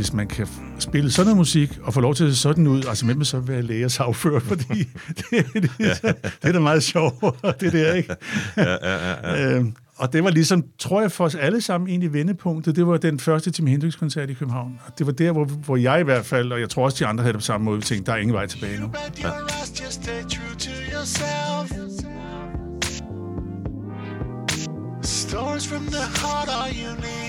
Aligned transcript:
hvis 0.00 0.12
man 0.12 0.26
kan 0.26 0.46
spille 0.78 1.10
sådan 1.10 1.26
noget 1.26 1.36
musik, 1.36 1.78
og 1.82 1.94
få 1.94 2.00
lov 2.00 2.14
til 2.14 2.24
at 2.24 2.30
se 2.30 2.36
sådan 2.36 2.66
ud, 2.66 2.84
altså 2.88 3.04
hvem 3.04 3.18
vil 3.18 3.26
så 3.26 3.40
være 3.40 3.62
læge 3.62 3.84
og 3.84 3.90
sagfører, 3.90 4.40
fordi 4.40 4.78
det, 5.18 5.26
det, 5.30 5.62
det, 5.78 6.02
det 6.02 6.24
er 6.42 6.52
da 6.52 6.58
meget 6.58 6.82
sjovt, 6.82 7.14
det 7.60 7.72
der, 7.72 7.92
ikke? 7.92 8.16
Ja, 8.56 8.70
ja, 8.70 8.76
ja, 8.82 9.32
ja. 9.32 9.54
Øhm, 9.56 9.74
og 9.96 10.12
det 10.12 10.24
var 10.24 10.30
ligesom, 10.30 10.64
tror 10.78 11.00
jeg, 11.00 11.12
for 11.12 11.24
os 11.24 11.34
alle 11.34 11.60
sammen 11.60 11.90
egentlig 11.90 12.12
vendepunktet. 12.12 12.76
Det 12.76 12.86
var 12.86 12.96
den 12.96 13.18
første 13.18 13.50
Tim 13.50 13.66
Hendrix-koncert 13.66 14.30
i 14.30 14.34
København. 14.34 14.80
Og 14.86 14.98
det 14.98 15.06
var 15.06 15.12
der, 15.12 15.32
hvor, 15.32 15.44
hvor 15.44 15.76
jeg 15.76 16.00
i 16.00 16.04
hvert 16.04 16.26
fald, 16.26 16.52
og 16.52 16.60
jeg 16.60 16.70
tror 16.70 16.84
også, 16.84 16.96
de 17.04 17.06
andre 17.06 17.22
havde 17.22 17.32
det 17.32 17.40
på 17.40 17.44
samme 17.44 17.64
måde, 17.64 17.80
tænkte, 17.80 18.10
der 18.10 18.16
er 18.16 18.20
ingen 18.20 18.34
vej 18.34 18.46
tilbage 18.46 18.80
nu. 18.80 18.90
Ja. 19.22 19.28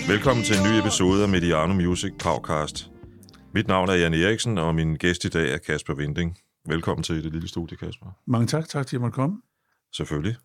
Velkommen 0.07 0.45
til 0.45 0.55
en 0.57 0.63
ny 0.63 0.79
episode 0.79 1.23
af 1.23 1.29
Mediano 1.29 1.73
Music 1.73 2.11
Podcast. 2.19 2.91
Mit 3.53 3.67
navn 3.67 3.89
er 3.89 3.93
Jan 3.93 4.13
Eriksen, 4.13 4.57
og 4.57 4.75
min 4.75 4.95
gæst 4.95 5.25
i 5.25 5.29
dag 5.29 5.53
er 5.53 5.57
Kasper 5.57 5.93
Vinding. 5.93 6.37
Velkommen 6.65 7.03
til 7.03 7.23
det 7.23 7.31
lille 7.31 7.47
studie, 7.47 7.77
Kasper. 7.77 8.05
Mange 8.27 8.47
tak. 8.47 8.69
Tak 8.69 8.69
til, 8.69 8.79
at 8.79 8.93
jeg 8.93 9.01
måtte 9.01 9.15
komme. 9.15 9.41
Selvfølgelig. 9.93 10.35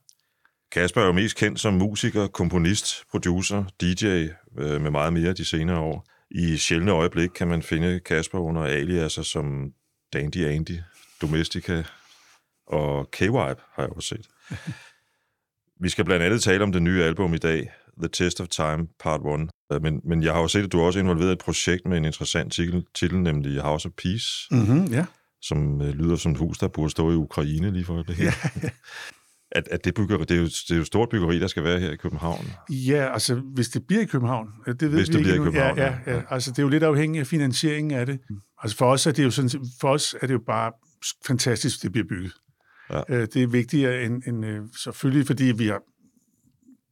Kasper 0.73 1.01
er 1.01 1.07
jo 1.07 1.13
mest 1.13 1.37
kendt 1.37 1.61
som 1.61 1.75
musiker, 1.75 2.27
komponist, 2.27 3.05
producer, 3.11 3.65
DJ 3.81 4.07
øh, 4.59 4.81
med 4.81 4.91
meget 4.91 5.13
mere 5.13 5.33
de 5.33 5.45
senere 5.45 5.79
år. 5.79 6.07
I 6.31 6.57
sjældne 6.57 6.93
øjeblik 6.93 7.29
kan 7.29 7.49
man 7.49 7.63
finde 7.63 8.01
Kasper 8.01 8.39
under 8.39 8.63
aliaser 8.63 9.23
som 9.23 9.73
Dandy 10.13 10.47
Andy, 10.47 10.79
Domestica 11.23 11.83
og 12.67 13.11
K-Wipe 13.11 13.63
har 13.73 13.83
jeg 13.83 13.89
også 13.91 14.09
set. 14.09 14.29
Vi 15.81 15.89
skal 15.89 16.05
blandt 16.05 16.25
andet 16.25 16.43
tale 16.43 16.63
om 16.63 16.73
det 16.73 16.83
nye 16.83 17.03
album 17.05 17.35
i 17.35 17.39
dag, 17.39 17.71
The 17.99 18.09
Test 18.13 18.41
of 18.41 18.49
Time 18.49 18.87
Part 19.01 19.21
1. 19.21 19.51
Øh, 19.73 19.83
men, 19.83 20.01
men 20.05 20.23
jeg 20.23 20.33
har 20.33 20.41
jo 20.41 20.49
set, 20.49 20.65
at 20.65 20.73
du 20.73 20.81
er 20.81 20.85
også 20.85 20.99
involveret 20.99 21.29
i 21.29 21.33
et 21.33 21.39
projekt 21.39 21.87
med 21.87 21.97
en 21.97 22.05
interessant 22.05 22.53
titel, 22.53 22.85
titel 22.95 23.19
nemlig 23.19 23.61
House 23.61 23.89
of 23.89 23.93
Peace. 24.03 24.27
Mm-hmm, 24.51 24.85
ja. 24.85 25.05
Som 25.43 25.83
øh, 25.83 25.89
lyder 25.89 26.17
som 26.17 26.33
et 26.33 26.39
hus, 26.39 26.59
der 26.59 26.69
burde 26.69 26.91
stå 26.91 27.13
i 27.13 27.15
Ukraine 27.15 27.71
lige 27.71 27.85
for 27.85 28.03
det 28.03 28.17
her. 28.17 28.33
At, 29.53 29.69
at 29.71 29.85
det, 29.85 29.95
byggeri, 29.95 30.21
det, 30.21 30.31
er 30.31 30.37
jo, 30.37 30.45
det 30.45 30.71
er 30.71 30.75
jo 30.75 30.81
et 30.81 30.87
stort 30.87 31.09
byggeri, 31.09 31.39
der 31.39 31.47
skal 31.47 31.65
være 31.65 31.81
her 31.81 31.91
i 31.91 31.97
København. 31.97 32.47
Ja, 32.71 33.13
altså 33.13 33.35
hvis 33.35 33.69
det 33.69 33.87
bliver 33.87 34.03
i 34.03 34.05
København, 34.05 34.49
det 34.67 34.83
ved 34.83 34.89
hvis 34.89 35.09
vi 35.09 35.13
det 35.13 35.19
ikke 35.19 35.19
bliver 35.19 35.35
i 35.35 35.39
København, 35.39 35.79
ja, 35.79 35.99
ja, 36.07 36.15
ja. 36.15 36.23
Altså 36.31 36.51
det 36.51 36.59
er 36.59 36.63
jo 36.63 36.69
lidt 36.69 36.83
afhængigt 36.83 37.21
af 37.21 37.27
finansieringen 37.27 37.99
af 37.99 38.07
det. 38.07 38.19
Altså 38.63 38.77
for 38.77 38.87
os 38.87 39.07
er 39.07 39.13
det 39.13 39.25
jo, 39.25 39.31
sådan, 39.31 39.51
for 39.81 39.89
os 39.89 40.15
er 40.23 40.27
det 40.27 40.35
jo 40.35 40.41
bare 40.47 40.73
fantastisk, 41.27 41.83
det 41.83 41.93
bliver 41.93 42.07
bygget. 42.09 42.33
Ja. 42.91 43.03
Øh, 43.09 43.29
det 43.35 43.43
er 43.43 43.47
vigtigere 43.47 44.03
end, 44.03 44.23
end 44.27 44.47
øh, 44.47 44.61
selvfølgelig, 44.77 45.27
fordi 45.27 45.45
vi 45.45 45.67
har 45.67 45.83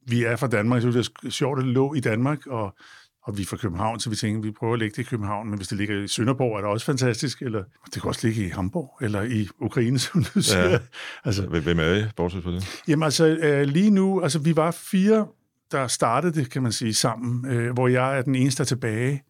vi 0.05 0.23
er 0.23 0.35
fra 0.35 0.47
Danmark, 0.47 0.81
så 0.81 0.87
det 0.87 1.09
er 1.25 1.29
sjovt, 1.29 1.59
at 1.59 1.65
det 1.65 1.73
lå 1.73 1.93
i 1.93 1.99
Danmark, 1.99 2.47
og, 2.47 2.75
og 3.23 3.37
vi 3.37 3.41
er 3.41 3.45
fra 3.45 3.57
København, 3.57 3.99
så 3.99 4.09
vi 4.09 4.15
tænker, 4.15 4.41
vi 4.41 4.51
prøver 4.51 4.73
at 4.73 4.79
lægge 4.79 4.95
det 4.95 5.01
i 5.01 5.09
København, 5.09 5.49
men 5.49 5.57
hvis 5.57 5.67
det 5.67 5.77
ligger 5.77 6.03
i 6.03 6.07
Sønderborg, 6.07 6.57
er 6.57 6.61
det 6.61 6.69
også 6.69 6.85
fantastisk, 6.85 7.41
eller 7.41 7.63
det 7.93 8.01
kan 8.01 8.07
også 8.07 8.27
ligge 8.27 8.45
i 8.45 8.49
Hamburg, 8.49 8.97
eller 9.01 9.21
i 9.21 9.47
Ukraine, 9.59 9.99
som 10.05 10.23
du 10.23 10.41
siger. 10.41 10.69
Ja. 10.69 10.79
Altså, 11.25 11.47
Hvem 11.47 11.79
er 11.79 11.93
I, 11.93 12.03
bortset 12.15 12.43
fra 12.43 12.51
det? 12.51 12.83
Jamen 12.87 13.03
altså, 13.03 13.25
øh, 13.25 13.61
lige 13.61 13.89
nu, 13.89 14.21
altså 14.21 14.39
vi 14.39 14.55
var 14.55 14.71
fire, 14.71 15.27
der 15.71 15.87
startede 15.87 16.33
det, 16.33 16.51
kan 16.51 16.63
man 16.63 16.71
sige, 16.71 16.93
sammen, 16.93 17.51
øh, 17.51 17.73
hvor 17.73 17.87
jeg 17.87 18.17
er 18.17 18.21
den 18.21 18.35
eneste, 18.35 18.57
der 18.57 18.63
er 18.63 18.67
tilbage 18.67 19.23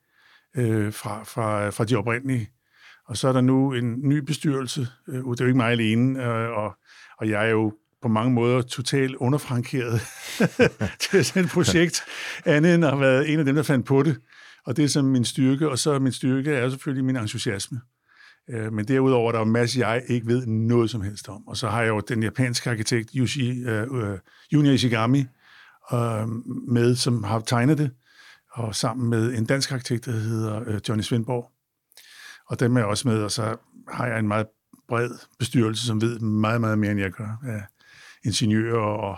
øh, 0.58 0.94
fra, 0.94 1.24
fra, 1.24 1.70
fra 1.70 1.84
de 1.84 1.96
oprindelige. 1.96 2.50
Og 3.08 3.18
så 3.18 3.28
er 3.28 3.34
der 3.34 3.42
nu 3.42 3.74
en 3.74 4.10
ny 4.10 4.18
bestyrelse, 4.18 4.88
øh, 5.08 5.16
det 5.16 5.26
er 5.26 5.36
jo 5.40 5.46
ikke 5.46 5.58
mig 5.58 5.72
alene, 5.72 6.26
øh, 6.26 6.50
og, 6.50 6.78
og 7.18 7.30
jeg 7.30 7.46
er 7.46 7.50
jo 7.50 7.74
på 8.06 8.10
mange 8.10 8.34
måder 8.34 8.62
totalt 8.62 9.16
underfrankeret 9.16 10.02
til 11.10 11.26
sådan 11.26 11.44
et 11.44 11.50
projekt, 11.50 12.04
andet 12.46 12.76
end 12.76 12.86
at 12.86 12.92
have 12.92 13.02
været 13.02 13.34
en 13.34 13.40
af 13.40 13.46
dem, 13.46 13.56
der 13.56 13.64
fandt 13.64 13.86
på 13.86 14.04
det. 14.04 14.18
Og 14.66 14.78
det 14.78 14.84
er 14.86 14.90
som 14.90 15.06
min 15.06 15.26
styrke, 15.26 15.70
og 15.70 15.80
så 15.80 16.00
min 16.00 16.12
styrke 16.12 16.52
er 16.52 16.70
selvfølgelig 16.70 17.06
min 17.06 17.16
entusiasme. 17.16 17.82
Øh, 18.50 18.74
men 18.74 18.88
derudover 18.88 19.32
der 19.32 19.40
er 19.40 19.44
der 19.44 19.48
en 19.48 19.54
masse, 19.54 19.80
jeg 19.80 20.04
ikke 20.08 20.28
ved 20.28 20.46
noget 20.46 20.90
som 20.90 21.02
helst 21.02 21.30
om. 21.30 21.48
Og 21.48 21.58
så 21.58 21.70
har 21.70 21.82
jeg 21.82 21.90
jo 21.90 22.00
den 22.00 22.24
japanske 22.24 22.70
arkitekt 22.70 23.12
Yushi, 23.16 23.66
uh, 23.68 23.92
uh, 23.92 24.18
Junior 24.54 24.74
Ishigami 24.74 25.26
uh, 25.94 26.30
med, 26.68 26.96
som 26.96 27.24
har 27.24 27.40
tegnet 27.40 27.78
det, 27.78 27.92
og 28.52 28.76
sammen 28.76 29.10
med 29.10 29.34
en 29.34 29.46
dansk 29.46 29.72
arkitekt, 29.72 30.06
der 30.06 30.12
hedder 30.12 30.62
uh, 30.62 30.80
Johnny 30.90 31.04
Svendborg. 31.04 31.52
Og 32.48 32.60
dem 32.60 32.76
er 32.76 32.80
jeg 32.80 32.88
også 32.88 33.08
med, 33.08 33.24
og 33.24 33.32
så 33.32 33.56
har 33.88 34.08
jeg 34.08 34.20
en 34.20 34.28
meget 34.28 34.48
bred 34.88 35.10
bestyrelse, 35.40 35.86
som 35.86 36.02
ved 36.02 36.20
meget, 36.20 36.62
meget 36.62 36.80
mere, 36.80 36.92
end 36.92 37.00
jeg 37.00 37.12
gør. 37.12 37.42
Ja 37.48 37.62
ingeniører 38.26 38.80
og 38.80 39.18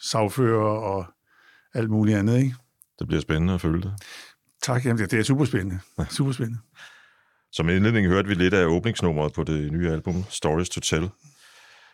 sagfører 0.00 0.78
og 0.78 1.06
alt 1.74 1.90
muligt 1.90 2.18
andet. 2.18 2.38
Ikke? 2.38 2.54
Det 2.98 3.06
bliver 3.06 3.20
spændende 3.20 3.54
at 3.54 3.60
følge 3.60 3.82
det. 3.82 3.92
Tak, 4.62 4.86
jamen, 4.86 4.98
det 4.98 5.12
er 5.12 5.22
super 5.22 5.44
spændende. 5.44 5.80
Super 6.10 6.32
spændende. 6.32 6.60
Som 7.52 7.68
indledning 7.68 8.06
hørte 8.06 8.28
vi 8.28 8.34
lidt 8.34 8.54
af 8.54 8.66
åbningsnummeret 8.66 9.32
på 9.32 9.44
det 9.44 9.72
nye 9.72 9.90
album, 9.90 10.24
Stories 10.30 10.68
to 10.68 10.80
Tell. 10.80 11.10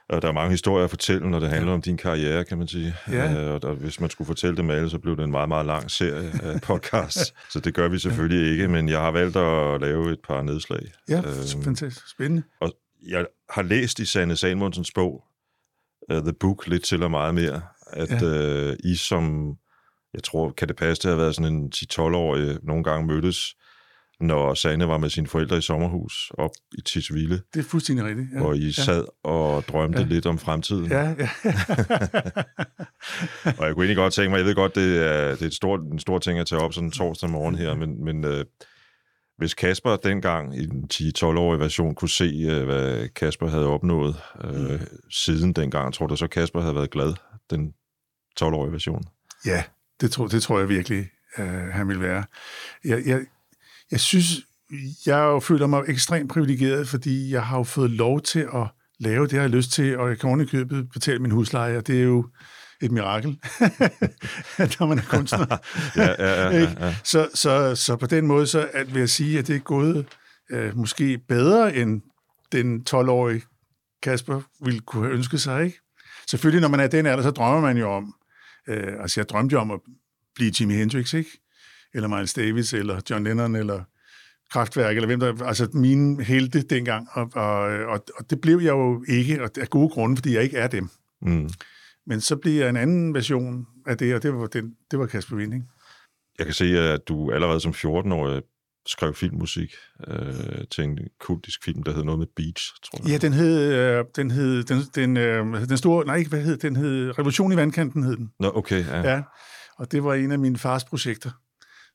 Og 0.08 0.22
der 0.22 0.28
er 0.28 0.32
mange 0.32 0.50
historier 0.50 0.84
at 0.84 0.90
fortælle, 0.90 1.30
når 1.30 1.40
det 1.40 1.48
handler 1.48 1.70
ja. 1.70 1.74
om 1.74 1.82
din 1.82 1.96
karriere, 1.96 2.44
kan 2.44 2.58
man 2.58 2.68
sige. 2.68 2.94
Ja. 3.08 3.44
Øh, 3.44 3.54
og 3.54 3.62
der, 3.62 3.72
hvis 3.72 4.00
man 4.00 4.10
skulle 4.10 4.26
fortælle 4.26 4.56
dem 4.56 4.70
alle, 4.70 4.90
så 4.90 4.98
blev 4.98 5.16
det 5.16 5.24
en 5.24 5.30
meget, 5.30 5.48
meget 5.48 5.66
lang 5.66 5.90
serie 5.90 6.32
af 6.42 6.60
podcasts. 6.70 7.34
så 7.50 7.60
det 7.60 7.74
gør 7.74 7.88
vi 7.88 7.98
selvfølgelig 7.98 8.46
ja. 8.46 8.52
ikke, 8.52 8.68
men 8.68 8.88
jeg 8.88 9.00
har 9.00 9.10
valgt 9.10 9.36
at 9.36 9.80
lave 9.80 10.12
et 10.12 10.18
par 10.28 10.42
nedslag. 10.42 10.82
Ja, 11.08 11.18
øhm, 11.18 11.62
fantastisk. 11.62 12.10
Spændende. 12.10 12.42
Og 12.60 12.72
jeg 13.08 13.26
har 13.50 13.62
læst 13.62 13.98
i 13.98 14.04
Sanne 14.04 14.36
Salmonsens 14.36 14.90
bog, 14.94 15.24
uh, 16.12 16.18
The 16.18 16.32
Book 16.40 16.66
lidt 16.66 16.84
til 16.84 17.02
og 17.02 17.10
meget 17.10 17.34
mere, 17.34 17.62
at 17.92 18.22
ja. 18.22 18.70
uh, 18.70 18.76
I 18.84 18.96
som, 18.96 19.54
jeg 20.14 20.22
tror, 20.22 20.50
kan 20.50 20.68
det 20.68 20.76
passe, 20.76 21.02
det 21.02 21.10
har 21.10 21.16
været 21.16 21.34
sådan 21.34 21.54
en 21.54 21.72
10-12-årig, 21.74 22.58
nogle 22.62 22.84
gange 22.84 23.06
mødtes, 23.06 23.54
når 24.22 24.54
Sanne 24.54 24.88
var 24.88 24.98
med 24.98 25.10
sine 25.10 25.26
forældre 25.26 25.58
i 25.58 25.60
sommerhus 25.60 26.32
op 26.38 26.50
i 26.78 26.80
Tisvilde. 26.80 27.40
Det 27.54 27.60
er 27.60 27.64
fuldstændig 27.64 28.04
rigtigt. 28.04 28.28
Ja. 28.34 28.38
Hvor 28.38 28.54
I 28.54 28.58
ja. 28.58 28.70
sad 28.70 29.04
og 29.24 29.64
drømte 29.68 29.98
ja. 29.98 30.04
lidt 30.04 30.26
om 30.26 30.38
fremtiden. 30.38 30.86
Ja, 30.90 31.08
ja. 31.08 31.28
og 33.58 33.66
jeg 33.66 33.74
kunne 33.74 33.84
egentlig 33.84 33.96
godt 33.96 34.12
tænke 34.12 34.30
mig, 34.30 34.38
jeg 34.38 34.46
ved 34.46 34.54
godt, 34.54 34.74
det 34.74 35.06
er, 35.06 35.30
det 35.30 35.42
er 35.42 35.46
et 35.46 35.54
stort, 35.54 35.80
en 35.80 35.98
stor 35.98 36.18
ting 36.18 36.38
at 36.38 36.46
tage 36.46 36.62
op 36.62 36.74
sådan 36.74 36.86
en 36.88 36.92
torsdag 36.92 37.30
morgen 37.30 37.54
her, 37.54 37.74
men, 37.74 38.04
men 38.04 38.24
uh, 38.24 38.40
hvis 39.42 39.54
Kasper 39.54 39.96
dengang 39.96 40.56
i 40.56 40.66
den 40.66 40.88
10-12-årige 40.94 41.60
version 41.60 41.94
kunne 41.94 42.08
se, 42.08 42.46
øh, 42.50 42.64
hvad 42.64 43.08
Kasper 43.08 43.48
havde 43.48 43.66
opnået 43.66 44.16
øh, 44.44 44.70
mm. 44.70 44.78
siden 45.10 45.52
dengang, 45.52 45.94
tror 45.94 46.06
du 46.06 46.16
så, 46.16 46.26
Kasper 46.26 46.60
havde 46.60 46.74
været 46.74 46.90
glad, 46.90 47.14
den 47.50 47.72
12-årige 48.40 48.72
version? 48.72 49.02
Ja, 49.46 49.64
det 50.00 50.10
tror, 50.10 50.26
det 50.26 50.42
tror 50.42 50.58
jeg 50.58 50.68
virkelig, 50.68 51.10
øh, 51.38 51.46
han 51.46 51.88
ville 51.88 52.02
være. 52.02 52.24
Jeg, 52.84 53.02
jeg, 53.06 53.20
jeg 53.90 54.00
synes, 54.00 54.26
jeg 55.06 55.42
føler 55.42 55.66
mig 55.66 55.82
ekstremt 55.88 56.30
privilegeret, 56.30 56.88
fordi 56.88 57.32
jeg 57.32 57.46
har 57.46 57.56
jo 57.56 57.62
fået 57.62 57.90
lov 57.90 58.20
til 58.20 58.48
at 58.54 58.66
lave 59.00 59.26
det, 59.26 59.32
jeg 59.32 59.42
har 59.42 59.48
lyst 59.48 59.72
til, 59.72 59.98
og 59.98 60.08
jeg 60.08 60.18
kan 60.18 60.28
ovenikøbet 60.28 60.88
betale 60.92 61.18
min 61.18 61.30
husleje, 61.30 61.76
og 61.76 61.86
det 61.86 61.98
er 61.98 62.04
jo 62.04 62.28
et 62.82 62.90
mirakel, 62.90 63.30
når 64.78 64.86
man 64.86 64.98
er 64.98 65.02
kunstner. 65.02 65.46
ja, 65.96 66.14
ja, 66.18 66.50
ja, 66.50 66.74
ja. 66.80 66.94
Så, 67.04 67.28
så, 67.34 67.74
så 67.74 67.96
på 67.96 68.06
den 68.06 68.26
måde 68.26 68.46
så 68.46 68.68
at 68.72 68.94
vil 68.94 69.00
jeg 69.00 69.08
sige, 69.08 69.38
at 69.38 69.46
det 69.46 69.56
er 69.56 69.60
gået 69.60 70.06
øh, 70.50 70.76
måske 70.76 71.18
bedre, 71.18 71.76
end 71.76 72.02
den 72.52 72.84
12-årige 72.90 73.42
Kasper 74.02 74.40
ville 74.64 74.80
kunne 74.80 75.04
have 75.04 75.16
ønsket 75.16 75.40
sig. 75.40 75.64
Ikke? 75.64 75.80
Selvfølgelig, 76.30 76.60
når 76.60 76.68
man 76.68 76.80
er 76.80 76.86
den 76.86 77.06
alder, 77.06 77.22
så 77.22 77.30
drømmer 77.30 77.60
man 77.60 77.76
jo 77.76 77.90
om, 77.90 78.14
øh, 78.68 78.92
altså 79.00 79.20
jeg 79.20 79.28
drømte 79.28 79.52
jo 79.52 79.60
om 79.60 79.70
at 79.70 79.80
blive 80.34 80.52
Jimi 80.60 80.74
Hendrix, 80.74 81.14
ikke? 81.14 81.30
eller 81.94 82.08
Miles 82.08 82.34
Davis, 82.34 82.72
eller 82.72 83.00
John 83.10 83.24
Lennon, 83.24 83.56
eller 83.56 83.82
Kraftværk, 84.52 84.96
eller 84.96 85.06
hvem 85.06 85.20
der, 85.20 85.44
altså 85.44 85.68
mine 85.74 86.24
helte 86.24 86.62
dengang, 86.62 87.08
og, 87.12 87.30
og, 87.34 87.58
og, 87.64 88.04
og 88.18 88.30
det 88.30 88.40
blev 88.40 88.58
jeg 88.58 88.70
jo 88.70 89.04
ikke, 89.08 89.42
og 89.42 89.50
af 89.60 89.68
gode 89.68 89.88
grunde, 89.88 90.16
fordi 90.16 90.34
jeg 90.34 90.42
ikke 90.42 90.56
er 90.56 90.66
dem. 90.66 90.88
Mm. 91.22 91.50
Men 92.06 92.20
så 92.20 92.36
bliver 92.36 92.68
en 92.68 92.76
anden 92.76 93.14
version 93.14 93.66
af 93.86 93.98
det, 93.98 94.14
og 94.14 94.22
det 94.22 94.34
var, 94.34 94.46
den, 94.46 94.76
det 94.90 94.98
var 94.98 95.06
Kasper 95.06 95.36
Winding. 95.36 95.68
Jeg 96.38 96.46
kan 96.46 96.54
se, 96.54 96.78
at 96.78 97.08
du 97.08 97.32
allerede 97.32 97.60
som 97.60 97.72
14-årig 97.72 98.42
skrev 98.86 99.14
filmmusik 99.14 99.74
øh, 100.06 100.64
til 100.70 100.84
en 100.84 100.98
kultisk 101.20 101.64
film, 101.64 101.82
der 101.82 101.94
hed 101.94 102.04
noget 102.04 102.18
med 102.18 102.26
Beach, 102.36 102.72
tror 102.84 102.98
jeg. 103.02 103.10
Ja, 103.10 103.18
den 103.18 103.32
hed, 103.32 103.72
øh, 103.72 104.04
den 104.16 104.30
hed, 104.30 104.64
den, 104.64 104.82
den, 104.94 105.16
øh, 105.16 105.68
den 105.68 105.76
store, 105.76 106.06
nej, 106.06 106.24
hvad 106.28 106.42
hed 106.42 106.56
den? 106.56 106.76
hed 106.76 107.18
Revolution 107.18 107.52
i 107.52 107.56
vandkanten 107.56 108.02
hed 108.02 108.16
den. 108.16 108.32
Nå, 108.40 108.52
okay, 108.54 108.84
ja. 108.86 109.12
ja. 109.12 109.22
Og 109.78 109.92
det 109.92 110.04
var 110.04 110.14
en 110.14 110.32
af 110.32 110.38
mine 110.38 110.58
fars 110.58 110.84
projekter, 110.84 111.30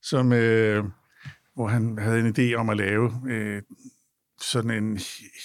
som, 0.01 0.33
øh, 0.33 0.83
hvor 1.55 1.67
han 1.67 1.97
havde 1.97 2.19
en 2.19 2.35
idé 2.37 2.55
om 2.55 2.69
at 2.69 2.77
lave 2.77 3.11
øh, 3.29 3.61
sådan 4.41 4.71
en 4.71 4.99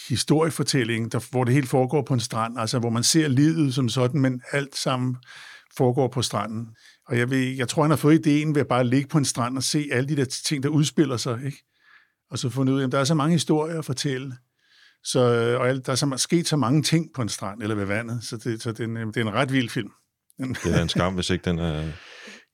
historiefortælling, 0.08 1.12
der, 1.12 1.28
hvor 1.30 1.44
det 1.44 1.54
hele 1.54 1.66
foregår 1.66 2.02
på 2.02 2.14
en 2.14 2.20
strand, 2.20 2.58
altså 2.58 2.78
hvor 2.78 2.90
man 2.90 3.02
ser 3.02 3.28
livet 3.28 3.74
som 3.74 3.88
sådan, 3.88 4.20
men 4.20 4.42
alt 4.52 4.76
sammen 4.76 5.16
foregår 5.76 6.08
på 6.08 6.22
stranden. 6.22 6.68
Og 7.08 7.18
jeg, 7.18 7.30
ved, 7.30 7.38
jeg 7.38 7.68
tror, 7.68 7.82
han 7.82 7.90
har 7.90 7.96
fået 7.96 8.14
ideen 8.14 8.54
ved 8.54 8.60
at 8.60 8.68
bare 8.68 8.86
ligge 8.86 9.08
på 9.08 9.18
en 9.18 9.24
strand 9.24 9.56
og 9.56 9.62
se 9.62 9.88
alle 9.92 10.08
de 10.08 10.16
der 10.16 10.24
ting, 10.24 10.62
der 10.62 10.68
udspiller 10.68 11.16
sig, 11.16 11.40
ikke? 11.44 11.64
Og 12.30 12.38
så 12.38 12.48
fundet 12.48 12.74
ud 12.74 12.80
af, 12.80 12.86
at 12.86 12.92
der 12.92 12.98
er 12.98 13.04
så 13.04 13.14
mange 13.14 13.32
historier 13.32 13.78
at 13.78 13.84
fortælle, 13.84 14.36
så, 15.04 15.20
og 15.60 15.86
der 15.86 15.92
er 15.92 15.94
så, 15.94 16.14
sket 16.16 16.48
så 16.48 16.56
mange 16.56 16.82
ting 16.82 17.06
på 17.14 17.22
en 17.22 17.28
strand 17.28 17.62
eller 17.62 17.74
ved 17.74 17.84
vandet, 17.84 18.24
så 18.24 18.36
det, 18.36 18.62
så 18.62 18.72
det, 18.72 18.80
er, 18.80 18.84
en, 18.84 18.96
det 18.96 19.16
er 19.16 19.20
en 19.20 19.34
ret 19.34 19.52
vild 19.52 19.68
film. 19.68 19.90
Det 20.38 20.74
er 20.74 20.82
en 20.82 20.88
skam, 20.88 21.14
hvis 21.14 21.30
ikke 21.30 21.44
den 21.44 21.58
er 21.58 21.92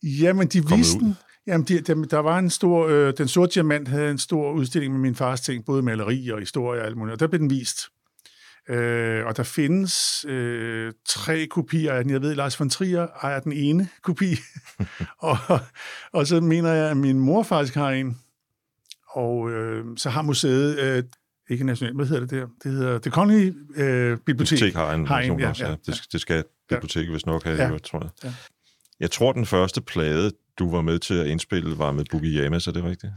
Jamen, 0.02 0.49
de 0.49 0.69
viste 0.69 0.99
den, 0.99 1.17
Jamen, 1.48 1.64
de, 1.66 1.80
der, 1.80 1.94
der 1.94 2.18
var 2.18 2.38
en 2.38 2.50
stor... 2.50 2.86
Øh, 2.88 3.12
den 3.18 3.28
sorte 3.28 3.54
diamant 3.54 3.88
havde 3.88 4.10
en 4.10 4.18
stor 4.18 4.52
udstilling 4.52 4.92
med 4.92 5.00
min 5.00 5.14
fars 5.14 5.40
ting, 5.40 5.64
både 5.64 5.82
maleri 5.82 6.28
og 6.28 6.38
historie 6.38 6.80
og 6.80 6.86
alt 6.86 6.96
muligt, 6.96 7.12
og 7.12 7.20
der 7.20 7.26
blev 7.26 7.40
den 7.40 7.50
vist. 7.50 7.88
Øh, 8.68 9.26
og 9.26 9.36
der 9.36 9.42
findes 9.42 10.24
øh, 10.28 10.92
tre 11.08 11.46
kopier 11.46 11.92
af 11.92 12.04
den. 12.04 12.12
Jeg 12.12 12.22
ved, 12.22 12.34
Lars 12.34 12.60
von 12.60 12.70
Trier 12.70 13.06
ejer 13.22 13.40
den 13.40 13.52
ene 13.52 13.88
kopi, 14.02 14.36
og, 15.18 15.36
og 16.12 16.26
så 16.26 16.40
mener 16.40 16.72
jeg, 16.72 16.90
at 16.90 16.96
min 16.96 17.18
mor 17.18 17.42
faktisk 17.42 17.74
har 17.74 17.90
en. 17.90 18.18
Og 19.10 19.50
øh, 19.50 19.84
så 19.96 20.10
har 20.10 20.22
museet, 20.22 20.78
øh, 20.78 21.02
ikke 21.50 21.64
nationalt, 21.64 21.96
hvad 21.96 22.06
hedder 22.06 22.20
det 22.20 22.30
der? 22.30 22.46
Det 22.62 22.72
hedder 22.72 22.98
Det 22.98 23.12
Kongelige 23.12 23.54
øh, 23.76 24.16
Bibliotek. 24.16 24.26
Bibliotek 24.26 24.74
har 24.74 24.92
en, 24.92 25.06
har 25.06 25.20
en 25.20 25.40
ja, 25.40 25.52
ja, 25.58 25.68
ja. 25.68 25.74
Det, 25.86 26.02
det 26.12 26.20
skal 26.20 26.44
biblioteket 26.68 27.12
vist 27.12 27.26
nok 27.26 27.44
have, 27.44 27.56
Ja. 27.56 27.72
ja. 27.72 27.78
tror 27.78 28.00
jeg. 28.00 28.10
Ja. 28.24 28.34
Jeg 29.00 29.10
tror, 29.10 29.32
den 29.32 29.46
første 29.46 29.80
plade, 29.80 30.32
du 30.58 30.70
var 30.70 30.81
med 30.82 30.99
til 30.99 31.14
at 31.14 31.26
indspille, 31.26 31.78
var 31.78 31.93
med 31.93 32.05
Boogie 32.10 32.43
Yamas, 32.44 32.66
er 32.66 32.72
det 32.72 32.84
rigtigt? 32.84 33.12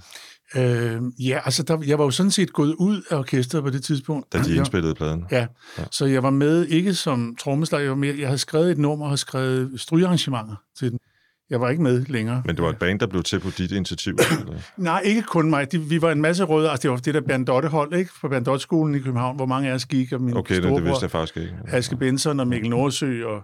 Øh, 0.55 1.01
ja, 1.27 1.39
altså, 1.45 1.63
der, 1.63 1.77
jeg 1.87 1.97
var 1.99 2.03
jo 2.05 2.11
sådan 2.11 2.31
set 2.31 2.53
gået 2.53 2.75
ud 2.79 3.01
af 3.09 3.17
orkestret 3.17 3.63
på 3.63 3.69
det 3.69 3.83
tidspunkt. 3.83 4.33
Da 4.33 4.41
de 4.43 4.55
indspillede 4.55 4.95
pladen? 4.95 5.25
Ja, 5.31 5.47
Ja. 5.77 5.83
så 5.91 6.05
jeg 6.05 6.23
var 6.23 6.29
med 6.29 6.65
ikke 6.65 6.93
som 6.93 7.35
trommeslager, 7.39 7.81
jeg, 7.81 7.89
var 7.89 7.95
med, 7.97 8.15
jeg 8.15 8.27
havde 8.27 8.37
skrevet 8.37 8.71
et 8.71 8.77
nummer 8.77 9.09
og 9.09 9.19
skrevet 9.19 9.81
strygearrangementer 9.81 10.55
til 10.79 10.91
den. 10.91 10.99
Jeg 11.49 11.61
var 11.61 11.69
ikke 11.69 11.83
med 11.83 12.05
længere. 12.05 12.43
Men 12.45 12.55
det 12.55 12.63
var 12.63 12.69
et 12.69 12.77
band, 12.77 12.99
der 12.99 13.07
blev 13.07 13.23
til 13.23 13.39
på 13.39 13.49
dit 13.57 13.71
initiativ? 13.71 14.13
eller? 14.39 14.59
Nej, 14.77 15.01
ikke 15.05 15.21
kun 15.21 15.49
mig. 15.49 15.71
De, 15.71 15.79
vi 15.79 16.01
var 16.01 16.11
en 16.11 16.21
masse 16.21 16.43
røde. 16.43 16.69
Altså, 16.69 16.81
det 16.81 16.91
var 16.91 16.97
det 16.97 17.13
der 17.13 17.21
Berndottehold, 17.21 17.93
ikke? 17.93 18.11
På 18.21 18.27
Berndotteskolen 18.27 18.95
i 18.95 18.99
København, 18.99 19.35
hvor 19.35 19.45
mange 19.45 19.69
af 19.69 19.73
os 19.73 19.85
gik. 19.85 20.11
Og 20.13 20.21
min 20.21 20.37
Okay, 20.37 20.55
det, 20.55 20.63
det 20.63 20.69
storebror, 20.69 20.87
vidste 20.89 21.03
jeg 21.03 21.11
faktisk 21.11 21.37
ikke. 21.37 21.55
Aske 21.67 21.95
Benson 21.95 22.39
og 22.39 22.47
Mikkel 22.47 22.69
Nordsø, 22.69 23.25
og 23.25 23.43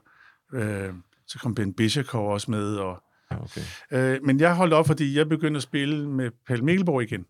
øh, 0.53 0.89
så 1.27 1.39
kom 1.39 1.55
Ben 1.55 1.73
Bischakov 1.73 2.33
også 2.33 2.51
med. 2.51 2.75
Og, 2.75 3.03
okay. 3.41 3.61
øh, 3.91 4.19
men 4.23 4.39
jeg 4.39 4.55
holdt 4.55 4.73
op, 4.73 4.87
fordi 4.87 5.17
jeg 5.17 5.29
begyndte 5.29 5.57
at 5.57 5.63
spille 5.63 6.09
med 6.09 6.31
Pelle 6.47 6.65
Mikkelborg 6.65 7.03
igen. 7.03 7.25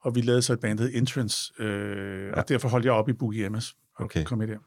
Og 0.00 0.14
vi 0.14 0.20
lavede 0.20 0.42
så 0.42 0.52
et 0.52 0.60
band, 0.60 0.78
der 0.78 0.84
hed 0.84 0.94
Entrance. 0.94 1.52
Øh, 1.62 2.28
ja. 2.28 2.34
Og 2.34 2.48
derfor 2.48 2.68
holdt 2.68 2.84
jeg 2.84 2.92
op 2.92 3.08
i 3.08 3.12
Boogie 3.12 3.48
Ms. 3.50 3.76
Og 3.94 4.04
Okay. 4.04 4.24
kom 4.24 4.38
med 4.38 4.46
der. 4.48 4.58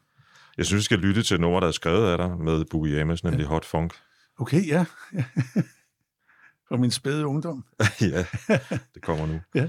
Jeg 0.56 0.66
synes, 0.66 0.80
vi 0.80 0.84
skal 0.84 0.98
lytte 0.98 1.22
til 1.22 1.40
nummer, 1.40 1.60
der 1.60 1.66
er 1.66 1.72
skrevet 1.72 2.10
af 2.12 2.18
dig 2.18 2.38
med 2.38 2.64
Boogie 2.70 2.98
Yamas, 2.98 3.24
nemlig 3.24 3.46
Hot 3.46 3.64
Funk. 3.64 3.94
Okay, 4.38 4.66
ja. 4.66 4.84
Fra 6.68 6.76
min 6.76 6.90
spæde 6.90 7.26
ungdom. 7.26 7.64
ja, 8.00 8.26
det 8.94 9.02
kommer 9.02 9.26
nu. 9.26 9.40
Ja. 9.54 9.68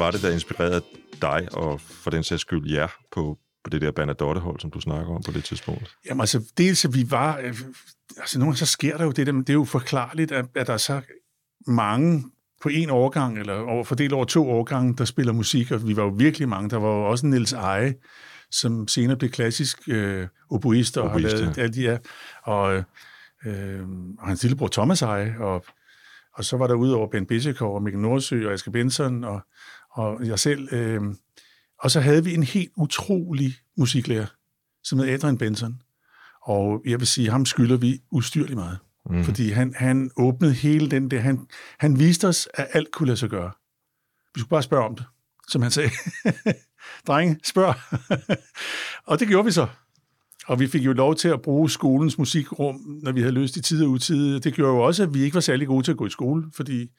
Var 0.00 0.10
det, 0.10 0.22
der 0.22 0.30
inspirerede 0.30 0.82
dig, 1.22 1.48
og 1.52 1.80
for 1.80 2.10
den 2.10 2.22
sags 2.22 2.40
skyld 2.40 2.70
jer, 2.70 2.88
på, 3.12 3.38
på 3.64 3.70
det 3.70 3.80
der 3.82 3.90
Bernadotte-hold, 3.92 4.60
som 4.60 4.70
du 4.70 4.80
snakker 4.80 5.14
om 5.14 5.22
på 5.22 5.32
det 5.32 5.44
tidspunkt? 5.44 5.96
Jamen 6.06 6.20
altså, 6.20 6.52
dels 6.58 6.84
at 6.84 6.94
vi 6.94 7.10
var... 7.10 7.38
øh, 7.42 7.54
Altså, 8.18 8.38
nogle 8.38 8.50
gange 8.50 8.58
så 8.58 8.66
sker 8.66 8.96
der 8.96 9.04
jo 9.04 9.10
det 9.10 9.26
der, 9.26 9.32
men 9.32 9.42
det 9.42 9.50
er 9.50 9.54
jo 9.54 9.64
forklarligt, 9.64 10.32
at, 10.32 10.44
at 10.54 10.66
der 10.66 10.72
er 10.72 10.76
så 10.76 11.00
mange 11.66 12.24
på 12.62 12.68
en 12.68 12.90
årgang, 12.90 13.38
eller 13.38 13.54
over, 13.60 13.84
fordelt 13.84 14.12
over 14.12 14.24
to 14.24 14.50
årgange, 14.50 14.96
der 14.96 15.04
spiller 15.04 15.32
musik, 15.32 15.70
og 15.70 15.88
vi 15.88 15.96
var 15.96 16.02
jo 16.02 16.08
virkelig 16.08 16.48
mange. 16.48 16.70
Der 16.70 16.76
var 16.76 16.88
jo 16.88 17.04
også 17.10 17.26
Niels 17.26 17.52
Eje, 17.52 17.94
som 18.50 18.88
senere 18.88 19.16
blev 19.16 19.30
klassisk 19.30 19.78
øh, 19.88 20.26
oboist, 20.50 20.96
og 20.96 21.10
Oboist, 21.10 21.32
har 21.32 21.38
lavet 21.38 21.56
ja. 21.56 21.62
alt 21.62 21.74
de 21.74 21.80
her. 21.80 21.98
Og, 22.42 22.84
øh, 23.46 23.80
og 24.18 24.26
hans 24.26 24.42
lillebror 24.42 24.68
Thomas 24.68 25.02
Eje, 25.02 25.36
og, 25.38 25.64
og 26.34 26.44
så 26.44 26.56
var 26.56 26.66
der 26.66 26.74
udover 26.74 27.06
Ben 27.10 27.26
Bischekov 27.26 27.74
og 27.74 27.82
Mikkel 27.82 28.00
Nordsø 28.00 28.46
og 28.46 28.52
Aske 28.52 28.70
Benson 28.70 29.24
og, 29.24 29.40
og 29.90 30.26
jeg 30.26 30.38
selv. 30.38 30.68
Øh, 30.72 31.00
og 31.78 31.90
så 31.90 32.00
havde 32.00 32.24
vi 32.24 32.34
en 32.34 32.42
helt 32.42 32.72
utrolig 32.76 33.54
musiklærer, 33.76 34.26
som 34.82 34.98
hed 34.98 35.08
Adrian 35.08 35.38
Benson. 35.38 35.82
Og 36.42 36.82
jeg 36.86 37.00
vil 37.00 37.06
sige, 37.06 37.30
ham 37.30 37.46
skylder 37.46 37.76
vi 37.76 38.00
ustyrligt 38.10 38.54
meget. 38.54 38.78
Mm. 39.10 39.24
Fordi 39.24 39.50
han, 39.50 39.74
han 39.76 40.10
åbnede 40.16 40.52
hele 40.52 40.90
den 40.90 41.10
der... 41.10 41.20
Han, 41.20 41.46
han 41.78 41.98
viste 41.98 42.28
os, 42.28 42.48
at 42.54 42.68
alt 42.72 42.90
kunne 42.92 43.06
lade 43.06 43.16
sig 43.16 43.30
gøre. 43.30 43.50
Vi 44.34 44.40
skulle 44.40 44.50
bare 44.50 44.62
spørge 44.62 44.84
om 44.84 44.96
det, 44.96 45.04
som 45.48 45.62
han 45.62 45.70
sagde. 45.70 45.90
Drenge, 47.06 47.40
spørg. 47.44 47.74
og 49.10 49.20
det 49.20 49.28
gjorde 49.28 49.44
vi 49.44 49.52
så. 49.52 49.66
Og 50.46 50.60
vi 50.60 50.66
fik 50.66 50.84
jo 50.84 50.92
lov 50.92 51.16
til 51.16 51.28
at 51.28 51.42
bruge 51.42 51.70
skolens 51.70 52.18
musikrum, 52.18 53.00
når 53.02 53.12
vi 53.12 53.20
havde 53.20 53.34
løst 53.34 53.56
i 53.56 53.62
tid 53.62 53.84
og 53.84 53.90
utid. 53.90 54.40
Det 54.40 54.54
gjorde 54.54 54.72
jo 54.72 54.80
også, 54.80 55.02
at 55.02 55.14
vi 55.14 55.22
ikke 55.22 55.34
var 55.34 55.40
særlig 55.40 55.66
gode 55.66 55.82
til 55.82 55.92
at 55.92 55.98
gå 55.98 56.06
i 56.06 56.10
skole, 56.10 56.44
fordi 56.54 56.90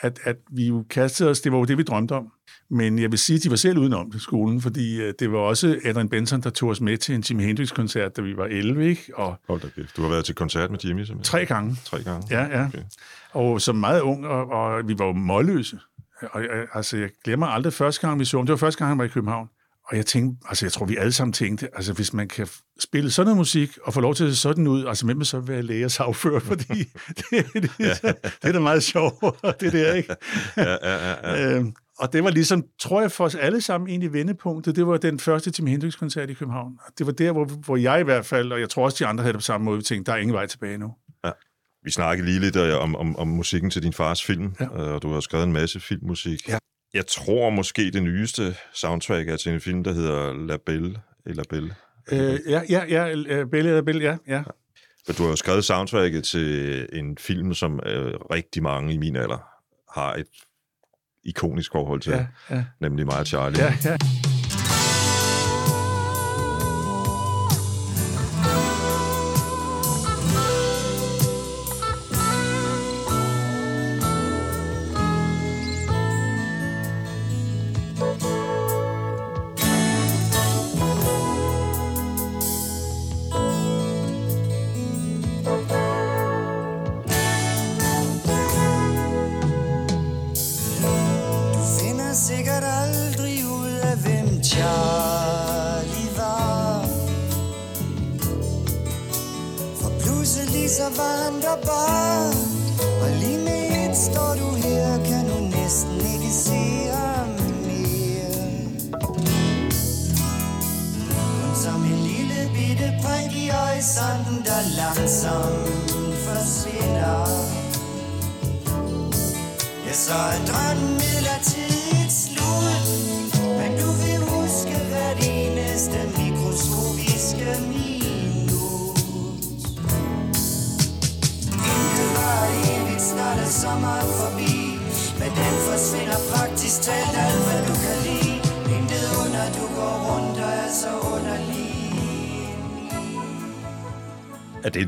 at, 0.00 0.20
at 0.24 0.36
vi 0.50 0.68
jo 0.68 0.84
kastede 0.90 1.30
os, 1.30 1.40
det 1.40 1.52
var 1.52 1.58
jo 1.58 1.64
det, 1.64 1.78
vi 1.78 1.82
drømte 1.82 2.12
om. 2.12 2.32
Men 2.70 2.98
jeg 2.98 3.10
vil 3.10 3.18
sige, 3.18 3.36
at 3.36 3.42
de 3.42 3.50
var 3.50 3.56
selv 3.56 3.78
udenom 3.78 4.10
det, 4.10 4.22
skolen, 4.22 4.60
fordi 4.60 5.00
øh, 5.00 5.14
det 5.18 5.32
var 5.32 5.38
også 5.38 5.80
Adrian 5.84 6.08
Benson, 6.08 6.40
der 6.40 6.50
tog 6.50 6.68
os 6.68 6.80
med 6.80 6.96
til 6.96 7.14
en 7.14 7.20
Jimi 7.20 7.44
Hendrix-koncert, 7.44 8.16
da 8.16 8.22
vi 8.22 8.36
var 8.36 8.44
11, 8.44 8.88
ikke? 8.88 9.12
Og 9.14 9.40
Hold 9.48 9.60
da 9.60 9.68
kæft. 9.68 9.96
Du 9.96 10.02
har 10.02 10.08
været 10.08 10.24
til 10.24 10.34
koncert 10.34 10.70
med 10.70 10.78
Jimmy, 10.84 11.04
simpelthen? 11.04 11.24
tre 11.24 11.46
gange. 11.46 11.76
Tre 11.84 12.02
gange? 12.02 12.26
Ja, 12.30 12.58
ja. 12.58 12.66
Okay. 12.66 12.82
Og 13.30 13.60
som 13.60 13.76
meget 13.76 14.00
ung, 14.00 14.26
og, 14.26 14.50
og 14.50 14.88
vi 14.88 14.98
var 14.98 15.06
jo 15.06 15.12
målløse. 15.12 15.78
Og 16.22 16.42
jeg, 16.42 16.66
altså, 16.74 16.96
jeg 16.96 17.10
glemmer 17.24 17.46
aldrig 17.46 17.72
første 17.72 18.06
gang, 18.06 18.20
vi 18.20 18.24
så 18.24 18.36
ham. 18.36 18.46
Det 18.46 18.52
var 18.52 18.56
første 18.56 18.78
gang, 18.78 18.88
han 18.88 18.98
var 18.98 19.04
i 19.04 19.08
København. 19.08 19.48
Og 19.90 19.96
jeg 19.96 20.06
tænkte, 20.06 20.46
altså 20.48 20.66
jeg 20.66 20.72
tror, 20.72 20.86
vi 20.86 20.96
alle 20.96 21.12
sammen 21.12 21.32
tænkte, 21.32 21.68
altså 21.76 21.92
hvis 21.92 22.12
man 22.12 22.28
kan 22.28 22.48
spille 22.80 23.10
sådan 23.10 23.26
noget 23.26 23.36
musik, 23.36 23.78
og 23.84 23.94
få 23.94 24.00
lov 24.00 24.14
til 24.14 24.24
at 24.24 24.30
se 24.30 24.36
sådan 24.36 24.66
ud, 24.66 24.84
altså 24.86 25.04
hvem 25.04 25.18
vil 25.18 25.26
så 25.26 25.40
være 25.40 25.62
læge 25.62 25.84
og 25.84 25.90
sagfører, 25.90 26.40
fordi 26.50 26.78
det, 27.08 27.26
det, 27.30 27.62
det, 27.78 28.02
det 28.22 28.48
er 28.48 28.52
da 28.52 28.58
meget 28.58 28.82
sjovt, 28.82 29.14
det 29.60 29.72
der, 29.72 29.92
ikke? 29.94 30.14
Ja, 30.56 30.70
ja, 30.70 31.08
ja, 31.08 31.32
ja. 31.32 31.54
Øhm, 31.56 31.72
og 31.98 32.12
det 32.12 32.24
var 32.24 32.30
ligesom, 32.30 32.64
tror 32.80 33.00
jeg 33.00 33.12
for 33.12 33.24
os 33.24 33.34
alle 33.34 33.60
sammen 33.60 33.90
egentlig 33.90 34.12
vendepunktet, 34.12 34.76
det 34.76 34.86
var 34.86 34.96
den 34.96 35.18
første 35.18 35.52
Jimi 35.58 35.70
Hendrix-koncert 35.70 36.30
i 36.30 36.34
København. 36.34 36.78
Det 36.98 37.06
var 37.06 37.12
der, 37.12 37.32
hvor, 37.32 37.44
hvor 37.44 37.76
jeg 37.76 38.00
i 38.00 38.04
hvert 38.04 38.26
fald, 38.26 38.52
og 38.52 38.60
jeg 38.60 38.68
tror 38.70 38.84
også 38.84 39.04
de 39.04 39.06
andre 39.08 39.22
havde 39.22 39.32
det 39.32 39.38
på 39.38 39.44
samme 39.44 39.64
måde, 39.64 39.76
vi 39.78 39.82
tænkte, 39.84 40.10
der 40.10 40.16
er 40.16 40.20
ingen 40.20 40.34
vej 40.34 40.46
tilbage 40.46 40.78
nu. 40.78 40.94
Vi 41.84 41.90
snakkede 41.90 42.26
lige 42.26 42.40
lidt 42.40 42.56
øh, 42.56 42.82
om, 42.82 42.96
om, 42.96 43.16
om 43.16 43.28
musikken 43.28 43.70
til 43.70 43.82
din 43.82 43.92
fars 43.92 44.24
film, 44.24 44.54
Ja. 44.60 44.64
ja. 44.64 44.70
og 44.70 45.02
du 45.02 45.12
har 45.12 45.20
skrevet 45.20 45.44
en 45.46 45.52
masse 45.52 45.80
filmmusik. 45.80 46.48
Ja. 46.48 46.58
Jeg 46.94 47.06
tror 47.06 47.50
måske 47.50 47.90
det 47.90 48.02
nyeste 48.02 48.56
soundtrack 48.74 49.28
er 49.28 49.36
til 49.36 49.52
en 49.52 49.60
film, 49.60 49.84
der 49.84 49.92
hedder 49.92 50.46
La 50.46 50.56
Belle, 50.66 50.96
eller 51.26 51.42
Belle. 51.50 51.74
Øh, 52.12 52.38
ja, 52.48 52.62
ja, 52.68 52.84
ja, 52.84 53.04
Belle 53.44 53.68
eller 53.70 53.82
Belle, 53.82 54.02
ja, 54.04 54.16
ja. 54.28 54.42
Men 55.06 55.16
du 55.16 55.22
har 55.22 55.30
jo 55.30 55.36
skrevet 55.36 55.64
soundtracket 55.64 56.24
til 56.24 56.88
en 56.92 57.18
film, 57.18 57.54
som 57.54 57.80
øh, 57.86 58.14
rigtig 58.14 58.62
mange 58.62 58.94
i 58.94 58.96
min 58.96 59.16
alder 59.16 59.38
har 60.00 60.14
et 60.14 60.26
ikonisk 61.24 61.72
forhold 61.72 62.00
til, 62.00 62.12
Ja, 62.12 62.26
ja, 62.50 62.64
nemlig 62.80 63.06
mig 63.06 63.18
og 63.18 63.26
Charlie. 63.26 63.62
ja, 63.62 63.74
ja. 63.84 63.96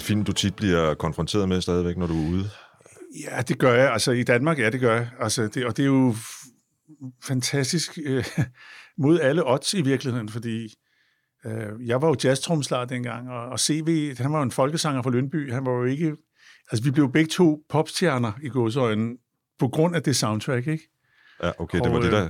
Et 0.02 0.06
film, 0.06 0.25
du 0.25 0.32
tit 0.32 0.56
bliver 0.56 0.94
konfronteret 0.94 1.49
med 1.49 1.61
stadigvæk, 1.61 1.97
når 1.97 2.06
du 2.06 2.14
er 2.14 2.28
ude? 2.30 2.50
Ja, 3.25 3.42
det 3.42 3.59
gør 3.59 3.75
jeg. 3.75 3.92
Altså 3.92 4.12
i 4.12 4.23
Danmark, 4.23 4.59
ja, 4.59 4.71
det 4.71 4.80
gør 4.80 4.94
jeg. 4.94 5.09
Altså, 5.21 5.49
det, 5.49 5.66
og 5.66 5.76
det 5.76 5.82
er 5.82 5.87
jo 5.87 6.14
fantastisk 7.25 7.99
øh, 8.04 8.25
mod 9.04 9.21
alle 9.21 9.50
odds 9.50 9.75
i 9.75 9.82
virkeligheden, 9.82 10.28
fordi 10.28 10.75
øh, 11.47 11.87
jeg 11.87 12.02
var 12.02 12.09
jo 12.09 12.16
jazztromslar 12.25 12.85
dengang, 12.85 13.30
og, 13.30 13.47
og 13.47 13.61
CV, 13.61 14.16
han 14.16 14.32
var 14.32 14.38
jo 14.38 14.42
en 14.42 14.50
folkesanger 14.50 15.02
fra 15.02 15.11
Lønby. 15.11 15.52
Han 15.52 15.66
var 15.66 15.73
jo 15.73 15.85
ikke... 15.85 16.16
Altså, 16.71 16.85
vi 16.85 16.90
blev 16.90 17.12
begge 17.12 17.28
to 17.28 17.64
popstjerner 17.68 18.32
i 18.42 18.49
godsøjne 18.49 19.16
på 19.59 19.68
grund 19.68 19.97
af 19.97 20.02
det 20.02 20.16
soundtrack, 20.16 20.66
ikke? 20.66 20.90
Ja, 21.42 21.50
okay, 21.59 21.78
det 21.78 21.87
Og, 21.87 21.92
var 21.92 22.00
det, 22.00 22.06
øh, 22.06 22.12
der... 22.12 22.28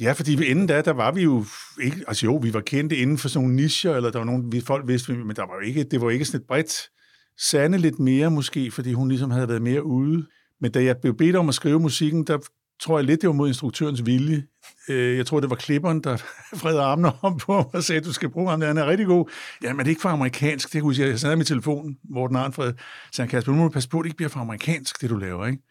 Ja, 0.00 0.12
fordi 0.12 0.44
inden 0.44 0.66
da, 0.66 0.80
der 0.80 0.92
var 0.92 1.12
vi 1.12 1.22
jo 1.22 1.44
ikke, 1.82 2.04
altså 2.08 2.26
jo, 2.26 2.36
vi 2.36 2.54
var 2.54 2.60
kendte 2.60 2.96
inden 2.96 3.18
for 3.18 3.28
sådan 3.28 3.44
nogle 3.44 3.62
nicher, 3.62 3.94
eller 3.96 4.10
der 4.10 4.18
var 4.18 4.26
nogle, 4.26 4.44
vi, 4.50 4.60
folk 4.60 4.88
vidste, 4.88 5.12
men 5.12 5.36
der 5.36 5.42
var 5.42 5.54
jo 5.54 5.60
ikke, 5.60 5.84
det 5.84 6.00
var 6.00 6.10
ikke 6.10 6.24
sådan 6.24 6.40
et 6.40 6.46
bredt, 6.46 6.90
Sande 7.38 7.78
lidt 7.78 7.98
mere 7.98 8.30
måske, 8.30 8.70
fordi 8.70 8.92
hun 8.92 9.08
ligesom 9.08 9.30
havde 9.30 9.48
været 9.48 9.62
mere 9.62 9.84
ude. 9.84 10.26
Men 10.60 10.72
da 10.72 10.84
jeg 10.84 10.96
blev 10.96 11.16
bedt 11.16 11.36
om 11.36 11.48
at 11.48 11.54
skrive 11.54 11.80
musikken, 11.80 12.24
der 12.24 12.38
tror 12.80 12.98
jeg 12.98 13.04
lidt, 13.04 13.20
det 13.20 13.26
var 13.26 13.34
mod 13.34 13.48
instruktørens 13.48 14.06
vilje. 14.06 14.46
Øh, 14.88 15.16
jeg 15.16 15.26
tror, 15.26 15.40
det 15.40 15.50
var 15.50 15.56
klipperen, 15.56 16.04
der 16.04 16.16
fred 16.62 16.78
armene 16.78 17.12
om 17.22 17.38
på 17.38 17.52
mig 17.56 17.74
og 17.74 17.82
sagde, 17.82 18.00
du 18.00 18.12
skal 18.12 18.30
bruge 18.30 18.50
ham, 18.50 18.60
der. 18.60 18.66
han 18.66 18.78
er 18.78 18.86
rigtig 18.86 19.06
god. 19.06 19.30
Ja, 19.62 19.72
men 19.72 19.78
det 19.78 19.86
er 19.86 19.88
ikke 19.90 20.02
for 20.02 20.08
amerikansk. 20.08 20.72
Det 20.72 20.82
kunne 20.82 20.96
jeg 20.96 21.04
huske, 21.04 21.10
jeg 21.10 21.20
sad 21.20 21.36
med 21.36 21.44
telefonen, 21.44 21.98
Morten 22.10 22.36
Arnfred, 22.36 22.72
så 23.12 23.22
han 23.22 23.28
Kasper, 23.28 23.52
nu 23.52 23.58
må 23.58 23.64
du 23.64 23.70
passe 23.70 23.88
på, 23.88 23.98
det 23.98 24.06
ikke 24.06 24.16
bliver 24.16 24.30
for 24.30 24.40
amerikansk, 24.40 25.00
det 25.00 25.10
du 25.10 25.16
laver, 25.16 25.46
ikke? 25.46 25.62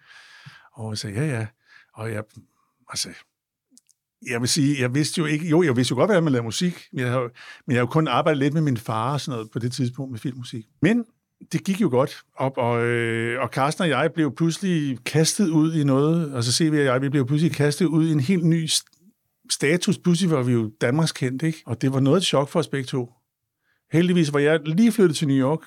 Og 0.74 0.90
jeg 0.90 0.98
sagde, 0.98 1.26
ja, 1.26 1.40
ja. 1.40 1.48
Og 1.94 2.12
jeg, 2.12 2.24
altså, 2.90 3.10
jeg 4.30 4.42
vil 4.42 4.50
sige, 4.50 4.82
jeg 4.82 4.96
vidste 4.96 5.20
jo 5.20 5.26
ikke, 5.26 5.48
jo, 5.48 5.64
jeg 5.64 5.76
vidste 5.76 5.92
jo 5.92 5.96
godt, 5.96 6.12
at 6.12 6.24
man 6.24 6.34
lavede 6.34 6.46
musik, 6.46 6.88
men 6.94 7.02
jeg 7.02 7.12
har, 7.12 7.20
men 7.20 7.30
jeg 7.68 7.76
har 7.76 7.80
jo 7.82 7.86
kun 7.86 8.08
arbejdet 8.08 8.40
lidt 8.40 8.54
med 8.54 8.62
min 8.62 8.78
far 8.78 9.14
og 9.14 9.22
sådan 9.22 9.38
noget 9.38 9.52
på 9.52 9.60
det 9.60 9.72
tidspunkt 9.72 10.12
med 10.12 10.20
filmmusik. 10.20 10.66
Men 10.82 11.06
det 11.52 11.64
gik 11.64 11.82
jo 11.82 11.90
godt 11.90 12.22
op, 12.36 12.58
og, 12.58 12.86
øh, 12.86 13.42
og 13.42 13.50
Carsten 13.50 13.82
og 13.82 13.90
jeg 13.90 14.12
blev 14.14 14.36
pludselig 14.36 14.98
kastet 15.06 15.50
ud 15.50 15.74
i 15.74 15.84
noget, 15.84 16.36
altså 16.36 16.54
CV 16.54 16.72
og 16.72 16.86
jeg, 16.86 17.02
vi 17.02 17.10
blev 17.10 17.28
pludselig 17.28 17.56
kastet 17.56 17.86
ud 17.86 18.08
i 18.08 18.12
en 18.12 18.20
helt 18.20 18.46
ny 18.46 18.68
st- 18.68 18.94
status. 19.52 19.98
Pludselig 19.98 20.32
var 20.32 20.44
vi 20.44 20.52
jo 20.52 20.72
Danmarks 20.82 21.12
kendt, 21.12 21.44
ikke? 21.44 21.64
Og 21.66 21.82
det 21.82 21.94
var 21.94 22.00
noget 22.00 22.18
et 22.18 22.24
chok 22.24 22.50
for 22.50 22.60
os 22.60 22.68
begge 22.68 22.86
to. 22.88 23.10
Heldigvis 23.92 24.34
var 24.34 24.40
jeg 24.40 24.60
lige 24.66 24.92
flyttet 24.92 25.18
til 25.18 25.28
New 25.28 25.38
York, 25.38 25.60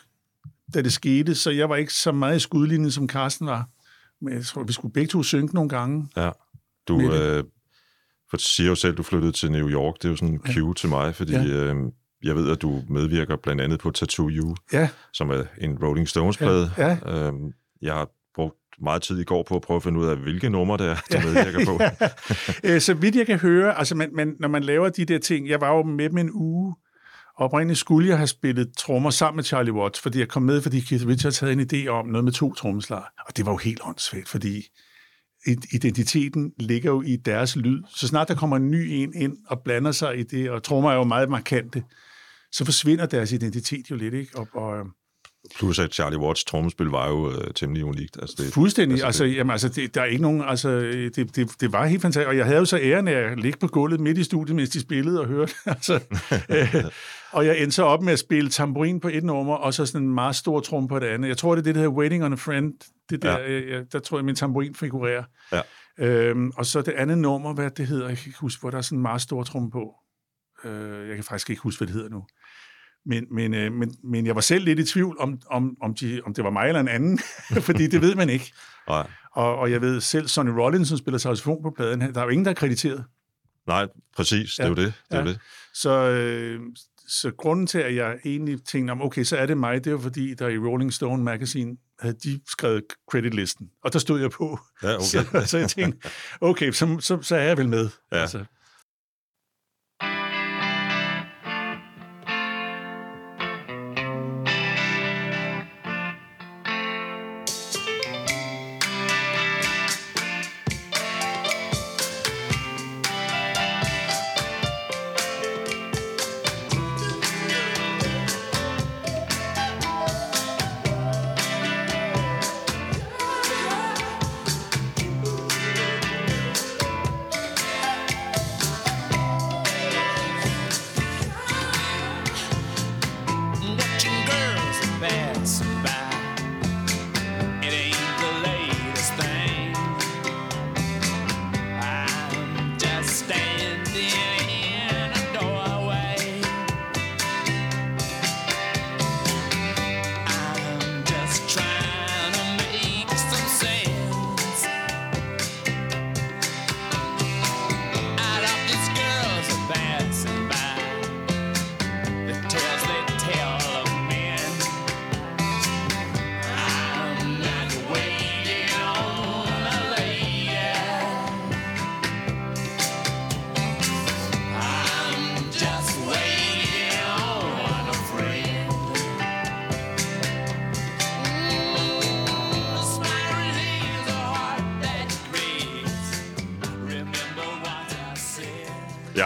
da 0.74 0.82
det 0.82 0.92
skete, 0.92 1.34
så 1.34 1.50
jeg 1.50 1.68
var 1.68 1.76
ikke 1.76 1.94
så 1.94 2.12
meget 2.12 2.36
i 2.36 2.40
skudlinjen, 2.40 2.90
som 2.90 3.08
Carsten 3.08 3.46
var. 3.46 3.68
Men 4.20 4.34
jeg 4.34 4.44
tror, 4.44 4.62
vi 4.62 4.72
skulle 4.72 4.92
begge 4.92 5.08
to 5.08 5.22
synke 5.22 5.54
nogle 5.54 5.68
gange. 5.68 6.08
Ja. 6.16 6.30
Du 6.88 7.12
øh, 7.12 7.44
for 8.30 8.36
siger 8.36 8.68
jo 8.68 8.74
selv, 8.74 8.92
at 8.92 8.98
du 8.98 9.02
flyttede 9.02 9.32
til 9.32 9.52
New 9.52 9.68
York. 9.68 9.94
Det 9.94 10.04
er 10.04 10.08
jo 10.08 10.16
sådan 10.16 10.34
en 10.34 10.40
cue 10.54 10.74
til 10.74 10.88
mig, 10.88 11.14
fordi 11.14 11.32
Ja. 11.32 11.44
øh, 11.44 11.74
jeg 12.24 12.36
ved, 12.36 12.50
at 12.50 12.62
du 12.62 12.82
medvirker 12.88 13.36
blandt 13.36 13.62
andet 13.62 13.80
på 13.80 13.90
Tattoo 13.90 14.30
You, 14.30 14.56
Ja, 14.72 14.88
som 15.12 15.30
er 15.30 15.42
en 15.60 15.78
Rolling 15.82 16.08
Stones-plade. 16.08 16.70
Ja, 16.78 16.96
Øhm, 17.06 17.52
jeg 17.82 17.94
har 17.94 18.08
brugt 18.34 18.56
meget 18.82 19.02
tid 19.02 19.18
i 19.20 19.24
går 19.24 19.42
på 19.48 19.56
at 19.56 19.62
prøve 19.62 19.76
at 19.76 19.82
finde 19.82 20.00
ud 20.00 20.06
af, 20.06 20.16
hvilke 20.16 20.50
numre 20.50 20.76
det 20.78 20.86
er, 20.86 20.96
du 21.12 21.26
medvirker 21.26 21.64
på. 21.66 21.80
Øh, 22.70 22.80
så 22.80 22.94
vidt 22.94 23.16
jeg 23.16 23.26
kan 23.26 23.38
høre, 23.38 23.78
altså 23.78 23.94
man, 23.94 24.10
man, 24.14 24.36
når 24.40 24.48
man 24.48 24.62
laver 24.62 24.88
de 24.88 25.04
der 25.04 25.18
ting, 25.18 25.48
jeg 25.48 25.60
var 25.60 25.76
jo 25.76 25.82
med 25.82 26.10
dem 26.10 26.18
en 26.18 26.30
uge, 26.32 26.74
og 27.36 27.44
oprindeligt 27.44 27.78
skulle 27.78 28.08
jeg 28.08 28.16
have 28.16 28.26
spillet 28.26 28.72
trommer 28.78 29.10
sammen 29.10 29.36
med 29.36 29.44
Charlie 29.44 29.72
Watts, 29.72 30.00
fordi 30.00 30.18
jeg 30.18 30.28
kom 30.28 30.42
med, 30.42 30.62
fordi 30.62 30.80
Keith 30.80 31.06
Richards 31.06 31.38
havde 31.38 31.52
en 31.52 31.60
idé 31.72 31.86
om 31.88 32.06
noget 32.06 32.24
med 32.24 32.32
to 32.32 32.54
trommeslager. 32.54 33.02
Og 33.28 33.36
det 33.36 33.46
var 33.46 33.52
jo 33.52 33.56
helt 33.56 33.80
åndssvagt, 33.84 34.28
fordi 34.28 34.62
identiteten 35.72 36.52
ligger 36.58 36.90
jo 36.90 37.02
i 37.02 37.16
deres 37.16 37.56
lyd. 37.56 37.82
Så 37.88 38.06
snart 38.06 38.28
der 38.28 38.34
kommer 38.34 38.56
en 38.56 38.70
ny 38.70 38.86
en 38.90 39.14
ind 39.14 39.36
og 39.46 39.62
blander 39.64 39.92
sig 39.92 40.18
i 40.18 40.22
det, 40.22 40.50
og 40.50 40.62
trommer 40.62 40.90
er 40.90 40.94
jo 40.94 41.04
meget 41.04 41.28
markante, 41.28 41.84
så 42.52 42.64
forsvinder 42.64 43.06
deres 43.06 43.32
identitet 43.32 43.90
jo 43.90 43.96
lidt, 43.96 44.14
ikke? 44.14 44.38
Og, 44.38 44.48
og, 44.54 44.78
øhm, 44.78 44.90
Plus 45.58 45.78
at 45.78 45.94
Charlie 45.94 46.18
Watts 46.18 46.44
trommespil 46.44 46.86
var 46.86 47.08
jo 47.08 47.30
øh, 47.30 47.54
temmelig 47.54 47.84
unikt. 47.84 48.16
Altså, 48.20 48.34
det, 48.38 48.52
Fuldstændig. 48.52 48.92
altså, 48.94 49.06
Altså, 49.06 49.24
det- 49.24 49.36
jamen, 49.36 49.50
altså 49.50 49.68
det, 49.68 49.94
der 49.94 50.00
er 50.00 50.04
ikke 50.04 50.22
nogen... 50.22 50.42
Altså, 50.46 50.68
det, 50.80 51.36
det, 51.36 51.50
det 51.60 51.72
var 51.72 51.86
helt 51.86 52.02
fantastisk. 52.02 52.28
Og 52.28 52.36
jeg 52.36 52.44
havde 52.44 52.58
jo 52.58 52.64
så 52.64 52.78
æren 52.82 53.08
af 53.08 53.12
at 53.32 53.38
ligge 53.40 53.58
på 53.58 53.66
gulvet 53.66 54.00
midt 54.00 54.18
i 54.18 54.24
studiet, 54.24 54.56
mens 54.56 54.70
de 54.70 54.80
spillede 54.80 55.20
og 55.20 55.26
hørte. 55.26 55.52
altså, 55.66 55.94
øh, 56.50 56.84
og 57.32 57.46
jeg 57.46 57.58
endte 57.62 57.74
så 57.76 57.82
op 57.82 58.02
med 58.02 58.12
at 58.12 58.18
spille 58.18 58.50
tamburin 58.50 59.00
på 59.00 59.08
et 59.12 59.24
nummer, 59.24 59.54
og 59.54 59.74
så 59.74 59.86
sådan 59.86 60.06
en 60.06 60.14
meget 60.14 60.36
stor 60.36 60.60
trum 60.60 60.88
på 60.88 60.98
det 60.98 61.06
andet. 61.06 61.28
Jeg 61.28 61.36
tror, 61.36 61.54
det 61.54 61.60
er 61.60 61.64
det, 61.64 61.74
der 61.74 61.80
hedder 61.80 61.94
Waiting 61.96 62.24
on 62.24 62.32
a 62.32 62.36
Friend. 62.36 62.72
Det 63.10 63.22
der, 63.22 63.38
Ja. 63.38 63.58
ja. 63.60 63.80
der 63.92 63.98
tror 63.98 64.18
jeg, 64.18 64.24
min 64.24 64.34
tamburin 64.34 64.74
figurerer. 64.74 65.24
Ja. 65.52 65.60
Øhm, 65.98 66.50
og 66.56 66.66
så 66.66 66.82
det 66.82 66.92
andet 66.92 67.18
nummer, 67.18 67.54
hvad 67.54 67.70
det 67.70 67.86
hedder, 67.86 68.08
jeg 68.08 68.18
kan 68.18 68.26
ikke 68.26 68.38
huske, 68.38 68.60
hvor 68.60 68.70
der 68.70 68.78
er 68.78 68.82
sådan 68.82 68.98
en 68.98 69.02
meget 69.02 69.20
stor 69.20 69.42
trum 69.42 69.70
på. 69.70 69.94
Øh, 70.64 71.08
jeg 71.08 71.14
kan 71.14 71.24
faktisk 71.24 71.50
ikke 71.50 71.62
huske, 71.62 71.78
hvad 71.80 71.86
det 71.86 71.94
hedder 71.94 72.08
nu. 72.10 72.24
Men, 73.06 73.24
men, 73.30 73.54
øh, 73.54 73.72
men, 73.72 73.94
men 74.04 74.26
jeg 74.26 74.34
var 74.34 74.40
selv 74.40 74.64
lidt 74.64 74.78
i 74.78 74.84
tvivl, 74.84 75.16
om, 75.20 75.40
om, 75.50 75.76
om, 75.82 75.94
de, 75.94 76.20
om 76.26 76.34
det 76.34 76.44
var 76.44 76.50
mig 76.50 76.68
eller 76.68 76.80
en 76.80 76.88
anden, 76.88 77.18
fordi 77.68 77.86
det 77.86 78.00
ved 78.02 78.14
man 78.14 78.30
ikke. 78.30 78.52
nej, 78.88 79.06
Og, 79.32 79.56
og 79.56 79.70
jeg 79.70 79.80
ved 79.80 80.00
selv, 80.00 80.28
Sonny 80.28 80.50
Rollins, 80.50 80.88
som 80.88 80.98
spiller 80.98 81.18
saxofon 81.18 81.62
på 81.62 81.70
pladen, 81.76 82.00
der 82.00 82.20
er 82.20 82.24
jo 82.24 82.30
ingen, 82.30 82.44
der 82.44 82.50
er 82.50 82.54
krediteret. 82.54 83.04
nej, 83.66 83.86
præcis. 84.16 84.54
Det 84.54 84.64
er 84.64 84.68
jo 84.68 84.74
det. 84.74 84.92
det, 85.10 85.16
er 85.18 85.22
Ja. 85.24 85.24
det. 85.28 85.38
Så, 85.74 85.90
øh, 86.10 86.60
så 87.08 87.30
grunden 87.38 87.66
til, 87.66 87.78
at 87.78 87.94
jeg 87.96 88.16
egentlig 88.24 88.64
tænkte, 88.64 88.92
om, 88.92 89.02
okay, 89.02 89.22
så 89.24 89.36
er 89.36 89.46
det 89.46 89.58
mig, 89.58 89.84
det 89.84 89.92
var 89.92 89.98
fordi, 89.98 90.34
der 90.34 90.48
i 90.48 90.58
Rolling 90.58 90.92
Stone 90.92 91.22
Magazine 91.24 91.76
havde 92.00 92.16
de 92.24 92.40
skrevet 92.48 92.82
creditlisten, 93.10 93.70
og 93.84 93.92
der 93.92 93.98
stod 93.98 94.20
jeg 94.20 94.30
på. 94.30 94.58
Ja, 94.82 94.94
okay. 94.94 95.02
Så, 95.42 95.42
så 95.46 95.58
jeg 95.58 95.68
tænkte, 95.68 96.08
okay, 96.40 96.72
så, 96.72 96.96
så, 97.00 97.22
så 97.22 97.36
er 97.36 97.42
jeg 97.42 97.56
vel 97.58 97.68
med. 97.68 97.88
Ja. 98.12 98.16
Altså, 98.16 98.44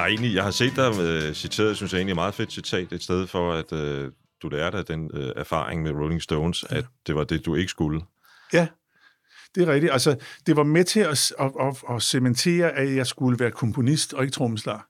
Jeg 0.01 0.05
har, 0.05 0.09
egentlig, 0.09 0.35
jeg 0.35 0.45
har 0.45 0.51
set 0.51 0.77
dig 0.77 0.91
uh, 0.91 1.33
citeret, 1.35 1.77
synes 1.77 1.93
jeg 1.93 1.99
egentlig 1.99 2.13
er 2.13 2.15
meget 2.15 2.35
fedt 2.35 2.53
citat, 2.53 2.93
et 2.93 3.03
sted 3.03 3.27
for, 3.27 3.53
at 3.53 3.73
uh, 3.73 4.13
du 4.43 4.49
lærte 4.49 4.79
af 4.79 4.85
den 4.85 5.11
uh, 5.15 5.31
erfaring 5.37 5.83
med 5.83 5.93
Rolling 5.93 6.23
Stones, 6.23 6.65
at 6.71 6.85
det 7.07 7.15
var 7.15 7.25
det, 7.25 7.47
du 7.47 7.55
ikke 7.55 7.71
skulle. 7.71 8.01
Ja, 8.53 8.69
det 9.55 9.69
er 9.69 9.73
rigtigt. 9.73 9.93
Altså, 9.93 10.17
det 10.47 10.57
var 10.57 10.63
med 10.63 10.85
til 10.85 11.01
at, 11.01 11.33
at, 11.39 11.53
at, 11.61 11.97
at 11.97 12.03
cementere, 12.03 12.71
at 12.71 12.95
jeg 12.97 13.07
skulle 13.07 13.39
være 13.39 13.51
komponist 13.51 14.15
og 14.15 14.23
ikke 14.23 14.33
trommeslager. 14.33 14.87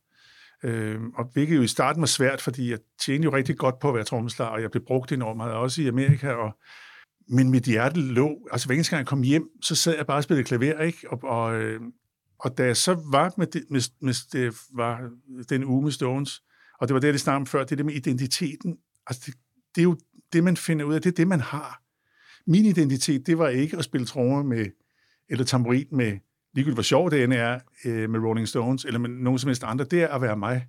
Øh, 0.64 1.00
og 1.14 1.24
hvilket 1.32 1.56
jo 1.56 1.62
i 1.62 1.66
starten 1.66 2.00
var 2.00 2.06
svært, 2.06 2.40
fordi 2.40 2.70
jeg 2.70 2.78
tjente 3.04 3.24
jo 3.24 3.34
rigtig 3.34 3.56
godt 3.56 3.78
på 3.78 3.88
at 3.88 3.94
være 3.94 4.04
trommeslager, 4.04 4.50
og 4.50 4.62
jeg 4.62 4.70
blev 4.70 4.84
brugt 4.86 5.12
enormt 5.12 5.36
meget, 5.36 5.52
også 5.52 5.82
i 5.82 5.88
Amerika. 5.88 6.32
Og, 6.32 6.52
men 7.28 7.50
mit 7.50 7.64
hjerte 7.64 8.00
lå, 8.00 8.48
altså 8.52 8.66
hver 8.66 8.74
eneste 8.74 8.90
gang 8.90 8.98
jeg 9.00 9.06
kom 9.06 9.22
hjem, 9.22 9.44
så 9.62 9.74
sad 9.74 9.96
jeg 9.96 10.06
bare 10.06 10.16
og 10.16 10.24
spillede 10.24 10.44
klaver, 10.44 10.80
ikke? 10.80 10.98
Og, 11.10 11.18
og, 11.22 11.62
øh, 11.62 11.80
og 12.44 12.58
da 12.58 12.64
jeg 12.64 12.76
så 12.76 12.94
var 13.12 13.32
med, 13.36 13.46
det, 13.46 13.64
med, 13.70 13.80
med 14.00 14.14
det 14.32 14.56
var 14.74 15.10
den 15.48 15.64
uge 15.64 15.82
med 15.82 15.92
Stones, 15.92 16.42
og 16.80 16.88
det 16.88 16.94
var 16.94 17.00
det, 17.00 17.12
det 17.14 17.20
snakkede 17.20 17.40
om 17.40 17.46
før, 17.46 17.64
det 17.64 17.72
er 17.72 17.76
det 17.76 17.86
med 17.86 17.94
identiteten. 17.94 18.76
Altså, 19.06 19.22
det, 19.26 19.34
det 19.74 19.80
er 19.80 19.84
jo 19.84 19.96
det, 20.32 20.44
man 20.44 20.56
finder 20.56 20.84
ud 20.84 20.94
af, 20.94 21.02
det 21.02 21.10
er 21.10 21.14
det, 21.14 21.28
man 21.28 21.40
har. 21.40 21.82
Min 22.46 22.64
identitet, 22.64 23.26
det 23.26 23.38
var 23.38 23.48
ikke 23.48 23.76
at 23.78 23.84
spille 23.84 24.06
trommer 24.06 24.42
med, 24.42 24.66
eller 25.28 25.44
tamburin 25.44 25.86
med, 25.92 26.18
ligegyldigt 26.54 26.76
hvor 26.76 26.82
sjov 26.82 27.10
det 27.10 27.24
end 27.24 27.32
er, 27.32 27.58
øh, 27.84 28.10
med 28.10 28.20
Rolling 28.20 28.48
Stones, 28.48 28.84
eller 28.84 28.98
med 29.00 29.10
nogen 29.10 29.38
som 29.38 29.48
helst 29.48 29.64
andre, 29.64 29.84
det 29.84 30.02
er 30.02 30.08
at 30.08 30.22
være 30.22 30.36
mig. 30.36 30.66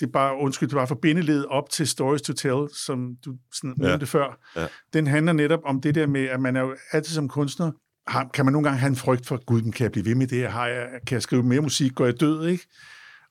Det 0.00 0.06
er 0.06 0.10
bare, 0.10 0.36
undskyld, 0.36 0.68
det 0.68 0.76
var 0.76 0.86
forbindeled 0.86 1.44
op 1.44 1.70
til 1.70 1.88
Stories 1.88 2.22
to 2.22 2.32
Tell, 2.32 2.68
som 2.72 3.16
du 3.24 3.36
sådan 3.52 3.74
Ja. 3.80 3.88
nævnte 3.88 4.06
før. 4.06 4.38
Ja. 4.56 4.66
Den 4.92 5.06
handler 5.06 5.32
netop 5.32 5.60
om 5.64 5.80
det 5.80 5.94
der 5.94 6.06
med, 6.06 6.24
at 6.24 6.40
man 6.40 6.56
er 6.56 6.60
jo 6.60 6.76
altid 6.92 7.14
som 7.14 7.28
kunstner, 7.28 7.72
har, 8.08 8.30
kan 8.34 8.44
man 8.44 8.52
nogle 8.52 8.68
gange 8.68 8.80
have 8.80 8.88
en 8.88 8.96
frygt 8.96 9.26
for, 9.26 9.44
gud, 9.44 9.72
kan 9.72 9.84
jeg 9.84 9.92
blive 9.92 10.04
ved 10.04 10.14
med 10.14 10.26
det? 10.26 10.50
Har 10.50 10.66
jeg, 10.66 10.88
kan 11.06 11.14
jeg 11.14 11.22
skrive 11.22 11.42
mere 11.42 11.60
musik? 11.60 11.94
Går 11.94 12.04
jeg 12.04 12.20
død, 12.20 12.48
ikke? 12.48 12.66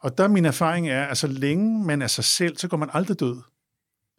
Og 0.03 0.17
der 0.17 0.27
min 0.27 0.46
erfaring 0.46 0.89
er, 0.89 1.05
at 1.05 1.17
så 1.17 1.27
længe 1.27 1.86
man 1.86 2.01
er 2.01 2.07
sig 2.07 2.24
selv, 2.24 2.57
så 2.57 2.67
går 2.67 2.77
man 2.77 2.89
aldrig 2.93 3.19
død 3.19 3.41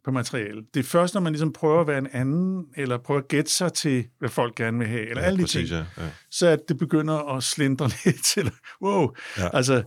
på 0.05 0.11
materiale. 0.11 0.61
Det 0.73 0.79
er 0.79 0.83
først, 0.83 1.13
når 1.13 1.21
man 1.21 1.33
ligesom 1.33 1.53
prøver 1.53 1.81
at 1.81 1.87
være 1.87 1.97
en 1.97 2.07
anden, 2.11 2.65
eller 2.77 2.97
prøver 2.97 3.19
at 3.19 3.27
gætte 3.27 3.51
sig 3.51 3.73
til, 3.73 4.05
hvad 4.19 4.29
folk 4.29 4.55
gerne 4.55 4.77
vil 4.77 4.87
have, 4.87 5.09
eller 5.09 5.21
ja, 5.21 5.27
alle 5.27 5.37
de 5.37 5.43
præcis, 5.43 5.69
ting, 5.69 5.85
ja. 5.97 6.03
ja. 6.03 6.09
så 6.31 6.47
at 6.47 6.59
det 6.67 6.77
begynder 6.77 7.35
at 7.35 7.43
slindre 7.43 7.89
lidt 8.05 8.25
til, 8.25 8.51
wow, 8.81 9.09
ja. 9.37 9.49
altså, 9.53 9.83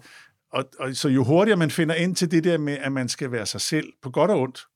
og, 0.53 0.65
og, 0.79 0.97
så 0.97 1.09
jo 1.09 1.25
hurtigere 1.25 1.59
man 1.59 1.71
finder 1.71 1.95
ind 1.95 2.17
til 2.17 2.31
det 2.31 2.45
der 2.45 2.59
med, 2.59 2.79
at 2.81 2.93
man 2.93 3.09
skal 3.09 3.33
være 3.33 3.47
sig 3.47 3.61
selv, 3.61 3.93
på 4.03 4.11
godt 4.11 4.31
og 4.31 4.41
ondt, 4.41 4.67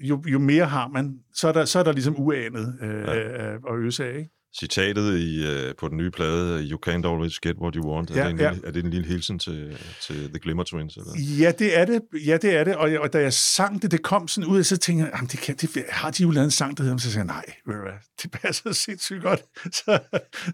jo, 0.00 0.22
jo 0.26 0.38
mere 0.38 0.64
har 0.64 0.88
man, 0.88 1.18
så 1.34 1.48
er 1.48 1.52
der, 1.52 1.64
så 1.64 1.78
er 1.78 1.82
der 1.82 1.92
ligesom 1.92 2.14
uanet 2.18 2.78
øh, 2.82 2.88
Ja. 2.88 3.14
ja. 3.14 3.54
at 3.54 3.78
øse 3.78 4.04
af, 4.04 4.18
ikke? 4.18 4.30
Citatet 4.58 5.18
i, 5.18 5.44
uh, 5.44 5.74
på 5.78 5.88
den 5.88 5.96
nye 5.96 6.10
plade, 6.10 6.60
You 6.70 6.78
can't 6.86 7.06
always 7.06 7.40
get 7.40 7.56
what 7.60 7.74
you 7.74 7.92
want, 7.92 8.10
er, 8.10 8.14
Ja, 8.14 8.24
det 8.24 8.30
en, 8.30 8.38
ja. 8.40 8.50
lille, 8.50 8.66
er 8.66 8.70
det 8.72 8.84
en 8.84 8.90
lille 8.90 9.06
hilsen 9.06 9.38
til, 9.38 9.78
til 10.02 10.28
The 10.28 10.38
Glimmer 10.38 10.64
Twins? 10.64 10.96
Eller? 10.96 11.12
Ja, 11.38 11.52
det 11.58 11.78
er 11.78 11.84
det. 11.84 12.00
Ja, 12.26 12.36
det 12.36 12.56
er 12.56 12.64
det. 12.64 12.76
Og, 12.76 12.90
og 13.00 13.12
da 13.12 13.20
jeg 13.20 13.32
sang 13.32 13.82
det, 13.82 13.90
det 13.90 14.02
kom 14.02 14.28
sådan 14.28 14.50
ud, 14.50 14.62
så 14.62 14.76
tænkte 14.76 15.10
jeg, 15.12 15.30
det 15.32 15.40
kan, 15.40 15.56
det, 15.56 15.84
har 15.88 16.10
de 16.10 16.22
jo 16.22 16.30
lavet 16.30 16.44
en 16.44 16.50
sang, 16.50 16.76
der 16.76 16.82
hedder, 16.82 16.98
så 16.98 17.12
sagde 17.12 17.32
jeg, 17.32 17.42
nej, 17.66 17.80
hvad, 17.82 17.92
det 18.22 18.30
passer 18.30 18.72
sindssygt 18.86 19.22
godt 19.22 19.42
så, 19.78 19.98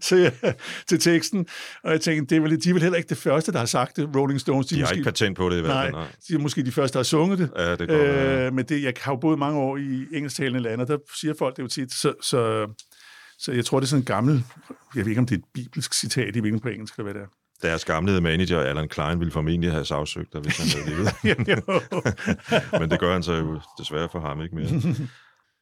så 0.01 0.15
jeg, 0.15 0.55
til 0.87 0.99
teksten. 0.99 1.47
Og 1.83 1.91
jeg 1.91 2.01
tænkte, 2.01 2.35
det 2.35 2.41
er 2.41 2.47
vel, 2.47 2.63
de 2.63 2.69
er 2.69 2.73
vel 2.73 2.81
heller 2.81 2.97
ikke 2.97 3.09
det 3.09 3.17
første, 3.17 3.51
der 3.51 3.59
har 3.59 3.65
sagt 3.65 3.97
det, 3.97 4.09
Rolling 4.15 4.41
Stones. 4.41 4.67
De 4.67 4.75
har 4.75 4.81
måske, 4.81 4.95
ikke 4.95 5.05
patent 5.05 5.37
på 5.37 5.49
det 5.49 5.57
i 5.57 5.61
hvert 5.61 5.73
fald, 5.73 5.91
nej, 5.91 6.01
nej. 6.01 6.11
de 6.27 6.33
er 6.33 6.39
måske 6.39 6.65
de 6.65 6.71
første, 6.71 6.93
der 6.93 6.99
har 6.99 7.03
sunget 7.03 7.39
det. 7.39 7.49
Ja, 7.57 7.75
det 7.75 7.87
være. 7.87 8.45
Øh, 8.45 8.53
men 8.53 8.65
det, 8.65 8.83
jeg 8.83 8.93
har 9.01 9.11
jo 9.11 9.15
boet 9.15 9.39
mange 9.39 9.59
år 9.59 9.77
i 9.77 10.05
engelsktalende 10.13 10.59
lande, 10.59 10.81
og 10.81 10.87
der 10.87 10.97
siger 11.19 11.33
folk 11.39 11.57
det 11.57 11.63
jo 11.63 11.67
tit, 11.67 11.93
så, 11.93 12.13
så, 12.21 12.67
så 13.37 13.51
jeg 13.51 13.65
tror, 13.65 13.79
det 13.79 13.85
er 13.85 13.89
sådan 13.89 14.01
en 14.01 14.05
gammel, 14.05 14.43
jeg 14.95 15.05
ved 15.05 15.09
ikke, 15.09 15.19
om 15.19 15.25
det 15.25 15.35
er 15.35 15.39
et 15.39 15.45
bibelsk 15.53 15.93
citat 15.93 16.35
i 16.35 16.39
hvilken 16.39 16.59
på 16.59 16.67
engelsk, 16.67 16.93
eller 16.93 17.03
hvad 17.03 17.13
det 17.13 17.21
er. 17.21 17.27
Deres 17.61 17.85
gamle 17.85 18.21
manager, 18.21 18.59
Alan 18.59 18.89
Klein, 18.89 19.19
ville 19.19 19.31
formentlig 19.31 19.71
have 19.71 19.85
sagsøgt 19.85 20.33
dig, 20.33 20.41
hvis 20.41 20.57
han 20.57 20.67
havde 20.67 20.89
levet. 20.89 21.09
Men 22.79 22.91
det 22.91 22.99
gør 22.99 23.13
han 23.13 23.23
så 23.23 23.33
jo 23.33 23.61
desværre 23.79 24.09
for 24.11 24.19
ham 24.19 24.41
ikke 24.41 24.55
mere. 24.55 24.95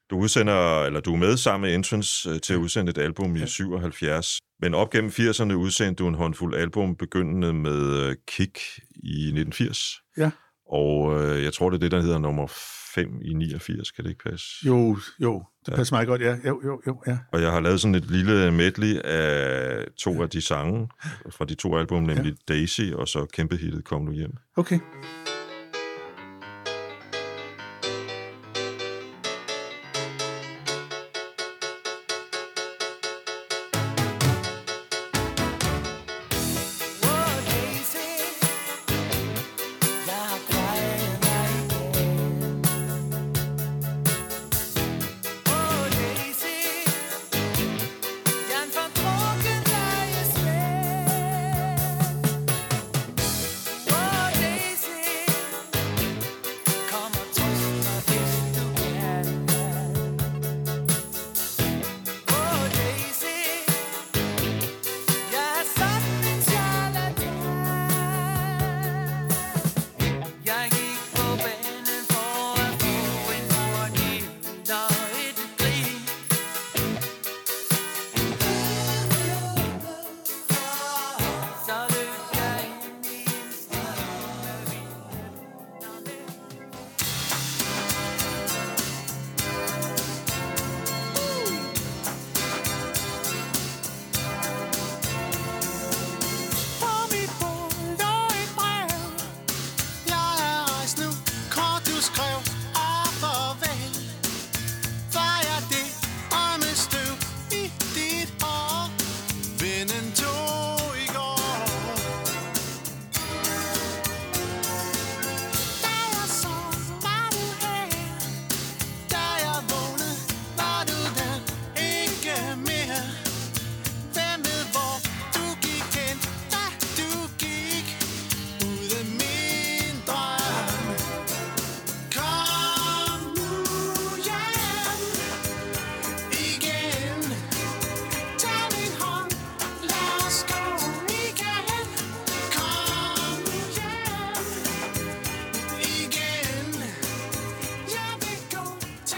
Du 0.10 0.18
udsender, 0.20 0.84
eller 0.84 1.00
du 1.00 1.14
er 1.14 1.18
med 1.18 1.38
sammen 1.38 1.68
med 1.68 1.76
Entrance 1.76 2.30
øh, 2.30 2.40
til 2.40 2.54
at 2.54 2.58
udsende 2.58 2.90
et 2.90 2.98
album 2.98 3.36
i 3.36 3.48
77. 3.48 4.40
Men 4.62 4.74
op 4.74 4.90
gennem 4.90 5.10
80'erne 5.10 5.54
udsendte 5.54 6.04
du 6.04 6.08
en 6.08 6.16
håndfuld 6.16 6.56
album, 6.56 6.96
begyndende 6.96 7.54
med 7.54 8.08
øh, 8.08 8.16
Kick 8.28 8.60
i 8.96 9.26
1980. 9.28 10.02
Ja. 10.18 10.32
Og 10.70 11.24
øh, 11.24 11.44
jeg 11.44 11.54
tror, 11.54 11.70
det 11.70 11.78
er 11.78 11.80
det, 11.80 11.92
der 11.92 12.02
hedder 12.02 12.20
nummer 12.20 12.48
5 12.96 13.22
i 13.22 13.34
89, 13.34 13.92
kan 13.92 14.04
det 14.04 14.10
ikke 14.10 14.24
passe? 14.24 14.48
Jo, 14.66 14.98
jo, 15.20 15.44
det 15.66 15.74
passer 15.76 15.96
meget 15.96 16.08
godt, 16.08 16.22
ja. 16.22 16.36
Jo, 16.48 16.62
jo, 16.66 16.82
jo, 16.88 17.02
ja. 17.08 17.18
Og 17.32 17.42
jeg 17.42 17.52
har 17.52 17.60
lavet 17.60 17.82
sådan 17.82 17.96
et 17.96 18.12
lille 18.12 18.52
medley 18.52 19.00
af 19.00 19.86
to 19.98 20.22
af 20.22 20.30
de 20.30 20.42
sange 20.42 20.90
fra 21.30 21.46
de 21.46 21.56
to 21.56 21.78
album, 21.78 22.04
nemlig 22.04 22.36
ja. 22.50 22.54
Daisy 22.54 22.82
og 22.94 23.08
så 23.08 23.26
kæmpe 23.34 23.58
hittet 23.58 23.86
Kom 23.86 24.02
nu 24.02 24.12
hjem. 24.12 24.34
Okay. 24.56 24.80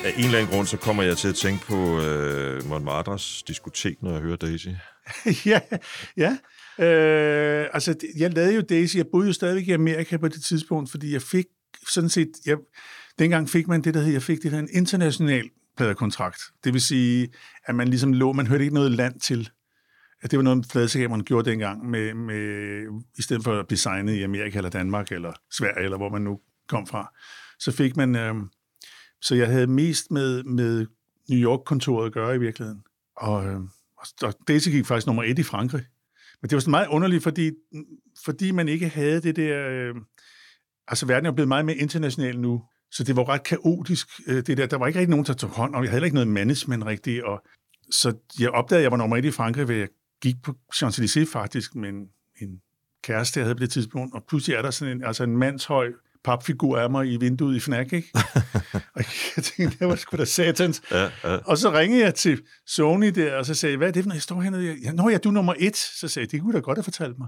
Af 0.08 0.14
en 0.18 0.26
eller 0.26 0.38
anden 0.40 0.54
grund, 0.54 0.68
så 0.68 0.78
kommer 0.78 1.04
jeg 1.04 1.18
til 1.18 1.28
at 1.28 1.36
tænke 1.36 1.66
på 1.66 2.02
øh, 2.02 2.66
Montmartres 2.70 3.44
diskotek, 3.48 4.04
når 4.04 4.12
jeg 4.12 4.22
hører 4.22 4.36
Daisy. 4.36 4.68
ja, 5.52 5.60
ja. 6.18 6.38
Øh, 6.86 7.68
altså, 7.74 7.94
det- 7.94 8.10
jeg 8.18 8.34
lavede 8.34 8.56
jo 8.56 8.62
Daisy. 8.62 8.98
Jeg 8.98 9.06
boede 9.12 9.28
jo 9.28 9.34
stadigvæk 9.34 9.68
i 9.68 9.72
Amerika 9.72 10.18
på 10.18 10.28
det 10.28 10.44
tidspunkt, 10.44 10.92
fordi 10.92 11.14
jeg 11.14 11.22
fik 11.22 11.46
sådan 11.90 12.10
set... 12.10 12.32
Jeg, 12.46 12.58
dengang 13.20 13.50
fik 13.50 13.68
man 13.68 13.82
det, 13.82 13.94
der 13.94 14.02
hed, 14.02 14.12
jeg 14.12 14.22
fik 14.24 14.44
det 14.44 14.52
der 14.52 14.60
en 14.60 14.70
international 14.72 15.50
pladekontrakt. 15.78 16.42
Det 16.64 16.74
vil 16.74 16.82
sige, 16.82 17.28
at 17.66 17.76
man 17.76 17.88
ligesom 17.88 18.14
lå, 18.14 18.32
man 18.34 18.48
hørte 18.48 18.64
ikke 18.64 18.76
noget 18.76 18.92
land 18.92 19.20
til. 19.20 19.50
at 20.22 20.32
det 20.32 20.38
var 20.38 20.44
noget, 20.44 20.66
pladeselskaberne 20.72 21.24
gjorde 21.24 21.50
dengang, 21.50 21.90
med, 21.90 22.14
med, 22.14 22.84
i 23.18 23.22
stedet 23.22 23.44
for 23.44 23.60
at 23.60 23.68
blive 23.68 23.78
signet 23.78 24.14
i 24.14 24.24
Amerika 24.24 24.58
eller 24.58 24.70
Danmark 24.70 25.12
eller 25.12 25.34
Sverige, 25.54 25.84
eller 25.84 25.98
hvor 25.98 26.10
man 26.10 26.22
nu 26.22 26.40
kom 26.70 26.88
fra, 26.88 27.14
så 27.60 27.72
fik 27.72 27.98
man... 27.98 28.16
Øh, 28.16 28.36
så 29.22 29.36
jeg 29.36 29.48
havde 29.48 29.68
mest 29.68 30.12
med, 30.12 30.44
med 30.44 30.86
New 31.30 31.40
York-kontoret 31.40 32.06
at 32.06 32.14
gøre 32.14 32.36
i 32.36 32.40
virkeligheden. 32.40 32.84
Og, 33.16 33.46
øh, 33.46 33.60
og 34.22 34.34
Daisy 34.48 34.70
gik 34.70 34.86
faktisk 34.86 35.08
nummer 35.08 35.24
et 35.24 35.40
i 35.40 35.44
Frankrig. 35.44 35.84
Men 36.42 36.50
det 36.50 36.56
var 36.56 36.60
sådan 36.60 36.72
meget 36.72 36.88
underligt, 36.88 37.24
fordi, 37.24 37.52
fordi 38.26 38.52
man 38.52 38.68
ikke 38.68 38.90
havde 38.90 39.22
det 39.22 39.36
der... 39.36 39.68
Øh, 39.70 39.96
altså, 40.88 41.06
verden 41.06 41.26
er 41.26 41.30
jo 41.30 41.34
blevet 41.34 41.48
meget 41.48 41.66
mere 41.66 41.76
international 41.76 42.40
nu, 42.40 42.64
så 42.92 43.04
det 43.04 43.16
var 43.16 43.30
ret 43.30 43.44
kaotisk, 43.44 44.08
øh, 44.28 44.44
det 44.46 44.58
der. 44.58 44.66
Der 44.66 44.78
var 44.78 44.88
ikke 44.88 45.00
rigtig 45.00 45.10
nogen, 45.10 45.26
der 45.26 45.34
tog 45.34 45.50
hånd 45.50 45.76
om. 45.76 45.84
Jeg 45.84 45.90
havde 45.90 45.96
heller 45.96 46.06
ikke 46.06 46.16
noget 46.16 46.28
management 46.28 46.86
rigtigt, 46.86 47.24
og 47.24 47.44
så 47.92 48.14
jeg 48.40 48.50
opdagede, 48.50 48.80
at 48.80 48.84
jeg 48.84 48.92
var 48.92 48.98
nummer 48.98 49.18
et 49.18 49.26
i 49.26 49.32
Frankrig, 49.32 49.68
ved 49.68 49.76
jeg 49.76 49.88
gik 50.22 50.36
på 50.44 50.54
Champs-Élysées 50.76 51.32
faktisk 51.32 51.76
men 51.76 51.96
en, 51.96 52.10
en 52.42 52.62
kæreste, 53.04 53.40
jeg 53.40 53.46
havde 53.46 53.56
på 53.56 53.60
det 53.60 53.70
tidspunkt, 53.70 54.16
og 54.16 54.24
pludselig 54.28 54.56
er 54.56 54.62
der 54.62 54.72
sådan 54.72 54.98
en, 54.98 55.04
altså 55.04 55.24
en 55.24 55.38
mandshøj 55.38 55.92
papfigur 56.28 56.78
af 56.78 56.90
mig 56.90 57.12
i 57.12 57.18
vinduet 57.18 57.56
i 57.56 57.60
Fnac, 57.60 57.94
ikke? 57.94 58.10
og 58.96 59.04
jeg 59.36 59.44
tænkte, 59.44 59.78
det 59.80 59.88
var 59.88 59.96
sgu 59.96 60.18
da 60.18 60.26
satans. 60.26 60.82
Ja, 60.92 61.04
ja. 61.04 61.38
Og 61.46 61.58
så 61.58 61.72
ringede 61.72 62.04
jeg 62.04 62.16
til 62.16 62.42
Sony 62.66 63.08
der, 63.08 63.36
og 63.36 63.46
så 63.46 63.54
sagde 63.54 63.72
jeg, 63.72 63.78
hvad 63.78 63.88
er 63.88 63.92
det, 63.92 64.06
når 64.06 64.16
jeg 64.16 64.22
står 64.22 64.42
hernede? 64.42 64.78
Ja, 64.84 64.92
Nå 64.92 65.10
ja, 65.10 65.18
du 65.18 65.30
er 65.30 65.34
nummer 65.34 65.54
et. 65.60 65.78
Så 65.78 66.08
sagde 66.08 66.24
jeg, 66.24 66.32
det 66.32 66.42
kunne 66.42 66.52
du 66.52 66.58
da 66.58 66.62
godt 66.62 66.78
have 66.78 66.84
fortalt 66.84 67.20
mig. 67.20 67.28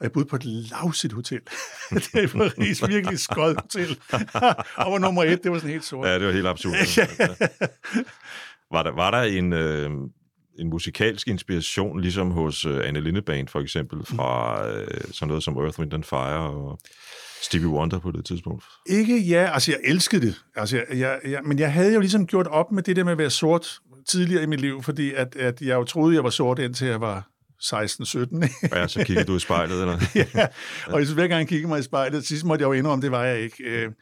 Og 0.00 0.04
jeg 0.04 0.12
boede 0.12 0.28
på 0.28 0.36
et 0.36 0.44
lavsigt 0.44 1.12
hotel. 1.12 1.40
det 1.90 2.14
er 2.14 2.22
i 2.22 2.26
Paris, 2.26 2.88
virkelig 2.88 3.18
skødt 3.18 3.60
hotel. 3.60 3.98
og 4.82 4.92
var 4.92 4.98
nummer 4.98 5.24
et, 5.24 5.42
det 5.42 5.50
var 5.50 5.58
sådan 5.58 5.70
helt 5.70 5.84
sort. 5.84 6.08
Ja, 6.08 6.18
det 6.18 6.26
var 6.26 6.32
helt 6.32 6.46
absurd. 6.46 6.72
var, 8.72 8.82
der, 8.82 8.90
var 8.90 9.10
der 9.10 9.22
en, 9.22 9.52
øh, 9.52 9.90
en 10.58 10.68
musikalsk 10.68 11.28
inspiration, 11.28 12.00
ligesom 12.00 12.30
hos 12.30 12.64
øh, 12.64 12.88
Anne 12.88 13.00
Lindeband 13.00 13.48
for 13.48 13.60
eksempel, 13.60 14.06
fra 14.06 14.66
øh, 14.68 14.86
sådan 15.12 15.28
noget 15.28 15.42
som 15.42 15.56
Earth, 15.56 15.78
Wind 15.80 15.94
and 15.94 16.04
Fire 16.04 16.50
og 16.50 16.78
Stevie 17.42 17.68
Wonder 17.68 17.98
på 17.98 18.10
det 18.10 18.24
tidspunkt? 18.24 18.64
Ikke 18.86 19.18
ja, 19.18 19.50
altså 19.52 19.72
jeg 19.72 19.80
elskede 19.84 20.26
det. 20.26 20.34
Altså, 20.56 20.76
jeg, 20.76 20.98
jeg, 20.98 21.20
jeg, 21.24 21.40
men 21.44 21.58
jeg 21.58 21.72
havde 21.72 21.94
jo 21.94 22.00
ligesom 22.00 22.26
gjort 22.26 22.46
op 22.46 22.72
med 22.72 22.82
det 22.82 22.96
der 22.96 23.04
med 23.04 23.12
at 23.12 23.18
være 23.18 23.30
sort 23.30 23.78
tidligere 24.08 24.42
i 24.42 24.46
mit 24.46 24.60
liv, 24.60 24.82
fordi 24.82 25.12
at, 25.14 25.36
at 25.36 25.60
jeg 25.60 25.74
jo 25.74 25.84
troede, 25.84 26.14
jeg 26.14 26.24
var 26.24 26.30
sort 26.30 26.58
indtil 26.58 26.86
jeg 26.86 27.00
var 27.00 27.28
16-17. 27.62 28.18
ikke? 28.20 28.54
Ja, 28.72 28.88
så 28.88 29.04
kiggede 29.04 29.26
du 29.26 29.36
i 29.36 29.38
spejlet, 29.38 29.80
eller? 29.80 29.98
ja, 30.34 30.46
og 30.86 31.14
hver 31.14 31.26
gang 31.26 31.38
jeg 31.38 31.48
kiggede 31.48 31.68
mig 31.68 31.78
i 31.78 31.82
spejlet, 31.82 32.26
sidst 32.26 32.44
måtte 32.44 32.62
jeg 32.62 32.68
jo 32.68 32.72
indrømme, 32.72 33.02
det 33.02 33.10
var 33.10 33.24
jeg 33.24 33.40
ikke. 33.40 33.92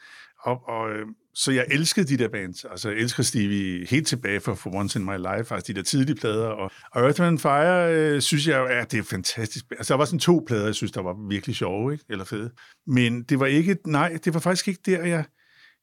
Og, 0.45 0.69
og, 0.69 0.89
så 1.35 1.53
jeg 1.53 1.67
elskede 1.71 2.07
de 2.07 2.17
der 2.23 2.29
bands. 2.29 2.65
Altså, 2.65 2.89
jeg 2.91 2.99
elsker 2.99 3.23
Stevie 3.23 3.87
helt 3.87 4.07
tilbage 4.07 4.41
fra 4.41 4.55
For 4.55 4.75
Once 4.75 4.99
in 4.99 5.05
My 5.05 5.17
Life, 5.17 5.45
faktisk 5.45 5.67
de 5.67 5.75
der 5.75 5.83
tidlige 5.83 6.17
plader. 6.17 6.47
Og, 6.47 6.71
og 6.93 7.03
Earth, 7.03 7.21
Wind 7.21 7.29
and 7.29 7.39
Fire, 7.39 7.95
øh, 7.95 8.21
synes 8.21 8.47
jeg 8.47 8.59
jo, 8.59 8.67
ja, 8.67 8.85
det 8.85 8.99
er 8.99 9.03
fantastisk. 9.03 9.65
Altså, 9.71 9.95
der 9.95 9.99
var 9.99 10.05
sådan 10.05 10.19
to 10.19 10.45
plader, 10.47 10.65
jeg 10.65 10.75
synes, 10.75 10.93
der 10.93 11.03
var 11.03 11.29
virkelig 11.29 11.57
sjove, 11.57 11.93
ikke? 11.93 12.05
Eller 12.09 12.25
fede. 12.25 12.51
Men 12.87 13.23
det 13.23 13.41
var 13.41 13.47
ikke, 13.47 13.77
nej, 13.87 14.19
det 14.25 14.35
var 14.35 14.41
faktisk 14.41 14.69
ikke 14.69 14.81
der, 14.87 15.05
jeg, 15.05 15.25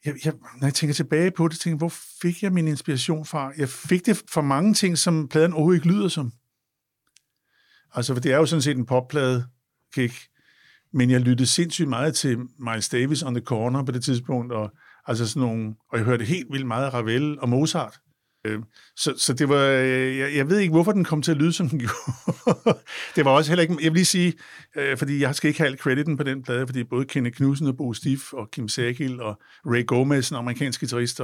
jeg, 0.06 0.16
jeg, 0.26 0.34
når 0.60 0.68
jeg 0.68 0.74
tænker 0.74 0.94
tilbage 0.94 1.32
på 1.32 1.48
det, 1.48 1.60
tænker 1.60 1.78
hvor 1.78 1.94
fik 2.22 2.44
jeg 2.44 2.54
min 2.54 2.68
inspiration 2.68 3.26
fra? 3.26 3.52
Jeg 3.58 3.70
fik 3.70 4.06
det 4.06 4.24
fra 4.30 4.42
mange 4.42 4.74
ting, 4.74 4.98
som 4.98 5.28
pladen 5.28 5.54
overhovedet 5.54 5.80
ikke 5.80 5.96
lyder 5.96 6.08
som. 6.08 6.32
Altså, 7.94 8.14
for 8.14 8.22
det 8.22 8.32
er 8.32 8.38
jo 8.38 8.46
sådan 8.46 8.62
set 8.62 8.78
en 8.78 8.86
popplade, 8.86 9.46
ikke? 9.98 10.31
Men 10.94 11.10
jeg 11.10 11.22
lyttede 11.22 11.50
sindssygt 11.50 11.90
meget 11.90 12.16
til 12.16 12.38
Miles 12.60 12.90
Davis 12.90 13.24
on 13.24 13.34
the 13.34 13.44
Corner 13.46 13.84
på 13.84 13.92
det 13.92 14.04
tidspunkt, 14.04 14.54
og, 14.54 14.72
altså 15.08 15.28
sådan 15.28 15.48
nogle, 15.48 15.76
og 15.92 15.98
jeg 15.98 16.06
hørte 16.06 16.26
helt 16.26 16.48
vildt 16.52 16.68
meget 16.68 16.86
af 16.86 16.94
Ravel 16.94 17.40
og 17.40 17.50
Mozart. 17.50 18.00
Øh, 18.46 18.60
så, 18.96 19.14
så 19.18 19.34
det 19.34 19.50
var, 19.50 19.66
øh, 19.66 20.18
jeg, 20.18 20.36
jeg 20.36 20.50
ved 20.50 20.60
ikke, 20.60 20.72
hvorfor 20.72 20.92
den 20.92 21.04
kom 21.04 21.22
til 21.22 21.32
at 21.32 21.38
lyde, 21.38 21.54
som 21.54 21.70
den 21.70 21.80
gjorde. 21.84 22.80
det 23.16 23.26
var 23.26 23.32
også 23.32 23.52
heller 23.52 23.62
ikke, 23.62 23.76
jeg 23.82 23.92
vil 23.92 23.94
lige 23.94 24.06
sige, 24.06 24.34
øh, 24.78 24.98
fordi 24.98 25.22
jeg 25.22 25.36
skal 25.36 25.48
ikke 25.48 25.60
have 25.60 25.72
al 25.72 25.78
crediten 25.78 26.18
på 26.18 26.24
den 26.24 26.44
plade, 26.44 26.68
fordi 26.68 26.84
både 26.84 27.06
Kenneth 27.06 27.36
Knudsen 27.36 27.68
og 27.68 27.78
Bo 27.78 27.94
Stiff 27.94 28.34
og 28.34 28.52
Kim 28.52 28.68
Sagil 28.68 29.22
og 29.22 29.42
Ray 29.66 29.86
Gomez, 29.86 30.30
en 30.30 30.36
amerikansk 30.36 30.80
guitarist, 30.80 31.22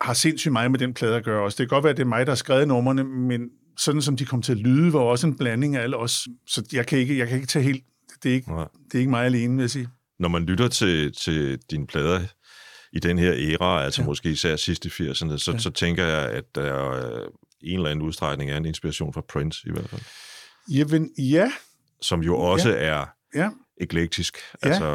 har 0.00 0.14
sindssygt 0.14 0.52
meget 0.52 0.70
med 0.70 0.78
den 0.78 0.94
plade 0.94 1.16
at 1.16 1.24
gøre 1.24 1.44
også. 1.44 1.56
Det 1.56 1.68
kan 1.68 1.76
godt 1.76 1.84
være, 1.84 1.90
at 1.90 1.96
det 1.96 2.02
er 2.02 2.08
mig, 2.08 2.26
der 2.26 2.30
har 2.30 2.36
skrevet 2.36 2.68
numrene, 2.68 3.04
men 3.04 3.40
sådan 3.76 4.02
som 4.02 4.16
de 4.16 4.24
kom 4.24 4.42
til 4.42 4.52
at 4.52 4.58
lyde, 4.58 4.92
var 4.92 5.00
også 5.00 5.26
en 5.26 5.36
blanding 5.36 5.76
af 5.76 5.82
alle 5.82 5.96
os. 5.96 6.28
Så 6.46 6.64
jeg 6.72 6.86
kan 6.86 6.98
ikke, 6.98 7.18
jeg 7.18 7.28
kan 7.28 7.36
ikke 7.36 7.48
tage 7.48 7.62
helt, 7.62 7.84
det 8.22 8.30
er 8.30 8.34
ikke, 8.34 8.50
Nej. 8.50 8.68
det 8.84 8.94
er 8.94 8.98
ikke 8.98 9.10
mig 9.10 9.24
alene, 9.24 9.54
vil 9.54 9.62
jeg 9.62 9.70
sige. 9.70 9.88
Når 10.18 10.28
man 10.28 10.42
lytter 10.46 10.68
til, 10.68 11.12
til 11.12 11.58
dine 11.70 11.86
plader 11.86 12.20
i 12.92 12.98
den 12.98 13.18
her 13.18 13.32
æra, 13.36 13.84
altså 13.84 14.02
ja. 14.02 14.06
måske 14.06 14.30
især 14.30 14.56
sidst 14.56 14.84
i 14.84 14.88
80'erne, 14.88 15.38
så, 15.38 15.50
ja. 15.52 15.58
så 15.58 15.70
tænker 15.70 16.04
jeg, 16.06 16.28
at 16.30 16.44
der 16.54 16.62
er 16.62 17.26
en 17.60 17.78
eller 17.78 17.90
anden 17.90 18.04
udstrækning 18.06 18.50
er 18.50 18.56
en 18.56 18.64
inspiration 18.66 19.12
fra 19.12 19.20
Prince 19.28 19.68
i 19.68 19.70
hvert 19.72 19.88
fald, 19.90 20.00
Jamen, 20.70 21.10
ja, 21.18 21.52
som 22.02 22.20
jo 22.20 22.36
også 22.36 22.68
ja. 22.68 22.76
er 22.76 23.06
ja. 23.34 23.50
eklektisk. 23.80 24.38
Ja. 24.64 24.68
Altså 24.68 24.86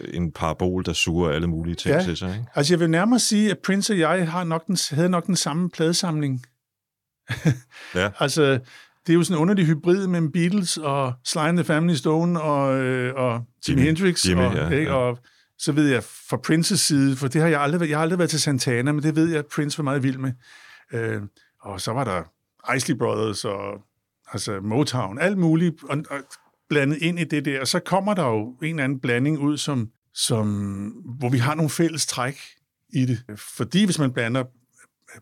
øh, 0.00 0.14
en 0.14 0.32
parabol, 0.32 0.84
der 0.84 0.92
suger 0.92 1.30
alle 1.30 1.46
mulige 1.46 1.74
ting 1.74 1.94
Ja. 1.94 2.02
til 2.02 2.16
sig. 2.16 2.30
Ikke? 2.30 2.46
Altså, 2.54 2.72
jeg 2.72 2.80
vil 2.80 2.90
nærmere 2.90 3.18
sige, 3.20 3.50
at 3.50 3.58
Prince 3.58 3.92
og 3.92 3.98
jeg 3.98 4.30
har 4.30 4.44
nok 4.44 4.66
den, 4.66 4.76
havde 4.90 5.08
nok 5.08 5.26
den 5.26 5.36
samme 5.36 5.70
pladesamling. 5.70 6.46
Ja. 7.94 8.10
Altså, 8.20 8.58
det 9.06 9.12
er 9.12 9.14
jo 9.14 9.22
sådan 9.22 9.36
en 9.38 9.42
underlig 9.42 9.66
hybrid 9.66 10.06
mellem 10.06 10.32
Beatles 10.32 10.76
og 10.76 11.12
Sly 11.24 11.38
and 11.38 11.56
the 11.56 11.64
Family 11.64 11.94
Stone 11.94 12.40
og, 12.42 12.80
øh, 12.80 13.14
og 13.14 13.44
Jimi 13.68 13.80
Hendrix. 13.82 14.28
Jimmy, 14.28 14.42
og, 14.42 14.54
ja, 14.54 14.68
ikke? 14.68 14.90
ja. 14.90 14.96
og 14.96 15.18
så 15.58 15.72
ved 15.72 15.88
jeg 15.88 16.02
fra 16.04 16.36
Princes 16.36 16.80
side, 16.80 17.16
for 17.16 17.28
det 17.28 17.40
har 17.42 17.48
jeg 17.48 17.60
aldrig, 17.60 17.80
været- 17.80 17.90
jeg 17.90 17.98
har 17.98 18.02
aldrig 18.02 18.18
været 18.18 18.30
til 18.30 18.40
Santana, 18.40 18.92
men 18.92 19.02
det 19.02 19.16
ved 19.16 19.28
jeg, 19.28 19.38
at 19.38 19.46
Prince 19.46 19.78
var 19.78 19.84
meget 19.84 20.02
vild 20.02 20.18
med. 20.18 20.32
Øh, 20.92 21.22
og 21.62 21.80
så 21.80 21.92
var 21.92 22.04
der 22.04 22.22
Isley 22.76 22.96
Brothers 22.96 23.44
og 23.44 23.72
altså 24.32 24.60
Motown, 24.60 25.18
alt 25.18 25.38
muligt, 25.38 25.74
og, 25.88 25.98
og 26.10 26.16
blandet 26.68 26.98
ind 27.02 27.18
i 27.18 27.24
det 27.24 27.44
der. 27.44 27.60
Og 27.60 27.68
så 27.68 27.80
kommer 27.80 28.14
der 28.14 28.26
jo 28.26 28.56
en 28.62 28.68
eller 28.70 28.84
anden 28.84 29.00
blanding 29.00 29.38
ud, 29.38 29.56
som, 29.56 29.88
som, 30.14 30.46
hvor 31.18 31.28
vi 31.28 31.38
har 31.38 31.54
nogle 31.54 31.70
fælles 31.70 32.06
træk 32.06 32.36
i 32.94 33.06
det. 33.06 33.22
Fordi 33.56 33.84
hvis 33.84 33.98
man 33.98 34.12
blander 34.12 34.44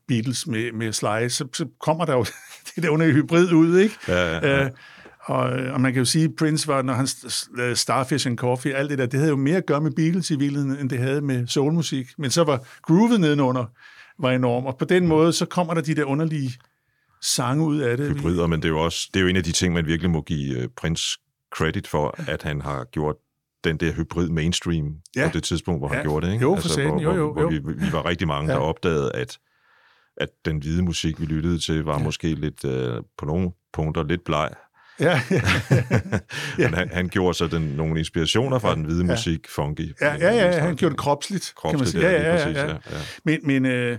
Beatles 0.08 0.46
med, 0.46 0.72
med 0.72 0.92
Sly, 0.92 1.28
så, 1.28 1.48
så 1.52 1.66
kommer 1.80 2.04
der 2.04 2.12
jo 2.12 2.24
det 2.74 2.82
der 2.82 2.88
under 2.90 3.06
hybrid 3.12 3.52
ud, 3.52 3.78
ikke? 3.78 3.94
Ja, 4.08 4.14
ja, 4.36 4.48
ja. 4.58 4.64
Øh, 4.64 4.70
og, 5.20 5.42
og 5.50 5.80
man 5.80 5.92
kan 5.92 5.98
jo 6.00 6.04
sige, 6.04 6.24
at 6.24 6.30
Prince 6.38 6.68
var, 6.68 6.82
når 6.82 6.92
han 6.94 7.06
Starfish 7.76 8.26
and 8.26 8.38
Coffee, 8.38 8.74
alt 8.74 8.90
det 8.90 8.98
der, 8.98 9.06
det 9.06 9.18
havde 9.18 9.30
jo 9.30 9.36
mere 9.36 9.56
at 9.56 9.66
gøre 9.66 9.80
med 9.80 9.90
Beatles 9.90 10.30
i 10.30 10.36
virkeligheden, 10.38 10.78
end 10.78 10.90
det 10.90 10.98
havde 10.98 11.20
med 11.20 11.46
soulmusik. 11.46 12.06
Men 12.18 12.30
så 12.30 12.44
var 12.44 12.66
groovet 12.82 13.20
nedenunder 13.20 13.64
var 14.18 14.30
enorm, 14.30 14.66
og 14.66 14.78
på 14.78 14.84
den 14.84 15.06
måde, 15.06 15.32
så 15.32 15.46
kommer 15.46 15.74
der 15.74 15.80
de 15.80 15.94
der 15.94 16.04
underlige 16.04 16.50
sange 17.22 17.64
ud 17.64 17.78
af 17.78 17.96
det. 17.96 18.08
hybrider, 18.16 18.46
men 18.46 18.60
det 18.62 18.64
er 18.64 18.72
jo 18.72 18.78
også 18.80 19.08
det 19.14 19.20
er 19.20 19.22
jo 19.22 19.28
en 19.28 19.36
af 19.36 19.44
de 19.44 19.52
ting, 19.52 19.74
man 19.74 19.86
virkelig 19.86 20.10
må 20.10 20.22
give 20.22 20.58
uh, 20.58 20.64
Prince 20.76 21.18
credit 21.56 21.86
for, 21.86 22.14
at 22.30 22.42
han 22.42 22.60
har 22.60 22.84
gjort 22.84 23.16
den 23.64 23.76
der 23.76 23.92
hybrid 23.92 24.28
mainstream 24.28 24.94
Ja. 25.16 25.26
på 25.28 25.30
det 25.34 25.42
tidspunkt, 25.44 25.80
hvor 25.80 25.88
han 25.88 25.96
Ja. 25.96 26.02
gjorde 26.02 26.26
det. 26.26 26.32
Ikke? 26.32 26.42
Jo, 26.42 26.56
for 26.60 26.68
satan. 26.68 26.90
hvor, 26.90 27.00
Jo, 27.02 27.14
jo, 27.14 27.32
hvor, 27.32 27.42
jo. 27.42 27.48
hvor 27.60 27.70
vi, 27.72 27.84
vi 27.86 27.92
var 27.92 28.06
rigtig 28.06 28.26
mange, 28.28 28.50
Ja. 28.52 28.56
der 28.58 28.62
opdagede, 28.64 29.10
at, 29.14 29.38
at 30.16 30.28
den 30.44 30.58
hvide 30.58 30.82
musik, 30.82 31.20
vi 31.20 31.24
lyttede 31.26 31.58
til, 31.58 31.84
var 31.84 31.98
Ja. 31.98 32.04
måske 32.04 32.34
lidt 32.34 32.64
uh, 32.64 33.04
på 33.18 33.24
nogle 33.26 33.50
punkter 33.72 34.02
lidt 34.04 34.24
bleg. 34.24 34.50
Ja, 35.00 35.20
ja, 35.30 35.42
Men 36.58 36.74
han, 36.74 36.90
han 36.92 37.08
gjorde 37.08 37.34
så 37.34 37.46
den, 37.46 37.62
nogle 37.62 37.98
inspirationer 37.98 38.58
fra 38.58 38.74
den 38.74 38.84
hvide 38.84 39.04
Ja. 39.04 39.12
musik, 39.12 39.48
funky. 39.48 39.94
ja, 40.00 40.14
ja, 40.14 40.34
ja, 40.34 40.60
han 40.60 40.76
gjorde 40.76 40.92
det 40.92 41.00
kropsligt, 41.00 41.54
kan 41.62 41.68
man 41.68 41.78
Kropsligt, 41.78 41.90
sige. 42.04 42.10
ja, 42.10 42.22
Ja, 42.22 42.30
ja, 42.30 42.44
præcis, 42.44 42.56
ja, 42.56 42.62
ja. 42.66 42.68
ja. 42.72 42.78
ja. 42.90 43.02
Men, 43.24 43.40
men, 43.46 43.66
øh, 43.66 43.98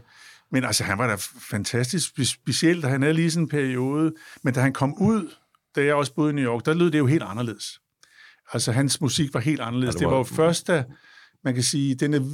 men 0.51 0.63
altså, 0.63 0.83
han 0.83 0.97
var 0.97 1.07
da 1.07 1.15
fantastisk 1.51 2.09
spe- 2.19 2.23
specielt, 2.25 2.85
han 2.85 3.01
havde 3.01 3.13
lige 3.13 3.31
sådan 3.31 3.43
en 3.43 3.49
periode. 3.49 4.13
Men 4.43 4.53
da 4.53 4.59
han 4.61 4.73
kom 4.73 4.93
ud, 5.01 5.33
da 5.75 5.83
jeg 5.85 5.95
også 5.95 6.13
boede 6.13 6.31
i 6.31 6.35
New 6.35 6.45
York, 6.45 6.65
der 6.65 6.73
lød 6.73 6.91
det 6.91 6.97
jo 6.99 7.05
helt 7.07 7.23
anderledes. 7.23 7.79
Altså, 8.53 8.71
hans 8.71 9.01
musik 9.01 9.33
var 9.33 9.39
helt 9.39 9.61
anderledes. 9.61 9.93
Ja, 9.93 9.93
det 9.93 9.99
det, 9.99 10.05
var- 10.07 10.11
var 10.11 10.17
jo 10.17 10.23
først, 10.23 10.67
da 10.67 10.83
man 11.43 11.53
kan 11.53 11.63
sige, 11.63 11.95
denne 11.95 12.25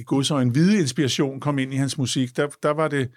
i 0.00 0.02
godsøjne 0.06 0.50
hvide 0.50 0.80
inspiration 0.80 1.40
kom 1.40 1.58
ind 1.58 1.74
i 1.74 1.76
hans 1.76 1.98
musik, 1.98 2.36
der, 2.36 2.48
der 2.62 2.70
var 2.70 2.88
det, 2.88 3.10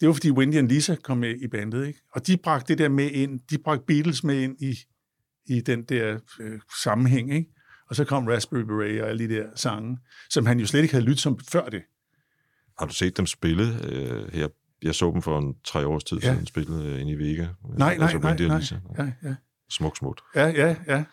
det 0.00 0.08
var 0.08 0.14
fordi 0.14 0.30
Wendy 0.30 0.56
og 0.58 0.64
Lisa 0.64 0.94
kom 0.94 1.18
med 1.18 1.34
i 1.42 1.48
bandet, 1.48 1.86
ikke? 1.86 2.00
Og 2.12 2.26
de 2.26 2.36
bragte 2.36 2.68
det 2.68 2.78
der 2.78 2.88
med 2.88 3.10
ind, 3.10 3.40
de 3.50 3.58
bragte 3.58 3.84
Beatles 3.86 4.24
med 4.24 4.40
ind 4.40 4.56
i, 4.60 4.74
i 5.46 5.60
den 5.60 5.82
der 5.84 6.18
øh, 6.40 6.60
sammenhæng, 6.82 7.34
ikke? 7.34 7.50
Og 7.90 7.96
så 7.96 8.04
kom 8.04 8.26
Raspberry 8.26 8.60
Beret 8.60 9.02
og 9.02 9.08
alle 9.08 9.28
de 9.28 9.34
der 9.34 9.46
sange, 9.54 9.98
som 10.30 10.46
han 10.46 10.60
jo 10.60 10.66
slet 10.66 10.82
ikke 10.82 10.94
havde 10.94 11.04
lyttet 11.04 11.20
som 11.20 11.38
før 11.52 11.68
det. 11.68 11.82
Har 12.78 12.86
du 12.86 12.94
set 12.94 13.16
dem 13.16 13.26
spille 13.26 13.84
øh, 13.84 14.32
her? 14.32 14.48
Jeg 14.82 14.94
så 14.94 15.10
dem 15.10 15.22
for 15.22 15.38
en 15.38 15.54
tre 15.64 15.86
års 15.86 16.04
tid 16.04 16.18
Ja. 16.18 16.32
siden, 16.32 16.46
spille 16.46 16.82
øh, 16.84 17.00
inde 17.00 17.12
i 17.12 17.18
Vega. 17.18 17.42
Nej, 17.42 17.96
nej, 17.96 17.98
altså 18.00 18.18
nej, 18.18 18.28
Wendy 18.28 18.42
og 18.42 18.48
nej. 18.48 18.58
Lisa. 18.58 18.76
Ja, 18.98 19.12
ja. 19.22 19.34
Smuk, 19.70 19.96
smukt. 19.96 20.20
Ja, 20.34 20.46
ja, 20.46 20.76
ja. 20.86 21.04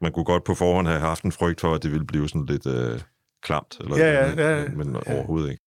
Man 0.00 0.12
kunne 0.12 0.24
godt 0.24 0.44
på 0.44 0.54
forhånd 0.54 0.86
have 0.88 1.00
haft 1.00 1.24
en 1.24 1.32
frygt 1.32 1.60
for, 1.60 1.74
at 1.74 1.82
det 1.82 1.92
ville 1.92 2.06
blive 2.06 2.28
sådan 2.28 2.46
lidt 2.46 2.66
øh, 2.66 3.00
klamt, 3.42 3.76
eller, 3.80 3.96
Ja, 3.96 4.12
ja, 4.22 4.28
men, 4.28 4.38
ja, 4.38 4.68
men 4.68 4.94
ja. 5.06 5.14
overhovedet 5.14 5.50
ikke. 5.50 5.62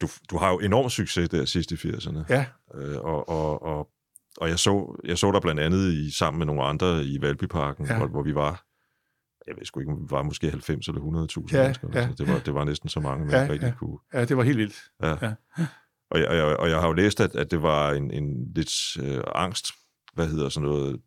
Du, 0.00 0.08
du 0.30 0.38
har 0.38 0.50
jo 0.50 0.58
enorm 0.58 0.90
succes 0.90 1.28
der 1.28 1.44
sidst 1.44 1.72
i 1.72 1.74
80'erne, 1.74 2.18
Ja, 2.28 2.44
øh, 2.74 2.96
og, 3.00 3.28
og, 3.28 3.62
og, 3.62 3.88
og 4.36 4.48
jeg, 4.48 4.58
så, 4.58 5.00
jeg 5.04 5.18
så 5.18 5.32
der 5.32 5.40
blandt 5.40 5.60
andet 5.60 5.92
i, 5.92 6.10
sammen 6.18 6.38
med 6.38 6.46
nogle 6.46 6.62
andre 6.62 7.04
i 7.04 7.20
Valbyparken, 7.20 7.86
Ja. 7.86 7.92
ja. 7.92 7.98
hvor, 7.98 8.06
hvor 8.08 8.22
vi 8.22 8.34
var, 8.34 8.64
jeg 9.46 9.56
ved 9.56 9.64
sgu 9.64 9.80
ikke, 9.80 9.92
om 9.92 9.98
vi 10.02 10.06
var 10.10 10.22
måske 10.22 10.50
90 10.50 10.88
eller 10.88 11.00
100.000 11.00 11.56
Ja, 11.56 11.62
mennesker. 11.62 11.88
ja, 11.94 12.00
altså, 12.00 12.24
det, 12.24 12.32
var, 12.32 12.38
det 12.38 12.54
var 12.54 12.64
næsten 12.64 12.88
så 12.88 13.00
mange, 13.00 13.24
man 13.24 13.34
Ja, 13.34 13.42
ikke 13.42 13.52
rigtig 13.52 13.66
ja. 13.66 13.74
kunne. 13.78 13.98
ja, 14.14 14.24
det 14.24 14.36
var 14.36 14.42
helt 14.42 14.58
vildt. 14.58 14.82
Ja. 15.02 15.08
Ja. 15.22 15.32
Og, 16.10 16.20
jeg, 16.20 16.28
og, 16.28 16.36
jeg, 16.36 16.44
og 16.56 16.70
jeg 16.70 16.80
har 16.80 16.86
jo 16.86 16.92
læst, 16.92 17.20
at, 17.20 17.36
at 17.36 17.50
det 17.50 17.62
var 17.62 17.92
en, 17.92 18.10
en 18.10 18.52
lidt 18.54 18.72
øh, 19.02 19.20
angst, 19.34 19.66
hvad 20.14 20.26
hedder 20.28 20.48
sådan 20.48 20.68
noget, 20.68 21.00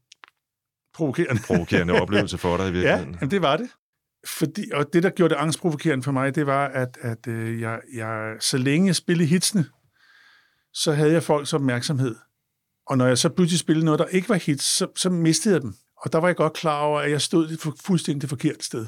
angstprovokerende. 0.94 1.42
provokerende 1.48 1.94
oplevelse 2.02 2.38
for 2.38 2.58
dig 2.58 2.66
i 2.66 2.68
Ja, 2.70 2.74
virkeligheden. 2.74 3.14
jamen 3.22 3.32
det 3.32 3.42
var 3.42 3.58
det. 3.58 3.70
Fordi, 4.28 4.72
og 4.74 4.94
det, 4.94 5.04
der 5.04 5.10
gjorde 5.10 5.34
det 5.34 5.40
angstprovokerende 5.40 6.04
for 6.04 6.12
mig, 6.12 6.36
det 6.36 6.46
var, 6.46 6.68
at, 6.68 6.98
at 7.02 7.28
øh, 7.28 7.62
jeg, 7.62 7.80
jeg, 7.96 8.34
så 8.40 8.58
længe 8.58 8.88
jeg 8.88 8.96
spillede 8.96 9.28
hitsene, 9.28 9.66
så 10.74 10.92
havde 10.94 11.12
jeg 11.12 11.24
folks 11.24 11.54
opmærksomhed. 11.54 12.16
Og 12.88 12.98
når 12.98 13.08
jeg 13.08 13.18
så 13.18 13.30
pludselig 13.30 13.60
spillede 13.60 13.86
noget, 13.86 14.00
der 14.00 14.06
ikke 14.06 14.30
var 14.30 14.36
hits, 14.36 14.78
så, 14.78 14.88
så 14.96 15.10
mistede 15.10 15.54
jeg 15.54 15.62
dem. 15.62 15.74
Og 15.98 16.14
der 16.14 16.20
var 16.20 16.28
jeg 16.28 16.36
godt 16.36 16.54
klar 16.54 16.82
over, 16.82 17.00
at 17.00 17.12
jeg 17.12 17.22
stod 17.22 17.48
det 17.48 17.60
fuldstændig 17.86 18.22
det 18.22 18.30
forkerte 18.30 18.66
sted. 18.66 18.86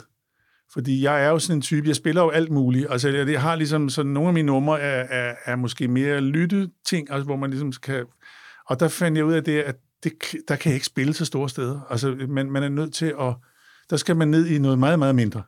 Fordi 0.74 1.04
jeg 1.04 1.24
er 1.24 1.30
jo 1.30 1.40
sådan 1.40 1.58
en 1.58 1.62
type, 1.62 1.88
jeg 1.88 1.96
spiller 1.96 2.22
jo 2.22 2.30
alt 2.30 2.52
muligt. 2.52 2.88
Altså, 2.90 3.10
jeg, 3.10 3.30
jeg 3.30 3.42
har 3.42 3.56
ligesom 3.56 3.90
sådan, 3.90 4.12
nogle 4.12 4.28
af 4.28 4.34
mine 4.34 4.46
numre 4.46 4.80
er, 4.80 5.06
er, 5.10 5.36
er 5.46 5.56
måske 5.56 5.88
mere 5.88 6.22
lytteting, 6.22 7.12
altså, 7.12 7.26
hvor 7.26 7.36
man 7.36 7.50
ligesom 7.50 7.72
kan... 7.72 8.06
Og 8.70 8.80
der 8.80 8.88
fandt 8.88 9.18
jeg 9.18 9.26
ud 9.26 9.34
af 9.34 9.44
det, 9.44 9.62
at 9.62 9.76
det, 10.04 10.14
der 10.48 10.56
kan 10.56 10.70
jeg 10.70 10.76
ikke 10.76 10.86
spille 10.86 11.14
så 11.14 11.26
store 11.26 11.50
steder. 11.50 11.82
Altså, 11.90 12.26
man, 12.30 12.52
man 12.52 12.64
er 12.64 12.70
nødt 12.70 12.94
til 12.94 13.14
at... 13.20 13.36
Der 13.90 13.98
skal 13.98 14.16
man 14.16 14.28
ned 14.28 14.48
i 14.48 14.58
noget 14.58 14.80
meget, 14.80 15.00
meget 15.00 15.16
mindre. 15.16 15.44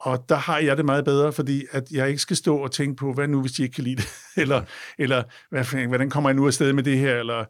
Og 0.00 0.24
der 0.28 0.36
har 0.36 0.58
jeg 0.58 0.76
det 0.76 0.84
meget 0.84 1.04
bedre, 1.04 1.32
fordi 1.32 1.64
at 1.70 1.90
jeg 1.90 2.08
ikke 2.08 2.22
skal 2.22 2.36
stå 2.36 2.56
og 2.56 2.72
tænke 2.72 2.96
på, 2.96 3.12
hvad 3.12 3.28
nu, 3.28 3.40
hvis 3.40 3.52
de 3.52 3.62
ikke 3.62 3.74
kan 3.74 3.84
lide 3.84 3.96
det? 3.96 4.08
eller, 4.42 4.62
eller 4.98 5.22
hvad, 5.50 5.64
fanden, 5.64 5.88
hvordan 5.88 6.10
kommer 6.10 6.30
jeg 6.30 6.36
nu 6.36 6.46
afsted 6.46 6.72
med 6.72 6.82
det 6.82 6.98
her? 6.98 7.18
Eller, 7.18 7.44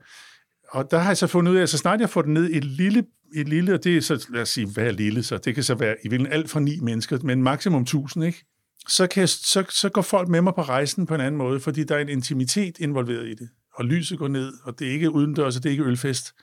og 0.68 0.90
der 0.90 0.98
har 0.98 1.10
jeg 1.10 1.16
så 1.16 1.26
fundet 1.26 1.52
ud 1.52 1.56
af, 1.56 1.62
at 1.62 1.68
så 1.68 1.78
snart 1.78 2.00
jeg 2.00 2.10
får 2.10 2.22
det 2.22 2.30
ned 2.30 2.50
i 2.50 2.56
et 2.56 2.64
lille, 2.64 3.04
et 3.34 3.48
lille 3.48 3.74
og 3.74 3.84
det 3.84 3.96
er 3.96 4.00
så, 4.00 4.26
lad 4.30 4.42
os 4.42 4.48
sige, 4.48 4.66
hvad 4.66 4.86
er 4.86 4.90
lille, 4.90 5.22
så 5.22 5.38
det 5.38 5.54
kan 5.54 5.64
så 5.64 5.74
være 5.74 5.96
i 6.04 6.08
virkeligheden 6.08 6.40
alt 6.40 6.50
fra 6.50 6.60
ni 6.60 6.80
mennesker, 6.80 7.18
men 7.22 7.42
maksimum 7.42 7.82
1000, 7.82 8.24
ikke? 8.24 8.44
Så, 8.88 9.06
kan 9.06 9.20
jeg, 9.20 9.28
så, 9.28 9.64
så 9.70 9.88
går 9.88 10.02
folk 10.02 10.28
med 10.28 10.40
mig 10.40 10.54
på 10.54 10.62
rejsen 10.62 11.06
på 11.06 11.14
en 11.14 11.20
anden 11.20 11.38
måde, 11.38 11.60
fordi 11.60 11.84
der 11.84 11.96
er 11.96 12.00
en 12.00 12.08
intimitet 12.08 12.78
involveret 12.78 13.26
i 13.28 13.34
det. 13.34 13.48
Og 13.74 13.84
lyset 13.84 14.18
går 14.18 14.28
ned, 14.28 14.52
og 14.62 14.78
det 14.78 14.88
er 14.88 14.92
ikke 14.92 15.10
udendørs, 15.10 15.56
og 15.56 15.62
det 15.62 15.68
er 15.68 15.70
ikke 15.70 15.84
ølfest. 15.84 16.34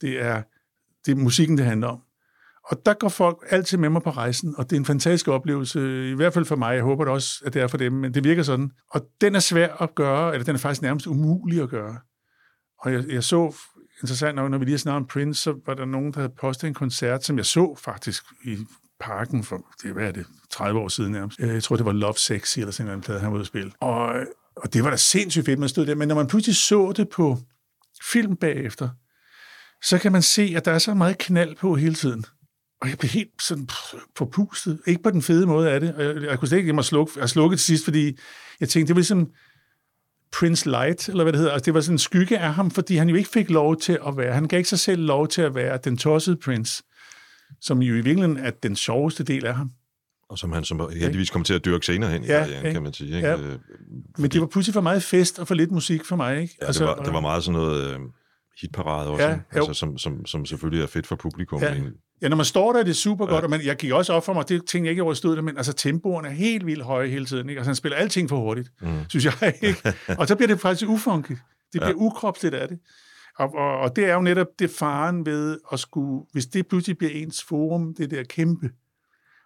Det 0.00 0.22
er, 0.22 0.42
det 1.06 1.12
er 1.12 1.16
musikken, 1.16 1.58
det 1.58 1.66
handler 1.66 1.88
om. 1.88 2.00
Og 2.70 2.86
der 2.86 2.94
går 2.94 3.08
folk 3.08 3.46
altid 3.50 3.78
med 3.78 3.88
mig 3.88 4.02
på 4.02 4.10
rejsen, 4.10 4.54
og 4.58 4.70
det 4.70 4.76
er 4.76 4.80
en 4.80 4.84
fantastisk 4.84 5.28
oplevelse, 5.28 6.10
i 6.10 6.14
hvert 6.14 6.34
fald 6.34 6.44
for 6.44 6.56
mig. 6.56 6.74
Jeg 6.74 6.82
håber 6.82 7.04
det 7.04 7.12
også, 7.12 7.42
at 7.46 7.54
det 7.54 7.62
er 7.62 7.66
for 7.66 7.76
dem, 7.76 7.92
men 7.92 8.14
det 8.14 8.24
virker 8.24 8.42
sådan. 8.42 8.70
Og 8.90 9.06
den 9.20 9.34
er 9.34 9.40
svær 9.40 9.82
at 9.82 9.94
gøre, 9.94 10.32
eller 10.34 10.44
den 10.44 10.54
er 10.54 10.58
faktisk 10.58 10.82
nærmest 10.82 11.06
umulig 11.06 11.62
at 11.62 11.68
gøre. 11.68 11.98
Og 12.80 12.92
jeg, 12.92 13.04
jeg 13.08 13.24
så, 13.24 13.54
interessant 14.02 14.36
nok, 14.36 14.50
når 14.50 14.58
vi 14.58 14.64
lige 14.64 14.78
har 14.86 14.96
om 14.96 15.06
Prince, 15.06 15.40
så 15.40 15.54
var 15.66 15.74
der 15.74 15.84
nogen, 15.84 16.12
der 16.12 16.20
havde 16.20 16.32
postet 16.40 16.68
en 16.68 16.74
koncert, 16.74 17.24
som 17.24 17.36
jeg 17.36 17.46
så 17.46 17.76
faktisk 17.78 18.24
i 18.44 18.56
parken 19.00 19.44
for, 19.44 19.66
det, 19.82 19.92
hvad 19.92 20.08
er 20.08 20.12
det, 20.12 20.26
30 20.50 20.80
år 20.80 20.88
siden 20.88 21.12
nærmest. 21.12 21.40
Øh, 21.40 21.48
jeg 21.48 21.62
tror, 21.62 21.76
det 21.76 21.86
var 21.86 21.92
Love 21.92 22.14
Sexy, 22.14 22.58
eller 22.58 22.72
sådan 22.72 22.92
en 22.92 23.00
plade, 23.00 23.20
han 23.20 23.28
var 23.28 23.34
ude 23.34 23.40
at 23.40 23.46
spille. 23.46 23.72
Og, 23.80 24.14
og 24.56 24.72
det 24.72 24.84
var 24.84 24.90
da 24.90 24.96
sindssygt 24.96 25.46
fedt, 25.46 25.58
man 25.58 25.68
stod 25.68 25.86
der. 25.86 25.94
Men 25.94 26.08
når 26.08 26.14
man 26.14 26.26
pludselig 26.26 26.56
så 26.56 26.92
det 26.96 27.08
på 27.08 27.38
film 28.10 28.36
bagefter, 28.36 28.88
så 29.82 29.98
kan 29.98 30.12
man 30.12 30.22
se, 30.22 30.52
at 30.56 30.64
der 30.64 30.72
er 30.72 30.78
så 30.78 30.94
meget 30.94 31.18
knald 31.18 31.56
på 31.56 31.74
hele 31.74 31.94
tiden. 31.94 32.24
Og 32.84 32.90
jeg 32.90 32.98
blev 32.98 33.10
helt 33.10 33.42
sådan 33.42 33.68
forpustet. 34.16 34.80
Ikke 34.86 35.02
på 35.02 35.10
den 35.10 35.22
fede 35.22 35.46
måde 35.46 35.70
af 35.70 35.80
det. 35.80 35.94
Og 35.94 36.04
jeg, 36.04 36.22
jeg 36.22 36.38
kunne 36.38 36.48
slet 36.48 36.58
ikke 36.58 36.72
mig 36.72 36.84
slukke. 36.84 37.12
Jeg 37.20 37.28
slukkede 37.28 37.60
til 37.60 37.64
sidst, 37.66 37.84
fordi 37.84 38.18
jeg 38.60 38.68
tænkte, 38.68 38.88
det 38.88 38.94
var 38.96 38.98
ligesom 39.00 39.30
Prince 40.32 40.70
Light, 40.70 41.08
eller 41.08 41.22
hvad 41.24 41.32
det 41.32 41.38
hedder. 41.38 41.52
Altså, 41.52 41.64
det 41.64 41.74
var 41.74 41.80
sådan 41.80 41.94
en 41.94 41.98
skygge 41.98 42.38
af 42.38 42.54
ham, 42.54 42.70
fordi 42.70 42.96
han 42.96 43.08
jo 43.08 43.14
ikke 43.16 43.30
fik 43.30 43.50
lov 43.50 43.76
til 43.76 43.98
at 44.06 44.16
være. 44.16 44.34
Han 44.34 44.48
gav 44.48 44.58
ikke 44.58 44.68
sig 44.68 44.78
selv 44.78 45.02
lov 45.02 45.28
til 45.28 45.42
at 45.42 45.54
være 45.54 45.78
den 45.84 45.96
tossede 45.96 46.36
Prince, 46.36 46.82
som 47.60 47.82
jo 47.82 47.92
i 47.94 48.00
virkeligheden 48.00 48.36
er 48.36 48.50
den 48.50 48.76
sjoveste 48.76 49.24
del 49.24 49.46
af 49.46 49.54
ham. 49.54 49.70
Og 50.28 50.38
som 50.38 50.52
han 50.52 50.64
som 50.64 50.90
heldigvis 51.00 51.30
kom 51.30 51.44
til 51.44 51.54
at 51.54 51.64
dyrke 51.64 51.86
senere 51.86 52.10
hen 52.10 52.24
i 52.24 52.26
Ja, 52.26 52.38
karrieren, 52.38 52.72
kan 52.72 52.82
man 52.82 52.92
sige. 52.92 53.16
Ikke? 53.16 53.28
Ja. 53.28 53.36
Øh, 53.40 53.58
Men 54.18 54.30
det 54.30 54.40
var 54.40 54.46
pludselig 54.46 54.74
for 54.74 54.80
meget 54.80 55.02
fest 55.02 55.38
og 55.38 55.48
for 55.48 55.54
lidt 55.54 55.70
musik 55.70 56.04
for 56.04 56.16
mig. 56.16 56.40
Ikke? 56.42 56.54
Ja, 56.60 56.66
altså, 56.66 56.84
det, 56.84 56.88
var, 56.88 57.02
det 57.04 57.12
var 57.12 57.20
meget 57.20 57.44
sådan 57.44 57.60
noget 57.60 57.94
øh, 57.94 58.00
hitparade 58.60 59.10
også, 59.10 59.24
Ja, 59.24 59.30
jo. 59.30 59.38
altså, 59.52 59.72
som, 59.74 59.98
som, 59.98 60.26
som 60.26 60.46
selvfølgelig 60.46 60.82
er 60.82 60.86
fedt 60.86 61.06
for 61.06 61.16
publikum. 61.16 61.62
Ja. 61.62 61.74
Ja. 61.74 61.80
Ja, 62.24 62.28
når 62.28 62.36
man 62.36 62.46
står 62.46 62.72
der, 62.72 62.80
er 62.80 62.84
det 62.84 62.96
super 62.96 63.26
godt, 63.26 63.38
ja. 63.38 63.44
og 63.44 63.50
man, 63.50 63.64
jeg 63.64 63.76
gik 63.76 63.92
også 63.92 64.12
op 64.12 64.24
for 64.24 64.32
mig, 64.32 64.48
det 64.48 64.66
tænkte 64.66 64.86
jeg 64.86 64.90
ikke, 64.90 65.08
jeg 65.08 65.16
stod 65.16 65.36
der, 65.36 65.42
men 65.42 65.56
altså 65.56 65.72
tempoerne 65.72 66.28
er 66.28 66.32
helt 66.32 66.66
vildt 66.66 66.84
høje 66.84 67.08
hele 67.08 67.24
tiden, 67.24 67.48
ikke? 67.48 67.58
Altså 67.58 67.68
han 67.68 67.76
spiller 67.76 67.98
alting 67.98 68.28
for 68.28 68.36
hurtigt, 68.36 68.70
mm. 68.80 69.04
synes 69.08 69.24
jeg, 69.24 69.54
ikke? 69.62 69.94
Og 70.18 70.28
så 70.28 70.36
bliver 70.36 70.48
det 70.48 70.60
faktisk 70.60 70.88
ufunky. 70.88 71.30
Det 71.72 71.80
bliver 71.80 71.88
ja. 71.88 71.94
ukropsligt 71.94 72.54
af 72.54 72.68
det. 72.68 72.78
Og, 73.38 73.54
og, 73.54 73.78
og, 73.78 73.96
det 73.96 74.04
er 74.04 74.14
jo 74.14 74.20
netop 74.20 74.46
det 74.58 74.70
faren 74.70 75.26
ved 75.26 75.58
at 75.72 75.80
skulle, 75.80 76.24
hvis 76.32 76.46
det 76.46 76.66
pludselig 76.66 76.98
bliver 76.98 77.12
ens 77.12 77.42
forum, 77.42 77.94
det 77.94 78.10
der 78.10 78.22
kæmpe. 78.22 78.70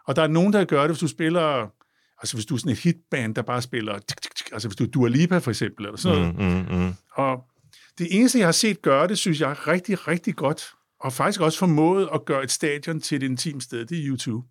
Og 0.06 0.16
der 0.16 0.22
er 0.22 0.26
nogen, 0.26 0.52
der 0.52 0.64
gør 0.64 0.80
det, 0.80 0.90
hvis 0.90 1.00
du 1.00 1.08
spiller, 1.08 1.72
altså 2.20 2.36
hvis 2.36 2.46
du 2.46 2.54
er 2.54 2.58
sådan 2.58 2.72
et 2.72 2.78
hitband, 2.78 3.34
der 3.34 3.42
bare 3.42 3.62
spiller, 3.62 3.98
tik, 3.98 4.22
tik, 4.22 4.34
tik, 4.36 4.48
altså 4.52 4.68
hvis 4.68 4.76
du 4.76 4.84
er 4.84 4.88
Dua 4.88 5.08
Lipa 5.08 5.38
for 5.38 5.50
eksempel, 5.50 5.86
eller 5.86 5.98
sådan 5.98 6.18
noget, 6.18 6.34
Mm, 6.34 6.76
mm, 6.76 6.84
mm. 6.84 6.94
og 7.14 7.44
det 7.98 8.06
eneste, 8.10 8.38
jeg 8.38 8.46
har 8.46 8.52
set 8.52 8.82
gøre 8.82 9.08
det, 9.08 9.18
synes 9.18 9.40
jeg 9.40 9.50
er 9.50 9.68
rigtig, 9.68 10.08
rigtig 10.08 10.36
godt, 10.36 10.64
og 11.00 11.12
faktisk 11.12 11.40
også 11.40 11.58
formået 11.58 12.08
at 12.14 12.24
gøre 12.24 12.42
et 12.42 12.50
stadion 12.50 13.00
til 13.00 13.16
et 13.16 13.22
intimt 13.22 13.62
sted, 13.62 13.86
det 13.86 13.98
er 13.98 14.04
YouTube. 14.06 14.46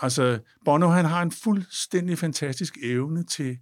Altså, 0.00 0.38
Bono, 0.64 0.88
han 0.88 1.04
har 1.04 1.22
en 1.22 1.32
fuldstændig 1.32 2.18
fantastisk 2.18 2.78
evne 2.82 3.24
til, 3.24 3.58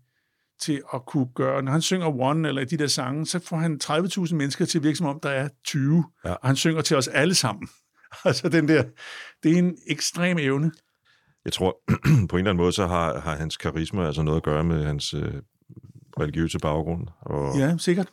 til 0.61 0.83
at 0.94 1.07
kunne 1.07 1.26
gøre, 1.35 1.62
når 1.62 1.72
han 1.72 1.83
synger 1.83 2.07
One 2.07 2.48
eller 2.48 2.64
de 2.64 2.76
der 2.76 2.87
sange, 2.87 3.26
så 3.26 3.38
får 3.38 3.57
han 3.57 3.81
30.000 3.85 4.35
mennesker 4.35 4.64
til 4.64 4.78
at 4.78 4.85
virke 4.85 4.96
som 4.96 5.07
om, 5.07 5.20
der 5.20 5.31
er 5.31 5.48
20, 5.64 6.05
Ja. 6.24 6.28
ja. 6.31 6.35
og 6.35 6.48
han 6.48 6.57
synger 6.57 6.83
til 6.83 6.96
os 6.96 7.09
alle 7.09 7.35
sammen. 7.35 7.68
Altså, 8.24 8.48
den 8.48 8.68
der, 8.68 8.85
det 9.42 9.52
er 9.52 9.57
en 9.59 9.76
ekstrem 9.87 10.38
evne. 10.38 10.72
Jeg 11.44 11.52
tror, 11.52 11.76
på 12.28 12.37
en 12.37 12.38
eller 12.38 12.38
anden 12.38 12.57
måde, 12.57 12.72
så 12.72 12.87
har, 12.87 13.20
har 13.20 13.37
hans 13.37 13.57
karisma 13.57 14.07
altså 14.07 14.22
noget 14.22 14.37
at 14.37 14.42
gøre 14.42 14.64
med 14.64 14.85
hans 14.85 15.14
øh, 15.14 15.35
religiøse 16.20 16.59
baggrund, 16.59 17.07
og, 17.20 17.59
Ja, 17.59 17.76
sikkert. 17.78 18.12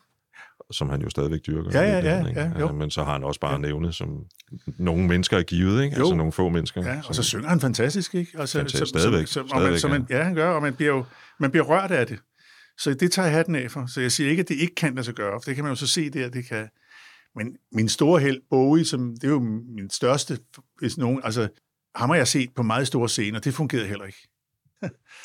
Som 0.71 0.89
han 0.89 1.01
jo 1.01 1.09
stadigvæk 1.09 1.39
dyrker. 1.47 1.71
Ja, 1.73 1.81
ja, 1.81 1.97
ja, 1.97 2.23
ja, 2.35 2.43
jo. 2.45 2.51
Altså, 2.55 2.73
Men 2.73 2.91
så 2.91 3.03
har 3.03 3.11
han 3.11 3.23
også 3.23 3.39
bare 3.39 3.55
en 3.55 3.65
evne, 3.65 3.93
som 3.93 4.25
nogle 4.77 5.07
mennesker 5.07 5.37
er 5.37 5.43
givet, 5.43 5.83
ikke? 5.83 5.95
Jo. 5.95 6.01
altså 6.01 6.15
nogle 6.15 6.31
få 6.31 6.49
mennesker. 6.49 6.85
Ja, 6.85 7.01
og 7.07 7.15
så 7.15 7.23
synger 7.23 7.49
han 7.49 7.59
fantastisk, 7.59 8.15
ikke? 8.15 8.31
Altså, 8.39 8.57
Fantastisk, 8.57 8.89
stadigvæk, 8.89 9.27
Så, 9.27 9.33
så, 9.33 9.39
og 9.39 9.45
man, 9.45 9.59
stadigvæk, 9.59 9.79
så 9.79 9.87
man, 9.87 10.05
ja, 10.09 10.23
han 10.23 10.35
gør, 10.35 10.49
og 10.49 10.61
man 10.61 10.73
bliver 10.75 10.93
jo 10.93 11.05
man 11.39 11.51
bliver 11.51 11.65
rørt 11.65 11.91
af 11.91 12.07
det. 12.07 12.19
Så 12.77 12.93
det 12.93 13.11
tager 13.11 13.25
jeg 13.25 13.35
hatten 13.35 13.55
af 13.55 13.71
for. 13.71 13.85
Så 13.85 14.01
jeg 14.01 14.11
siger 14.11 14.29
ikke, 14.29 14.41
at 14.41 14.49
det 14.49 14.55
ikke 14.55 14.75
kan 14.75 14.95
lade 14.95 15.05
sig 15.05 15.13
gøre, 15.13 15.33
for 15.33 15.45
det 15.45 15.55
kan 15.55 15.63
man 15.63 15.71
jo 15.71 15.75
så 15.75 15.87
se 15.87 16.09
der, 16.09 16.29
det 16.29 16.47
kan. 16.47 16.69
Men 17.35 17.57
min 17.71 17.89
store 17.89 18.21
held, 18.21 18.41
Bowie, 18.49 18.85
som, 18.85 19.15
det 19.15 19.23
er 19.23 19.31
jo 19.31 19.39
min 19.75 19.89
største, 19.89 20.37
hvis 20.79 20.97
nogen, 20.97 21.21
altså, 21.23 21.47
ham 21.95 22.09
har 22.09 22.17
jeg 22.17 22.27
set 22.27 22.49
på 22.55 22.63
meget 22.63 22.87
store 22.87 23.09
scener, 23.09 23.39
det 23.39 23.53
fungerede 23.53 23.87
heller 23.87 24.05
ikke. 24.05 24.27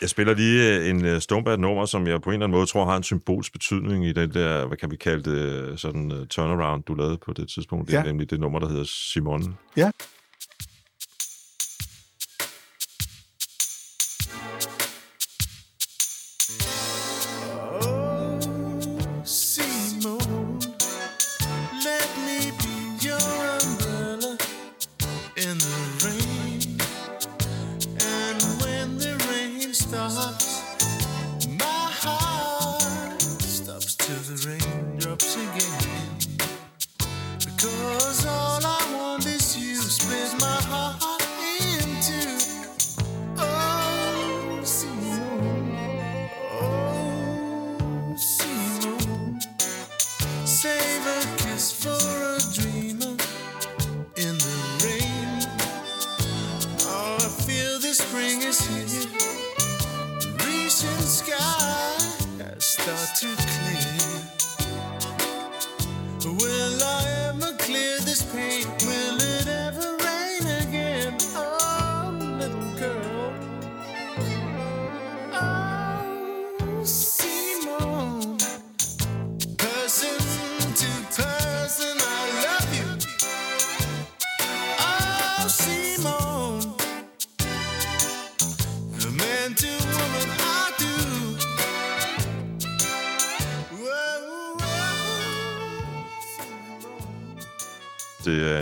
Jeg 0.01 0.09
spiller 0.09 0.35
lige 0.35 0.79
øh, 0.79 0.88
en 0.90 1.05
uh, 1.05 1.19
Stonebad 1.19 1.59
nummer, 1.59 1.85
som 1.87 2.07
jeg 2.07 2.23
på 2.23 2.31
en 2.31 2.35
eller 2.35 2.47
anden 2.47 2.57
måde 2.59 2.67
tror 2.67 2.85
har 2.85 2.97
en 2.97 3.03
symbolsk 3.03 3.53
betydning 3.53 4.07
i 4.07 4.12
den 4.12 4.35
der, 4.35 4.67
hvad 4.67 4.77
kan 4.77 4.90
vi 4.90 4.97
kalde 4.97 5.31
det, 5.31 5.38
øh, 5.38 5.79
sådan 5.79 6.27
turnaround, 6.31 6.83
du 6.83 6.95
lavede 6.95 7.19
på 7.27 7.33
det 7.33 7.49
tidspunkt. 7.49 7.88
Det 7.88 7.95
er 7.95 7.99
Ja. 8.01 8.07
nemlig 8.07 8.31
det 8.31 8.40
nummer, 8.40 8.59
der 8.59 8.69
hedder 8.69 8.85
Simon. 8.85 9.57
Ja. 9.77 9.90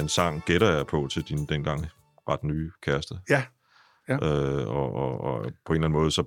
En 0.02 0.08
sang, 0.08 0.42
gætter 0.46 0.70
jeg 0.76 0.86
på, 0.86 1.08
til 1.10 1.22
din 1.22 1.44
dengang 1.46 1.86
ret 2.28 2.44
nye 2.44 2.70
kæreste. 2.82 3.14
Ja, 3.30 3.42
Ja. 4.08 4.14
Øh, 4.14 4.68
og, 4.68 4.94
og, 4.94 5.20
og 5.20 5.40
på 5.66 5.72
en 5.72 5.76
eller 5.76 5.88
anden 5.88 5.92
måde, 6.00 6.10
så 6.10 6.24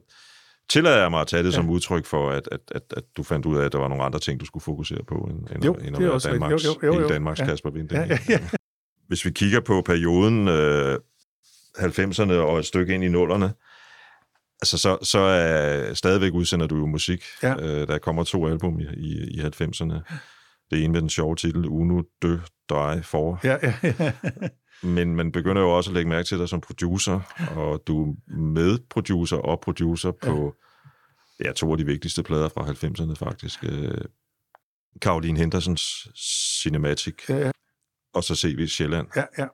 tillader 0.70 1.02
jeg 1.02 1.10
mig 1.12 1.22
at 1.22 1.28
tage 1.28 1.44
det 1.44 1.50
Ja. 1.52 1.56
som 1.56 1.70
udtryk 1.70 2.06
for, 2.06 2.30
at, 2.32 2.50
at, 2.52 2.60
at, 2.72 2.82
at 2.98 3.04
du 3.18 3.24
fandt 3.24 3.46
ud 3.46 3.58
af, 3.58 3.66
at 3.66 3.72
der 3.72 3.78
var 3.80 3.88
nogle 3.88 4.04
andre 4.04 4.20
ting, 4.20 4.40
du 4.40 4.46
skulle 4.46 4.64
fokusere 4.64 5.04
på, 5.08 5.16
end, 5.16 5.48
end, 5.56 5.66
Jo, 5.66 5.74
at- 5.74 5.84
end 5.84 5.88
det 5.88 5.96
at 5.96 5.96
er 5.96 6.02
være 6.06 6.12
også 6.12 6.28
rigtigt. 6.28 6.42
Danmarks, 6.42 6.66
Jo, 6.66 6.70
jo, 6.84 6.94
jo, 6.94 7.02
jo. 7.02 7.08
Danmarks 7.08 7.40
Ja. 7.40 7.46
Kasper 7.46 7.70
Winding. 7.70 7.92
Ja, 8.02 8.06
ja, 8.08 8.18
ja. 8.30 8.40
Hvis 9.08 9.26
vi 9.26 9.32
kigger 9.32 9.60
på 9.60 9.82
perioden 9.82 10.48
øh, 10.48 10.96
90'erne 11.78 12.32
og 12.34 12.60
et 12.60 12.66
stykke 12.66 12.94
ind 12.94 13.04
i 13.04 13.08
nullerne, 13.10 13.54
altså 14.62 14.78
så, 14.78 14.98
så 15.02 15.20
er 15.20 15.94
stadigvæk 15.94 16.34
udsender 16.34 16.68
du 16.68 16.78
jo 16.78 16.86
musik. 16.86 17.24
Ja. 17.44 17.56
Øh, 17.62 17.88
der 17.88 17.98
kommer 17.98 18.24
to 18.24 18.48
album 18.48 18.80
i, 18.80 18.84
i, 18.98 19.28
i 19.28 19.40
90'erne. 19.42 20.14
Det 20.72 20.84
ene 20.84 20.94
med 20.94 21.02
den 21.02 21.10
sjove 21.10 21.36
titel, 21.36 21.66
Uno, 21.66 22.02
Dø, 22.22 22.38
Drej, 22.70 23.02
For. 23.02 23.40
ja, 23.44 23.58
ja, 23.64 23.94
ja. 24.00 24.14
Men 24.84 25.16
man 25.16 25.32
begynder 25.32 25.62
jo 25.62 25.72
også 25.78 25.90
at 25.90 25.94
lægge 25.94 26.10
mærke 26.10 26.28
til 26.28 26.40
dig 26.40 26.50
som 26.50 26.62
producer, 26.62 27.20
og 27.56 27.84
du 27.88 28.12
er 28.12 28.38
medproducer 28.38 29.38
og 29.38 29.60
producer 29.60 30.12
på 30.12 30.56
ja, 31.44 31.52
to 31.52 31.72
af 31.72 31.78
de 31.78 31.86
vigtigste 31.86 32.24
plader 32.24 32.50
fra 32.50 32.66
90'erne 32.66 33.14
faktisk. 33.16 33.64
Øh, 33.64 33.98
Caroline 35.00 35.40
Hendersons 35.40 36.08
Cinematic, 36.62 37.30
ja, 37.30 37.38
ja, 37.38 37.52
og 38.14 38.24
så 38.24 38.36
CV 38.36 38.68
Sjælland. 38.68 39.08
ja, 39.16 39.24
ja. 39.38 39.48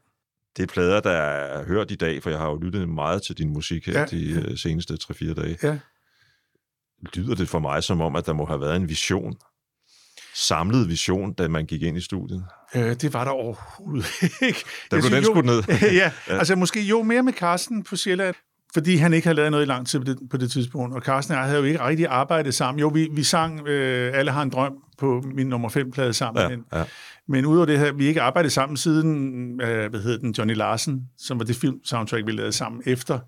Det 0.58 0.64
er 0.64 0.68
plader, 0.68 1.00
der 1.00 1.12
er 1.12 1.66
hørt 1.66 1.92
i 1.92 1.96
dag, 1.96 2.24
for 2.24 2.30
jeg 2.30 2.40
har 2.40 2.50
jo 2.50 2.56
lyttet 2.56 2.90
meget 2.90 3.24
til 3.24 3.38
din 3.38 3.50
musik 3.54 3.86
her 3.86 3.94
Ja, 3.94 4.00
ja, 4.00 4.06
de 4.06 4.32
øh, 4.32 4.58
seneste 4.58 4.94
3-4 5.04 5.34
dage. 5.34 5.58
Ja. 5.64 5.80
Lyder 7.16 7.36
det 7.36 7.50
for 7.50 7.60
mig 7.60 7.84
som 7.84 8.02
om, 8.02 8.16
at 8.16 8.26
der 8.26 8.34
må 8.34 8.46
have 8.46 8.62
været 8.62 8.76
en 8.76 8.90
vision, 8.90 9.34
samlet 10.36 10.90
vision, 10.90 11.34
da 11.34 11.48
man 11.48 11.66
gik 11.66 11.82
ind 11.82 11.98
i 11.98 12.02
studiet? 12.02 12.46
Øh, 12.76 12.96
det 12.96 13.14
var 13.14 13.24
der 13.24 13.32
overhovedet 13.32 14.24
ikke. 14.42 14.60
Der 14.92 15.00
blev 15.02 15.12
den 15.12 15.24
skudt 15.24 15.46
ned. 15.46 15.64
ja, 16.02 16.12
altså 16.28 16.56
måske 16.56 16.82
jo 16.82 17.04
mere 17.04 17.24
med 17.24 17.34
Carsten 17.34 17.84
på 17.84 17.96
Sjælland, 17.96 18.36
fordi 18.74 18.96
han 18.96 19.14
ikke 19.14 19.28
havde 19.28 19.36
lavet 19.36 19.52
noget 19.52 19.66
i 19.66 19.68
lang 19.68 19.88
tid 19.88 20.00
på 20.00 20.06
det, 20.06 20.18
på 20.32 20.38
det 20.38 20.52
tidspunkt. 20.52 20.96
Og 20.96 21.02
Carsten 21.02 21.34
og 21.36 21.38
jeg 21.40 21.46
havde 21.46 21.60
jo 21.60 21.66
ikke 21.66 21.80
rigtig 21.84 22.08
arbejdet 22.08 22.54
sammen. 22.54 22.80
Jo, 22.80 22.88
vi, 22.88 23.10
vi 23.14 23.24
sang 23.24 23.68
øh, 23.68 24.12
Alle 24.18 24.32
har 24.32 24.42
en 24.42 24.50
drøm 24.50 24.74
på 24.98 25.24
min 25.36 25.48
nummer 25.48 25.70
5-plade 25.70 26.14
sammen. 26.14 26.42
Ja, 26.42 26.50
men, 26.50 26.64
ja. 26.74 26.84
men 27.28 27.46
udover 27.46 27.66
det 27.66 27.80
her, 27.80 27.94
vi 27.94 28.06
ikke 28.06 28.22
arbejdet 28.22 28.52
sammen 28.52 28.78
siden, 28.78 29.62
øh, 29.62 29.90
hvad 29.90 30.00
hedder 30.00 30.18
den, 30.18 30.32
Johnny 30.38 30.56
Larsen, 30.56 31.02
som 31.18 31.40
var 31.40 31.46
det 31.46 31.56
film-soundtrack, 31.56 32.26
vi 32.26 32.32
lavede 32.32 32.52
sammen 32.52 32.82
efter. 32.86 33.20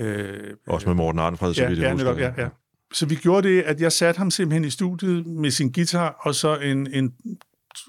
Øh, 0.00 0.34
Også 0.68 0.88
med 0.88 0.94
Morten 0.94 1.18
Arnfred, 1.18 1.54
så 1.54 1.62
ja, 1.62 1.68
vidt 1.68 1.78
jeg 1.78 1.86
ja, 1.86 1.92
husker. 1.92 2.14
netop, 2.14 2.38
ja, 2.38 2.42
ja. 2.42 2.48
Så 2.92 3.06
vi 3.06 3.14
gjorde 3.14 3.48
det, 3.48 3.62
at 3.62 3.80
jeg 3.80 3.92
satte 3.92 4.18
ham 4.18 4.30
simpelthen 4.30 4.64
i 4.64 4.70
studiet 4.70 5.26
med 5.26 5.50
sin 5.50 5.72
guitar 5.72 6.16
og 6.20 6.34
så 6.34 6.56
en, 6.56 6.92
en 6.92 7.14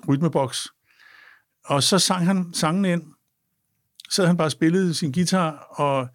rytmeboks. 0.07 0.67
Og 1.65 1.83
så 1.83 1.99
sang 1.99 2.25
han 2.25 2.53
sangen 2.53 2.85
ind. 2.85 3.03
Så 4.09 4.25
han 4.25 4.37
bare 4.37 4.49
spillede 4.49 4.93
sin 4.93 5.11
guitar, 5.11 5.51
og 5.69 6.07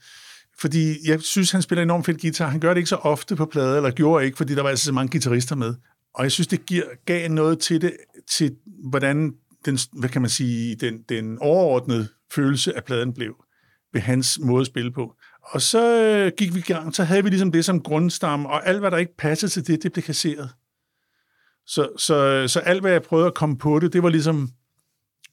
fordi 0.58 1.08
jeg 1.08 1.20
synes, 1.20 1.50
han 1.50 1.62
spiller 1.62 1.82
enormt 1.82 2.06
fedt 2.06 2.20
guitar. 2.20 2.48
Han 2.48 2.60
gør 2.60 2.68
det 2.68 2.76
ikke 2.76 2.88
så 2.88 2.96
ofte 2.96 3.36
på 3.36 3.46
plade, 3.46 3.76
eller 3.76 3.90
gjorde 3.90 4.24
ikke, 4.24 4.36
fordi 4.36 4.54
der 4.54 4.62
var 4.62 4.70
altså 4.70 4.84
så 4.84 4.92
mange 4.92 5.10
guitarister 5.10 5.56
med. 5.56 5.74
Og 6.14 6.22
jeg 6.24 6.32
synes, 6.32 6.46
det 6.46 6.66
giver, 6.66 6.84
gav 7.04 7.30
noget 7.30 7.58
til 7.58 7.80
det, 7.80 7.96
til 8.30 8.56
hvordan 8.90 9.34
den, 9.64 9.78
hvad 9.92 10.08
kan 10.08 10.22
man 10.22 10.30
sige, 10.30 10.76
den, 10.76 11.02
den 11.08 11.38
overordnede 11.38 12.08
følelse 12.32 12.76
af 12.76 12.84
pladen 12.84 13.14
blev 13.14 13.34
ved 13.92 14.00
hans 14.00 14.38
måde 14.42 14.60
at 14.60 14.66
spille 14.66 14.92
på. 14.92 15.14
Og 15.46 15.62
så 15.62 16.02
øh, 16.02 16.32
gik 16.38 16.54
vi 16.54 16.58
i 16.58 16.62
gang, 16.62 16.94
så 16.94 17.04
havde 17.04 17.22
vi 17.24 17.28
ligesom 17.28 17.52
det 17.52 17.64
som 17.64 17.82
grundstamme, 17.82 18.48
og 18.48 18.66
alt, 18.66 18.80
hvad 18.80 18.90
der 18.90 18.96
ikke 18.96 19.16
passede 19.16 19.52
til 19.52 19.66
det, 19.66 19.82
det 19.82 19.92
blev 19.92 20.02
kasseret. 20.02 20.50
Så, 21.66 21.88
så, 21.98 22.48
så 22.48 22.60
alt, 22.60 22.80
hvad 22.80 22.92
jeg 22.92 23.02
prøvede 23.02 23.26
at 23.26 23.34
komme 23.34 23.58
på 23.58 23.78
det, 23.78 23.92
det 23.92 24.02
var 24.02 24.08
ligesom, 24.08 24.50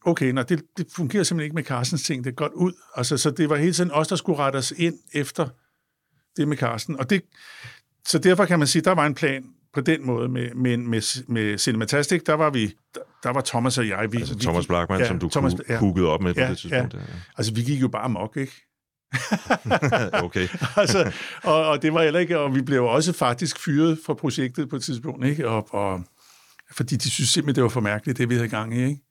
okay, 0.06 0.32
nej, 0.32 0.43
det, 0.43 0.63
det 0.78 0.88
fungerer 0.91 1.23
simpelthen 1.23 1.45
ikke 1.45 1.56
med 1.56 1.63
Carstens 1.63 2.04
ting, 2.04 2.23
det 2.23 2.30
er 2.30 2.36
godt 2.36 2.54
ud. 2.54 2.73
Altså, 2.95 3.17
så 3.17 3.32
det 3.32 3.49
var 3.49 3.56
hele 3.56 3.73
tiden 3.73 3.91
os, 3.91 4.08
der 4.08 4.15
skulle 4.15 4.39
rette 4.39 4.58
os 4.58 4.73
ind 4.78 4.95
efter 5.13 5.47
det 6.38 6.47
med 6.47 6.58
Carsten. 6.58 6.99
Og 6.99 7.10
det, 7.10 7.21
så 8.08 8.19
derfor 8.19 8.45
kan 8.45 8.60
man 8.60 8.67
sige, 8.67 8.82
der 8.82 8.91
var 8.91 9.06
en 9.06 9.15
plan 9.15 9.45
på 9.73 9.82
den 9.82 10.06
måde 10.06 10.30
med, 10.30 10.54
med, 10.56 10.78
med, 10.78 11.23
med 11.28 11.58
Cinematastic, 11.58 12.21
der 12.26 12.34
var 12.34 12.49
vi, 12.49 12.67
der, 12.95 13.02
der 13.23 13.30
var 13.30 13.41
Thomas 13.41 13.78
og 13.78 13.88
jeg. 13.88 14.12
Vi, 14.12 14.17
Altså 14.17 14.34
vi 14.34 14.39
Thomas 14.41 14.67
Blackman, 14.67 14.99
ja, 14.99 15.08
som 15.08 15.19
du 15.19 15.30
Thomas, 15.30 15.54
ja. 15.69 15.78
hookede 15.78 16.08
op 16.08 16.21
med 16.21 16.34
på 16.34 16.39
Ja, 16.39 16.49
det 16.49 16.58
tidspunkt. 16.58 16.93
Ja. 16.93 16.99
Altså, 17.38 17.54
vi 17.54 17.62
gik 17.62 17.82
jo 17.82 17.88
bare 17.88 18.10
mok, 18.10 18.38
ikke? 18.38 18.72
okay. 20.26 20.47
altså, 20.76 21.12
og, 21.43 21.67
og 21.67 21.82
det 21.82 21.93
var 21.93 22.04
heller 22.04 22.19
ikke, 22.19 22.39
og 22.39 22.56
vi 22.56 22.62
blev 22.62 22.86
også 22.86 23.13
faktisk 23.13 23.60
fyret 23.60 23.99
fra 24.06 24.13
projektet 24.13 24.69
på 24.69 24.76
et 24.76 24.84
tidspunkt, 24.84 25.26
ikke? 25.26 25.49
Og, 25.49 25.73
og, 25.73 26.04
fordi 26.71 26.95
de 26.95 27.12
synes 27.12 27.30
simpelthen, 27.30 27.56
det 27.56 27.63
var 27.63 27.69
for 27.69 27.82
mærkeligt, 27.82 28.17
det 28.17 28.30
vi 28.30 28.36
havde 28.36 28.47
gang 28.47 28.78
i, 28.78 28.84
ikke? 28.84 29.02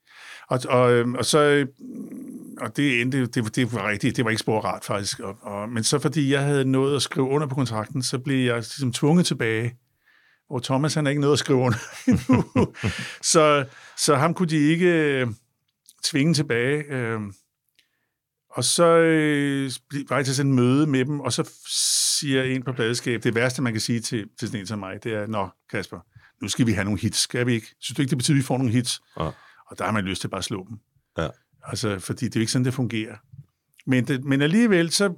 Og, 0.49 0.61
og, 0.69 0.93
øhm, 0.93 1.15
og 1.15 1.25
så, 1.25 1.67
og 2.61 2.77
det 2.77 3.01
endte, 3.01 3.27
det, 3.27 3.57
det 3.57 3.73
var 3.73 3.89
rigtigt, 3.89 4.17
det 4.17 4.25
var 4.25 4.31
ikke 4.31 4.41
spor 4.41 4.61
rart 4.61 4.85
faktisk, 4.85 5.21
og, 5.21 5.37
og, 5.43 5.69
men 5.69 5.85
så 5.85 5.99
fordi 5.99 6.33
jeg 6.33 6.45
havde 6.45 6.65
nået 6.65 6.97
at 6.97 7.03
skrive 7.03 7.27
under 7.27 7.47
på 7.47 7.55
kontrakten, 7.55 8.03
så 8.03 8.19
blev 8.19 8.47
jeg 8.47 8.55
ligesom 8.55 8.93
tvunget 8.93 9.27
tilbage, 9.27 9.77
hvor 10.47 10.59
Thomas 10.59 10.95
han 10.95 11.07
er 11.07 11.11
ikke 11.11 11.23
nået 11.23 11.33
at 11.33 11.39
skrive 11.39 11.59
under 11.59 11.79
endnu. 12.09 12.45
så, 13.23 13.65
så 13.99 14.15
ham 14.15 14.35
kunne 14.35 14.49
de 14.49 14.57
ikke 14.57 14.87
øh, 14.87 15.27
tvinge 16.05 16.35
tilbage, 16.35 16.85
øh, 16.91 17.21
og 18.55 18.65
så 18.65 18.85
øh, 18.85 19.71
var 20.09 20.17
jeg 20.17 20.25
til 20.25 20.35
sådan 20.35 20.51
et 20.51 20.57
møde 20.57 20.87
med 20.87 21.05
dem, 21.05 21.21
og 21.21 21.33
så 21.33 21.51
siger 22.21 22.43
en 22.43 22.63
på 22.63 22.73
pladeskab, 22.73 23.23
det 23.23 23.35
værste, 23.35 23.63
man 23.63 23.73
kan 23.73 23.81
sige 23.81 24.01
til, 24.01 24.29
til 24.39 24.49
sådan 24.49 24.61
en 24.61 24.67
som 24.67 24.79
mig, 24.79 25.05
det 25.05 25.13
er, 25.13 25.27
Nå, 25.27 25.49
Kasper, 25.71 25.99
nu 26.43 26.49
skal 26.49 26.67
vi 26.67 26.73
have 26.73 26.85
nogle 26.85 27.01
hits, 27.01 27.19
skal 27.19 27.47
vi 27.47 27.55
ikke? 27.55 27.67
Synes 27.81 27.97
du 27.97 28.03
ikke, 28.03 28.11
det 28.11 28.19
betyder, 28.19 28.35
at 28.35 28.39
vi 28.39 28.43
får 28.43 28.59
nogle 28.59 28.73
hits? 28.73 29.01
Ja. 29.21 29.25
Og 29.67 29.79
der 29.79 29.85
har 29.85 29.93
man 29.93 30.05
lyst 30.05 30.21
til 30.21 30.29
bare 30.29 30.39
at 30.39 30.45
slå 30.45 30.67
dem. 30.69 30.79
Ja. 31.19 31.29
Altså, 31.65 31.99
fordi 31.99 32.25
det 32.25 32.37
er 32.37 32.41
jo 32.41 32.43
ikke 32.43 32.53
sådan, 32.53 32.65
det 32.65 32.75
fungerer. 32.75 33.17
Men, 33.87 34.05
det, 34.09 34.25
men 34.25 34.43
alligevel, 34.43 34.91
så 34.91 35.15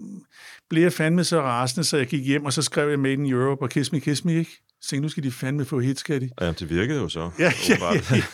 blev 0.71 0.83
jeg 0.83 0.93
fandme 0.93 1.25
så 1.25 1.41
rasende, 1.41 1.85
så 1.85 1.97
jeg 1.97 2.07
gik 2.07 2.27
hjem, 2.27 2.45
og 2.45 2.53
så 2.53 2.63
skrev 2.63 2.89
jeg 2.89 2.99
Made 2.99 3.13
in 3.13 3.33
Europe 3.33 3.63
og 3.63 3.71
Kiss 3.71 3.93
Me, 3.93 4.01
Kiss 4.01 4.25
Me, 4.25 4.35
ikke? 4.35 4.63
Tænkte, 4.89 5.03
nu 5.03 5.09
skal 5.09 5.23
de 5.23 5.31
fandme 5.31 5.65
få 5.65 5.81
hits, 5.81 6.01
skal 6.01 6.21
de? 6.21 6.31
Ja, 6.41 6.53
det 6.53 6.71
virkede 6.71 7.01
jo 7.01 7.09
så. 7.09 7.31
Ja, 7.39 7.53
ja, 7.69 7.77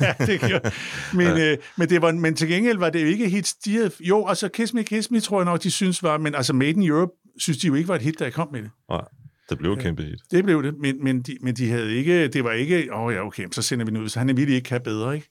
ja, 0.07 0.27
det 0.27 0.41
gjorde. 0.41 0.71
Men, 1.15 1.27
ja. 1.27 1.53
øh, 1.53 1.59
men, 1.77 1.89
det 1.89 2.03
var, 2.03 2.13
men 2.13 2.35
til 2.35 2.49
gengæld 2.49 2.79
var 2.79 2.91
det 2.91 3.03
jo 3.03 3.07
ikke 3.07 3.29
hits. 3.29 3.55
De 3.55 3.75
havde, 3.75 3.91
jo, 4.01 4.27
altså 4.27 4.49
Kiss 4.49 4.75
Me, 4.75 4.83
Kiss 4.83 5.11
Me, 5.11 5.21
tror 5.21 5.41
jeg 5.41 5.45
nok, 5.45 5.63
de 5.63 5.71
synes 5.71 6.03
var, 6.03 6.19
men 6.19 6.35
altså 6.35 6.53
Made 6.53 6.71
in 6.71 6.83
Europe, 6.83 7.13
synes 7.39 7.59
de 7.59 7.67
jo 7.67 7.75
ikke 7.75 7.89
var 7.89 7.95
et 7.95 8.03
hit, 8.03 8.21
jeg 8.21 8.33
kom 8.33 8.49
med 8.53 8.63
det. 8.63 8.71
Nej, 8.91 9.05
det 9.51 9.59
blev 9.59 9.73
et 9.73 9.79
kæmpe 9.79 10.03
hit. 10.03 10.19
Det 10.31 10.45
blev 10.45 10.63
det, 10.63 10.75
men, 10.79 11.05
men, 11.05 11.23
de, 11.23 11.37
men 11.41 11.55
de 11.55 11.71
havde 11.71 11.97
ikke, 11.97 12.29
det 12.29 12.45
var 12.45 12.53
ikke, 12.53 12.95
åh 12.95 13.01
oh, 13.01 13.15
ja, 13.15 13.27
okay, 13.27 13.47
så 13.53 13.63
sender 13.63 13.85
vi 13.85 13.91
den 13.91 14.01
ud, 14.01 14.09
så 14.09 14.19
han 14.19 14.37
ville 14.37 14.55
ikke 14.55 14.71
have 14.71 14.81
bedre, 14.81 15.15
ikke? 15.15 15.29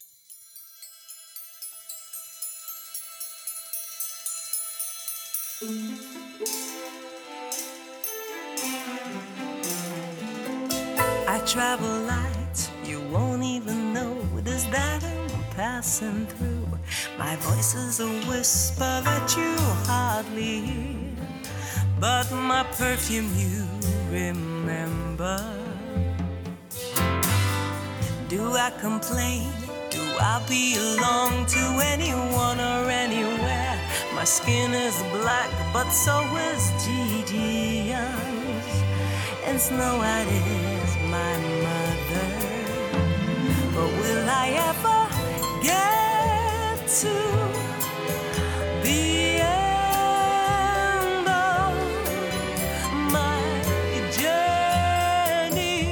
Travel 11.50 12.02
light, 12.02 12.70
you 12.86 13.02
won't 13.12 13.42
even 13.42 13.92
notice 13.92 14.66
that 14.66 15.04
I'm 15.04 15.44
passing 15.56 16.28
through. 16.28 16.68
My 17.18 17.36
voice 17.38 17.74
is 17.74 18.00
a 18.00 18.08
whisper 18.30 19.02
that 19.04 19.36
you 19.36 19.56
hardly 19.88 20.60
hear, 20.62 21.16
but 22.00 22.32
my 22.32 22.64
perfume 22.78 23.32
you 23.36 23.66
remember. 24.12 25.40
Do 28.28 28.54
I 28.54 28.72
complain? 28.80 29.50
Do 29.90 30.04
I 30.22 30.46
belong 30.48 31.48
to 31.48 31.64
anyone 31.84 32.60
or 32.60 32.92
anywhere? 32.92 33.76
My 34.14 34.24
skin 34.24 34.76
is 34.76 35.02
black, 35.12 35.50
but 35.74 35.90
so 35.90 36.20
is 36.52 36.72
Gigi 36.86 37.90
Young's. 37.90 38.84
And 39.46 39.60
Snow 39.60 39.98
White 39.98 40.28
is 40.28 40.79
my 41.10 41.38
mother. 41.66 42.30
But 43.74 43.90
will 44.00 44.30
I 44.30 44.48
ever 44.70 45.02
get 45.64 46.88
to 47.02 47.16
the 48.84 49.42
end 49.42 51.28
of 51.28 51.74
my 53.12 53.42
journey? 54.20 55.84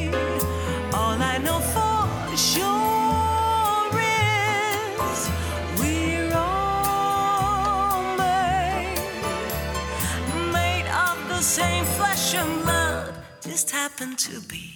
All 0.93 1.17
I 1.33 1.37
know 1.45 1.59
for 1.73 2.07
sure 2.37 3.91
is 3.99 5.19
we're 5.79 6.33
all 6.35 8.01
made 8.17 9.01
made 10.53 10.87
of 10.87 11.17
the 11.29 11.41
same 11.41 11.85
flesh 11.85 12.35
and 12.35 12.63
blood, 12.63 13.13
just 13.41 13.71
happen 13.71 14.15
to 14.15 14.39
be 14.41 14.75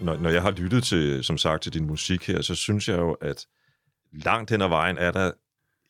når, 0.00 0.16
når 0.16 0.30
jeg 0.30 0.42
har 0.42 0.50
lyttet 0.50 0.84
til, 0.84 1.24
som 1.24 1.38
sagt, 1.38 1.62
til 1.62 1.72
din 1.72 1.86
musik 1.86 2.26
her, 2.26 2.42
så 2.42 2.54
synes 2.54 2.88
jeg 2.88 2.98
jo, 2.98 3.12
at 3.12 3.46
langt 4.12 4.50
hen 4.50 4.62
ad 4.62 4.68
vejen 4.68 4.98
er 4.98 5.10
der 5.10 5.30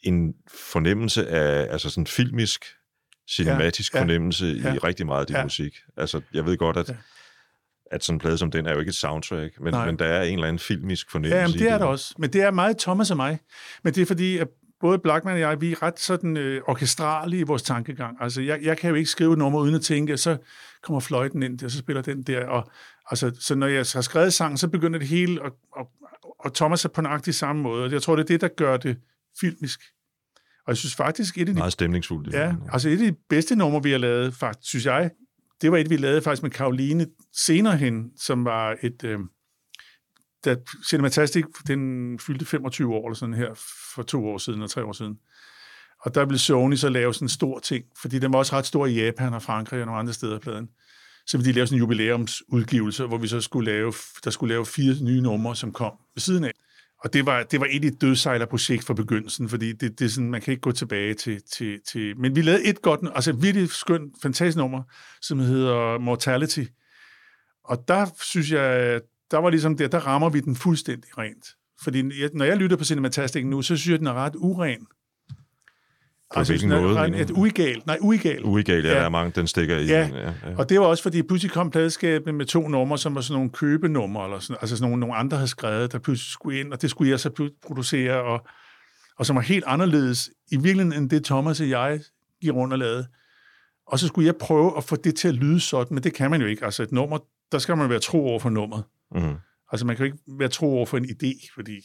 en 0.06 0.34
fornemmelse 0.72 1.28
af, 1.28 1.72
altså 1.72 1.90
sådan 1.90 2.06
filmisk, 2.06 2.64
cinematisk 3.30 3.94
Ja, 3.94 3.98
ja, 3.98 4.02
fornemmelse 4.02 4.46
ja. 4.46 4.74
i 4.74 4.78
rigtig 4.78 5.06
meget 5.06 5.20
af 5.20 5.26
din 5.26 5.36
Ja. 5.36 5.42
musik. 5.42 5.76
Altså, 5.96 6.20
jeg 6.32 6.46
ved 6.46 6.56
godt, 6.56 6.76
at, 6.76 6.88
Ja. 6.88 6.94
at 7.92 8.04
sådan 8.04 8.14
en 8.16 8.20
plade 8.20 8.38
som 8.38 8.50
den 8.50 8.66
er 8.66 8.72
jo 8.72 8.78
ikke 8.78 8.90
et 8.90 8.94
soundtrack, 8.94 9.60
men, 9.60 9.72
Nej. 9.72 9.86
men 9.86 9.98
der 9.98 10.04
er 10.04 10.22
en 10.22 10.34
eller 10.34 10.48
anden 10.48 10.58
filmisk 10.58 11.10
fornemmelse 11.10 11.36
Ja, 11.36 11.40
jamen, 11.42 11.56
i 11.56 11.58
det 11.58 11.70
er 11.70 11.78
der 11.78 11.84
også. 11.84 12.14
Men 12.18 12.32
det 12.32 12.42
er 12.42 12.50
meget 12.50 12.78
Thomas 12.78 13.10
og 13.10 13.16
mig. 13.16 13.38
Men 13.84 13.94
det 13.94 14.02
er 14.02 14.06
fordi, 14.06 14.38
at 14.38 14.48
både 14.80 14.98
Blackman 14.98 15.34
og 15.34 15.40
jeg, 15.40 15.60
vi 15.60 15.72
er 15.72 15.82
ret 15.82 16.00
sådan 16.00 16.36
øh, 16.36 16.62
orkestrale 16.66 17.38
i 17.38 17.42
vores 17.42 17.62
tankegang. 17.62 18.16
Altså, 18.20 18.42
jeg, 18.42 18.58
jeg 18.62 18.78
kan 18.78 18.90
jo 18.90 18.96
ikke 18.96 19.10
skrive 19.10 19.32
et 19.32 19.38
nummer 19.38 19.60
uden 19.60 19.74
at 19.74 19.80
tænke, 19.82 20.12
at 20.12 20.20
så 20.20 20.36
kommer 20.82 21.00
fløjten 21.00 21.42
ind, 21.42 21.62
og 21.64 21.70
så 21.70 21.78
spiller 21.78 22.02
den 22.02 22.22
der. 22.22 22.46
Og, 22.46 22.70
altså, 23.10 23.36
så 23.40 23.54
når 23.54 23.66
jeg 23.66 23.84
har 23.94 24.00
skrevet 24.00 24.32
sang, 24.32 24.58
så 24.58 24.68
begynder 24.68 24.98
det 24.98 25.08
hele, 25.08 25.42
og, 25.42 25.50
og, 25.72 25.88
og 26.38 26.54
Thomas 26.54 26.84
er 26.84 26.88
på 26.88 27.00
nøjagtig 27.00 27.34
samme 27.34 27.62
måde. 27.62 27.84
Og 27.84 27.92
jeg 27.92 28.02
tror, 28.02 28.16
det 28.16 28.22
er 28.22 28.26
det, 28.26 28.40
der 28.40 28.48
gør 28.48 28.76
det 28.76 28.96
filmisk. 29.40 29.80
Og 30.66 30.70
jeg 30.70 30.76
synes 30.76 30.94
faktisk, 30.94 31.38
et 31.38 31.40
af 31.40 31.46
de 31.46 31.58
Meget 31.58 31.72
stemningsfuldt. 31.72 32.34
Ja, 32.34 32.54
altså 32.72 32.88
et 32.88 32.92
af 32.92 33.12
de 33.12 33.16
bedste 33.28 33.56
numre, 33.56 33.82
vi 33.82 33.90
har 33.90 33.98
lavet, 33.98 34.34
faktisk, 34.34 34.68
synes 34.68 34.86
jeg, 34.86 35.10
det 35.62 35.72
var 35.72 35.78
et, 35.78 35.90
vi 35.90 35.96
lavede 35.96 36.22
faktisk 36.22 36.42
med 36.42 36.50
Karoline 36.50 37.06
senere 37.36 37.76
hen, 37.76 38.10
som 38.16 38.44
var 38.44 38.76
et... 38.82 39.04
Øh, 39.04 39.18
da 40.44 40.56
Cinematastic, 40.88 41.44
den 41.66 42.18
fyldte 42.18 42.44
25 42.44 42.94
år 42.94 43.08
eller 43.08 43.16
sådan 43.16 43.34
her, 43.34 43.48
for 43.94 44.02
to 44.02 44.26
år 44.26 44.38
siden 44.38 44.62
og 44.62 44.70
tre 44.70 44.84
år 44.84 44.92
siden. 44.92 45.18
Og 46.02 46.14
der 46.14 46.26
blev 46.26 46.38
Sony 46.38 46.74
så 46.74 46.88
lave 46.88 47.14
sådan 47.14 47.24
en 47.24 47.28
stor 47.28 47.58
ting, 47.58 47.84
fordi 48.00 48.18
den 48.18 48.32
var 48.32 48.38
også 48.38 48.56
ret 48.56 48.66
stor 48.66 48.86
i 48.86 48.94
Japan 48.94 49.34
og 49.34 49.42
Frankrig 49.42 49.80
og 49.80 49.86
nogle 49.86 49.98
andre 49.98 50.12
steder, 50.12 50.38
pladen. 50.38 50.68
Så 51.26 51.38
ville 51.38 51.52
de 51.52 51.54
lave 51.54 51.66
sådan 51.66 51.76
en 51.76 51.80
jubilæumsudgivelse, 51.80 53.06
hvor 53.06 53.18
vi 53.18 53.28
så 53.28 53.40
skulle 53.40 53.72
lave, 53.72 53.92
der 54.24 54.30
skulle 54.30 54.54
lave 54.54 54.66
fire 54.66 54.94
nye 55.02 55.20
numre, 55.20 55.56
som 55.56 55.72
kom 55.72 55.92
ved 56.14 56.20
siden 56.20 56.44
af. 56.44 56.52
Og 57.04 57.12
det 57.12 57.26
var, 57.26 57.42
det 57.42 57.60
var 57.60 57.66
et 57.70 57.84
et 57.84 58.00
dødsejlerprojekt 58.00 58.84
fra 58.84 58.94
begyndelsen, 58.94 59.48
fordi 59.48 59.72
det, 59.72 59.98
det 59.98 60.04
er 60.04 60.08
sådan, 60.08 60.30
man 60.30 60.40
kan 60.40 60.52
ikke 60.52 60.60
gå 60.60 60.72
tilbage 60.72 61.14
til, 61.14 61.42
til, 61.52 61.80
til... 61.88 62.18
Men 62.18 62.36
vi 62.36 62.42
lavede 62.42 62.64
et 62.64 62.82
godt, 62.82 63.00
altså 63.14 63.30
et 63.30 63.42
virkelig 63.42 63.70
skønt, 63.70 64.14
fantastisk 64.22 64.56
nummer, 64.56 64.82
som 65.22 65.38
hedder 65.38 65.98
Mortality. 65.98 66.64
Og 67.64 67.84
der 67.88 68.06
synes 68.22 68.52
jeg, 68.52 69.00
der 69.30 69.38
var 69.38 69.50
ligesom 69.50 69.76
der, 69.76 69.88
der 69.88 69.98
rammer 69.98 70.30
vi 70.30 70.40
den 70.40 70.56
fuldstændig 70.56 71.18
rent. 71.18 71.46
Fordi 71.82 72.22
jeg, 72.22 72.30
når 72.34 72.44
jeg 72.44 72.56
lytter 72.56 72.76
på 72.76 72.84
Cinematastic 72.84 73.44
nu, 73.44 73.62
så 73.62 73.76
synes 73.76 73.92
jeg, 73.92 73.98
den 73.98 74.06
er 74.06 74.14
ret 74.14 74.36
uren. 74.36 74.86
På 76.34 76.42
hvilken 76.42 76.70
den 76.70 76.78
er 76.78 76.82
måde, 76.82 76.94
mener 76.94 77.20
Et 77.22 77.28
du? 77.28 77.34
uigal. 77.34 77.82
Nej, 77.86 77.98
uigal. 78.00 78.44
Uigal, 78.44 78.84
ja, 78.84 78.88
Ja. 78.90 78.94
der 78.98 79.04
er 79.04 79.08
mange, 79.08 79.32
den 79.34 79.46
stikker 79.46 79.76
i. 79.78 79.86
Ja. 79.86 80.04
den, 80.06 80.14
ja, 80.14 80.26
ja. 80.50 80.56
Og 80.58 80.68
det 80.68 80.80
var 80.80 80.86
også, 80.86 81.02
fordi 81.02 81.22
pludselig 81.22 81.52
kom 81.52 81.70
pladeskabet 81.70 82.34
med 82.34 82.46
to 82.46 82.68
numre, 82.68 82.98
som 82.98 83.14
var 83.14 83.20
sådan 83.20 83.34
nogle 83.34 83.50
købenumre, 83.50 84.24
eller 84.24 84.38
sådan, 84.38 84.56
altså 84.60 84.76
sådan 84.76 84.90
nogle, 84.90 85.00
nogle 85.00 85.16
andre 85.16 85.36
havde 85.36 85.48
skrevet, 85.48 85.92
der 85.92 85.98
pludselig 85.98 86.32
skulle 86.32 86.60
ind, 86.60 86.72
og 86.72 86.82
det 86.82 86.90
skulle 86.90 87.10
jeg 87.10 87.20
så 87.20 87.50
producere, 87.66 88.22
og, 88.22 88.46
og 89.18 89.26
som 89.26 89.36
var 89.36 89.42
helt 89.42 89.64
anderledes 89.66 90.30
i 90.52 90.56
virkeligheden, 90.56 90.92
end 91.02 91.10
det 91.10 91.24
Thomas 91.24 91.60
og 91.60 91.68
jeg 91.68 92.00
gik 92.42 92.52
rundt 92.52 92.72
og 92.72 92.78
lavede. 92.78 93.06
Og 93.86 93.98
så 93.98 94.06
skulle 94.06 94.26
jeg 94.26 94.36
prøve 94.36 94.76
at 94.76 94.84
få 94.84 94.96
det 94.96 95.14
til 95.16 95.28
at 95.28 95.34
lyde 95.34 95.60
sådan, 95.60 95.94
men 95.94 96.02
det 96.04 96.14
kan 96.14 96.30
man 96.30 96.40
jo 96.40 96.46
ikke. 96.46 96.64
Altså 96.64 96.82
et 96.82 96.92
nummer, 96.92 97.18
der 97.52 97.58
skal 97.58 97.76
man 97.76 97.90
være 97.90 97.98
tro 97.98 98.26
over 98.28 98.38
for 98.38 98.50
nummeret. 98.50 98.84
Mhm. 99.14 99.34
Altså 99.72 99.86
man 99.86 99.96
kan 99.96 100.06
jo 100.06 100.12
ikke 100.12 100.24
være 100.38 100.48
tro 100.48 100.76
over 100.76 100.86
for 100.86 100.96
en 100.96 101.04
idé, 101.04 101.48
fordi 101.54 101.76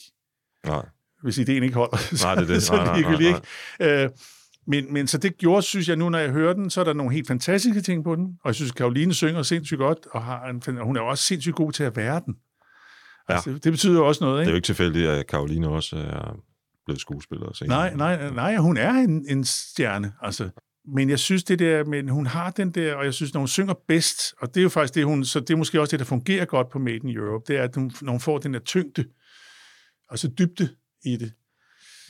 Nej. 0.67 0.85
Hvis 1.23 1.37
ideen 1.37 1.63
ikke 1.63 1.75
holder, 1.75 1.97
så, 2.15 2.25
Nej, 2.25 2.35
det 2.35 2.43
er 2.43 2.47
det. 2.53 2.63
så 2.63 2.73
Nej, 2.75 2.85
nej, 2.85 2.95
ligegyldigt 2.97 3.39
nej, 3.79 3.87
ikke. 3.89 4.03
Øh, 4.03 4.09
men, 4.67 4.93
men 4.93 5.07
så 5.07 5.17
det 5.17 5.37
gjorde, 5.37 5.61
synes 5.61 5.89
jeg 5.89 5.95
nu, 5.97 6.09
når 6.09 6.19
jeg 6.19 6.29
hører 6.29 6.53
den, 6.53 6.69
så 6.69 6.79
er 6.79 6.83
der 6.83 6.93
nogle 6.93 7.13
helt 7.13 7.27
fantastiske 7.27 7.81
ting 7.81 8.03
på 8.03 8.15
den. 8.15 8.25
Og 8.25 8.47
jeg 8.47 8.55
synes, 8.55 8.71
Karoline 8.71 9.13
synger 9.13 9.43
sindssygt 9.43 9.77
godt, 9.77 9.97
og 10.11 10.23
har 10.23 10.45
en, 10.67 10.77
og 10.77 10.85
hun 10.85 10.97
er 10.97 11.01
også 11.01 11.23
sindssygt 11.23 11.55
god 11.55 11.71
til 11.71 11.83
at 11.83 11.95
være 11.95 12.21
den. 12.25 12.35
Altså, 13.27 13.49
det, 13.51 13.63
det 13.63 13.71
betyder 13.73 13.93
jo 13.93 14.07
også 14.07 14.23
noget, 14.23 14.35
Det 14.35 14.39
er 14.39 14.41
ikke? 14.41 14.51
jo 14.51 14.55
ikke 14.55 14.65
tilfældigt, 14.65 15.07
at 15.09 15.27
Karoline 15.27 15.67
også 15.69 15.95
er 15.95 16.39
blevet 16.85 17.01
skuespiller. 17.01 17.53
senere. 17.53 17.95
Nej, 17.97 18.17
nej, 18.17 18.31
nej, 18.31 18.55
hun 18.55 18.77
er 18.77 18.91
en, 18.91 19.25
en 19.29 19.43
stjerne, 19.43 20.13
altså. 20.21 20.49
Men 20.95 21.09
jeg 21.09 21.19
synes 21.19 21.43
det 21.43 21.59
der, 21.59 21.83
men 21.85 22.09
hun 22.09 22.25
har 22.25 22.51
den 22.51 22.71
der, 22.71 22.95
og 22.95 23.05
jeg 23.05 23.13
synes, 23.13 23.33
når 23.33 23.41
hun 23.41 23.47
synger 23.47 23.73
bedst, 23.87 24.33
og 24.41 24.47
det 24.47 24.57
er 24.57 24.63
jo 24.63 24.69
faktisk 24.69 24.95
det, 24.95 25.05
hun, 25.05 25.25
så 25.25 25.39
det 25.39 25.49
er 25.49 25.57
måske 25.57 25.81
også 25.81 25.91
det, 25.91 25.99
der 25.99 26.05
fungerer 26.05 26.45
godt 26.45 26.69
på 26.69 26.79
Made 26.79 26.95
in 26.97 27.17
Europe, 27.17 27.43
det 27.47 27.59
er, 27.59 27.63
at 27.63 27.75
hun, 27.75 27.91
når 28.01 28.11
hun 28.11 28.19
får 28.19 28.37
den 28.37 28.53
der 28.53 28.59
tyngde, 28.59 29.05
altså 30.09 30.27
dybde 30.39 30.69
i 31.05 31.17
det. 31.17 31.31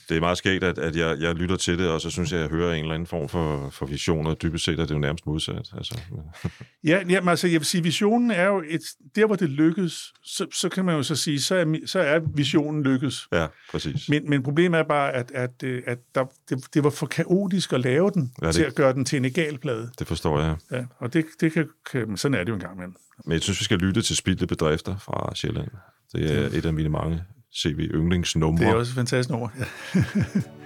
Det 0.10 0.18
er 0.18 0.22
meget 0.22 0.38
skægt, 0.38 0.64
at, 0.64 0.78
at 0.78 0.96
jeg, 0.96 1.18
jeg 1.20 1.36
lytter 1.36 1.56
til 1.56 1.80
det, 1.80 1.90
og 1.90 2.02
så 2.02 2.10
synes 2.10 2.32
jeg, 2.32 2.40
at 2.40 2.42
jeg 2.44 2.50
hører 2.50 2.74
en 2.74 2.82
eller 2.82 2.96
anden 2.96 3.08
form 3.08 3.30
for, 3.30 3.70
for 3.70 3.86
vision, 3.86 4.28
og 4.28 4.42
dybest 4.42 4.66
set 4.66 4.80
er 4.80 4.86
det 4.86 4.94
jo 4.94 5.00
nærmest 5.00 5.26
modsat. 5.26 5.70
Altså, 5.78 6.00
Ja, 6.84 7.04
jamen, 7.10 7.30
altså, 7.30 7.48
jeg 7.48 7.60
vil 7.60 7.66
sige, 7.66 7.84
visionen 7.84 8.32
er 8.32 8.46
jo, 8.46 8.64
et, 8.70 8.82
der 9.16 9.26
hvor 9.26 9.36
det 9.36 9.50
lykkes, 9.50 10.14
så, 10.24 10.46
så 10.54 10.70
kan 10.70 10.86
man 10.86 10.96
jo 10.96 11.04
så 11.04 11.16
sige, 11.16 11.42
så 11.42 11.56
er, 11.56 11.76
så 11.86 12.00
er 12.00 12.20
visionen 12.36 12.84
lykkes. 12.84 13.28
ja, 13.32 13.48
præcis. 13.72 14.10
Men, 14.10 14.30
men 14.30 14.44
problemet 14.44 14.80
er 14.80 14.84
bare, 14.84 15.12
at, 15.14 15.32
at, 15.32 15.64
øh, 15.64 15.84
at 15.88 15.98
der, 16.16 16.26
det, 16.50 16.74
det 16.74 16.84
var 16.84 16.90
for 16.90 17.06
kaotisk 17.06 17.74
at 17.74 17.80
lave 17.82 18.12
den, 18.14 18.32
Ja, 18.42 18.46
ja, 18.46 18.48
det- 18.48 18.56
til 18.56 18.64
at 18.64 18.76
gøre 18.76 18.94
den 18.94 19.06
til 19.06 19.18
en 19.18 19.26
egal 19.26 19.58
plade. 19.58 19.90
Det 20.00 20.08
forstår 20.08 20.40
jeg. 20.42 20.56
Ja, 20.72 20.86
og 20.98 21.14
det, 21.14 21.26
det 21.40 21.52
kan, 21.54 21.68
kan, 21.92 22.18
sådan 22.18 22.36
er 22.36 22.40
det 22.44 22.50
jo 22.50 22.54
engang 22.54 22.74
imellem. 22.76 22.96
Men 23.26 23.34
jeg 23.34 23.42
synes, 23.42 23.60
vi 23.60 23.64
skal 23.66 23.78
lytte 23.78 24.02
til 24.02 24.16
Spildte 24.16 24.48
Bedrifter 24.48 24.98
fra 24.98 25.36
Sjælland. 25.36 25.68
Det 26.14 26.32
er 26.32 26.48
et 26.58 26.66
af 26.66 26.74
mine 26.74 26.90
mange 26.90 27.24
CV-yndlingsnumre. 27.56 28.64
Det 28.66 28.68
er 28.72 28.76
også 28.76 28.92
et 28.92 28.96
fantastisk 28.96 29.30
nummer. 29.30 29.50
Ja. 29.60 30.02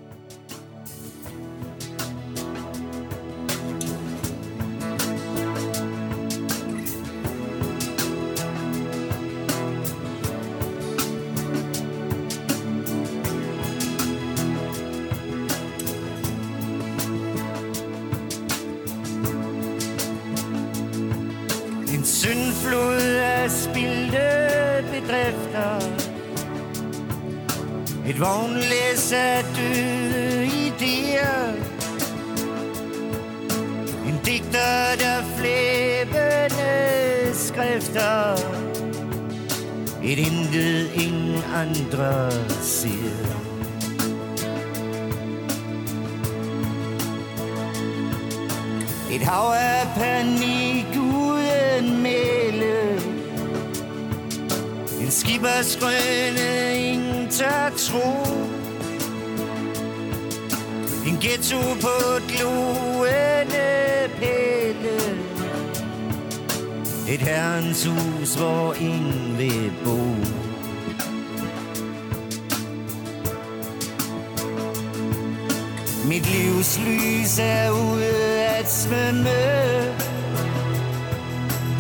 Livs 76.66 76.80
lys 76.80 77.40
er 77.40 77.72
ude 77.72 78.46
at 78.46 78.72
svømme 78.72 79.30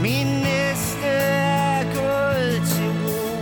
Min 0.02 0.26
næste 0.26 1.06
er 1.06 1.84
gået 1.84 2.68
til 2.68 2.92
ro 3.06 3.38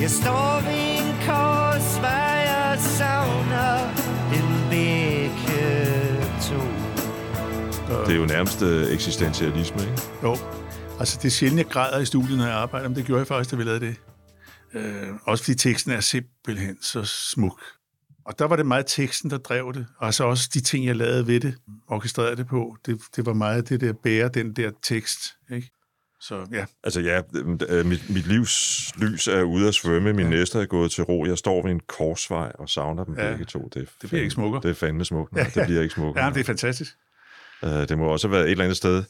Jeg 0.00 0.10
står 0.10 0.60
ved 0.66 0.82
en 0.98 1.14
korsvej 1.26 2.48
og 2.72 2.78
savner 2.78 3.94
dem 4.32 4.48
begge 4.70 5.62
to 6.48 6.60
Det 8.06 8.14
er 8.14 8.20
jo 8.20 8.26
nærmest 8.26 8.62
øh, 8.62 8.92
eksistentialisme, 8.92 9.82
ikke? 9.82 10.02
Jo, 10.22 10.36
altså 10.98 11.18
det 11.22 11.24
er 11.24 11.30
sjældent, 11.30 11.58
jeg 11.58 11.66
græder 11.66 11.98
i 11.98 12.04
studiet, 12.04 12.38
når 12.38 12.46
jeg 12.46 12.54
arbejder, 12.54 12.88
men 12.88 12.96
det 12.96 13.04
gjorde 13.04 13.18
jeg 13.18 13.26
faktisk, 13.26 13.50
da 13.50 13.56
vi 13.56 13.62
lavede 13.62 13.86
det. 13.86 13.96
Øh, 14.74 15.08
også 15.24 15.44
fordi 15.44 15.58
teksten 15.58 15.92
er 15.92 16.00
simpelthen 16.00 16.82
så 16.82 17.04
smuk. 17.04 17.60
Og 18.24 18.38
der 18.38 18.44
var 18.44 18.56
det 18.56 18.66
meget 18.66 18.86
teksten, 18.86 19.30
der 19.30 19.38
drev 19.38 19.72
det, 19.74 19.86
og 19.98 20.14
så 20.14 20.24
også 20.24 20.50
de 20.54 20.60
ting, 20.60 20.86
jeg 20.86 20.96
lavede 20.96 21.26
ved 21.26 21.40
det, 21.40 21.54
orkestrerede 21.88 22.36
det 22.36 22.46
på. 22.46 22.76
Det, 22.86 23.00
det 23.16 23.26
var 23.26 23.32
meget 23.32 23.68
det 23.68 23.80
der 23.80 23.92
bære, 23.92 24.28
den 24.28 24.56
der 24.56 24.70
tekst, 24.82 25.18
ikke? 25.52 25.70
Så 26.20 26.46
ja, 26.52 26.64
Altså 26.84 27.00
ja, 27.00 27.22
øh, 27.68 27.86
mit, 27.86 28.10
mit 28.10 28.26
livs 28.26 28.92
lys 28.96 29.28
er 29.28 29.42
ude 29.42 29.68
at 29.68 29.74
svømme, 29.74 30.12
min 30.12 30.24
ja. 30.26 30.30
næste 30.30 30.58
er 30.58 30.66
gået 30.66 30.90
til 30.90 31.04
ro, 31.04 31.26
jeg 31.26 31.38
står 31.38 31.62
ved 31.62 31.70
en 31.70 31.80
korsvej 31.80 32.52
og 32.58 32.68
savner 32.68 33.04
dem 33.04 33.14
Ja, 33.18 33.30
begge 33.30 33.44
to. 33.44 33.68
Det, 33.74 33.88
det 34.02 34.08
bliver 34.08 34.22
ikke 34.22 34.30
smukkere. 34.30 34.62
Det 34.62 34.70
er 34.70 34.74
fandme 34.74 35.04
smukt. 35.04 35.36
Ja. 35.36 35.46
Det 35.54 35.66
bliver 35.66 35.82
ikke 35.82 35.94
smukkere. 35.94 36.24
ja 36.26 36.30
det 36.30 36.40
er 36.40 36.44
fantastisk. 36.44 36.94
Øh, 37.64 37.70
det 37.70 37.98
må 37.98 38.04
også 38.06 38.28
have 38.28 38.32
været 38.32 38.44
et 38.44 38.50
eller 38.50 38.64
andet 38.64 38.76
sted 38.76 39.04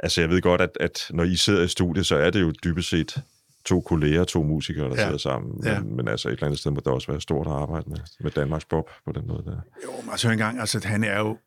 Altså, 0.00 0.20
jeg 0.20 0.30
ved 0.30 0.42
godt, 0.42 0.60
at, 0.60 0.70
at 0.80 1.06
når 1.10 1.24
I 1.24 1.36
sidder 1.36 1.62
i 1.62 1.68
studiet, 1.68 2.06
så 2.06 2.16
er 2.16 2.30
det 2.30 2.40
jo 2.40 2.52
dybest 2.64 2.88
set 2.88 3.22
to 3.66 3.80
kolleger, 3.80 4.24
to 4.24 4.42
musikere, 4.42 4.84
der 4.90 4.96
Ja. 4.96 5.04
sidder 5.04 5.18
sammen. 5.18 5.52
Men, 5.56 5.64
Ja. 5.64 5.80
men 5.80 6.08
altså, 6.08 6.28
et 6.28 6.32
eller 6.32 6.44
andet 6.46 6.60
sted 6.60 6.70
må 6.70 6.80
der 6.84 6.90
også 6.90 7.12
være 7.12 7.20
stort 7.20 7.46
arbejde 7.46 7.90
med, 7.90 7.98
med 8.20 8.30
Danmarks 8.30 8.64
Bob 8.64 8.90
på 9.04 9.12
den 9.12 9.26
måde 9.26 9.42
der. 9.46 9.60
Jo, 9.84 9.90
men 10.02 10.10
altså 10.10 10.30
engang, 10.30 10.60
altså 10.60 10.80
han 10.84 11.04
er 11.04 11.18
jo... 11.18 11.38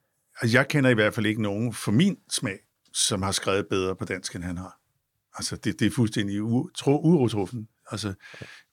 Altså, 0.42 0.58
jeg 0.58 0.68
kender 0.68 0.90
i 0.90 0.94
hvert 0.94 1.14
fald 1.14 1.26
ikke 1.26 1.42
nogen 1.42 1.74
for 1.74 1.92
min 1.92 2.18
smag, 2.32 2.58
som 2.94 3.22
har 3.22 3.32
skrevet 3.32 3.68
bedre 3.70 3.96
på 3.96 4.06
dansk, 4.06 4.36
end 4.36 4.44
han 4.44 4.58
har. 4.58 4.80
Altså, 5.38 5.56
det, 5.56 5.80
det 5.80 5.86
er 5.88 5.92
fuldstændig 5.92 6.40
u- 6.42 6.72
tro- 6.78 7.02
uretruffen. 7.04 7.68
Altså, 7.92 8.14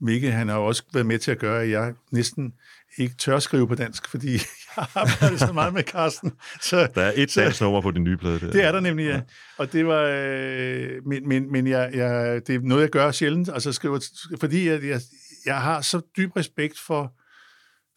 Mikke, 0.00 0.32
han 0.32 0.48
har 0.48 0.56
også 0.56 0.82
været 0.92 1.06
med 1.06 1.18
til 1.18 1.30
at 1.30 1.38
gøre, 1.38 1.62
at 1.62 1.70
jeg 1.70 1.94
næsten 2.12 2.52
ikke 2.98 3.14
tør 3.14 3.38
skrive 3.38 3.68
på 3.68 3.74
dansk, 3.74 4.08
fordi 4.08 4.32
jeg 4.32 4.40
har 4.68 4.90
arbejdet 4.94 5.40
så 5.40 5.52
meget 5.52 5.74
med 5.74 5.82
Carsten. 5.82 6.32
Så, 6.62 6.88
Der 6.94 7.02
er 7.02 7.12
et 7.16 7.30
Så- 7.30 7.40
dansk 7.40 7.60
nummer 7.60 7.80
på 7.80 7.90
din 7.90 8.04
nye 8.04 8.16
plade 8.16 8.40
der. 8.40 8.50
Det 8.50 8.64
er 8.64 8.72
der 8.72 8.80
nemlig, 8.80 9.04
ja. 9.06 9.20
Og 9.58 9.72
det 9.72 9.86
var, 9.86 10.02
øh, 10.02 10.90
men, 11.06 11.28
men, 11.28 11.52
men 11.52 11.66
jeg, 11.66 11.90
jeg, 11.94 12.46
det 12.46 12.54
er 12.54 12.60
noget, 12.62 12.82
jeg 12.82 12.90
gør 12.90 13.10
sjældent, 13.10 13.48
altså 13.48 13.72
skriver, 13.72 14.00
fordi 14.40 14.68
jeg, 14.68 14.84
jeg, 14.84 15.00
jeg 15.46 15.60
har 15.60 15.80
så 15.80 16.00
dyb 16.16 16.36
respekt 16.36 16.78
for, 16.86 17.12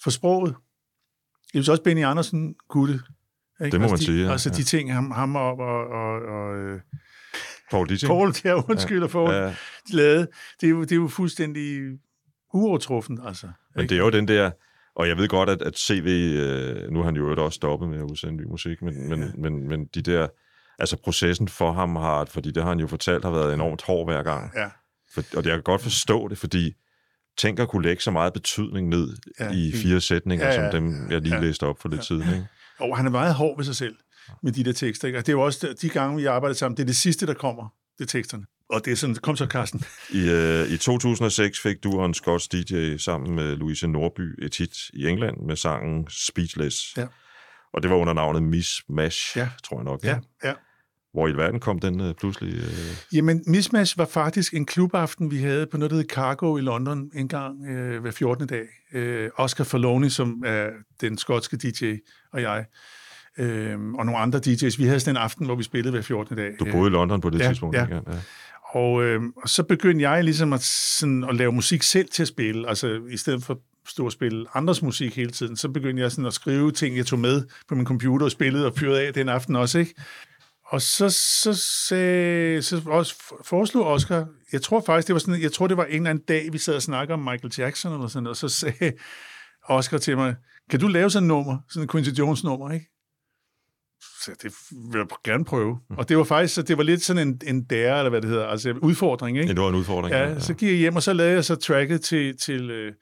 for 0.03 0.09
sproget. 0.09 0.49
Jeg 1.53 1.59
synes 1.63 1.69
også, 1.69 1.83
Benny 1.83 2.03
Andersen 2.05 2.55
kunne 2.69 2.93
det. 2.93 3.01
Ikke? 3.65 3.71
Det 3.71 3.81
må 3.81 3.83
altså, 3.87 3.93
man 3.93 3.99
de, 3.99 4.05
sige, 4.05 4.25
ja. 4.25 4.31
Altså 4.31 4.49
de 4.49 4.55
Ja. 4.57 4.63
ting, 4.63 4.93
ham, 4.93 5.11
ham 5.11 5.35
og, 5.35 5.59
og, 5.59 5.87
og, 5.87 6.21
og 6.21 6.57
øh, 6.57 6.79
Paul 7.71 7.89
DJ. 7.89 8.05
Paul, 8.05 8.33
der 8.43 8.69
undskyld, 8.69 9.03
og 9.03 9.09
Paul, 9.09 9.31
Ja, 9.31 9.45
de 9.87 9.95
lavede, 9.95 10.27
det 10.61 10.67
er 10.67 10.71
jo, 10.71 10.81
det 10.81 10.91
er 10.91 10.95
jo 10.95 11.07
fuldstændig 11.07 11.79
uovertruffen, 12.53 13.19
altså. 13.27 13.47
men 13.75 13.89
det 13.89 13.95
er 13.95 13.99
jo 13.99 14.09
den 14.09 14.27
der... 14.27 14.51
Og 14.99 15.07
jeg 15.07 15.17
ved 15.17 15.27
godt, 15.27 15.49
at, 15.49 15.61
at 15.61 15.77
CV... 15.77 16.07
Øh, 16.39 16.91
nu 16.91 16.99
har 16.99 17.05
han 17.05 17.15
jo 17.15 17.45
også 17.45 17.55
stoppet 17.55 17.89
med 17.89 17.97
at 17.97 18.03
udsende 18.03 18.33
ny 18.35 18.45
musik, 18.45 18.81
men, 18.81 19.09
men, 19.09 19.33
men, 19.37 19.67
men 19.67 19.85
de 19.85 20.01
der... 20.01 20.27
Altså 20.79 20.97
processen 20.97 21.47
for 21.47 21.71
ham 21.71 21.95
har... 21.95 22.25
Fordi 22.25 22.51
det 22.51 22.63
har 22.63 22.69
han 22.69 22.79
jo 22.79 22.87
fortalt, 22.87 23.23
har 23.23 23.31
været 23.31 23.53
enormt 23.53 23.81
hård 23.81 24.07
hver 24.07 24.23
gang. 24.23 24.51
Ja. 24.55 24.69
For, 25.13 25.21
og 25.37 25.45
jeg 25.45 25.53
kan 25.53 25.61
godt 25.63 25.81
forstå 25.81 26.27
det, 26.27 26.37
fordi 26.37 26.75
tænk 27.37 27.59
at 27.59 27.69
kunne 27.69 27.83
lægge 27.83 28.01
så 28.01 28.11
meget 28.11 28.33
betydning 28.33 28.87
ned 28.87 29.17
Ja, 29.39 29.45
ja, 29.45 29.51
i 29.51 29.71
fire 29.71 30.01
sætninger, 30.01 30.45
Ja, 30.45 30.53
ja, 30.53 30.59
ja. 30.59 30.65
ja, 30.65 30.71
som 30.71 30.81
dem, 30.81 31.11
jeg 31.11 31.21
lige 31.21 31.35
Ja. 31.35 31.41
ja. 31.41 31.47
læste 31.47 31.65
op 31.65 31.81
for 31.81 31.89
lidt 31.89 32.05
siden. 32.05 32.21
Ikke? 32.21 32.47
Og 32.79 32.97
han 32.97 33.05
er 33.05 33.11
meget 33.11 33.33
hård 33.33 33.57
ved 33.57 33.65
sig 33.65 33.75
selv 33.75 33.95
med 34.43 34.51
de 34.51 34.63
der 34.63 34.73
tekster. 34.73 35.07
Ikke? 35.07 35.19
Og 35.19 35.25
det 35.25 35.31
er 35.31 35.37
jo 35.37 35.41
også 35.41 35.75
de 35.81 35.89
gange, 35.89 36.17
vi 36.17 36.25
arbejder 36.25 36.55
sammen, 36.55 36.77
det 36.77 36.83
er 36.83 36.87
det 36.87 36.95
sidste, 36.95 37.25
der 37.25 37.33
kommer, 37.33 37.73
det 37.97 38.03
er 38.03 38.07
teksterne. 38.07 38.45
Og 38.69 38.85
det 38.85 38.91
er 38.91 38.95
sådan, 38.95 39.15
kom 39.15 39.35
så, 39.35 39.45
Carsten. 39.45 39.81
I, 40.09 40.29
øh, 40.29 40.67
I 40.71 40.77
2006 40.77 41.59
fik 41.59 41.83
du 41.83 41.99
og 41.99 42.05
en 42.05 42.13
skotsk 42.13 42.51
DJ 42.51 42.97
sammen 42.97 43.35
med 43.35 43.55
Louise 43.55 43.87
Norby 43.87 44.45
et 44.45 44.55
hit 44.57 44.77
i 44.93 45.07
England 45.07 45.37
med 45.47 45.55
sangen 45.55 46.07
Speechless. 46.09 46.97
Ja. 46.97 47.05
Og 47.73 47.83
det 47.83 47.91
var 47.91 47.97
under 47.97 48.13
navnet 48.13 48.43
Miss 48.43 48.83
Mash, 48.89 49.37
Ja. 49.37 49.41
ja. 49.41 49.49
tror 49.63 49.77
jeg 49.77 49.83
nok. 49.83 50.03
Ja, 50.03 50.19
ja. 50.43 50.53
Hvor 51.13 51.27
i 51.27 51.33
verden 51.37 51.59
kom 51.59 51.79
den 51.79 52.01
øh, 52.01 52.13
pludselig... 52.13 52.53
Øh, 52.55 53.15
Jamen, 53.15 53.43
Mismatch 53.47 53.97
var 53.97 54.05
faktisk 54.05 54.53
en 54.53 54.65
klubaften, 54.65 55.31
vi 55.31 55.37
havde 55.37 55.67
på 55.67 55.77
noget, 55.77 55.91
der 55.91 55.97
hed 55.97 56.05
Cargo 56.05 56.57
i 56.57 56.61
London 56.61 57.11
en 57.15 57.27
gang 57.27 57.67
øh, 57.67 58.01
hver 58.01 58.11
14. 58.11 58.47
dag. 58.47 58.65
Øh, 58.93 59.29
Oscar 59.35 59.63
Faloni, 59.63 60.09
som 60.09 60.43
er 60.45 60.69
den 61.01 61.17
skotske 61.17 61.57
DJ, 61.57 61.93
og 62.33 62.41
jeg, 62.41 62.65
øh, 63.37 63.79
og 63.79 64.05
nogle 64.05 64.17
andre 64.17 64.39
DJ's. 64.47 64.77
Vi 64.77 64.83
havde 64.85 64.99
sådan 64.99 65.15
en 65.15 65.21
aften, 65.21 65.45
hvor 65.45 65.55
vi 65.55 65.63
spillede 65.63 65.91
hver 65.91 66.01
14. 66.01 66.37
dag. 66.37 66.55
du 66.59 66.65
boede 66.71 66.87
i 66.89 66.93
London 66.93 67.21
på 67.21 67.29
det 67.29 67.39
ja, 67.39 67.47
tidspunkt, 67.47 67.75
ja. 67.75 67.83
ikke? 67.83 67.95
Ja. 67.95 68.01
Og, 68.69 69.03
øh, 69.03 69.21
og 69.43 69.49
så 69.49 69.63
begyndte 69.63 70.09
jeg 70.09 70.23
ligesom 70.23 70.53
at, 70.53 70.61
sådan, 70.61 71.23
at 71.23 71.35
lave 71.35 71.51
musik 71.51 71.83
selv 71.83 72.09
til 72.09 72.21
at 72.21 72.27
spille. 72.27 72.69
Altså 72.69 73.01
i 73.11 73.17
stedet 73.17 73.43
for 73.43 73.53
at 73.53 73.59
stå 73.87 74.05
og 74.05 74.11
spille 74.11 74.45
andres 74.53 74.81
musik 74.81 75.15
hele 75.15 75.31
tiden, 75.31 75.57
så 75.57 75.69
begyndte 75.69 76.03
jeg 76.03 76.11
sådan 76.11 76.25
at 76.25 76.33
skrive 76.33 76.71
ting, 76.71 76.97
jeg 76.97 77.05
tog 77.05 77.19
med 77.19 77.43
på 77.67 77.75
min 77.75 77.85
computer 77.85 78.25
og 78.25 78.31
spillede 78.31 78.65
og 78.65 78.73
fyrede 78.77 79.07
af 79.07 79.13
den 79.13 79.29
aften 79.29 79.55
også, 79.55 79.79
ikke? 79.79 79.95
Og 80.65 80.81
så, 80.81 81.09
så, 81.09 81.53
så, 81.53 81.95
så 82.61 82.81
også 82.85 83.15
foreslog 83.45 83.87
Oscar, 83.87 84.27
jeg 84.51 84.61
tror 84.61 84.83
faktisk, 84.85 85.07
det 85.07 85.13
var 85.13 85.19
sådan, 85.19 85.41
jeg 85.41 85.51
tror, 85.51 85.67
det 85.67 85.77
var 85.77 85.85
en 85.85 85.95
eller 85.95 86.09
anden 86.09 86.23
dag, 86.27 86.49
vi 86.53 86.57
sad 86.57 86.75
og 86.75 86.81
snakkede 86.81 87.13
om 87.13 87.19
Michael 87.19 87.53
Jackson 87.57 87.93
eller 87.93 88.07
sådan 88.07 88.23
noget, 88.23 88.43
og 88.43 88.49
så 88.49 88.49
sagde 88.49 88.91
Oscar 89.63 89.97
til 89.97 90.17
mig, 90.17 90.35
kan 90.69 90.79
du 90.79 90.87
lave 90.87 91.09
sådan 91.09 91.23
et 91.23 91.27
nummer, 91.27 91.57
sådan 91.69 91.83
et 91.83 91.91
Quincy 91.91 92.09
Jones 92.09 92.43
nummer, 92.43 92.71
ikke? 92.71 92.98
Så 94.21 94.31
det 94.41 94.53
vil 94.91 94.99
jeg 94.99 95.07
gerne 95.23 95.45
prøve. 95.45 95.79
Og 95.89 96.09
det 96.09 96.17
var 96.17 96.23
faktisk, 96.23 96.53
så 96.55 96.61
det 96.61 96.77
var 96.77 96.83
lidt 96.83 97.01
sådan 97.01 97.27
en, 97.27 97.41
en 97.47 97.63
dare, 97.63 97.97
eller 97.97 98.09
hvad 98.09 98.21
det 98.21 98.29
hedder, 98.29 98.47
altså 98.47 98.71
udfordring, 98.81 99.37
ikke? 99.37 99.47
Ja, 99.47 99.53
det 99.53 99.61
var 99.61 99.69
en 99.69 99.75
udfordring. 99.75 100.15
Ja, 100.15 100.39
så 100.39 100.53
gik 100.53 100.69
jeg 100.69 100.77
hjem, 100.77 100.95
og 100.95 101.03
så 101.03 101.13
lavede 101.13 101.33
jeg 101.33 101.45
så 101.45 101.55
tracket 101.55 102.01
til, 102.01 102.37
til 102.37 102.71
øh, 102.71 102.93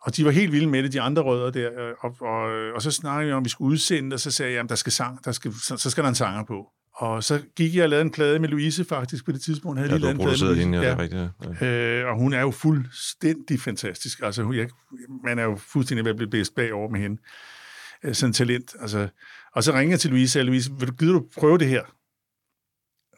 og 0.00 0.16
de 0.16 0.24
var 0.24 0.30
helt 0.30 0.52
vilde 0.52 0.66
med 0.66 0.82
det, 0.82 0.92
de 0.92 1.00
andre 1.00 1.22
rødder 1.22 1.50
der, 1.50 1.70
øh, 1.72 1.94
og, 2.00 2.16
og, 2.20 2.72
og 2.74 2.82
så 2.82 2.90
snakkede 2.90 3.26
vi 3.26 3.32
om, 3.32 3.38
at 3.38 3.44
vi 3.44 3.50
skulle 3.50 3.72
udsende 3.72 4.14
og 4.14 4.20
så 4.20 4.30
sagde 4.30 4.52
jeg, 4.52 4.60
at 4.60 4.68
der 4.68 4.74
skal 4.74 4.92
sang, 4.92 5.24
der 5.24 5.32
skal, 5.32 5.52
så, 5.62 5.76
så 5.76 5.90
skal 5.90 6.02
der 6.02 6.08
en 6.08 6.14
sanger 6.14 6.44
på. 6.44 6.66
Og 6.94 7.24
så 7.24 7.40
gik 7.56 7.74
jeg 7.74 7.82
og 7.82 7.88
lavede 7.88 8.04
en 8.04 8.10
plade 8.10 8.38
med 8.38 8.48
Louise 8.48 8.84
faktisk 8.84 9.24
på 9.24 9.32
det 9.32 9.40
tidspunkt. 9.40 9.78
Havde 9.78 9.90
Ja, 9.90 9.96
lige 9.96 10.02
lavet 10.02 10.20
en 10.20 10.38
plade 10.38 10.54
med 10.54 10.64
hende, 10.64 10.78
ja, 10.78 10.88
er 10.88 10.98
rigtigt. 10.98 11.22
Ja. 11.60 11.66
Ja. 11.66 12.00
Øh, 12.00 12.08
og 12.10 12.18
hun 12.18 12.32
er 12.32 12.40
jo 12.40 12.50
fuldstændig 12.50 13.60
fantastisk. 13.60 14.20
Altså, 14.22 14.42
hun, 14.42 14.54
jeg, 14.54 14.68
man 15.24 15.38
er 15.38 15.42
jo 15.42 15.56
fuldstændig 15.56 16.04
ved 16.04 16.10
at 16.10 16.16
blive 16.16 16.30
bedst 16.30 16.54
bagover 16.54 16.90
med 16.90 17.00
hende. 17.00 17.22
Øh, 18.04 18.14
sådan 18.14 18.30
en 18.30 18.34
talent. 18.34 18.74
Altså. 18.80 19.08
Og 19.54 19.64
så 19.64 19.72
ringer 19.72 19.92
jeg 19.92 20.00
til 20.00 20.10
Louise 20.10 20.40
og 20.40 20.44
Louise, 20.44 20.70
vil 20.78 20.88
du, 20.88 20.92
gider 20.92 21.12
du 21.12 21.26
prøve 21.38 21.58
det 21.58 21.68
her? 21.68 21.82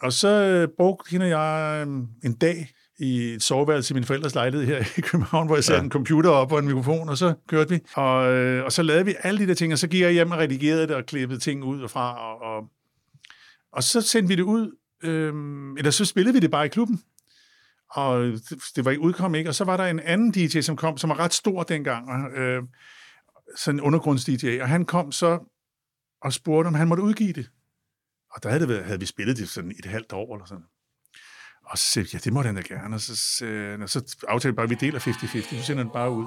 Og 0.01 0.12
så 0.12 0.28
øh, 0.28 0.68
brugte 0.76 1.11
hende 1.11 1.24
og 1.24 1.31
jeg 1.31 1.87
øh, 1.87 1.93
en 2.24 2.35
dag 2.35 2.68
i 2.99 3.20
et 3.20 3.43
soveværelse 3.43 3.93
i 3.93 3.95
min 3.95 4.05
forældres 4.05 4.35
lejlighed 4.35 4.66
her 4.66 4.85
i 4.99 5.01
København, 5.01 5.47
hvor 5.47 5.57
jeg 5.57 5.64
satte 5.64 5.78
ja. 5.78 5.85
En 5.85 5.91
computer 5.91 6.31
op 6.31 6.53
og 6.53 6.59
en 6.59 6.66
mikrofon, 6.66 7.09
og 7.09 7.18
så 7.18 7.35
kørte 7.49 7.70
vi. 7.70 7.81
Og, 7.95 8.33
øh, 8.33 8.64
og 8.64 8.72
så 8.72 8.83
lavede 8.83 9.05
vi 9.05 9.14
alle 9.22 9.39
de 9.39 9.47
der 9.47 9.55
ting, 9.55 9.72
og 9.72 9.78
så 9.78 9.89
gik 9.89 10.01
jeg 10.01 10.12
hjem 10.12 10.31
og 10.31 10.39
redigerede 10.39 10.87
det 10.87 10.97
og 10.97 11.07
klippede 11.07 11.41
ting 11.41 11.64
ud 11.64 11.83
og 11.83 11.91
fra. 11.91 12.33
Og, 12.33 12.57
og, 12.57 12.68
og 13.72 13.83
så 13.83 14.01
sendte 14.01 14.28
vi 14.28 14.35
det 14.35 14.43
ud, 14.43 14.76
øh, 15.03 15.35
eller 15.78 15.91
så 15.91 16.05
spillede 16.05 16.35
vi 16.35 16.41
det 16.41 16.51
bare 16.51 16.66
i 16.66 16.68
klubben 16.68 17.03
og 17.91 18.22
det, 18.22 18.62
det 18.76 18.85
var 18.85 18.91
ikke 18.91 19.03
udkom 19.03 19.35
ikke. 19.35 19.51
Og 19.51 19.55
så 19.55 19.64
var 19.64 19.76
der 19.76 19.85
en 19.85 20.01
anden 20.01 20.31
DJ, 20.31 20.61
som 20.61 20.76
kom, 20.76 20.99
som 20.99 21.11
var 21.11 21.18
ret 21.18 21.35
stor 21.35 21.62
dengang, 21.62 22.11
og, 22.11 22.31
øh, 22.31 22.62
sådan 23.57 23.81
en 23.81 23.85
undergrunds-DJ, 23.85 24.62
og 24.62 24.68
han 24.68 24.85
kom 24.85 25.12
så 25.12 25.39
og 26.22 26.32
spurgte, 26.32 26.68
om 26.68 26.74
han 26.74 26.88
måtte 26.88 27.02
udgive 27.02 27.32
det. 27.32 27.50
Og 28.30 28.42
der 28.42 28.48
havde, 28.48 28.60
det 28.60 28.68
været, 28.68 28.84
havde 28.84 29.00
vi 29.00 29.06
spillet 29.06 29.36
det 29.36 29.48
sådan 29.48 29.74
et 29.78 29.84
halvt 29.84 30.12
år 30.12 30.34
eller 30.34 30.46
sådan. 30.46 30.64
Og 31.64 31.78
så 31.78 31.84
sagde 31.84 32.08
ja, 32.12 32.18
det 32.18 32.32
må 32.32 32.42
han 32.42 32.54
da 32.54 32.60
gerne. 32.60 32.96
Og 32.96 33.00
så, 33.00 33.16
så, 33.16 33.86
så 33.86 34.16
aftalte 34.28 34.52
vi 34.52 34.56
bare, 34.56 34.64
at 34.64 34.70
vi 34.70 34.74
deler 34.74 34.98
50-50, 34.98 35.58
så 35.58 35.64
sender 35.64 35.82
han 35.84 35.92
bare 35.92 36.10
ud. 36.10 36.26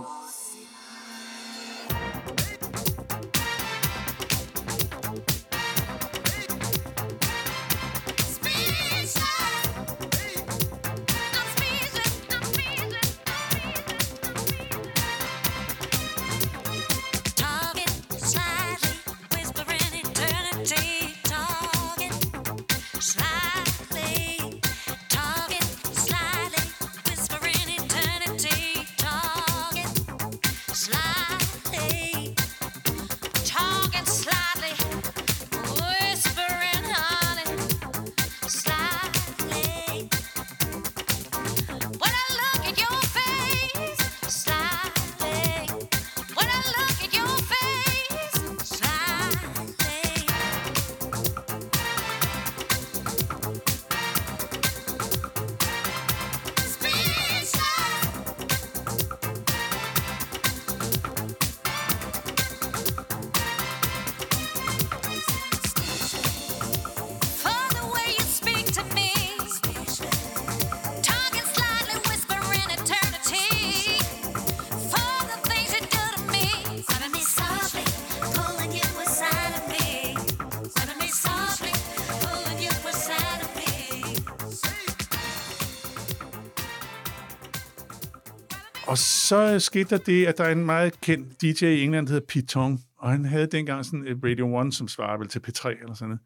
så 89.23 89.59
skete 89.59 89.89
der 89.89 89.97
det, 89.97 90.25
at 90.25 90.37
der 90.37 90.43
er 90.43 90.51
en 90.51 90.65
meget 90.65 91.01
kendt 91.01 91.41
DJ 91.41 91.65
i 91.65 91.83
England, 91.83 92.07
der 92.07 92.13
hedder 92.13 92.25
Pete 92.27 92.45
Tong, 92.45 92.81
og 92.97 93.11
han 93.11 93.25
havde 93.25 93.47
dengang 93.47 93.85
sådan 93.85 94.07
et 94.07 94.19
Radio 94.23 94.61
1, 94.61 94.73
som 94.73 94.87
svarer 94.87 95.17
vel 95.17 95.27
til 95.27 95.39
P3 95.39 95.69
eller 95.69 95.93
sådan 95.93 96.19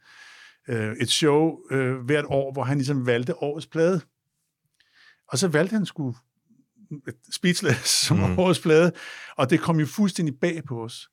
noget. 0.67 0.89
øh, 0.89 0.95
et 1.01 1.09
show 1.09 1.57
øh, 1.71 1.95
hvert 1.95 2.25
år, 2.27 2.53
hvor 2.53 2.63
han 2.63 2.77
ligesom 2.77 3.05
valgte 3.05 3.43
årets 3.43 3.67
plade. 3.67 4.01
Og 5.27 5.37
så 5.37 5.47
valgte 5.47 5.73
han 5.73 5.85
sgu 5.85 6.15
Speechless 7.35 7.89
som 8.07 8.17
mm. 8.17 8.39
årets 8.39 8.59
plade, 8.59 8.91
og 9.37 9.49
det 9.49 9.59
kom 9.59 9.79
jo 9.79 9.85
fuldstændig 9.85 10.35
bag 10.41 10.63
på 10.63 10.83
os. 10.83 11.09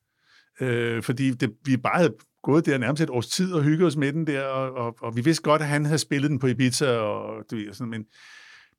Øh, 0.60 1.02
fordi 1.02 1.30
det, 1.30 1.52
vi 1.64 1.76
bare 1.76 1.96
havde 1.96 2.14
gået 2.42 2.66
der 2.66 2.78
nærmest 2.78 3.02
et 3.02 3.10
års 3.10 3.28
tid 3.28 3.52
og 3.52 3.62
hygget 3.62 3.86
os 3.86 3.96
med 3.96 4.12
den 4.12 4.26
der, 4.26 4.42
og, 4.42 4.72
og, 4.72 4.96
og 5.00 5.16
vi 5.16 5.20
vidste 5.20 5.42
godt, 5.42 5.62
at 5.62 5.68
han 5.68 5.84
havde 5.84 5.98
spillet 5.98 6.30
den 6.30 6.38
på 6.38 6.46
Ibiza, 6.46 6.96
og, 6.96 7.44
du 7.50 7.56
ved, 7.56 7.68
og 7.68 7.74
sådan, 7.74 7.90
men, 7.90 8.04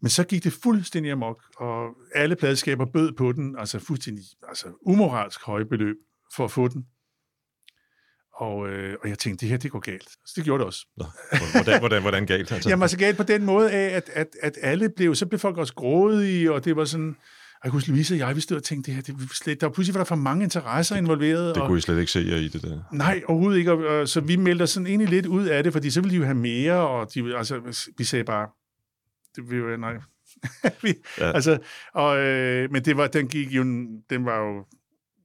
men 0.01 0.09
så 0.09 0.23
gik 0.23 0.43
det 0.43 0.53
fuldstændig 0.53 1.11
amok, 1.11 1.43
og 1.57 1.89
alle 2.15 2.35
pladeskaber 2.35 2.85
bød 2.85 3.11
på 3.11 3.31
den, 3.31 3.55
altså 3.59 3.79
fuldstændig 3.79 4.23
altså 4.47 4.67
umoralsk 4.81 5.43
høje 5.43 5.65
beløb 5.65 5.95
for 6.35 6.45
at 6.45 6.51
få 6.51 6.67
den. 6.67 6.85
Og, 8.35 8.69
øh, 8.69 8.95
og 9.03 9.09
jeg 9.09 9.19
tænkte, 9.19 9.41
det 9.41 9.49
her, 9.49 9.57
det 9.57 9.71
går 9.71 9.79
galt. 9.79 10.09
Så 10.09 10.33
det 10.35 10.43
gjorde 10.43 10.59
det 10.59 10.67
også. 10.67 10.87
Nå, 10.97 11.05
hvordan, 11.51 11.79
hvordan, 11.79 12.01
hvordan 12.01 12.25
galt? 12.25 12.51
Altså? 12.51 12.69
Jamen 12.69 12.81
altså 12.81 12.97
galt 12.97 13.17
på 13.17 13.23
den 13.23 13.45
måde 13.45 13.71
af, 13.71 13.95
at, 13.95 14.09
at, 14.13 14.27
at 14.41 14.57
alle 14.61 14.89
blev, 14.89 15.15
så 15.15 15.25
blev 15.25 15.39
folk 15.39 15.57
også 15.57 15.73
grådige, 15.73 16.53
og 16.53 16.65
det 16.65 16.75
var 16.75 16.85
sådan, 16.85 17.15
jeg 17.63 17.71
kunne 17.71 17.83
Louise 17.87 18.13
og 18.13 18.17
jeg, 18.17 18.35
vi 18.35 18.41
stod 18.41 18.57
og 18.57 18.63
tænkte, 18.63 18.91
det 18.91 18.95
her, 18.95 19.15
det 19.15 19.31
slet, 19.33 19.61
der 19.61 19.67
var 19.67 19.73
pludselig 19.73 19.93
var 19.93 19.99
der 19.99 20.05
for 20.05 20.15
mange 20.15 20.43
interesser 20.43 20.95
involveret. 20.95 21.55
det 21.55 21.63
og, 21.63 21.67
kunne 21.67 21.77
I 21.77 21.81
slet 21.81 21.99
ikke 21.99 22.11
se 22.11 22.25
jer 22.27 22.35
i 22.35 22.47
det 22.47 22.61
der. 22.61 22.79
Nej, 22.91 23.21
overhovedet 23.27 23.57
ikke. 23.59 23.71
Og, 23.71 23.99
og, 23.99 24.09
så 24.09 24.21
vi 24.21 24.35
meldte 24.35 24.63
os 24.63 24.69
sådan 24.69 24.87
egentlig 24.87 25.09
lidt 25.09 25.25
ud 25.25 25.45
af 25.45 25.63
det, 25.63 25.73
fordi 25.73 25.89
så 25.89 26.01
ville 26.01 26.11
de 26.11 26.17
jo 26.17 26.23
have 26.23 26.35
mere, 26.35 26.87
og 26.87 27.13
de, 27.13 27.37
altså, 27.37 27.83
vi 27.97 28.03
sagde 28.03 28.23
bare, 28.23 28.47
det 29.35 29.49
vil 29.51 29.57
jo, 29.59 29.77
nej. 29.77 29.93
vi, 30.83 30.93
Ja. 31.17 31.25
ja. 31.27 31.31
altså, 31.31 31.57
og, 31.93 32.17
øh, 32.17 32.71
men 32.71 32.85
det 32.85 32.97
var, 32.97 33.07
den 33.07 33.27
gik 33.27 33.47
jo, 33.51 33.63
den 34.09 34.25
var 34.25 34.37
jo, 34.39 34.65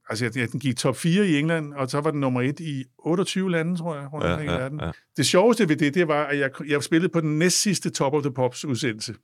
altså 0.09 0.31
ja, 0.35 0.45
den 0.45 0.59
gik 0.59 0.77
top 0.77 0.95
4 0.97 1.27
i 1.27 1.39
England, 1.39 1.73
og 1.73 1.89
så 1.89 2.01
var 2.01 2.11
den 2.11 2.19
nummer 2.19 2.41
1 2.41 2.59
i 2.59 2.83
28 2.97 3.51
lande, 3.51 3.77
tror 3.77 3.95
jeg, 3.95 4.13
rundt 4.13 4.25
Ja, 4.27 4.31
omkring 4.31 4.49
i 4.51 4.53
ja, 4.53 4.59
verden. 4.59 4.79
ja. 4.79 4.91
Det 5.17 5.25
sjoveste 5.25 5.69
ved 5.69 5.75
det, 5.75 5.93
det 5.93 6.07
var, 6.07 6.23
at 6.25 6.39
jeg, 6.39 6.49
jeg 6.67 6.83
spillede 6.83 7.11
på 7.13 7.21
den 7.21 7.39
næst 7.39 7.61
sidste 7.61 7.89
Top 7.89 8.13
of 8.13 8.23
the 8.23 8.31
Pops 8.33 8.65
udsendelse, 8.65 9.15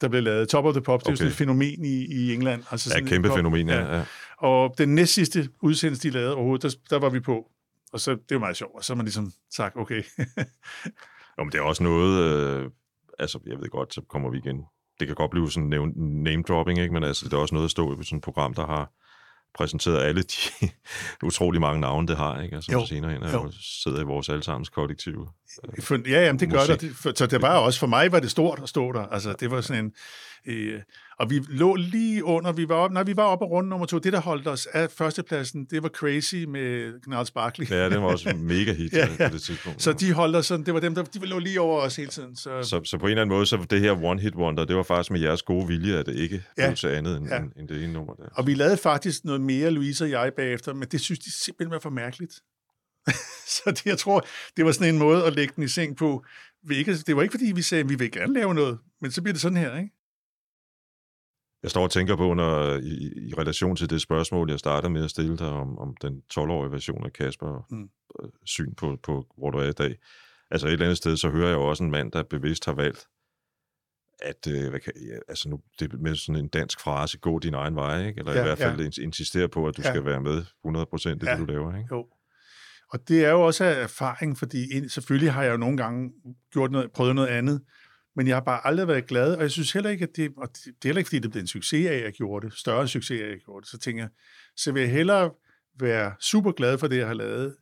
der 0.00 0.08
blev 0.08 0.22
lavet. 0.22 0.48
Top 0.48 0.64
of 0.64 0.74
the 0.74 0.82
Pops, 0.82 1.02
okay. 1.04 1.10
det 1.10 1.12
er 1.12 1.16
sådan 1.16 1.30
et 1.30 1.36
fænomen 1.36 1.84
i, 1.84 2.04
i 2.04 2.34
England. 2.34 2.62
Altså 2.70 2.90
Ja, 2.90 2.94
sådan 2.94 3.06
kæmpe 3.08 3.28
et 3.28 3.30
pop- 3.30 3.38
fænomen, 3.38 3.68
ja. 3.68 3.96
ja. 3.96 4.04
Og 4.38 4.74
den 4.78 4.94
næst 4.94 5.12
sidste 5.14 5.48
udsendelse, 5.62 6.02
de 6.08 6.10
lavede 6.14 6.34
overhovedet, 6.34 6.62
der, 6.90 6.96
der 6.96 6.98
var 7.02 7.10
vi 7.10 7.20
på. 7.20 7.50
Og 7.92 8.00
så, 8.00 8.10
det 8.10 8.34
var 8.34 8.38
meget 8.38 8.56
sjovt. 8.56 8.74
Og 8.74 8.84
så 8.84 8.92
har 8.92 8.96
man 8.96 9.04
ligesom 9.06 9.32
sagt, 9.54 9.76
okay. 9.76 10.02
Jo, 11.38 11.44
men 11.44 11.52
det 11.52 11.58
er 11.58 11.62
også 11.62 11.82
noget, 11.82 12.22
øh, 12.24 12.70
altså 13.18 13.38
jeg 13.46 13.58
ved 13.60 13.68
godt, 13.68 13.94
så 13.94 14.00
kommer 14.08 14.30
vi 14.30 14.38
igen. 14.38 14.64
Det 15.00 15.06
kan 15.06 15.16
godt 15.16 15.30
blive 15.30 15.50
sådan 15.50 15.68
name- 15.68 15.92
name-dropping, 16.22 16.78
ikke? 16.78 16.94
men 16.94 17.04
altså, 17.04 17.24
det 17.24 17.32
er 17.32 17.36
også 17.38 17.54
noget 17.54 17.64
at 17.64 17.70
stå 17.70 18.00
i 18.00 18.04
sådan 18.04 18.16
et 18.16 18.24
program, 18.24 18.54
der 18.54 18.66
har 18.66 18.92
præsenteret 19.54 20.02
alle 20.02 20.22
de 20.22 20.36
utrolig 21.26 21.60
mange 21.60 21.80
navne, 21.80 22.08
det 22.08 22.16
har, 22.16 22.40
ikke? 22.42 22.54
Altså, 22.56 22.72
Jo, 22.72 22.80
så 22.80 22.86
senere 22.86 23.12
hen 23.12 23.22
jo. 23.22 23.28
jo 23.28 23.52
sidder 23.60 24.00
i 24.00 24.04
vores 24.04 24.28
allesammens 24.28 24.68
kollektiv. 24.68 25.28
For, 25.80 26.08
ja, 26.08 26.24
jamen, 26.24 26.40
det 26.40 26.50
gør 26.50 26.56
Musik. 26.58 26.72
det. 26.72 26.80
Det- 26.80 26.96
For, 26.96 27.12
så 27.16 27.26
det 27.26 27.42
var 27.42 27.56
også, 27.58 27.78
for 27.80 27.86
mig 27.86 28.12
var 28.12 28.20
det 28.20 28.30
stort 28.30 28.60
at 28.62 28.68
stå 28.68 28.92
der. 28.92 29.02
Altså, 29.06 29.34
det 29.40 29.50
var 29.50 29.60
sådan 29.60 29.84
en... 29.84 29.92
Øh, 30.48 30.80
og 31.18 31.30
vi 31.30 31.40
lå 31.48 31.74
lige 31.74 32.24
under, 32.24 32.52
vi 32.52 32.68
var 32.68 32.74
op, 32.74 32.92
nej, 32.92 33.02
vi 33.02 33.16
var 33.16 33.22
oppe 33.22 33.44
af 33.44 33.48
runde 33.50 33.70
nummer 33.70 33.86
to. 33.86 33.98
Det, 33.98 34.12
der 34.12 34.20
holdt 34.20 34.48
os 34.48 34.66
af 34.66 34.90
førstepladsen, 34.90 35.64
det 35.70 35.82
var 35.82 35.88
Crazy 35.88 36.34
med 36.44 36.92
Gnarls 37.04 37.30
Barkley. 37.30 37.70
Ja, 37.70 37.84
den 37.90 38.02
var 38.02 38.08
også 38.08 38.34
mega 38.36 38.72
hit 38.72 38.92
Ja, 38.92 38.98
ja, 38.98 39.06
ja. 39.18 39.28
på 39.28 39.32
det 39.34 39.42
tidspunkt. 39.42 39.82
Så 39.82 39.92
de 39.92 40.12
holdt 40.12 40.36
os 40.36 40.46
sådan, 40.46 40.66
det 40.66 40.74
var 40.74 40.80
dem, 40.80 40.94
der 40.94 41.02
de 41.02 41.26
lå 41.26 41.38
lige 41.38 41.60
over 41.60 41.80
os 41.80 41.96
hele 41.96 42.08
tiden. 42.08 42.36
Så, 42.36 42.62
Så, 42.62 42.80
så 42.84 42.98
på 42.98 43.06
en 43.06 43.10
eller 43.10 43.22
anden 43.22 43.36
måde, 43.36 43.46
så 43.46 43.66
det 43.70 43.80
her 43.80 44.04
One 44.04 44.20
Hit 44.20 44.34
Wonder, 44.34 44.64
det 44.64 44.76
var 44.76 44.82
faktisk 44.82 45.10
med 45.10 45.20
jeres 45.20 45.42
gode 45.42 45.66
vilje, 45.66 45.96
at 45.98 46.06
det 46.06 46.16
ikke 46.16 46.42
Ja. 46.58 46.66
blev 46.66 46.76
til 46.76 46.86
andet 46.88 47.16
end, 47.16 47.28
ja. 47.28 47.36
end, 47.38 47.50
end 47.56 47.68
det 47.68 47.84
ene 47.84 47.92
nummer 47.92 48.14
der. 48.14 48.24
Og 48.32 48.46
vi 48.46 48.54
lavede 48.54 48.76
faktisk 48.76 49.24
noget 49.24 49.40
mere, 49.40 49.70
Louise 49.70 50.04
og 50.04 50.10
jeg, 50.10 50.32
bagefter, 50.36 50.74
men 50.74 50.88
det 50.92 51.00
synes 51.00 51.18
de 51.18 51.32
simpelthen 51.44 51.72
var 51.72 51.78
for 51.80 51.90
mærkeligt. 51.90 52.32
så 53.54 53.62
det, 53.66 53.86
jeg 53.86 53.98
tror, 53.98 54.26
det 54.56 54.64
var 54.64 54.72
sådan 54.72 54.94
en 54.94 54.98
måde 54.98 55.24
at 55.26 55.32
lægge 55.32 55.52
den 55.56 55.64
i 55.64 55.68
seng 55.68 55.96
på. 55.96 56.24
Vi 56.62 56.76
ikke, 56.76 56.96
det 56.96 57.16
var 57.16 57.22
ikke, 57.22 57.32
fordi 57.32 57.52
vi 57.54 57.62
sagde, 57.62 57.82
at 57.84 57.88
vi 57.88 57.94
vil 57.94 58.12
gerne 58.12 58.34
lave 58.34 58.54
noget, 58.54 58.78
men 59.00 59.10
så 59.10 59.22
bliver 59.22 59.32
det 59.32 59.40
sådan 59.42 59.56
her, 59.58 59.76
ikke? 59.76 59.90
Jeg 61.62 61.70
står 61.70 61.82
og 61.82 61.90
tænker 61.90 62.16
på, 62.16 62.34
når, 62.34 62.76
i, 62.76 63.28
i 63.28 63.34
relation 63.38 63.76
til 63.76 63.90
det 63.90 64.00
spørgsmål, 64.02 64.50
jeg 64.50 64.58
startede 64.58 64.92
med 64.92 65.04
at 65.04 65.10
stille 65.10 65.36
dig 65.36 65.48
om, 65.48 65.78
om 65.78 65.96
den 66.02 66.22
12-årige 66.34 66.72
version 66.72 67.04
af 67.06 67.12
Kasper 67.12 67.66
Mm. 67.70 67.76
mm. 67.78 67.88
syn 68.44 68.74
på, 68.74 68.96
på, 69.02 69.26
hvor 69.38 69.50
du 69.50 69.58
er 69.58 69.68
i 69.68 69.72
dag. 69.72 69.96
Altså 70.50 70.66
et 70.66 70.72
eller 70.72 70.84
andet 70.86 70.96
sted, 70.96 71.16
så 71.16 71.30
hører 71.30 71.48
jeg 71.48 71.54
jo 71.56 71.62
også 71.62 71.84
en 71.84 71.90
mand, 71.90 72.12
der 72.12 72.22
bevidst 72.22 72.64
har 72.64 72.72
valgt, 72.74 73.06
at 74.22 74.46
øh, 74.48 74.70
hvad 74.70 74.80
kan, 74.80 74.92
ja, 74.96 75.18
altså 75.28 75.48
nu, 75.48 75.60
det 75.80 76.00
med 76.00 76.14
sådan 76.14 76.42
en 76.44 76.48
dansk 76.48 76.80
frase, 76.80 77.18
gå 77.18 77.38
din 77.38 77.54
egen 77.54 77.76
vej, 77.76 78.06
ikke? 78.06 78.18
eller 78.18 78.32
Ja, 78.32 78.40
i 78.40 78.42
hvert 78.42 78.58
fald 78.58 78.80
ja. 78.80 79.02
insistere 79.02 79.48
på, 79.48 79.66
at 79.68 79.76
du 79.76 79.82
Ja. 79.84 79.90
skal 79.92 80.04
være 80.04 80.20
med 80.20 80.44
100% 80.66 81.08
det, 81.08 81.22
Ja. 81.22 81.30
ja. 81.30 81.36
du 81.38 81.44
laver. 81.44 81.76
Ikke? 81.76 81.88
Jo. 81.94 82.06
Og 82.90 83.08
det 83.08 83.24
er 83.24 83.30
jo 83.30 83.40
også 83.40 83.64
af 83.64 83.82
erfaring, 83.82 84.38
fordi 84.38 84.88
selvfølgelig 84.88 85.32
har 85.32 85.42
jeg 85.42 85.52
jo 85.52 85.56
nogle 85.56 85.76
gange 85.76 86.10
gjort 86.52 86.70
noget, 86.70 86.92
prøvet 86.92 87.14
noget 87.14 87.28
andet, 87.28 87.60
men 88.16 88.26
jeg 88.26 88.36
har 88.36 88.40
bare 88.40 88.66
aldrig 88.66 88.88
været 88.88 89.06
glad, 89.06 89.34
og 89.34 89.42
jeg 89.42 89.50
synes 89.50 89.72
heller 89.72 89.90
ikke, 89.90 90.02
at 90.02 90.16
det, 90.16 90.32
og 90.36 90.48
det, 90.48 90.66
er 90.66 90.72
heller 90.84 90.98
ikke, 90.98 91.08
fordi 91.08 91.18
det 91.18 91.30
blev 91.30 91.40
en 91.40 91.46
succes 91.46 91.86
af, 91.86 91.94
at 91.94 92.02
jeg 92.02 92.12
gjorde 92.12 92.46
det, 92.46 92.56
større 92.56 92.88
succes 92.88 93.20
af, 93.20 93.24
at 93.24 93.30
jeg 93.30 93.38
gjorde 93.44 93.62
det, 93.62 93.70
så 93.70 93.78
tænker 93.78 94.02
jeg, 94.02 94.10
så 94.56 94.72
vil 94.72 94.82
jeg 94.82 94.90
hellere 94.90 95.30
være 95.80 96.12
super 96.20 96.52
glad 96.52 96.78
for 96.78 96.86
det, 96.86 96.96
jeg 96.96 97.06
har 97.06 97.14
lavet. 97.14 97.56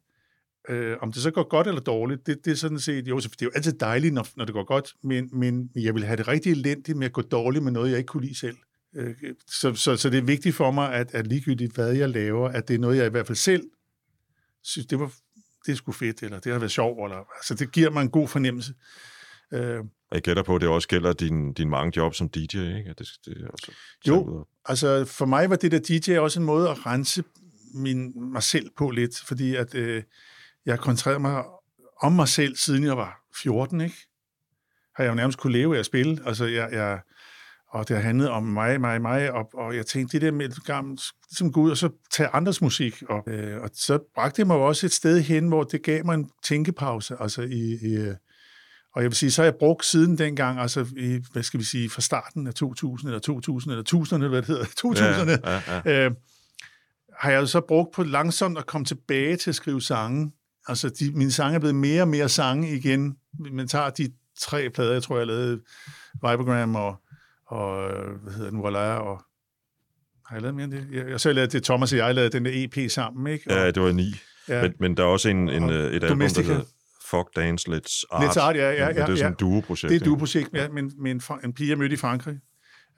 Øh, 0.68 0.97
om 1.01 1.12
det 1.12 1.22
så 1.22 1.31
går 1.31 1.49
godt 1.49 1.66
eller 1.66 1.81
dårligt, 1.81 2.27
det, 2.27 2.45
det 2.45 2.51
er 2.51 2.57
sådan 2.57 2.79
set, 2.79 3.09
jo, 3.09 3.18
det 3.18 3.43
er 3.43 3.47
jo 3.47 3.51
altid 3.55 3.72
dejligt, 3.72 4.14
når, 4.14 4.27
når 4.37 4.45
det 4.45 4.55
går 4.55 4.64
godt, 4.64 4.93
men, 5.03 5.31
men 5.33 5.70
jeg 5.75 5.95
vil 5.95 6.05
have 6.05 6.16
det 6.16 6.29
rigtig 6.29 6.53
elendigt 6.53 6.99
med 6.99 7.07
at 7.07 7.12
gå 7.12 7.22
dårligt 7.22 7.64
med 7.64 7.72
noget, 7.72 7.91
jeg 7.91 7.99
ikke 7.99 8.09
kunne 8.09 8.27
lide 8.27 8.39
selv. 8.39 8.57
Øh, 8.97 9.14
så, 9.47 9.75
så, 9.75 9.97
så 9.97 10.11
det 10.11 10.18
er 10.18 10.22
vigtigt 10.22 10.55
for 10.55 10.70
mig, 10.70 10.93
at, 10.93 11.14
at 11.14 11.27
ligegyldigt 11.27 11.75
hvad 11.75 11.93
jeg 11.93 12.09
laver, 12.09 12.49
at 12.49 12.68
det 12.68 12.75
er 12.75 12.79
noget, 12.79 12.97
jeg 12.97 13.07
i 13.07 13.11
hvert 13.11 13.27
fald 13.27 13.37
selv 13.37 13.62
synes, 14.65 14.87
det 14.87 15.01
var 15.01 15.12
det 15.67 15.73
er 15.73 15.77
sgu 15.77 15.93
fedt, 15.93 16.23
eller 16.23 16.41
det 16.41 16.53
har 16.53 16.59
været 16.59 16.73
sjovt, 16.73 17.05
eller, 17.05 17.25
altså 17.37 17.55
det 17.55 17.73
giver 17.73 17.91
mig 17.91 18.03
en 18.03 18.11
god 18.11 18.29
fornemmelse. 18.29 18.75
Øh, 19.53 19.85
jeg 20.12 20.23
gætter 20.23 20.43
på, 20.43 20.55
at 20.55 20.61
det 20.61 20.69
også 20.69 20.89
gælder 20.89 21.12
din, 21.12 21.53
din 21.53 21.71
mange 21.71 21.93
job 21.97 22.15
som 22.15 22.29
DJ, 22.29 22.41
ikke? 22.41 22.91
At 22.91 22.99
det, 22.99 23.09
det 23.25 23.43
er 23.43 23.49
også 23.49 23.73
Jo. 24.09 24.47
altså 24.65 25.05
for 25.05 25.27
mig 25.27 25.51
var 25.51 25.57
det 25.57 25.73
der 25.73 25.79
DJ 25.79 26.19
også 26.19 26.41
en 26.41 26.47
måde 26.47 26.71
at 26.71 26.87
rense 26.87 27.25
min, 27.75 28.12
mig 28.33 28.43
selv 28.43 28.71
på 28.77 28.91
lidt, 28.91 29.17
fordi 29.27 29.55
at 29.55 29.75
øh, 29.75 30.03
jeg 30.67 30.79
koncentrerede 30.79 31.21
mig 31.21 31.45
om 32.03 32.12
mig 32.12 32.29
selv, 32.29 32.57
siden 32.57 32.85
jeg 32.85 32.97
var 32.97 33.21
14, 33.43 33.81
ikke? 33.81 33.97
Har 34.97 35.05
jeg 35.05 35.11
jo 35.11 35.15
nærmest 35.15 35.39
kunne 35.39 35.53
leve 35.53 35.75
af 35.75 35.79
at 35.79 35.87
spille. 35.87 36.23
Altså 36.27 36.45
jeg, 36.45 36.69
jeg 36.73 37.01
og 37.75 37.89
det 37.89 37.97
har 37.97 38.03
handlet 38.03 38.29
om 38.29 38.43
mig, 38.43 38.81
mig, 38.81 39.03
mig, 39.03 39.33
og, 39.33 39.51
og 39.55 39.77
jeg 39.77 39.87
tænkte, 39.87 40.12
det 40.12 40.22
der 40.22 40.33
med 40.33 40.64
gammelt, 40.64 41.03
ligesom 41.31 41.53
gå 41.53 41.61
ud 41.61 41.70
og 41.70 41.77
så 41.77 41.89
tage 42.12 42.29
andres 42.29 42.62
musik, 42.62 43.03
og, 43.09 43.22
øh, 43.27 43.62
og 43.62 43.70
så 43.75 43.99
bragte 44.14 44.37
det 44.37 44.47
mig 44.47 44.55
jo 44.55 44.66
også 44.66 44.87
et 44.87 44.93
sted 44.93 45.20
hen, 45.20 45.49
hvor 45.49 45.64
det 45.64 45.83
gav 45.83 46.05
mig 46.05 46.14
en 46.14 46.31
tænkepause, 46.45 47.16
altså 47.20 47.43
i, 47.43 47.79
i 47.83 47.95
øh, 47.95 48.14
og 48.95 49.03
jeg 49.03 49.11
vil 49.11 49.16
sige, 49.16 49.31
så 49.31 49.43
har 49.43 49.47
jeg 49.47 49.55
brugt 49.55 49.85
siden 49.85 50.18
dengang, 50.18 50.61
altså 50.61 50.87
i, 50.97 51.20
hvad 51.33 51.43
skal 51.43 51.61
vi 51.61 51.64
sige, 51.64 51.91
fra 51.91 52.01
starten 52.01 52.47
af 52.47 52.55
2000, 52.55 53.09
eller 53.09 53.20
2000, 53.20 53.70
eller 53.70 53.81
1000, 53.81 54.22
eller 54.22 54.29
hvad 54.29 54.43
det 54.43 54.49
hedder, 54.49 54.64
2000'erne, 54.85 55.51
Ja, 55.51 55.62
ja, 55.66 55.83
ja. 55.85 56.07
øh, 56.07 56.14
har 57.18 57.31
jeg 57.31 57.41
jo 57.41 57.47
så 57.47 57.61
brugt 57.61 57.95
på 57.95 58.03
langsomt 58.03 58.59
at 58.59 58.66
komme 58.66 58.85
tilbage 58.85 59.37
til 59.37 59.51
at 59.51 59.55
skrive 59.55 59.83
sange. 59.83 60.33
Altså, 60.68 60.89
de, 60.89 61.12
mine 61.12 61.33
sange 61.33 61.55
er 61.55 61.59
blevet 61.59 61.75
mere 61.75 62.03
og 62.03 62.09
mere 62.09 62.29
sange 62.29 62.77
igen. 62.77 63.16
Man 63.53 63.68
tager 63.68 63.91
de 63.91 64.12
tre 64.41 64.70
plader, 64.70 64.93
jeg 64.93 65.03
tror, 65.03 65.18
jeg 65.18 65.27
lavede, 65.27 65.61
Vibragram 66.14 66.77
og, 66.77 66.97
og 67.55 67.90
øh, 67.90 68.22
hvad 68.22 68.32
hedder 68.32 68.50
den, 68.50 68.62
Voila, 68.62 68.94
og 68.94 69.22
har 70.26 70.36
jeg 70.36 70.42
lavet 70.42 70.55
mere 70.55 70.64
end 70.64 70.72
det? 70.72 70.88
Jeg, 70.92 71.09
jeg 71.09 71.20
så 71.20 71.32
lavede 71.32 71.50
det, 71.52 71.64
Thomas 71.64 71.92
og 71.92 71.98
jeg 71.98 72.14
lavede 72.14 72.30
den 72.30 72.44
der 72.44 72.50
EP 72.55 72.90
sammen, 72.90 73.32
ikke? 73.32 73.50
Og, 73.50 73.57
ja, 73.57 73.70
det 73.70 73.82
var 73.82 73.92
ni. 73.92 74.14
ja. 74.48 74.62
Men, 74.62 74.72
men 74.80 74.96
der 74.96 75.02
er 75.02 75.07
også 75.07 75.28
en, 75.28 75.48
en, 75.48 75.62
Og 75.62 75.72
øh, 75.72 75.92
et 75.94 76.05
album, 76.05 76.18
der 76.20 76.42
hedder 76.42 76.62
Fuck 77.11 77.36
Dance, 77.36 77.70
Let's 77.70 78.02
Art. 78.11 78.24
Let's 78.36 78.40
Art, 78.40 78.57
ja, 78.57 78.70
ja, 78.72 78.86
Men 78.88 78.96
ja, 78.96 79.02
Det 79.07 79.12
er 79.12 79.16
sådan 79.16 79.18
ja. 79.18 79.28
et 79.28 79.40
duo-projekt. 79.40 79.90
det 79.90 79.96
er 79.96 80.00
et 80.00 80.05
duoprojekt 80.07 80.48
ja, 80.55 80.68
med, 80.68 80.82
en- 80.82 80.92
med 81.02 81.11
en, 81.11 81.20
en 81.44 81.52
pige, 81.52 81.70
jeg 81.70 81.78
mødte 81.78 81.94
i 81.94 81.96
Frankrig, 81.96 82.36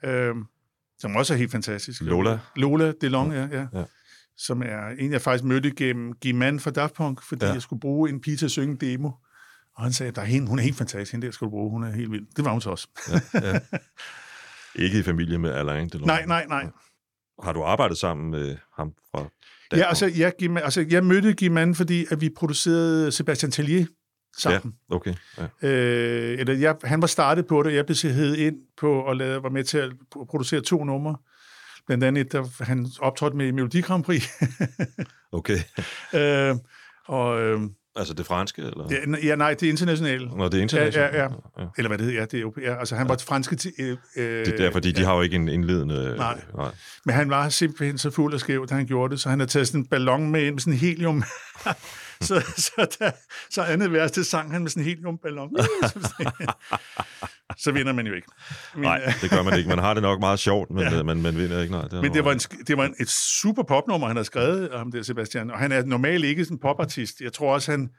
øh, 0.05 0.35
som 0.99 1.15
også 1.15 1.33
er 1.33 1.37
helt 1.37 1.51
fantastisk. 1.51 2.01
Lola. 2.01 2.39
Lola 2.55 2.93
DeLong, 3.01 3.33
ja. 3.33 3.47
ja. 3.51 3.65
Ja. 3.73 3.83
Som 4.37 4.61
er 4.61 4.87
en, 4.99 5.11
jeg 5.11 5.21
faktisk 5.21 5.43
mødte 5.43 5.71
gennem 5.71 6.13
Giman 6.21 6.59
fra 6.59 6.71
Daft 6.71 6.93
Punk, 6.93 7.23
fordi 7.23 7.43
ja. 7.45 7.47
Ja. 7.49 7.53
jeg 7.53 7.61
skulle 7.61 7.79
bruge 7.79 8.09
en 8.09 8.21
pige 8.21 8.37
til 8.37 8.45
at 8.45 8.51
synge 8.51 8.71
en 8.71 8.75
demo. 8.81 9.11
Og 9.75 9.83
han 9.83 9.93
sagde, 9.93 10.11
der 10.11 10.21
er 10.21 10.25
hende, 10.25 10.47
hun 10.47 10.59
er 10.59 10.63
helt 10.63 10.77
fantastisk, 10.77 11.11
hende 11.11 11.25
der 11.25 11.31
skal 11.31 11.45
du 11.45 11.49
bruge, 11.49 11.69
hun 11.71 11.83
er 11.83 11.91
helt 11.91 12.11
vild. 12.11 12.25
Det 12.35 12.45
var 12.45 12.51
hun 12.51 12.61
så 12.61 12.69
også. 12.69 12.87
Ikke 14.77 14.99
i 14.99 15.03
familie 15.03 15.37
med 15.37 15.51
Alain 15.51 15.89
Delon. 15.89 16.07
Nej, 16.07 16.25
nej, 16.25 16.45
nej. 16.47 16.67
Har 17.43 17.53
du 17.53 17.63
arbejdet 17.63 17.97
sammen 17.97 18.31
med 18.31 18.57
ham 18.77 18.93
fra 19.11 19.29
Ja, 19.75 19.87
altså 19.87 20.11
jeg, 20.17 20.33
altså, 20.63 20.85
jeg 20.89 21.03
mødte 21.05 21.33
Giman, 21.33 21.75
fordi 21.75 22.05
at 22.11 22.21
vi 22.21 22.29
producerede 22.37 23.11
Sebastian 23.11 23.51
Tellier 23.51 23.85
sammen. 24.37 24.73
Ja, 24.89 24.95
okay. 24.95 25.13
Ja. 25.37 25.69
Øh, 25.69 26.39
eller 26.39 26.53
jeg, 26.53 26.75
han 26.83 27.01
var 27.01 27.07
startet 27.07 27.47
på 27.47 27.57
det, 27.63 27.67
og 27.67 27.75
jeg 27.75 27.85
blev 27.85 27.95
så 27.95 28.09
hævet 28.09 28.35
ind 28.35 28.55
på 28.77 29.09
at 29.09 29.17
lave, 29.17 29.43
var 29.43 29.49
med 29.49 29.63
til 29.63 29.77
at 29.77 29.91
pro- 30.15 30.25
producere 30.25 30.61
to 30.61 30.83
numre. 30.83 31.17
Blandt 31.87 32.03
andet 32.03 32.21
et, 32.25 32.31
der 32.31 32.63
han 32.63 32.87
optrådte 32.99 33.37
med 33.37 33.47
i 33.47 33.51
Melodi 33.51 33.81
Grand 33.81 34.03
Prix. 34.03 34.23
Okay. 35.31 35.57
øh, 36.15 36.55
og, 37.07 37.41
øh, 37.41 37.61
Altså 37.97 38.13
det 38.13 38.25
franske, 38.25 38.61
eller? 38.61 38.87
ja, 38.91 38.95
n- 38.95 39.25
ja, 39.27 39.35
nej, 39.35 39.53
det 39.53 39.63
er 39.63 39.69
internationalt. 39.69 40.37
Nå, 40.37 40.45
det 40.45 40.53
er 40.53 40.61
internationalt. 40.61 41.13
Ja, 41.15 41.23
ja, 41.23 41.27
ja. 41.59 41.65
Eller 41.77 41.87
hvad 41.89 41.97
det 41.97 42.05
hedder, 42.05 42.19
ja, 42.19 42.25
det 42.25 42.33
er 42.37 42.41
europæer. 42.41 42.75
Altså, 42.75 42.95
han 42.95 43.09
var 43.09 43.17
franske... 43.27 43.55
til- 43.55 43.73
Øh, 43.79 43.97
øh, 44.17 44.45
Det 44.45 44.59
er 44.59 44.71
fordi, 44.71 44.91
de 44.91 45.03
har 45.05 45.15
jo 45.15 45.21
ikke 45.21 45.35
en 45.35 45.47
indledende... 45.49 46.15
Nej. 46.17 46.41
nej. 46.57 46.71
Men 47.05 47.15
han 47.15 47.29
var 47.29 47.49
simpelthen 47.49 47.97
så 47.97 48.11
fuld 48.11 48.33
og 48.33 48.39
skæv, 48.39 48.67
da 48.67 48.75
han 48.75 48.85
gjorde 48.85 49.11
det, 49.11 49.19
så 49.21 49.29
han 49.29 49.39
havde 49.39 49.51
taget 49.51 49.67
sådan 49.67 49.81
en 49.81 49.85
ballon 49.85 50.31
med 50.31 50.43
ind 50.43 50.53
med 50.53 50.59
sådan 50.59 50.73
en 50.73 50.79
helium. 50.79 51.23
så, 52.27 52.41
så, 52.57 52.95
der, 52.99 53.11
så 53.49 53.63
andet 53.63 53.91
vers, 53.91 54.11
det 54.11 54.25
sang 54.25 54.51
han 54.51 54.61
med 54.61 54.69
sådan 54.69 54.83
en 54.83 54.89
heliumballon. 54.89 55.49
så 57.63 57.71
vinder 57.71 57.93
man 57.93 58.07
jo 58.07 58.13
ikke. 58.13 58.27
Men, 58.75 58.83
Nej, 58.83 59.01
øh, 59.07 59.21
det 59.21 59.29
gør 59.29 59.43
man 59.43 59.57
ikke. 59.57 59.69
Man 59.69 59.79
har 59.79 59.93
det 59.93 60.03
nok 60.03 60.19
meget 60.19 60.39
sjovt, 60.39 60.69
men, 60.69 60.83
Ja. 60.83 60.95
ja. 60.95 61.03
man, 61.03 61.21
man 61.21 61.37
vinder 61.37 61.61
ikke. 61.61 61.71
Nej, 61.71 61.81
det 61.81 62.01
Men 62.01 62.13
det 62.13 62.25
var, 62.25 62.31
en, 62.31 62.39
det 62.39 62.77
var 62.77 62.85
en, 62.85 62.95
et 62.99 63.09
super 63.09 63.63
popnummer, 63.63 64.07
han 64.07 64.15
har 64.15 64.23
skrevet, 64.23 64.69
ham 64.77 64.91
der 64.91 65.03
Sebastian. 65.03 65.51
Og 65.51 65.59
han 65.59 65.71
er 65.71 65.85
normalt 65.85 66.25
ikke 66.25 66.45
sådan 66.45 66.55
en 66.55 66.59
popartist. 66.59 67.21
Jeg 67.21 67.33
tror 67.33 67.53
også, 67.53 67.71
han, 67.71 67.89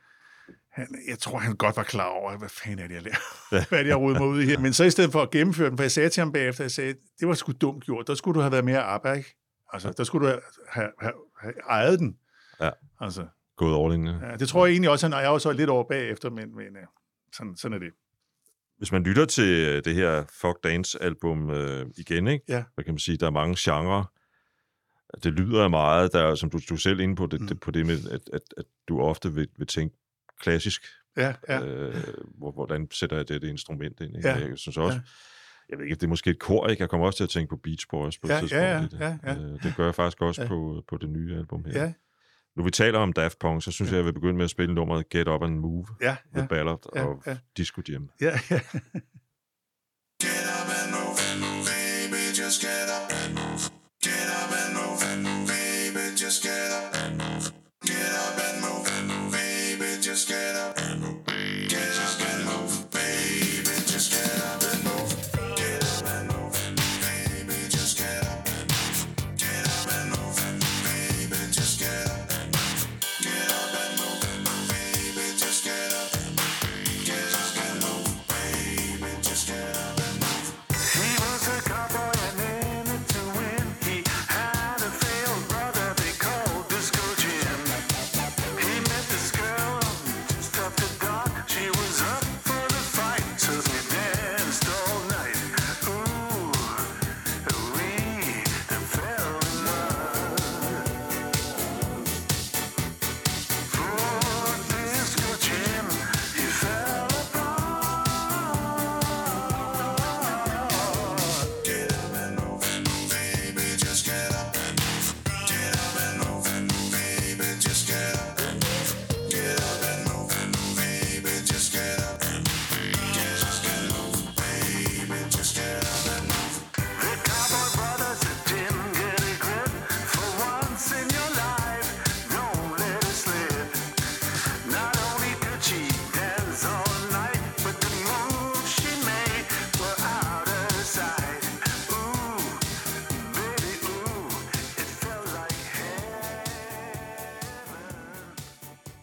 han, 0.73 0.87
jeg 1.09 1.19
tror, 1.19 1.39
han 1.39 1.57
godt 1.57 1.77
var 1.77 1.83
klar 1.83 2.09
over, 2.09 2.39
hvad 2.39 2.49
fanden 2.49 2.79
er 2.79 2.89
det, 2.89 2.95
jeg 2.95 3.03
laver? 3.03 3.69
hvad 3.69 3.79
er 3.79 3.83
det, 3.83 3.89
jeg 3.89 3.99
roder 3.99 4.19
mig 4.19 4.29
ud 4.29 4.43
i 4.43 4.47
her? 4.47 4.59
Men 4.59 4.73
så 4.73 4.85
i 4.85 4.91
stedet 4.91 5.12
for 5.12 5.23
at 5.23 5.31
gennemføre 5.31 5.71
den, 5.71 5.79
for 5.79 5.85
jeg 5.85 5.91
sagde 5.93 6.09
til 6.09 6.21
ham 6.21 6.33
bagefter, 6.33 6.64
jeg 6.64 6.71
sagde, 6.71 6.95
det 7.21 7.29
var 7.29 7.35
sgu 7.35 7.53
dumt 7.53 7.85
gjort. 7.85 8.07
Der 8.07 8.14
skulle 8.14 8.35
du 8.35 8.41
have 8.41 8.53
været 8.53 8.64
mere 8.64 8.83
arbejde, 8.83 9.19
ikke? 9.19 9.35
Altså, 9.73 9.93
der 9.97 10.05
skulle 10.05 10.27
du 10.27 10.31
have, 10.31 10.41
have, 10.69 10.91
have, 11.01 11.12
have 11.41 11.55
ejet 11.71 11.99
den. 11.99 12.14
Ja. 12.61 12.71
Altså, 13.01 13.27
Gået 13.59 13.84
all 13.84 13.94
in. 14.00 14.06
Ja. 14.06 14.36
det 14.36 14.48
tror 14.48 14.66
jeg 14.66 14.72
egentlig 14.72 14.90
også, 14.90 15.09
han 15.09 15.24
er 15.24 15.28
jo 15.28 15.38
så 15.38 15.52
lidt 15.52 15.70
over 15.70 15.84
bagefter, 15.84 16.30
men, 16.30 16.56
men 16.56 16.76
sådan, 17.36 17.56
sådan 17.56 17.74
er 17.74 17.78
det. 17.78 17.92
Hvis 18.78 18.92
man 18.92 19.02
lytter 19.02 19.24
til 19.24 19.48
øh, 19.68 19.84
det 19.84 19.94
her 19.94 20.24
Fuck 20.40 20.64
Dance-album 20.64 21.50
øh, 21.50 21.86
igen, 21.96 22.26
ikke? 22.28 22.44
Ja. 22.48 22.64
så 22.78 22.84
kan 22.84 22.94
man 22.94 22.98
sige, 22.98 23.14
at 23.14 23.20
der 23.20 23.26
er 23.26 23.30
mange 23.30 23.56
genrer. 23.59 24.12
Det 25.24 25.32
lyder 25.32 25.68
meget, 25.68 26.12
der, 26.12 26.20
er, 26.22 26.34
som 26.34 26.50
du, 26.50 26.59
du 26.68 26.74
er 26.74 26.78
selv 26.78 27.00
inde 27.00 27.16
på 27.16 27.26
det, 27.26 27.40
Mm. 27.40 27.46
det, 27.46 27.61
på 27.61 27.70
det 27.70 27.86
med, 27.86 28.11
at, 28.11 28.20
at, 28.32 28.42
at 28.56 28.64
du 28.88 29.00
ofte 29.00 29.32
vil, 29.34 29.48
vil 29.56 29.66
tænke 29.66 29.96
klassisk. 30.40 30.82
Ja, 31.16 31.34
ja. 31.48 31.64
Øh, 31.66 31.94
hvor, 32.38 32.52
hvordan 32.52 32.88
sætter 32.90 33.16
jeg 33.16 33.28
det, 33.28 33.42
det 33.42 33.48
instrument 33.48 34.00
ind? 34.00 34.16
Ikke? 34.16 34.28
Ja. 34.28 34.34
Jeg 34.34 34.59
synes 34.59 34.76
også, 34.76 34.94
Ja. 34.96 35.00
jeg 35.68 35.78
ved 35.78 35.84
ikke, 35.84 35.94
det 35.94 36.02
er 36.02 36.09
måske 36.09 36.30
et 36.30 36.38
kor, 36.38 36.66
ikke? 36.68 36.80
Jeg 36.80 36.88
kommer 36.90 37.06
også 37.06 37.16
til 37.16 37.24
at 37.24 37.30
tænke 37.30 37.50
på 37.50 37.56
Beach 37.56 37.86
Boys 37.90 38.18
på 38.18 38.26
et 38.26 38.30
Ja, 38.30 38.38
tidspunkt. 38.40 38.62
ja, 38.62 38.78
ja, 39.00 39.18
ja, 39.22 39.32
ja. 39.32 39.38
Øh, 39.52 39.62
det 39.62 39.74
gør 39.76 39.84
jeg 39.84 39.94
faktisk 39.94 40.22
også 40.22 40.42
Ja. 40.42 40.48
på, 40.48 40.84
på 40.88 40.96
det 40.96 41.11
nye 41.11 41.36
album 41.36 41.64
her. 41.64 41.82
Ja, 41.84 41.92
Nu 42.59 42.64
vi 42.64 42.70
taler 42.70 42.98
om 42.98 43.12
Daft 43.12 43.38
Punk, 43.38 43.62
så 43.62 43.72
synes 43.72 43.90
Ja. 43.90 43.94
jeg, 43.96 43.98
jeg 43.98 44.06
vil 44.06 44.12
begynde 44.12 44.34
med 44.36 44.44
at 44.44 44.50
spille 44.50 44.74
nummeret 44.74 45.09
Get 45.09 45.28
Up 45.28 45.42
and 45.42 45.59
Move, 45.59 45.86
ja, 46.00 46.16
ja, 46.36 46.46
Ballad 46.46 46.76
Ja, 46.96 47.06
of 47.06 47.26
ja. 47.26 47.36
Disco 47.56 47.82
Jam. 47.88 48.11
ja, 48.20 48.38
ja. 48.50 48.61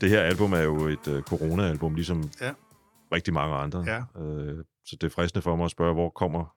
Det 0.05 0.13
her 0.13 0.21
album 0.21 0.53
er 0.53 0.59
jo 0.61 0.87
et 0.87 1.07
uh, 1.07 1.21
corona-album, 1.21 1.95
ligesom 1.95 2.29
Ja. 2.41 2.53
rigtig 3.11 3.33
mange 3.33 3.55
andre. 3.55 3.83
Ja. 3.87 4.21
Øh, 4.21 4.63
så 4.85 4.95
det 5.01 5.03
er 5.03 5.09
fristende 5.09 5.41
for 5.41 5.55
mig 5.55 5.65
at 5.65 5.71
spørge, 5.71 5.93
hvor 5.93 6.09
kommer 6.09 6.55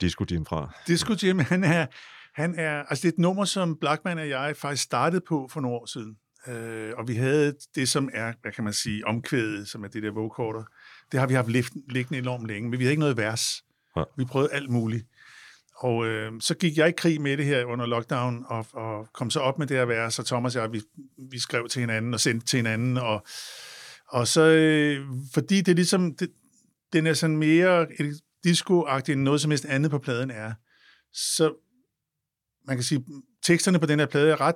Disco 0.00 0.24
Jam 0.30 0.46
fra? 0.46 0.70
Disco 0.86 1.14
Jim, 1.22 1.38
han 1.38 1.64
er, 1.64 1.86
han 2.34 2.54
er, 2.58 2.82
altså 2.82 3.02
det 3.02 3.08
er 3.08 3.12
et 3.12 3.18
nummer, 3.18 3.44
som 3.44 3.76
Blackman 3.80 4.18
og 4.18 4.28
jeg 4.28 4.56
faktisk 4.56 4.82
startede 4.82 5.22
på 5.28 5.48
for 5.50 5.60
nogle 5.60 5.76
år 5.76 5.86
siden. 5.86 6.16
Øh, 6.48 6.92
og 6.96 7.08
vi 7.08 7.14
havde 7.14 7.54
det, 7.74 7.88
som 7.88 8.08
er, 8.14 8.32
hvad 8.42 8.52
kan 8.52 8.64
man 8.64 8.72
sige, 8.72 9.06
omkvædet, 9.06 9.68
som 9.68 9.84
er 9.84 9.88
det 9.88 10.02
der 10.02 10.10
vocoder. 10.10 10.64
Det 11.12 11.20
har 11.20 11.26
vi 11.26 11.34
haft 11.34 11.48
liggende 11.88 12.18
enormt 12.18 12.46
længe, 12.46 12.70
men 12.70 12.78
vi 12.78 12.84
havde 12.84 12.92
ikke 12.92 13.00
noget 13.00 13.16
vers. 13.16 13.64
Ja. 13.96 14.02
Vi 14.16 14.24
prøvede 14.24 14.52
alt 14.52 14.70
muligt. 14.70 15.06
Og 15.80 16.06
øh, 16.06 16.32
så 16.40 16.54
gik 16.54 16.76
jeg 16.76 16.88
i 16.88 16.92
krig 16.96 17.20
med 17.20 17.36
det 17.36 17.44
her 17.44 17.64
under 17.64 17.86
lockdown, 17.86 18.44
og, 18.48 18.66
og 18.72 19.08
kom 19.12 19.30
så 19.30 19.40
op 19.40 19.58
med 19.58 19.66
det 19.66 19.74
at 19.74 19.88
være, 19.88 20.10
så 20.10 20.22
Thomas 20.22 20.56
og 20.56 20.62
jeg, 20.62 20.72
vi, 20.72 20.82
vi 21.30 21.38
skrev 21.38 21.68
til 21.68 21.80
hinanden 21.80 22.14
og 22.14 22.20
sendte 22.20 22.46
til 22.46 22.56
hinanden, 22.56 22.96
og, 22.96 23.26
og 24.08 24.28
så, 24.28 24.42
øh, 24.42 25.06
fordi 25.34 25.56
det 25.56 25.68
er 25.68 25.74
ligesom, 25.74 26.14
det, 26.14 26.30
den 26.92 27.06
er 27.06 27.14
sådan 27.14 27.36
mere 27.36 27.86
disco-agtig 28.46 29.12
end 29.12 29.22
noget 29.22 29.40
som 29.40 29.50
helst 29.50 29.64
andet 29.64 29.90
på 29.90 29.98
pladen 29.98 30.30
er, 30.30 30.52
så 31.12 31.54
man 32.66 32.76
kan 32.76 32.84
sige, 32.84 33.04
teksterne 33.42 33.78
på 33.78 33.86
den 33.86 33.98
her 33.98 34.06
plade 34.06 34.30
er 34.30 34.40
ret 34.40 34.54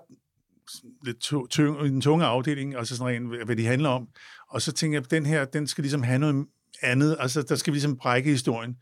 lidt 1.04 1.50
tyng, 1.50 1.86
i 1.86 1.88
den 1.88 2.00
tunge 2.00 2.24
afdeling, 2.24 2.76
altså 2.76 2.96
sådan 2.96 3.14
rent, 3.14 3.44
hvad 3.44 3.56
de 3.56 3.66
handler 3.66 3.88
om. 3.88 4.08
Og 4.50 4.62
så 4.62 4.72
tænker 4.72 4.96
jeg, 4.98 5.04
at 5.04 5.10
den 5.10 5.26
her, 5.26 5.44
den 5.44 5.66
skal 5.66 5.82
ligesom 5.82 6.02
have 6.02 6.18
noget 6.18 6.46
andet, 6.82 7.16
altså 7.20 7.42
der 7.42 7.56
skal 7.56 7.72
vi 7.72 7.76
ligesom 7.76 7.96
brække 7.96 8.30
historien. 8.30 8.76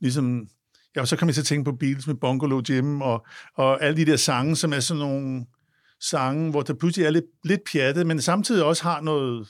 Ligesom, 0.00 0.48
ja, 0.96 1.00
og 1.00 1.08
så 1.08 1.16
kom 1.16 1.28
jeg 1.28 1.34
til 1.34 1.42
at 1.42 1.46
tænke 1.46 1.64
på 1.64 1.76
Beatles 1.76 2.06
med 2.06 2.14
Bungalow 2.14 2.62
Jim, 2.68 3.00
og, 3.00 3.26
og 3.54 3.82
alle 3.84 3.96
de 3.96 4.10
der 4.10 4.16
sange, 4.16 4.56
som 4.56 4.72
er 4.72 4.80
sådan 4.80 4.98
nogle 4.98 5.46
sange, 6.00 6.50
hvor 6.50 6.62
der 6.62 6.74
pludselig 6.74 7.06
er 7.06 7.10
lidt, 7.10 7.24
lidt 7.44 7.60
pjattet, 7.72 8.06
men 8.06 8.20
samtidig 8.20 8.64
også 8.64 8.82
har 8.82 9.00
noget, 9.00 9.48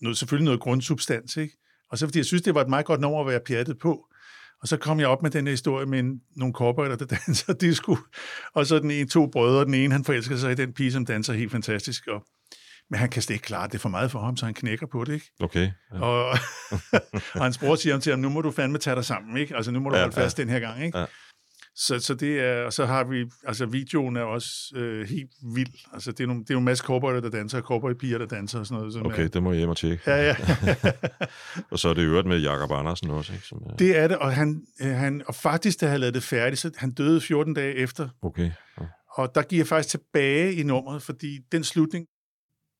noget, 0.00 0.18
selvfølgelig 0.18 0.44
noget 0.44 0.60
grundsubstans, 0.60 1.36
ikke? 1.36 1.56
Og 1.90 1.98
så 1.98 2.06
fordi 2.06 2.18
jeg 2.18 2.26
synes, 2.26 2.42
det 2.42 2.54
var 2.54 2.60
et 2.60 2.68
meget 2.68 2.86
godt 2.86 3.00
nummer 3.00 3.20
at 3.20 3.26
være 3.26 3.40
pjattet 3.46 3.78
på. 3.78 4.06
Og 4.62 4.68
så 4.68 4.76
kom 4.76 5.00
jeg 5.00 5.08
op 5.08 5.22
med 5.22 5.30
den 5.30 5.46
her 5.46 5.52
historie 5.52 5.86
med 5.86 5.98
en, 5.98 6.20
nogle 6.36 6.54
cowboyer, 6.54 6.96
der 6.96 7.06
danser 7.26 7.52
disco. 7.52 7.96
Og 8.54 8.66
så 8.66 8.78
den 8.78 8.90
ene, 8.90 9.08
to 9.08 9.26
brødre, 9.26 9.64
den 9.64 9.74
ene, 9.74 9.92
han 9.92 10.04
forelsker 10.04 10.36
sig 10.36 10.52
i 10.52 10.54
den 10.54 10.72
pige, 10.72 10.92
som 10.92 11.06
danser 11.06 11.32
helt 11.32 11.52
fantastisk. 11.52 12.06
Og, 12.06 12.26
men 12.90 12.98
han 13.00 13.08
kan 13.08 13.22
slet 13.22 13.34
ikke 13.34 13.44
klare 13.46 13.66
det 13.66 13.74
er 13.74 13.78
for 13.78 13.88
meget 13.88 14.10
for 14.10 14.20
ham, 14.20 14.36
så 14.36 14.44
han 14.44 14.54
knækker 14.54 14.86
på 14.92 15.04
det, 15.04 15.12
ikke? 15.14 15.30
Okay. 15.40 15.70
Ja. 15.94 16.00
Og, 16.00 16.28
og 17.34 17.42
hans 17.42 17.58
bror 17.58 17.74
siger 17.76 17.92
ham 17.94 18.00
til 18.00 18.10
ham, 18.12 18.20
nu 18.20 18.28
må 18.28 18.40
du 18.40 18.50
fandme 18.50 18.78
tage 18.78 18.96
dig 18.96 19.04
sammen, 19.04 19.36
ikke? 19.36 19.56
Altså, 19.56 19.70
nu 19.70 19.80
må 19.80 19.88
du 19.90 19.96
Ja, 19.96 20.02
holde 20.02 20.14
fast 20.14 20.38
ja. 20.38 20.42
den 20.42 20.50
her 20.50 20.60
gang, 20.60 20.84
ikke? 20.84 20.98
Ja. 20.98 21.04
Så, 21.76 21.98
så 21.98 22.14
det 22.14 22.40
er, 22.40 22.64
og 22.64 22.72
så 22.72 22.86
har 22.86 23.04
vi, 23.04 23.24
altså 23.46 23.66
videoen 23.66 24.16
er 24.16 24.22
også 24.22 24.50
øh, 24.76 25.08
helt 25.08 25.30
vild. 25.54 25.72
Altså, 25.92 26.12
det 26.12 26.20
er, 26.20 26.26
nogle, 26.26 26.42
det 26.42 26.50
er 26.50 26.54
jo 26.54 26.58
en 26.58 26.64
masse 26.64 26.84
cowboyer, 26.84 27.20
der 27.20 27.30
danser, 27.30 27.58
og 27.58 27.64
cowboypiger, 27.64 28.18
der 28.18 28.26
danser 28.26 28.58
og 28.58 28.66
sådan 28.66 28.78
noget. 28.78 28.92
Som 28.92 29.06
Okay, 29.06 29.24
er, 29.24 29.28
det 29.28 29.42
må 29.42 29.50
jeg 29.52 29.58
hjem 29.58 29.68
og 29.68 29.76
tjekke. 29.76 30.02
ja, 30.10 30.22
ja. 30.26 30.36
Og 31.70 31.78
så 31.78 31.88
er 31.88 31.94
det 31.94 32.02
øvrigt 32.02 32.26
med 32.28 32.38
Jakob 32.40 32.70
Andersen 32.72 33.10
også, 33.10 33.32
ikke? 33.32 33.46
Som, 33.46 33.58
er- 33.70 33.76
det 33.76 33.98
er 33.98 34.08
det, 34.08 34.16
og, 34.18 34.32
han, 34.34 34.62
øh, 34.82 34.88
han, 34.94 35.22
og 35.26 35.34
faktisk, 35.34 35.80
da 35.80 35.86
han 35.88 36.00
lavede 36.00 36.14
det 36.14 36.22
færdigt, 36.22 36.60
så 36.60 36.70
han 36.76 36.90
døde 36.90 37.20
14 37.20 37.54
dage 37.54 37.74
efter, 37.74 38.08
Okay. 38.22 38.50
Ja. 38.80 38.84
Og 39.14 39.34
der 39.34 39.42
giver 39.42 39.60
jeg 39.60 39.66
faktisk 39.68 39.88
tilbage 39.90 40.54
i 40.54 40.62
nummeret, 40.62 41.02
fordi 41.02 41.38
den 41.52 41.64
slutning 41.64 42.06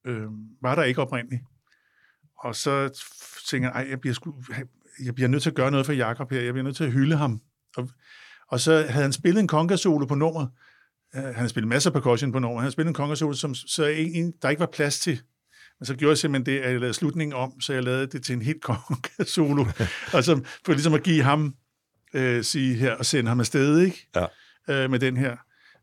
øh, 0.07 0.27
var 0.63 0.75
der 0.75 0.83
ikke 0.83 1.01
oprindeligt. 1.01 1.43
Og 2.39 2.57
så 2.57 3.03
tænker 3.51 3.79
jeg, 3.79 3.91
jeg 3.91 4.01
bliver, 4.01 4.15
sgu, 4.15 4.35
jeg 5.05 5.15
bliver 5.15 5.29
nødt 5.29 5.43
til 5.43 5.51
at 5.51 5.57
gøre 5.57 5.71
noget 5.71 5.87
for 5.87 5.93
Jakob 5.93 6.31
her. 6.31 6.41
Jeg 6.41 6.53
bliver 6.53 6.65
nødt 6.65 6.77
til 6.77 6.85
at 6.85 6.93
hylde 6.93 7.17
ham. 7.17 7.41
Og, 7.77 7.89
og 8.49 8.61
så 8.61 8.73
havde 8.73 9.03
han 9.03 9.13
spillet 9.13 9.41
en 9.41 9.49
conga-solo 9.49 10.07
på 10.07 10.15
nummeret. 10.15 10.51
Uh, 11.17 11.25
han 11.25 11.35
har 11.35 11.49
spillet 11.49 11.69
masser 11.69 11.91
af 11.91 11.95
percussion 11.95 12.33
på 12.33 12.39
nummeret. 12.39 12.61
Han 12.61 12.67
har 12.67 12.71
spillet 12.71 12.89
en 12.89 12.95
conga-solo, 12.95 13.33
som 13.33 13.55
så 13.55 13.85
en, 13.85 14.33
der 14.43 14.51
ikke 14.51 14.61
var 14.61 14.69
plads 14.73 15.01
til. 15.01 15.21
Men 15.79 15.87
så 15.87 15.95
gjorde 15.95 16.11
jeg 16.11 16.19
simpelthen 16.19 16.55
det, 16.55 16.61
at 16.61 16.71
jeg 16.71 16.81
lavede 16.81 16.95
slutningen 16.95 17.35
om, 17.35 17.61
så 17.61 17.73
jeg 17.73 17.83
lavede 17.83 18.07
det 18.07 18.25
til 18.25 18.33
en 18.33 18.43
helt 18.43 18.63
conga-solo. 18.69 19.65
og 20.13 20.25
så, 20.25 20.41
for 20.65 20.73
ligesom 20.73 20.95
at 20.95 21.03
give 21.03 21.23
ham, 21.23 21.55
øh, 22.15 22.45
sige 22.45 22.75
her, 22.75 22.95
og 22.95 23.07
sende 23.07 23.29
ham 23.29 23.41
afsted, 23.41 23.81
ikke? 23.81 24.09
Ja. 24.17 24.27
Øh, 24.69 24.91
med 24.91 24.99
den 24.99 25.17
her. 25.17 25.37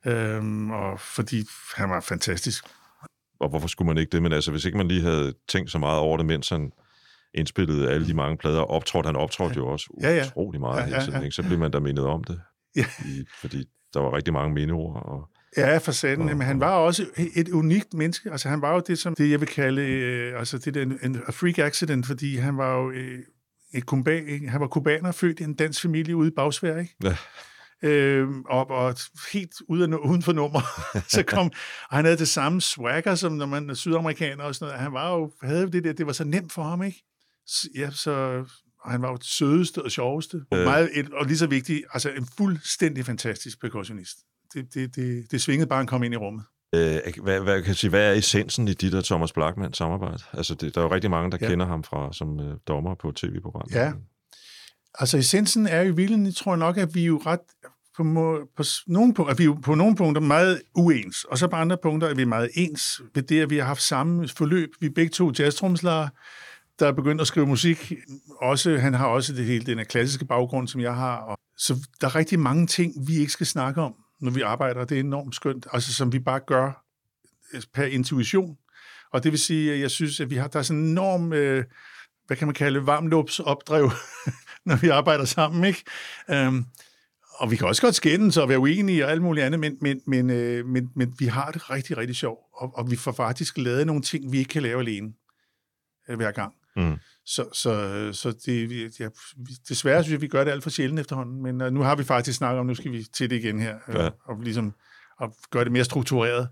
Øhm, 0.05 0.71
og 0.71 0.99
fordi 0.99 1.45
han 1.75 1.89
var 1.89 1.99
fantastisk. 1.99 2.65
Og 3.41 3.49
hvorfor 3.49 3.67
skulle 3.67 3.87
man 3.87 3.97
ikke 3.97 4.09
det? 4.11 4.23
Men 4.23 4.31
altså, 4.33 4.51
hvis 4.51 4.65
ikke 4.65 4.77
man 4.77 4.87
lige 4.87 5.01
havde 5.01 5.33
tænkt 5.49 5.71
så 5.71 5.77
meget 5.77 5.99
over 5.99 6.17
det, 6.17 6.25
mens 6.25 6.49
han 6.49 6.71
indspillede 7.33 7.89
alle 7.89 8.07
de 8.07 8.13
mange 8.13 8.37
plader, 8.37 8.61
optrådte 8.61 9.07
han 9.07 9.15
optrådte 9.15 9.55
jo 9.55 9.67
også 9.67 9.97
Ja, 10.01 10.15
ja. 10.15 10.25
utrolig 10.25 10.59
meget 10.59 10.77
Ja, 10.77 10.81
ja, 10.81 10.87
ja, 10.89 10.99
hele 10.99 11.11
tiden, 11.11 11.23
ikke? 11.23 11.35
Så 11.35 11.43
blev 11.43 11.59
man 11.59 11.71
da 11.71 11.79
mindet 11.79 12.05
om 12.05 12.23
det, 12.23 12.41
Ja. 12.75 12.85
i, 13.05 13.25
fordi 13.41 13.65
der 13.93 13.99
var 13.99 14.15
rigtig 14.15 14.33
mange 14.33 14.53
mindeord. 14.53 15.05
Og, 15.05 15.27
Ja, 15.57 15.77
for 15.77 15.91
satan. 15.91 16.25
Men 16.25 16.41
han 16.41 16.59
var 16.59 16.71
også 16.75 17.05
et 17.35 17.49
unikt 17.49 17.93
menneske. 17.93 18.31
Altså, 18.31 18.49
han 18.49 18.61
var 18.61 18.73
jo 18.73 18.81
det, 18.87 18.97
som 18.97 19.15
det, 19.15 19.31
jeg 19.31 19.39
vil 19.39 19.47
kalde, 19.47 19.81
øh, 19.81 20.39
altså, 20.39 20.57
det 20.57 20.73
der, 20.73 20.81
en, 20.81 20.99
en 21.03 21.17
freak 21.31 21.57
accident, 21.59 22.05
fordi 22.05 22.35
han 22.35 22.57
var 22.57 22.77
jo 22.77 22.91
øh, 22.91 23.19
et 23.73 23.85
kuba, 23.85 24.21
han 24.47 24.61
var 24.61 24.67
kubaner, 24.67 25.11
født 25.11 25.39
i 25.39 25.43
en 25.43 25.53
dansk 25.53 25.81
familie 25.81 26.15
ude 26.15 26.27
i 26.27 26.31
Bagsvær, 26.35 26.77
ikke? 26.77 26.95
Ja. 27.03 27.15
Øh, 27.83 28.27
og, 28.49 28.69
og 28.69 28.95
helt 29.33 29.51
ude 29.69 29.83
af, 29.83 29.87
uden 29.87 30.21
for 30.21 30.33
nummer. 30.33 30.61
så 31.15 31.23
kom, 31.23 31.45
og 31.89 31.95
han 31.97 32.05
havde 32.05 32.17
det 32.17 32.27
samme 32.27 32.61
swagger, 32.61 33.15
som 33.15 33.31
når 33.33 33.45
man 33.45 33.69
er 33.69 33.73
sydamerikaner 33.73 34.43
og 34.43 34.55
sådan 34.55 34.65
noget. 34.71 34.81
Han 34.83 34.93
var 34.93 35.11
jo, 35.13 35.31
havde 35.43 35.71
det 35.71 35.83
der, 35.83 35.93
det 35.93 36.05
var 36.05 36.13
så 36.13 36.23
nemt 36.23 36.51
for 36.51 36.63
ham, 36.63 36.83
ikke? 36.83 37.03
Ja, 37.75 37.91
så 37.91 38.43
og 38.83 38.91
han 38.91 39.01
var 39.01 39.09
jo 39.09 39.15
det 39.15 39.25
sødeste 39.25 39.81
og 39.83 39.91
sjoveste. 39.91 40.41
Og, 40.51 40.57
Øh. 40.57 40.63
meget, 40.65 40.89
et, 40.93 41.09
og 41.13 41.25
lige 41.25 41.37
så 41.37 41.47
vigtigt, 41.47 41.83
altså 41.93 42.09
en 42.09 42.27
fuldstændig 42.37 43.05
fantastisk 43.05 43.61
percussionist. 43.61 44.17
Det, 44.53 44.73
det, 44.73 44.95
det, 44.95 45.31
det 45.31 45.41
svingede 45.41 45.67
bare, 45.69 45.77
han 45.77 45.87
kom 45.87 46.03
ind 46.03 46.13
i 46.13 46.17
rummet. 46.17 46.43
øh, 46.75 46.97
hvad, 47.23 47.39
hvad, 47.39 47.63
kan 47.63 47.75
sige, 47.75 47.89
hvad 47.89 48.09
er 48.13 48.13
essensen 48.17 48.67
i 48.67 48.73
dit 48.73 48.93
og 48.93 49.03
Thomas 49.05 49.33
Blackmans 49.33 49.77
samarbejde? 49.77 50.23
Altså, 50.33 50.55
det, 50.55 50.75
der 50.75 50.81
er 50.81 50.85
jo 50.85 50.93
rigtig 50.93 51.09
mange, 51.11 51.31
der 51.31 51.37
Ja. 51.41 51.47
kender 51.49 51.65
ham 51.65 51.83
fra 51.83 52.13
som 52.13 52.39
øh, 52.39 52.57
dommer 52.67 52.95
på 52.95 53.09
et 53.09 53.15
tv-program. 53.15 53.67
Ja. 53.71 53.91
Altså 54.99 55.17
essensen 55.17 55.67
er 55.67 55.81
jo 55.81 55.93
i 55.93 55.95
virkeligheden, 55.95 56.33
tror 56.33 56.51
jeg 56.51 56.59
nok, 56.59 56.77
at 56.77 56.95
vi 56.95 57.01
er 57.01 57.05
jo 57.05 57.21
ret 57.25 57.39
på, 57.97 58.03
må, 58.03 58.39
på, 58.57 58.63
nogle, 58.87 59.13
punkter, 59.13 59.33
at 59.33 59.39
vi 59.39 59.45
er 59.45 59.59
på 59.63 59.75
nogle 59.75 59.95
punkter 59.95 60.21
meget 60.21 60.61
uens, 60.75 61.23
og 61.23 61.37
så 61.37 61.47
på 61.47 61.55
andre 61.55 61.77
punkter 61.83 62.07
er 62.07 62.13
vi 62.13 62.25
meget 62.25 62.49
ens 62.53 63.01
ved 63.15 63.23
det, 63.23 63.41
at 63.41 63.49
vi 63.49 63.57
har 63.57 63.65
haft 63.65 63.81
samme 63.81 64.27
forløb. 64.27 64.69
Vi 64.79 64.85
er 64.85 64.91
begge 64.95 65.09
to 65.09 65.31
jazztromslere, 65.39 66.09
der 66.79 66.87
er 66.87 66.91
begyndt 66.91 67.21
at 67.21 67.27
skrive 67.27 67.47
musik. 67.47 67.93
Også, 68.41 68.77
han 68.77 68.93
har 68.93 69.07
også 69.07 69.33
det 69.33 69.45
hele 69.45 69.65
den 69.65 69.77
her 69.77 69.85
klassiske 69.85 70.25
baggrund, 70.25 70.67
som 70.67 70.81
jeg 70.81 70.95
har. 70.95 71.17
Og, 71.17 71.37
så 71.57 71.75
der 72.01 72.07
er 72.07 72.15
rigtig 72.15 72.39
mange 72.39 72.67
ting, 72.67 72.93
vi 73.07 73.17
ikke 73.17 73.31
skal 73.31 73.47
snakke 73.47 73.81
om, 73.81 73.93
når 74.21 74.31
vi 74.31 74.41
arbejder. 74.41 74.85
Det 74.85 74.95
er 74.95 74.99
enormt 74.99 75.35
skønt, 75.35 75.67
altså 75.73 75.93
som 75.93 76.13
vi 76.13 76.19
bare 76.19 76.39
gør 76.39 76.85
øh, 77.53 77.61
per 77.73 77.83
intuition. 77.83 78.57
Og 79.13 79.23
det 79.23 79.31
vil 79.31 79.39
sige, 79.39 79.73
at 79.73 79.79
jeg 79.79 79.91
synes, 79.91 80.19
at 80.19 80.29
vi 80.29 80.35
har, 80.35 80.47
der 80.47 80.59
er 80.59 80.63
sådan 80.63 80.81
en 80.81 80.89
enorm, 80.89 81.33
øh, 81.33 81.63
hvad 82.27 82.37
kan 82.37 82.47
man 82.47 82.53
kalde, 82.53 82.85
varmlupsopdrev, 82.87 83.91
når 84.65 84.75
vi 84.75 84.89
arbejder 84.89 85.25
sammen, 85.25 85.63
ikke? 85.65 85.83
Um, 86.47 86.65
og 87.35 87.51
vi 87.51 87.55
kan 87.55 87.67
også 87.67 87.81
godt 87.81 87.95
skændes 87.95 88.37
og 88.37 88.49
være 88.49 88.59
uenige 88.59 89.05
og 89.05 89.11
alt 89.11 89.21
muligt 89.21 89.45
andet, 89.45 89.59
men, 89.59 89.77
men, 89.81 90.01
men, 90.07 90.29
øh, 90.29 90.65
men, 90.65 90.89
men 90.95 91.13
vi 91.19 91.25
har 91.25 91.51
det 91.51 91.69
rigtig, 91.69 91.97
rigtig 91.97 92.15
sjovt, 92.15 92.39
og, 92.53 92.77
og 92.77 92.91
vi 92.91 92.95
får 92.95 93.11
faktisk 93.11 93.57
lavet 93.57 93.87
nogle 93.87 94.01
ting, 94.01 94.31
vi 94.31 94.37
ikke 94.37 94.49
kan 94.49 94.61
lave 94.61 94.79
alene 94.79 95.13
øh, 96.09 96.15
hver 96.15 96.31
gang. 96.31 96.53
Mm. 96.75 96.95
Så, 97.25 97.45
så, 97.53 98.09
så 98.13 98.31
det, 98.45 98.99
ja, 98.99 99.07
desværre 99.69 100.03
synes 100.03 100.13
jeg, 100.13 100.21
vi 100.21 100.27
gør 100.27 100.43
det 100.43 100.51
alt 100.51 100.63
for 100.63 100.69
sjældent 100.69 100.99
efterhånden, 100.99 101.43
men 101.43 101.61
uh, 101.61 101.67
nu 101.73 101.81
har 101.81 101.95
vi 101.95 102.03
faktisk 102.03 102.37
snakket 102.37 102.59
om, 102.59 102.65
nu 102.65 102.75
skal 102.75 102.91
vi 102.91 103.03
til 103.13 103.29
det 103.29 103.35
igen 103.35 103.59
her, 103.59 103.75
øh, 103.87 103.95
Ja. 103.95 104.09
og 104.25 104.39
ligesom 104.41 104.73
og 105.17 105.35
gøre 105.51 105.63
det 105.63 105.71
mere 105.71 105.83
struktureret. 105.83 106.49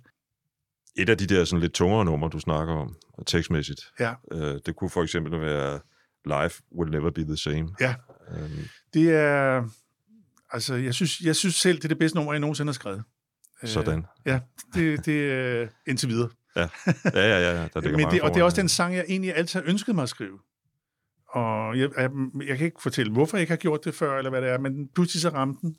Et 0.96 1.10
af 1.10 1.18
de 1.18 1.28
der 1.28 1.46
sådan 1.46 1.62
lidt 1.62 1.74
tungere 1.74 2.06
numre, 2.06 2.30
du 2.30 2.40
snakker 2.40 2.74
om, 2.74 2.96
tekstmæssigt, 3.28 3.82
Ja, 4.00 4.14
øh, 4.32 4.60
det 4.66 4.76
kunne 4.76 4.90
for 4.90 5.04
eksempel 5.04 5.42
være 5.42 5.80
Life 6.26 6.62
Will 6.80 6.92
Never 6.92 7.10
Be 7.12 7.24
The 7.24 7.38
Same. 7.38 7.70
ja. 7.80 7.96
Øhm, 8.38 8.68
Det 8.94 9.12
er, 9.12 9.70
altså, 10.52 10.76
jeg 10.76 10.94
synes, 10.94 11.22
jeg 11.22 11.36
synes 11.36 11.56
selv, 11.56 11.78
det 11.78 11.84
er 11.84 11.88
det 11.88 12.00
bedste 12.00 12.16
nummer, 12.18 12.34
jeg 12.34 12.40
nogensinde 12.40 12.70
har 12.70 12.74
skrevet. 12.74 13.04
Øh, 13.64 13.70
sådan. 13.70 14.06
Ja, 14.26 14.40
det, 14.74 15.06
det 15.06 15.32
er 15.32 15.68
indtil 15.88 16.10
videre. 16.10 16.30
Ja, 16.56 16.68
ja, 17.06 17.10
ja, 17.14 17.62
ja. 17.62 17.68
Der 17.74 17.82
ligger 17.82 17.98
Men 17.98 18.12
det, 18.12 18.22
og 18.22 18.30
det 18.34 18.40
er 18.40 18.44
også 18.44 18.62
den 18.62 18.70
sang, 18.70 18.96
jeg 18.96 19.06
egentlig 19.08 19.36
altid 19.36 19.60
har 19.60 19.70
ønsket 19.70 19.96
mig 19.96 20.04
at 20.04 20.10
skrive. 20.10 20.40
Og 21.30 21.80
jeg, 21.80 21.90
jeg, 21.98 22.10
jeg 22.48 22.58
kan 22.58 22.66
ikke 22.66 22.82
fortælle, 22.82 23.12
hvorfor 23.12 23.38
jeg 23.38 23.42
ikke 23.42 23.52
har 23.52 23.58
gjort 23.58 23.86
det 23.86 23.96
før, 23.96 24.18
eller 24.18 24.30
hvad 24.30 24.42
det 24.42 24.50
er, 24.50 24.60
men 24.60 24.90
pludselig 24.96 25.22
så 25.22 25.30
ramte 25.30 25.62
den. 25.62 25.76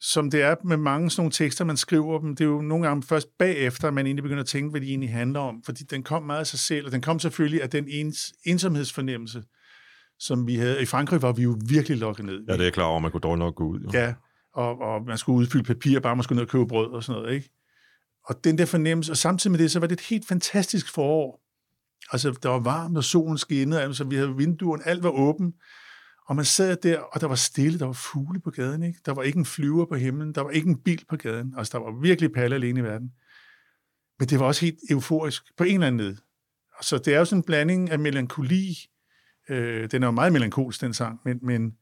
Som 0.00 0.30
det 0.30 0.42
er 0.42 0.54
med 0.64 0.76
mange 0.76 1.10
sådan 1.10 1.20
nogle 1.20 1.32
tekster, 1.32 1.64
man 1.64 1.76
skriver 1.76 2.20
dem, 2.20 2.36
det 2.36 2.44
er 2.44 2.48
jo 2.48 2.60
nogle 2.60 2.86
gange 2.88 3.02
først 3.02 3.28
bagefter, 3.38 3.90
man 3.90 4.06
egentlig 4.06 4.22
begynder 4.22 4.42
at 4.42 4.48
tænke, 4.48 4.70
hvad 4.70 4.80
de 4.80 4.86
egentlig 4.86 5.12
handler 5.12 5.40
om. 5.40 5.62
Fordi 5.62 5.84
den 5.84 6.02
kom 6.02 6.22
meget 6.22 6.40
af 6.40 6.46
sig 6.46 6.58
selv, 6.58 6.86
og 6.86 6.92
den 6.92 7.00
kom 7.00 7.18
selvfølgelig 7.18 7.62
af 7.62 7.70
den 7.70 7.88
ens, 7.88 8.32
ensomhedsfornemmelse, 8.44 9.42
som 10.18 10.46
vi 10.46 10.56
havde. 10.56 10.82
I 10.82 10.86
Frankrig 10.86 11.22
var 11.22 11.32
vi 11.32 11.42
jo 11.42 11.58
virkelig 11.68 11.98
lukket 11.98 12.24
ned. 12.24 12.44
Ja, 12.48 12.52
det 12.52 12.60
er 12.60 12.64
jeg 12.64 12.72
klar 12.72 12.84
over, 12.84 12.98
man 12.98 13.10
kunne 13.10 13.20
dårligt 13.20 13.38
nok 13.38 13.54
gå 13.54 13.64
ud. 13.64 13.80
Jo. 13.80 13.90
Ja, 13.92 14.14
og, 14.54 14.80
og 14.80 15.02
man 15.06 15.18
skulle 15.18 15.38
udfylde 15.38 15.64
papir, 15.64 16.00
bare 16.00 16.16
man 16.16 16.22
skulle 16.22 16.36
ned 16.36 16.46
og 16.46 16.50
købe 16.50 16.66
brød 16.66 16.90
og 16.90 17.04
sådan 17.04 17.22
noget, 17.22 17.34
ikke? 17.34 17.50
Og 18.24 18.44
den 18.44 18.58
der 18.58 18.66
fornemmelse, 18.66 19.12
og 19.12 19.16
samtidig 19.16 19.52
med 19.52 19.58
det, 19.58 19.70
så 19.70 19.80
var 19.80 19.86
det 19.86 20.00
et 20.00 20.06
helt 20.06 20.26
fantastisk 20.26 20.94
forår. 20.94 21.42
Altså, 22.12 22.38
der 22.42 22.48
var 22.48 22.58
varmt, 22.58 22.96
og 22.96 23.04
solen 23.04 23.38
skinnede, 23.38 23.82
altså 23.82 24.04
vi 24.04 24.16
havde 24.16 24.36
vinduerne, 24.36 24.86
alt 24.86 25.02
var 25.02 25.10
åben, 25.10 25.54
og 26.28 26.36
man 26.36 26.44
sad 26.44 26.76
der, 26.76 26.98
og 26.98 27.20
der 27.20 27.26
var 27.26 27.34
stille, 27.34 27.78
der 27.78 27.86
var 27.86 27.92
fugle 27.92 28.40
på 28.40 28.50
gaden, 28.50 28.82
ikke? 28.82 29.00
Der 29.06 29.14
var 29.14 29.22
ikke 29.22 29.38
en 29.38 29.44
flyver 29.44 29.86
på 29.86 29.94
himlen, 29.94 30.34
der 30.34 30.40
var 30.40 30.50
ikke 30.50 30.68
en 30.68 30.78
bil 30.82 31.04
på 31.08 31.16
gaden, 31.16 31.54
altså 31.56 31.78
der 31.78 31.84
var 31.84 32.00
virkelig 32.00 32.32
palle 32.32 32.56
alene 32.56 32.80
i 32.80 32.82
verden. 32.82 33.10
Men 34.18 34.28
det 34.28 34.40
var 34.40 34.46
også 34.46 34.64
helt 34.64 34.78
euforisk, 34.90 35.42
på 35.56 35.64
en 35.64 35.74
eller 35.74 35.86
anden 35.86 36.06
led. 36.06 36.16
Så 36.82 36.98
det 36.98 37.14
er 37.14 37.18
jo 37.18 37.24
sådan 37.24 37.38
en 37.38 37.42
blanding 37.42 37.90
af 37.90 37.98
melankoli, 37.98 38.76
øh, 39.50 39.90
den 39.90 40.02
er 40.02 40.06
jo 40.06 40.10
meget 40.10 40.32
melankolsk, 40.32 40.80
den 40.80 40.94
sang, 40.94 41.20
men, 41.24 41.38
men 41.42 41.76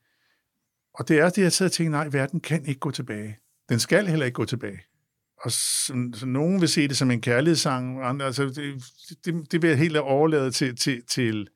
og 0.95 1.09
det 1.09 1.19
er 1.19 1.31
det, 1.31 1.43
jeg 1.43 1.53
sidder 1.53 1.69
og 1.69 1.73
tænker, 1.73 1.91
nej, 1.91 2.09
verden 2.13 2.41
kan 2.41 2.67
ikke 2.67 2.81
gå 2.81 2.91
tilbage. 2.91 3.39
Den 3.69 3.79
skal 3.81 4.07
heller 4.07 4.27
ikke 4.27 4.35
gå 4.37 4.45
tilbage. 4.45 4.81
Og 5.45 5.51
så, 5.53 6.11
så 6.15 6.27
nogen 6.27 6.61
vil 6.61 6.69
se 6.69 6.89
det 6.89 6.97
som 6.97 7.11
en 7.11 7.21
kærlighedssang, 7.21 7.99
og 8.01 8.09
andre, 8.09 8.27
altså, 8.27 8.45
det, 8.45 8.85
det, 9.25 9.53
det 9.53 9.63
vil 9.63 9.69
jeg 9.69 9.79
helt 9.79 9.97
overlade 9.97 10.51
til, 10.51 10.77
til, 10.77 11.03
til, 11.11 11.49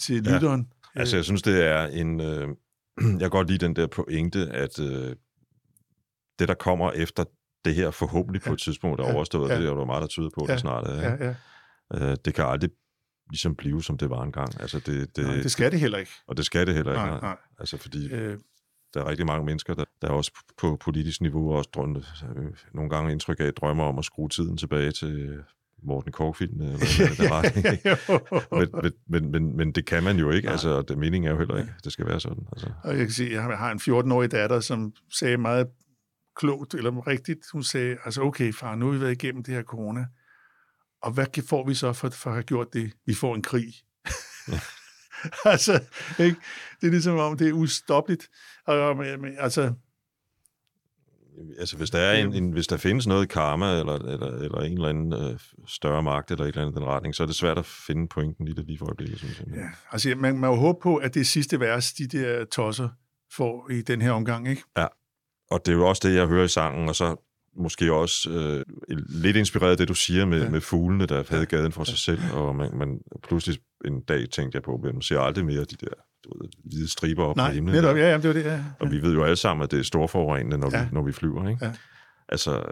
til 0.00 0.24
Ja. 0.26 0.34
lytteren. 0.34 0.68
Altså, 0.94 1.16
jeg 1.16 1.24
synes, 1.24 1.42
det 1.42 1.64
er 1.66 1.86
en... 1.86 2.20
Øh, 2.20 2.48
jeg 3.12 3.20
kan 3.20 3.30
godt 3.30 3.48
lide 3.48 3.66
den 3.66 3.76
der 3.76 3.86
pointe, 3.86 4.38
at 4.50 4.80
øh, 4.80 5.16
det, 6.38 6.48
der 6.48 6.54
kommer 6.54 6.92
efter 6.92 7.24
det 7.64 7.74
her 7.74 7.90
forhåbentlig 7.90 8.42
på 8.42 8.52
et 8.52 8.58
tidspunkt 8.58 9.00
er 9.00 9.06
Ja. 9.06 9.14
overstået, 9.14 9.50
Ja. 9.50 9.56
det 9.56 9.64
er 9.64 9.68
jo 9.68 9.84
meget, 9.84 10.00
der 10.02 10.06
tyder 10.08 10.30
på, 10.34 10.40
at 10.40 10.48
Ja. 10.48 10.52
det 10.52 10.60
snart 10.60 10.86
er. 10.86 10.94
Ja, 10.94 11.24
ja. 11.26 12.10
Øh, 12.10 12.16
det 12.24 12.34
kan 12.34 12.44
aldrig 12.44 12.70
ligesom 13.32 13.54
blive, 13.54 13.82
som 13.82 13.98
det 13.98 14.10
var 14.10 14.22
engang. 14.22 14.60
Altså, 14.60 14.78
det, 14.78 15.16
det, 15.16 15.24
Nej, 15.24 15.34
det 15.34 15.50
skal 15.50 15.72
det 15.72 15.80
heller 15.80 15.98
ikke. 15.98 16.12
Og 16.26 16.36
det 16.36 16.44
skal 16.44 16.66
det 16.66 16.74
heller 16.74 16.92
ikke. 16.92 17.04
Nej, 17.04 17.20
nej. 17.20 17.36
Altså, 17.58 17.76
fordi 17.76 18.12
Øh, 18.12 18.38
der 18.94 19.00
er 19.00 19.08
rigtig 19.08 19.26
mange 19.26 19.46
mennesker, 19.46 19.74
der, 19.74 19.84
der 20.02 20.08
er 20.08 20.12
også 20.12 20.32
på 20.58 20.76
politisk 20.76 21.20
niveau 21.20 21.52
også 21.52 21.70
drømme, 21.74 22.02
øh, 22.36 22.52
nogle 22.74 22.90
gange 22.90 23.12
indtryk 23.12 23.40
af, 23.40 23.54
drømmer 23.54 23.84
om 23.84 23.98
at 23.98 24.04
skrue 24.04 24.28
tiden 24.28 24.56
tilbage 24.56 24.92
til 24.92 25.38
Morten 25.82 26.12
Kork-filmen, 26.12 26.62
eller 26.62 26.78
hvad 26.78 27.16
det 27.16 27.30
var. 27.30 27.42
men, 28.82 28.92
men, 29.06 29.30
men, 29.30 29.56
men, 29.56 29.72
det 29.72 29.86
kan 29.86 30.02
man 30.02 30.16
jo 30.16 30.30
ikke. 30.30 30.50
Altså, 30.50 30.70
og 30.70 30.88
det 30.88 30.98
meningen 30.98 31.28
er 31.28 31.32
jo 31.32 31.38
heller 31.38 31.58
ikke, 31.58 31.72
det 31.84 31.92
skal 31.92 32.06
være 32.06 32.20
sådan. 32.20 32.46
Altså. 32.52 32.70
Og 32.84 32.90
jeg 32.90 33.06
kan 33.06 33.10
sige, 33.10 33.32
jeg 33.32 33.42
har 33.42 33.70
en 33.70 33.78
14-årig 33.78 34.30
datter, 34.30 34.60
som 34.60 34.92
sagde 35.10 35.36
meget 35.36 35.66
klogt, 36.36 36.74
eller 36.74 37.06
rigtigt, 37.06 37.40
hun 37.52 37.62
sagde, 37.62 37.96
altså 38.04 38.22
okay 38.22 38.52
far, 38.52 38.74
nu 38.74 38.86
har 38.86 38.92
vi 38.92 39.00
været 39.00 39.12
igennem 39.12 39.42
det 39.42 39.54
her 39.54 39.62
corona, 39.62 40.06
og 41.02 41.12
hvad 41.12 41.42
får 41.48 41.66
vi 41.66 41.74
så 41.74 41.92
for, 41.92 42.08
for 42.08 42.30
at 42.30 42.34
have 42.34 42.42
gjort 42.42 42.72
det? 42.72 42.92
Vi 43.06 43.14
får 43.14 43.34
en 43.34 43.42
krig. 43.42 43.74
altså, 45.52 45.72
ikke? 46.18 46.36
det 46.80 46.86
er 46.86 46.90
ligesom 46.90 47.18
om, 47.18 47.36
det 47.36 47.48
er 47.48 47.52
ustoppeligt. 47.52 48.28
Og, 48.66 48.96
men, 48.96 49.34
altså, 49.38 49.72
Altså, 51.58 51.76
hvis 51.76 51.90
der, 51.90 51.98
er 51.98 52.18
en, 52.18 52.34
en, 52.34 52.52
hvis 52.52 52.66
der 52.66 52.76
findes 52.76 53.06
noget 53.06 53.28
karma, 53.28 53.78
eller, 53.78 53.94
eller, 53.94 54.26
eller 54.26 54.58
en 54.58 54.72
eller 54.72 54.88
anden 54.88 55.12
øh, 55.12 55.38
større 55.66 56.02
magt, 56.02 56.30
eller 56.30 56.44
et 56.44 56.48
eller 56.48 56.62
andet 56.62 56.76
den 56.76 56.84
retning, 56.84 57.14
så 57.14 57.22
er 57.22 57.26
det 57.26 57.36
svært 57.36 57.58
at 57.58 57.66
finde 57.66 58.08
pointen 58.08 58.48
i 58.48 58.52
det 58.52 58.66
lige 58.66 58.78
for 58.78 58.86
øjeblikket, 58.86 59.18
synes 59.18 59.40
jeg. 59.40 59.46
ja, 59.54 59.68
altså 59.92 60.14
man, 60.16 60.38
må 60.38 60.54
håbe 60.54 60.78
på, 60.82 60.96
at 60.96 61.14
det 61.14 61.26
sidste 61.26 61.60
vers, 61.60 61.92
de 61.92 62.06
der 62.06 62.44
tosser 62.44 62.88
får 63.32 63.70
i 63.70 63.82
den 63.82 64.02
her 64.02 64.12
omgang, 64.12 64.48
ikke? 64.48 64.62
Og 65.50 65.66
det 65.66 65.72
er 65.72 65.76
jo 65.76 65.88
også 65.88 66.08
det, 66.08 66.14
jeg 66.14 66.26
hører 66.26 66.44
i 66.44 66.48
sangen, 66.48 66.88
og 66.88 66.96
så 66.96 67.31
måske 67.56 67.92
også 67.92 68.30
øh, 68.30 68.64
lidt 69.08 69.36
inspireret 69.36 69.70
af 69.70 69.76
det, 69.76 69.88
du 69.88 69.94
siger 69.94 70.24
med, 70.26 70.42
Ja. 70.42 70.50
med 70.50 70.60
fuglene, 70.60 71.06
der 71.06 71.22
havde 71.28 71.46
gaden 71.46 71.72
for 71.72 71.84
sig 71.84 71.98
selv, 71.98 72.20
og 72.32 72.56
man, 72.56 72.70
man 72.76 72.98
pludselig 73.22 73.58
en 73.84 74.00
dag 74.00 74.28
tænkte 74.30 74.56
jeg 74.56 74.62
på, 74.62 74.74
at 74.74 74.94
man 74.94 75.02
ser 75.02 75.20
aldrig 75.20 75.44
mere 75.44 75.60
de 75.64 75.76
der 75.80 75.94
du 76.24 76.38
ved, 76.42 76.50
hvide 76.64 76.88
striber 76.90 77.24
op 77.24 77.36
Nej, 77.36 77.48
på 77.48 77.54
himlen. 77.54 77.74
netop, 77.74 77.96
ja, 77.96 78.10
ja, 78.10 78.16
det 78.16 78.24
var 78.24 78.32
det, 78.32 78.44
ja. 78.44 78.64
Og 78.80 78.90
vi 78.90 79.02
ved 79.02 79.12
jo 79.14 79.24
alle 79.24 79.36
sammen, 79.36 79.64
at 79.64 79.70
det 79.70 79.78
er 79.78 79.82
storforurenende, 79.82 80.58
når, 80.58 80.70
Ja. 80.76 80.82
vi, 80.84 80.88
når 80.92 81.02
vi 81.02 81.12
flyver, 81.12 81.48
ikke? 81.48 81.64
Ja. 81.64 81.72
Altså, 82.28 82.62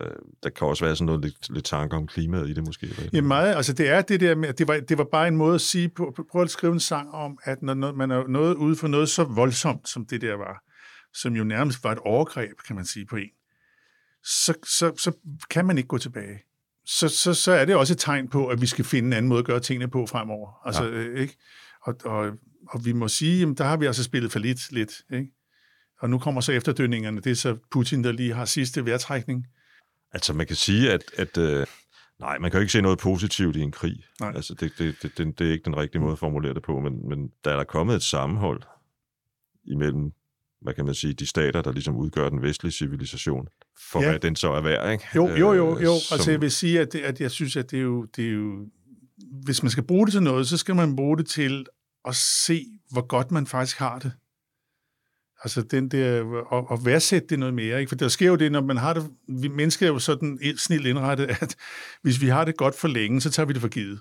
der 0.43 0.51
kan 0.51 0.67
også 0.67 0.85
være 0.85 0.97
sådan 0.97 1.07
noget 1.07 1.21
lidt, 1.25 1.51
lidt 1.55 1.65
tanker 1.65 1.97
om 1.97 2.07
klimaet 2.07 2.49
i 2.49 2.53
det 2.53 2.67
måske. 2.67 2.89
Ja, 3.13 3.21
meget. 3.21 3.55
Altså, 3.57 3.73
det 3.73 3.89
er 3.89 4.03
det 4.03 4.21
der 4.21 4.35
med, 4.35 4.53
det 4.53 4.69
var, 4.69 4.81
det 4.89 4.99
var 4.99 5.05
bare 5.13 5.29
en 5.29 5.37
måde 5.37 5.55
at 5.55 5.61
sige, 5.61 5.89
på, 5.89 6.15
prøv 6.33 6.43
at 6.43 6.51
skrive 6.51 6.73
en 6.73 6.81
sang 6.81 7.11
om, 7.15 7.39
at 7.45 7.63
når, 7.63 7.75
når 7.75 7.93
man 7.93 8.11
er 8.11 8.27
nået 8.29 8.55
ude 8.55 8.77
for 8.77 8.89
noget 8.89 9.09
så 9.09 9.25
voldsomt, 9.25 9.89
som 9.89 10.07
det 10.07 10.21
der 10.21 10.35
var, 10.37 10.63
som 11.15 11.37
jo 11.37 11.45
nærmest 11.45 11.85
var 11.85 11.93
et 11.93 11.99
overgreb, 11.99 12.51
kan 12.67 12.77
man 12.77 12.85
sige, 12.85 13.07
på 13.07 13.17
en, 13.17 13.29
så, 14.25 14.55
så, 14.79 14.93
så 14.99 15.13
kan 15.51 15.67
man 15.67 15.79
ikke 15.79 15.89
gå 15.89 15.99
tilbage. 15.99 16.43
Så, 16.87 17.09
så, 17.09 17.35
så 17.35 17.53
er 17.53 17.65
det 17.65 17.77
også 17.77 17.93
et 17.93 17.99
tegn 17.99 18.29
på, 18.29 18.49
at 18.49 18.61
vi 18.61 18.67
skal 18.67 18.85
finde 18.85 19.07
en 19.07 19.13
anden 19.13 19.29
måde 19.29 19.39
at 19.39 19.45
gøre 19.45 19.61
tingene 19.61 19.91
på 19.91 20.07
fremover. 20.07 20.67
Altså, 20.67 20.85
ja. 20.85 21.21
ikke? 21.21 21.37
Og, 21.83 21.97
og, 22.05 22.33
og 22.69 22.85
vi 22.85 22.93
må 22.93 23.09
sige, 23.09 23.47
at 23.47 23.59
der 23.59 23.65
har 23.65 23.77
vi 23.77 23.87
altså 23.87 24.05
spillet 24.05 24.33
for 24.33 24.39
lidt, 24.39 24.73
lidt 24.73 24.93
ikke? 25.13 25.33
Og 26.01 26.11
nu 26.11 26.19
kommer 26.19 26.41
så 26.41 26.53
efterdønningerne. 26.53 27.21
Det 27.21 27.31
er 27.31 27.37
så 27.37 27.57
Putin, 27.71 28.05
der 28.05 28.13
lige 28.13 28.35
har 28.35 28.45
sidste 28.45 28.87
vejrtrækning. 28.87 29.47
Altså 30.13 30.33
man 30.33 30.47
kan 30.47 30.57
sige, 30.57 30.93
at, 30.93 31.03
at 31.17 31.39
øh, 31.39 31.67
Nej, 32.21 32.39
man 32.39 32.51
kan 32.51 32.59
jo 32.59 32.61
ikke 32.61 32.73
se 32.73 32.81
noget 32.81 32.99
positivt 32.99 33.57
i 33.57 33.61
en 33.61 33.73
krig. 33.73 34.05
Nej. 34.21 34.33
Altså, 34.35 34.55
det, 34.55 34.73
det, 34.79 34.97
det, 35.03 35.19
det, 35.19 35.39
det 35.39 35.49
er 35.49 35.53
ikke 35.53 35.65
den 35.65 35.77
rigtige 35.77 36.01
måde 36.01 36.13
at 36.13 36.19
formulere 36.19 36.55
det 36.55 36.63
på, 36.63 36.81
men, 36.81 37.09
men 37.09 37.31
der 37.45 37.53
er 37.53 37.57
der 37.57 37.65
kommet 37.65 37.97
et 37.97 38.03
sammenhold 38.03 38.63
imellem, 39.65 40.13
hvad 40.63 40.75
kan 40.75 40.85
man 40.85 40.95
sige, 40.95 41.13
de 41.13 41.27
stater, 41.27 41.63
der 41.63 41.73
ligesom 41.73 41.97
udgør 41.97 42.29
den 42.29 42.43
vestlige 42.43 42.73
civilisation, 42.73 43.47
for 43.91 44.03
Ja. 44.03 44.11
hvad 44.11 44.21
den 44.21 44.37
så 44.37 44.53
er 44.53 44.61
værd, 44.61 44.93
ikke? 44.93 45.05
Jo, 45.17 45.29
jo, 45.29 45.53
jo, 45.53 45.77
Øh, 45.79 45.85
jo. 45.85 45.99
som- 45.99 46.15
Altså, 46.15 46.31
jeg 46.31 46.41
vil 46.41 46.51
sige, 46.51 46.81
at, 46.81 46.93
det, 46.93 47.01
at 47.01 47.21
jeg 47.21 47.31
synes, 47.31 47.57
at 47.57 47.71
det 47.71 47.77
er, 47.79 47.83
jo, 47.83 48.05
det 48.17 48.27
er 48.27 48.31
jo... 48.33 48.67
Hvis 49.45 49.63
man 49.63 49.71
skal 49.71 49.83
bruge 49.85 50.07
det 50.07 50.13
til 50.13 50.23
noget, 50.23 50.47
så 50.49 50.57
skal 50.57 50.77
man 50.77 50.97
bruge 50.97 51.19
det 51.19 51.27
til 51.27 51.67
at 52.09 52.15
se, 52.15 52.67
hvor 52.93 53.07
godt 53.07 53.31
man 53.31 53.47
faktisk 53.47 53.79
har 53.79 53.99
det. 53.99 54.13
Altså, 55.45 55.63
den 55.63 55.89
der, 55.89 56.23
og, 56.51 56.71
og 56.71 56.87
værdsætte 56.87 57.29
det 57.29 57.39
noget 57.39 57.55
mere. 57.55 57.81
Ikke? 57.81 57.89
For 57.89 57.97
der 57.97 58.09
sker 58.09 58.27
jo 58.29 58.37
det, 58.37 58.53
når 58.53 58.61
man 58.63 58.77
har 58.77 58.93
det... 58.95 59.11
Vi 59.29 59.49
mennesker 59.49 59.87
er 59.87 59.91
jo 59.93 59.99
sådan 59.99 60.39
snilt 60.57 60.87
indrettet, 60.87 61.27
at 61.43 61.57
hvis 62.03 62.21
vi 62.21 62.27
har 62.27 62.45
det 62.45 62.57
godt 62.57 62.75
for 62.75 62.89
længe, 62.89 63.21
så 63.21 63.31
tager 63.31 63.47
vi 63.47 63.53
det 63.53 63.61
for 63.61 63.69
givet. 63.69 64.01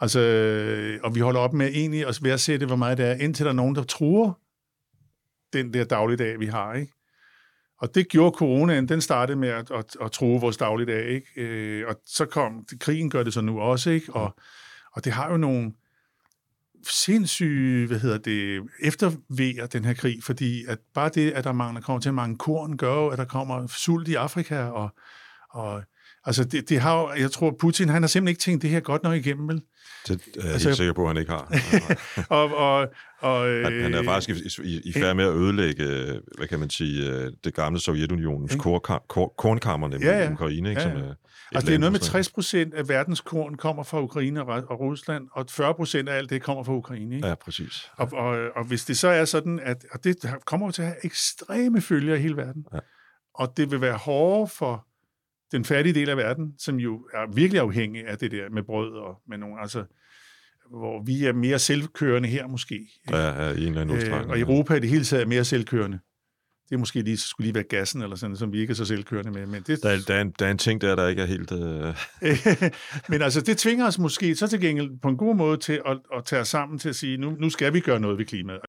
Altså, 0.00 0.20
øh, 0.20 1.00
og 1.04 1.14
vi 1.14 1.20
holder 1.20 1.40
op 1.40 1.52
med 1.52 1.66
egentlig 1.66 2.06
at 2.06 2.18
værdsætte, 2.22 2.66
hvor 2.66 2.76
meget 2.76 2.98
det 2.98 3.06
er, 3.06 3.14
indtil 3.14 3.44
der 3.44 3.50
er 3.50 3.54
nogen, 3.56 3.74
der 3.74 3.82
truer 3.82 4.32
den 5.52 5.74
der 5.74 5.84
dagligdag, 5.84 6.40
vi 6.40 6.46
har, 6.46 6.74
ikke? 6.74 6.92
Og 7.80 7.94
det 7.94 8.08
gjorde 8.08 8.36
coronaen, 8.36 8.88
den 8.88 9.00
startede 9.00 9.38
med 9.38 9.48
at, 9.48 9.70
at, 9.70 9.96
at 10.02 10.12
true 10.12 10.40
vores 10.40 10.56
dagligdag, 10.56 11.08
ikke? 11.08 11.26
Øh, 11.36 11.84
og 11.88 11.96
så 12.06 12.24
kom, 12.26 12.66
krigen 12.80 13.10
gør 13.10 13.22
det 13.22 13.34
så 13.34 13.40
nu 13.40 13.60
også, 13.60 13.90
ikke? 13.90 14.12
Og, 14.12 14.34
og 14.92 15.04
det 15.04 15.12
har 15.12 15.30
jo 15.30 15.36
nogle 15.36 15.72
sindssyge, 16.88 17.86
hvad 17.86 17.98
hedder 17.98 18.18
det, 18.18 18.62
eftervejer 18.82 19.66
den 19.66 19.84
her 19.84 19.94
krig, 19.94 20.24
fordi 20.24 20.64
at 20.68 20.78
bare 20.94 21.10
det, 21.14 21.30
at 21.30 21.44
der 21.44 21.52
mangler, 21.52 21.80
kommer 21.80 22.00
til 22.00 22.08
at 22.08 22.14
mange 22.14 22.38
korn, 22.38 22.76
gør 22.76 22.94
jo, 22.94 23.08
at 23.08 23.18
der 23.18 23.24
kommer 23.24 23.66
sult 23.66 24.08
i 24.08 24.14
Afrika, 24.14 24.58
og, 24.62 24.90
og 25.50 25.82
altså 26.24 26.44
det, 26.44 26.68
det 26.68 26.80
har 26.80 27.00
jo, 27.00 27.12
jeg 27.12 27.30
tror, 27.30 27.56
Putin, 27.60 27.88
han 27.88 28.02
har 28.02 28.08
simpelthen 28.08 28.28
ikke 28.28 28.40
tænkt 28.40 28.62
det 28.62 28.70
her 28.70 28.80
godt 28.80 29.02
nok 29.02 29.14
igennem, 29.16 29.48
vel? 29.48 29.62
Det 30.08 30.20
er 30.36 30.42
jeg 30.42 30.52
Altså- 30.52 30.68
helt 30.68 30.76
sikker 30.76 30.92
på, 30.92 31.02
at 31.02 31.08
han 31.08 31.16
ikke 31.16 31.32
har. 31.32 31.54
Og, 32.36 32.54
og, 32.56 32.88
og, 33.20 33.44
Han, 33.46 33.82
han 33.82 33.94
er 33.94 33.98
øh, 34.00 34.04
faktisk 34.04 34.58
i, 34.58 34.68
i, 34.68 34.80
i 34.84 34.92
færd 34.92 35.16
med 35.16 35.24
at 35.24 35.34
ødelægge, 35.34 35.82
øh, 35.84 36.20
hvad 36.38 36.48
kan 36.48 36.60
man 36.60 36.70
sige, 36.70 37.10
øh, 37.10 37.32
det 37.44 37.54
gamle 37.54 37.80
Sovjetunionens 37.80 38.52
Ikke? 38.52 38.62
kor, 38.62 39.34
kornkammer, 39.38 39.88
nemlig 39.88 40.06
Ja, 40.06 40.18
ja. 40.18 40.32
Ukraine, 40.32 40.68
ikke? 40.70 40.80
Ja, 40.82 40.88
Som 40.88 40.98
ja. 40.98 41.04
er 41.04 41.10
et 41.10 41.16
Altså, 41.54 41.66
det 41.66 41.74
er 41.74 41.78
noget 41.78 41.92
med 41.92 42.00
landbrugsland. 42.00 42.24
60 42.24 42.30
procent 42.32 42.74
af 42.74 42.88
verdens 42.88 43.20
korn 43.20 43.54
kommer 43.56 43.82
fra 43.82 44.02
Ukraine 44.02 44.42
og, 44.44 44.58
Ru- 44.58 44.66
og 44.66 44.80
Rusland, 44.80 45.28
og 45.32 45.46
40 45.50 45.74
procent 45.74 46.08
af 46.08 46.16
alt 46.16 46.30
det 46.30 46.42
kommer 46.42 46.62
fra 46.64 46.72
Ukraine. 46.72 47.14
Ikke? 47.16 47.28
Ja, 47.28 47.34
præcis. 47.34 47.90
Og, 47.96 48.08
og, 48.12 48.38
og 48.56 48.64
hvis 48.64 48.84
det 48.84 48.98
så 48.98 49.08
er 49.08 49.24
sådan, 49.24 49.60
at 49.62 49.84
og 49.92 50.04
det 50.04 50.16
kommer 50.44 50.70
til 50.70 50.82
at 50.82 50.88
have 50.88 51.04
ekstreme 51.04 51.80
følger 51.80 52.14
i 52.14 52.18
hele 52.20 52.36
verden, 52.36 52.66
Ja. 52.74 52.78
og 53.34 53.52
det 53.56 53.70
vil 53.70 53.80
være 53.80 53.96
hårdere 53.96 54.48
for 54.48 54.86
den 55.52 55.64
fattige 55.64 55.94
del 55.94 56.08
af 56.08 56.16
verden, 56.16 56.54
som 56.58 56.76
jo 56.76 57.06
er 57.14 57.34
virkelig 57.34 57.60
afhængig 57.60 58.06
af 58.06 58.18
det 58.18 58.30
der 58.30 58.50
med 58.50 58.62
brød 58.62 58.92
og 58.92 59.16
med 59.28 59.38
nogle, 59.38 59.60
altså, 59.60 59.84
hvor 60.70 61.02
vi 61.06 61.24
er 61.24 61.32
mere 61.32 61.58
selvkørende 61.58 62.28
her 62.28 62.46
måske. 62.46 62.88
Ja, 63.10 63.44
ja, 63.44 63.52
i 63.52 63.62
en 63.62 63.68
eller 63.68 63.80
anden 63.80 63.96
Øh, 63.96 64.28
og 64.28 64.40
Europa 64.40 64.74
i 64.74 64.80
det 64.80 64.88
hele 64.88 65.04
taget 65.04 65.22
er 65.22 65.26
mere 65.26 65.44
selvkørende. 65.44 65.98
Det 66.68 66.76
er 66.76 66.78
måske 66.78 67.02
lige, 67.02 67.16
skulle 67.16 67.44
lige 67.44 67.54
være 67.54 67.64
gassen 67.64 68.02
eller 68.02 68.16
sådan, 68.16 68.36
som 68.36 68.52
vi 68.52 68.60
ikke 68.60 68.70
er 68.70 68.74
så 68.74 68.84
selvkørende 68.84 69.30
med. 69.30 69.46
Men 69.46 69.62
det, 69.62 69.82
Der, 69.82 69.90
er, 69.90 69.98
der, 70.06 70.14
er 70.14 70.20
en, 70.20 70.34
der 70.38 70.46
er 70.46 70.50
en 70.50 70.58
ting 70.58 70.80
der, 70.80 70.96
der 70.96 71.08
ikke 71.08 71.22
er 71.22 71.26
helt... 71.26 71.52
Øh, 71.52 71.94
Men 73.10 73.22
altså, 73.22 73.40
det 73.40 73.58
tvinger 73.58 73.86
os 73.86 73.98
måske 73.98 74.36
så 74.36 74.48
til 74.48 74.60
gengæld 74.60 75.00
på 75.02 75.08
en 75.08 75.16
god 75.16 75.34
måde 75.36 75.56
til 75.56 75.80
at, 75.86 75.98
at 76.16 76.24
tage 76.24 76.40
os 76.40 76.48
sammen 76.48 76.78
til 76.78 76.88
at 76.88 76.96
sige, 76.96 77.16
nu, 77.16 77.30
nu 77.30 77.50
skal 77.50 77.74
vi 77.74 77.80
gøre 77.80 78.00
noget 78.00 78.18
ved 78.18 78.24
klimaet. 78.24 78.60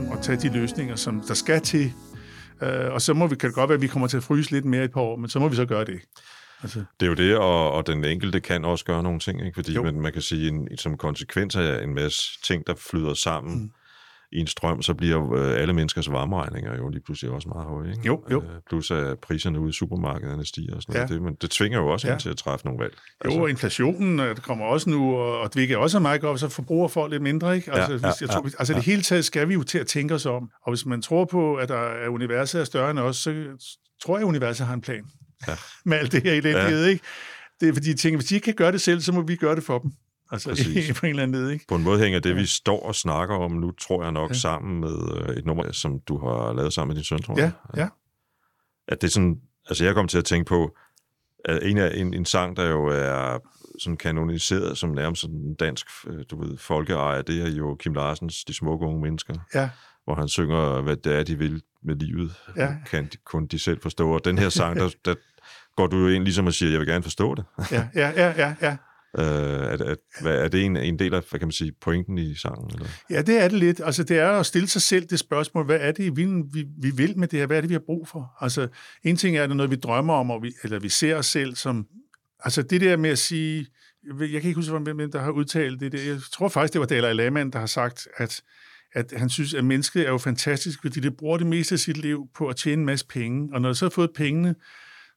Ligesom, 0.00 0.18
at 0.18 0.24
tage 0.24 0.48
de 0.48 0.60
løsninger, 0.60 0.96
som 0.96 1.20
der 1.28 1.34
skal 1.34 1.60
til. 1.60 1.92
Uh, 2.62 2.68
og 2.68 3.02
så 3.02 3.14
må 3.14 3.26
vi, 3.26 3.36
kan 3.36 3.48
det 3.48 3.54
godt 3.54 3.68
være, 3.68 3.76
at 3.76 3.82
vi 3.82 3.86
kommer 3.86 4.08
til 4.08 4.16
at 4.16 4.22
fryse 4.22 4.50
lidt 4.50 4.64
mere 4.64 4.82
i 4.82 4.84
et 4.84 4.92
par 4.92 5.00
år, 5.00 5.16
men 5.16 5.28
så 5.28 5.38
må 5.38 5.48
vi 5.48 5.56
så 5.56 5.66
gøre 5.66 5.84
det. 5.84 6.00
Altså, 6.62 6.84
det 7.00 7.06
er 7.06 7.10
jo 7.10 7.14
det, 7.14 7.36
og, 7.36 7.72
og 7.72 7.86
den 7.86 8.04
enkelte 8.04 8.40
kan 8.40 8.64
også 8.64 8.84
gøre 8.84 9.02
nogle 9.02 9.20
ting, 9.20 9.46
ikke? 9.46 9.54
fordi 9.54 9.72
Jo. 9.72 9.82
man, 9.82 10.00
man 10.00 10.12
kan 10.12 10.22
sige, 10.22 10.48
en, 10.48 10.76
som 10.76 10.96
konsekvens 10.96 11.56
af 11.56 11.82
en 11.82 11.94
masse 11.94 12.22
ting, 12.42 12.66
der 12.66 12.74
flyder 12.90 13.14
sammen 13.14 13.58
mm. 13.62 13.70
I 14.32 14.38
en 14.38 14.46
strøm, 14.46 14.82
så 14.82 14.94
bliver 14.94 15.34
øh, 15.34 15.60
alle 15.60 15.72
menneskers 15.74 16.10
varmeregninger 16.10 16.76
jo 16.76 16.88
lige 16.88 17.02
pludselig 17.02 17.30
også 17.32 17.48
meget 17.48 17.66
høje. 17.66 17.90
Ikke? 17.90 18.02
Jo, 18.06 18.22
jo. 18.30 18.42
Øh, 18.42 18.48
plus 18.68 18.90
at 18.90 19.18
priserne 19.18 19.60
ude 19.60 19.68
i 19.68 19.72
supermarkederne 19.72 20.46
stiger 20.46 20.74
og 20.76 20.82
sådan 20.82 20.92
noget. 20.94 21.10
Ja. 21.10 21.14
Det, 21.14 21.22
men 21.22 21.34
det 21.34 21.50
tvinger 21.50 21.78
jo 21.78 21.88
også 21.88 22.06
Ja. 22.06 22.12
ja. 22.12 22.18
til 22.18 22.28
at 22.30 22.36
træffe 22.36 22.66
nogle 22.66 22.82
valg. 22.82 22.94
jo, 23.24 23.42
og 23.42 23.50
inflationen 23.50 24.20
øh, 24.20 24.36
kommer 24.36 24.64
også 24.64 24.90
nu, 24.90 25.14
og, 25.14 25.38
og 25.40 25.54
det 25.54 25.70
er 25.70 25.76
også 25.76 25.98
meget 25.98 26.20
godt, 26.20 26.40
så 26.40 26.48
forbruger 26.48 26.88
folk 26.88 27.12
lidt 27.12 27.22
mindre. 27.22 27.56
Ikke? 27.56 27.72
Altså, 27.72 27.92
Ja, 27.92 27.98
hvis, 27.98 28.02
jeg 28.20 28.28
ja, 28.28 28.34
tror, 28.34 28.42
ja, 28.44 28.50
altså 28.58 28.74
det 28.74 28.82
hele 28.82 29.02
taget 29.02 29.24
skal 29.24 29.48
vi 29.48 29.54
jo 29.54 29.62
til 29.62 29.78
at 29.78 29.86
tænke 29.86 30.14
os 30.14 30.26
om. 30.26 30.50
Og 30.66 30.70
hvis 30.72 30.86
man 30.86 31.02
tror 31.02 31.24
på, 31.24 31.54
at 31.56 31.68
der 31.68 31.78
er 31.78 32.08
universet 32.08 32.60
er 32.60 32.64
større 32.64 32.90
end 32.90 32.98
os, 32.98 33.16
så 33.16 33.44
tror 34.02 34.16
jeg, 34.16 34.22
at 34.24 34.28
universet 34.28 34.66
har 34.66 34.74
en 34.74 34.80
plan. 34.80 35.04
Ja. 35.48 35.52
Med 35.90 35.98
alt 35.98 36.12
det 36.12 36.22
her 36.22 36.32
elendighed, 36.32 36.84
ja. 36.84 36.90
ikke? 36.90 37.04
Det 37.60 37.68
er 37.68 37.72
fordi, 37.72 37.88
jeg 37.88 37.96
tænker, 37.96 38.18
hvis 38.18 38.28
de 38.28 38.34
ikke 38.34 38.44
kan 38.44 38.54
gøre 38.54 38.72
det 38.72 38.80
selv, 38.80 39.00
så 39.00 39.12
må 39.12 39.20
vi 39.22 39.36
gøre 39.36 39.54
det 39.56 39.64
for 39.64 39.78
dem. 39.78 39.90
Altså 40.30 40.48
Præcis. 40.50 41.00
på 41.00 41.06
en 41.06 41.10
eller 41.10 41.22
anden 41.22 41.42
led, 41.42 41.50
ikke? 41.50 41.64
På 41.68 41.74
en 41.74 41.82
måde 41.82 41.98
hænger 42.00 42.20
det, 42.20 42.36
vi 42.36 42.46
står 42.46 42.86
og 42.86 42.94
snakker 42.94 43.34
om 43.34 43.52
nu, 43.52 43.70
tror 43.70 44.02
jeg 44.02 44.12
nok, 44.12 44.30
Ja. 44.30 44.34
ja. 44.34 44.38
sammen 44.38 44.80
med 44.80 45.28
øh, 45.28 45.36
et 45.36 45.46
nummer, 45.46 45.72
som 45.72 46.00
du 46.08 46.18
har 46.18 46.52
lavet 46.52 46.72
sammen 46.72 46.88
med 46.88 46.96
din 46.96 47.04
søn, 47.04 47.22
tror 47.22 47.34
Ja, 47.38 47.42
jeg. 47.42 47.52
ja. 47.76 47.88
At 48.88 49.00
det 49.00 49.06
er 49.06 49.10
sådan, 49.12 49.36
altså 49.68 49.84
jeg 49.84 49.94
kom 49.94 50.08
til 50.08 50.18
at 50.18 50.24
tænke 50.24 50.48
på, 50.48 50.76
at 51.44 51.58
en, 51.62 51.78
af, 51.78 51.92
en, 51.94 52.14
en 52.14 52.24
sang, 52.24 52.56
der 52.56 52.66
jo 52.68 52.86
er 52.86 53.38
sådan 53.78 53.96
kanoniseret 53.96 54.78
som 54.78 54.90
nærmest 54.90 55.22
sådan 55.22 55.36
en 55.36 55.54
dansk, 55.54 55.86
øh, 56.06 56.24
du 56.30 56.42
ved, 56.44 56.58
folkeejer, 56.58 57.22
det 57.22 57.42
er 57.42 57.50
jo 57.50 57.76
Kim 57.80 57.94
Larsens 57.94 58.44
De 58.44 58.54
smukke 58.54 58.86
unge 58.86 59.00
mennesker, 59.00 59.34
Ja, 59.54 59.70
hvor 60.04 60.14
han 60.14 60.28
synger, 60.28 60.80
hvad 60.82 60.96
det 60.96 61.14
er, 61.18 61.22
de 61.22 61.38
vil 61.38 61.62
med 61.82 61.96
livet, 61.96 62.34
Ja. 62.56 62.74
kan 62.90 63.04
de, 63.04 63.16
kun 63.24 63.46
de 63.46 63.58
selv 63.58 63.80
forstå. 63.82 64.10
Og 64.10 64.24
den 64.24 64.38
her 64.38 64.48
sang, 64.48 64.76
der, 64.76 64.90
der 65.04 65.14
går 65.76 65.86
du 65.86 65.96
jo 65.98 66.08
ind 66.08 66.24
ligesom 66.24 66.46
og 66.46 66.54
siger, 66.54 66.70
jeg 66.70 66.80
vil 66.80 66.88
gerne 66.88 67.02
forstå 67.02 67.34
det. 67.34 67.44
ja, 67.72 67.88
ja, 67.94 68.12
ja, 68.16 68.34
ja, 68.36 68.54
ja. 68.62 68.76
Øh, 69.18 69.72
at, 69.72 69.80
at, 69.80 69.98
hvad, 70.20 70.38
er 70.38 70.48
det 70.48 70.64
en, 70.64 70.76
en 70.76 70.98
del 70.98 71.14
af, 71.14 71.22
hvad 71.30 71.40
kan 71.40 71.46
man 71.46 71.52
sige, 71.52 71.72
pointen 71.80 72.18
i 72.18 72.34
sangen? 72.34 72.70
Eller? 72.74 72.86
Ja, 73.10 73.22
det 73.22 73.42
er 73.42 73.48
det 73.48 73.58
lidt. 73.58 73.80
Altså, 73.84 74.04
det 74.04 74.18
er 74.18 74.30
at 74.30 74.46
stille 74.46 74.68
sig 74.68 74.82
selv 74.82 75.06
det 75.06 75.18
spørgsmål, 75.18 75.64
hvad 75.64 75.78
er 75.80 75.92
det, 75.92 76.16
vi, 76.16 76.24
vi, 76.24 76.64
vi 76.78 76.90
vil 76.90 77.18
med 77.18 77.28
det 77.28 77.38
her? 77.38 77.46
Hvad 77.46 77.56
er 77.56 77.60
det, 77.60 77.70
vi 77.70 77.74
har 77.74 77.82
brug 77.86 78.08
for? 78.08 78.36
Altså, 78.40 78.68
en 79.04 79.16
ting 79.16 79.36
er, 79.36 79.42
at 79.42 79.48
det 79.48 79.54
er 79.54 79.56
noget, 79.56 79.70
vi 79.70 79.76
drømmer 79.76 80.14
om, 80.14 80.30
og 80.30 80.42
vi, 80.42 80.52
eller 80.62 80.78
vi 80.78 80.88
ser 80.88 81.16
os 81.16 81.26
selv 81.26 81.54
som... 81.54 81.86
Altså, 82.44 82.62
det 82.62 82.80
der 82.80 82.96
med 82.96 83.10
at 83.10 83.18
sige... 83.18 83.66
Jeg 84.20 84.28
kan 84.40 84.42
ikke 84.42 84.54
huske, 84.54 84.78
hvem 84.78 85.10
der 85.10 85.20
har 85.20 85.30
udtalt 85.30 85.80
det. 85.80 85.92
Der. 85.92 85.98
Jeg 85.98 86.18
tror 86.32 86.48
faktisk, 86.48 86.72
det 86.72 86.80
var 86.80 86.86
Dalai 86.86 87.14
Lama, 87.14 87.44
der 87.44 87.58
har 87.58 87.66
sagt, 87.66 88.08
at, 88.16 88.42
at 88.92 89.12
han 89.16 89.28
synes, 89.28 89.54
at 89.54 89.64
mennesket 89.64 90.06
er 90.06 90.10
jo 90.10 90.18
fantastisk, 90.18 90.80
fordi 90.80 91.00
det 91.00 91.16
bruger 91.16 91.38
det 91.38 91.46
meste 91.46 91.72
af 91.72 91.78
sit 91.78 91.96
liv 91.96 92.26
på 92.34 92.48
at 92.48 92.56
tjene 92.56 92.80
en 92.80 92.86
masse 92.86 93.06
penge. 93.06 93.48
Og 93.52 93.60
når 93.60 93.68
det 93.68 93.78
så 93.78 93.84
har 93.84 93.90
fået 93.90 94.10
pengene, 94.14 94.54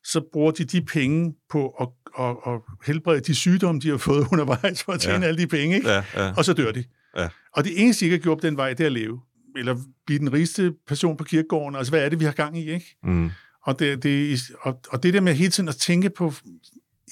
så 0.04 0.22
bruger 0.34 0.52
de 0.52 0.64
de 0.66 0.82
penge 0.82 1.34
på 1.50 1.70
at, 1.70 1.88
at, 2.20 2.36
at 2.54 2.60
helbrede 2.86 3.20
de 3.22 3.36
sygdomme, 3.36 3.82
de 3.82 3.90
har 3.90 3.98
fået 3.98 4.28
undervejs 4.32 4.84
for 4.84 4.92
at 4.92 5.00
tjene 5.00 5.20
Ja. 5.26 5.28
alle 5.28 5.42
de 5.42 5.48
penge, 5.48 5.76
ikke? 5.76 5.90
Ja, 5.90 6.04
ja. 6.16 6.34
og 6.38 6.46
så 6.46 6.54
dør 6.54 6.72
de. 6.72 6.84
Ja. 7.18 7.30
Og 7.56 7.64
det 7.64 7.82
eneste, 7.84 8.00
de 8.00 8.06
ikke 8.06 8.18
har 8.18 8.24
gjort 8.24 8.42
den 8.42 8.58
vej, 8.58 8.70
det 8.74 8.80
er 8.84 8.86
at 8.86 8.92
leve. 8.92 9.22
Eller 9.58 9.76
blive 10.06 10.20
den 10.20 10.34
rigeste 10.34 10.74
person 10.88 11.18
på 11.18 11.24
kirkegården. 11.24 11.76
Altså, 11.76 11.92
hvad 11.92 12.06
er 12.06 12.10
det, 12.10 12.20
vi 12.20 12.26
har 12.26 12.32
gang 12.32 12.58
i, 12.60 12.72
ikke? 12.72 12.98
Mm. 13.04 13.30
Og 13.66 13.80
det, 13.80 14.04
det, 14.04 14.40
og, 14.62 14.82
og 14.90 15.04
det 15.04 15.14
der 15.14 15.22
med 15.22 15.34
hele 15.34 15.52
tiden 15.52 15.70
at 15.70 15.76
tænke 15.76 16.10
på 16.10 16.34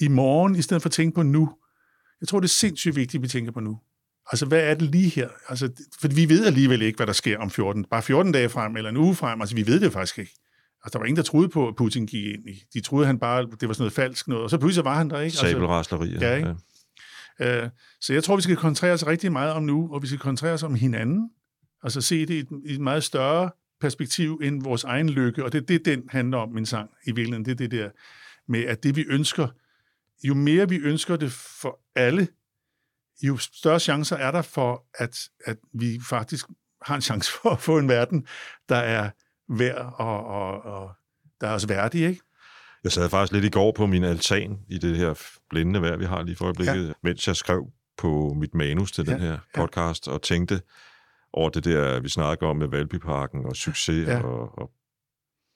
i 0.00 0.08
morgen, 0.08 0.56
i 0.56 0.62
stedet 0.62 0.82
for 0.82 0.88
at 0.88 0.92
tænke 0.92 1.14
på 1.14 1.22
nu. 1.22 1.50
Jeg 2.20 2.28
tror, 2.28 2.40
det 2.40 2.46
er 2.46 2.48
sindssygt 2.48 2.96
vigtigt, 2.96 3.20
at 3.20 3.22
vi 3.22 3.28
tænker 3.28 3.52
på 3.52 3.60
nu. 3.60 3.78
Altså, 4.32 4.46
hvad 4.46 4.60
er 4.60 4.74
det 4.74 4.82
lige 4.90 5.08
her? 5.08 5.28
Altså, 5.48 5.68
for 6.00 6.08
vi 6.08 6.28
ved 6.28 6.46
alligevel 6.46 6.82
ikke, 6.82 6.96
hvad 6.96 7.06
der 7.06 7.12
sker 7.12 7.38
om 7.38 7.50
14, 7.50 7.84
bare 7.84 8.02
14 8.02 8.32
dage 8.32 8.48
frem, 8.48 8.76
eller 8.76 8.90
en 8.90 8.96
uge 8.96 9.14
frem. 9.14 9.40
Altså, 9.40 9.56
vi 9.56 9.66
ved 9.66 9.80
det 9.80 9.92
faktisk 9.92 10.18
ikke. 10.18 10.32
Altså, 10.84 10.92
der 10.92 10.98
var 10.98 11.06
ingen, 11.06 11.16
der 11.16 11.22
troede 11.22 11.48
på, 11.48 11.68
at 11.68 11.76
Putin 11.76 12.06
gik 12.06 12.24
ind 12.24 12.48
i. 12.48 12.64
De 12.74 12.80
troede, 12.80 13.06
han 13.06 13.18
bare, 13.18 13.42
det 13.42 13.68
var 13.68 13.74
sådan 13.74 13.82
noget 13.82 13.92
falsk 13.92 14.28
noget, 14.28 14.44
og 14.44 14.50
så 14.50 14.58
pludselig 14.58 14.84
var 14.84 14.94
han 14.94 15.10
der, 15.10 15.16
ikke? 15.16 15.24
Altså, 15.24 15.50
Sabelrasleri. 15.50 16.08
Ja, 16.08 16.36
ikke? 16.36 16.54
Øh, 17.40 17.68
så 18.00 18.12
jeg 18.12 18.24
tror, 18.24 18.36
vi 18.36 18.42
skal 18.42 18.56
koncentrere 18.56 18.92
os 18.92 19.06
rigtig 19.06 19.32
meget 19.32 19.52
om 19.52 19.62
nu, 19.62 19.88
og 19.92 20.02
vi 20.02 20.06
skal 20.06 20.18
koncentrere 20.18 20.54
os 20.54 20.62
om 20.62 20.74
hinanden. 20.74 21.30
Altså 21.82 22.00
se 22.00 22.26
det 22.26 22.34
i 22.34 22.38
et, 22.38 22.48
i 22.64 22.74
et 22.74 22.80
meget 22.80 23.04
større 23.04 23.50
perspektiv 23.80 24.40
end 24.42 24.62
vores 24.62 24.84
egen 24.84 25.08
lykke, 25.08 25.44
og 25.44 25.52
det 25.52 25.62
er 25.62 25.66
det, 25.66 25.84
den 25.84 26.02
handler 26.08 26.38
om, 26.38 26.48
min 26.48 26.66
sang, 26.66 26.90
i 27.06 27.12
virkeligheden. 27.12 27.44
Det 27.44 27.50
er 27.50 27.56
det 27.56 27.70
der 27.70 27.90
med, 28.48 28.64
at 28.64 28.82
det 28.82 28.96
vi 28.96 29.04
ønsker, 29.08 29.48
jo 30.24 30.34
mere 30.34 30.68
vi 30.68 30.76
ønsker 30.76 31.16
det 31.16 31.32
for 31.32 31.80
alle, 31.94 32.28
jo 33.22 33.36
større 33.36 33.80
chancer 33.80 34.16
er 34.16 34.30
der 34.30 34.42
for, 34.42 34.84
at, 34.94 35.18
at 35.44 35.56
vi 35.72 36.00
faktisk 36.08 36.46
har 36.82 36.94
en 36.94 37.02
chance 37.02 37.32
for 37.42 37.50
at 37.50 37.60
få 37.60 37.78
en 37.78 37.88
verden, 37.88 38.26
der 38.68 38.76
er 38.76 39.10
værd 39.48 39.94
og, 39.96 40.26
og, 40.26 40.62
og 40.64 40.90
der 41.40 41.48
er 41.48 41.52
også 41.52 41.66
værdig, 41.66 42.06
ikke? 42.06 42.20
Jeg 42.84 42.92
sad 42.92 43.08
faktisk 43.08 43.32
lidt 43.32 43.44
i 43.44 43.50
går 43.50 43.72
på 43.72 43.86
min 43.86 44.04
altan 44.04 44.58
i 44.68 44.78
det 44.78 44.96
her 44.96 45.22
blændende 45.50 45.82
vejr, 45.82 45.96
vi 45.96 46.04
har 46.04 46.22
lige 46.22 46.36
for 46.36 46.44
øjeblikket, 46.44 46.88
ja. 46.88 46.92
mens 47.02 47.28
jeg 47.28 47.36
skrev 47.36 47.66
på 47.96 48.34
mit 48.36 48.54
manus 48.54 48.92
til 48.92 49.04
ja, 49.06 49.12
den 49.12 49.20
her 49.20 49.38
podcast, 49.54 50.06
ja. 50.06 50.12
og 50.12 50.22
tænkte 50.22 50.62
over 51.32 51.50
det 51.50 51.64
der, 51.64 52.00
vi 52.00 52.08
snakker 52.08 52.46
om 52.46 52.56
med 52.56 52.68
Valbyparken 52.68 53.46
og 53.46 53.56
succes, 53.56 54.08
ja. 54.08 54.22
Og, 54.22 54.58
og 54.58 54.70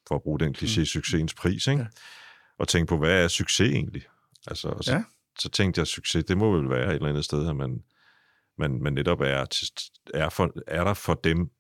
for 0.09 0.15
at 0.15 0.23
bruge 0.23 0.39
den 0.41 0.55
kliché, 0.59 0.85
succesens 0.85 1.35
pris, 1.35 1.67
ikke? 1.67 1.83
Ja. 1.83 1.87
Og 2.59 2.69
tænkte 2.69 2.91
på, 2.91 2.99
hvad 2.99 3.25
er 3.25 3.29
succes 3.29 3.73
egentlig? 3.73 4.03
Altså, 4.47 4.77
så, 4.81 4.93
Ja. 4.93 5.03
så 5.39 5.49
tænkte 5.49 5.79
jeg, 5.79 5.87
succes, 5.87 6.25
det 6.25 6.39
må 6.39 6.57
vel 6.57 6.71
være 6.71 6.89
et 6.89 6.95
eller 6.95 7.09
andet 7.09 7.25
sted, 7.25 7.49
at 7.49 7.57
man, 7.57 7.83
man, 8.59 8.83
man 8.83 8.93
netop 8.93 9.21
er, 9.21 9.45
til, 9.45 9.69
er, 10.15 10.29
for, 10.29 10.53
er 10.67 10.85
der 10.85 10.95
for 10.95 11.15
dem, 11.15 11.51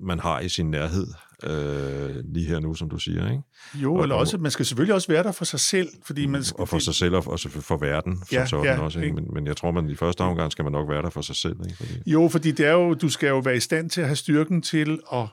man 0.00 0.18
har 0.20 0.40
i 0.40 0.48
sin 0.48 0.70
nærhed, 0.70 1.06
øh, 1.44 2.24
lige 2.34 2.46
her 2.46 2.60
nu, 2.60 2.74
som 2.74 2.90
du 2.90 2.98
siger, 2.98 3.30
ikke? 3.30 3.42
Jo, 3.74 3.94
Og- 3.94 4.02
eller 4.02 4.14
og- 4.14 4.20
også, 4.20 4.38
man 4.38 4.50
skal 4.50 4.66
selvfølgelig 4.66 4.94
også 4.94 5.08
være 5.08 5.22
der 5.22 5.32
for 5.32 5.44
sig 5.44 5.60
selv, 5.60 5.88
fordi 6.04 6.26
man 6.26 6.44
skal... 6.44 6.60
og 6.60 6.68
for 6.68 6.78
sig 6.78 6.94
selv, 6.94 7.14
og 7.14 7.38
selvfølgelig 7.38 7.64
for 7.64 7.76
verden, 7.76 8.16
som 8.16 8.26
Ja, 8.32 8.46
sådan 8.46 8.64
ja, 8.64 8.78
også. 8.80 8.98
Ikke? 8.98 9.06
ikke? 9.08 9.14
Men, 9.22 9.34
men 9.34 9.46
jeg 9.46 9.56
tror, 9.56 9.70
man 9.70 9.90
i 9.90 9.94
første 9.94 10.20
omgang 10.20 10.52
skal 10.52 10.62
man 10.62 10.72
nok 10.72 10.88
være 10.88 11.02
der 11.02 11.10
for 11.10 11.20
sig 11.20 11.36
selv. 11.36 11.56
Ikke? 11.64 11.76
Fordi, 11.76 12.10
Jo, 12.10 12.28
fordi 12.28 12.50
det 12.50 12.66
er 12.66 12.72
jo, 12.72 12.94
du 12.94 13.08
skal 13.08 13.28
jo 13.28 13.38
være 13.38 13.56
i 13.56 13.60
stand 13.60 13.90
til 13.90 14.00
at 14.00 14.06
have 14.06 14.16
styrken 14.16 14.62
til 14.62 15.00
at, 15.12 15.26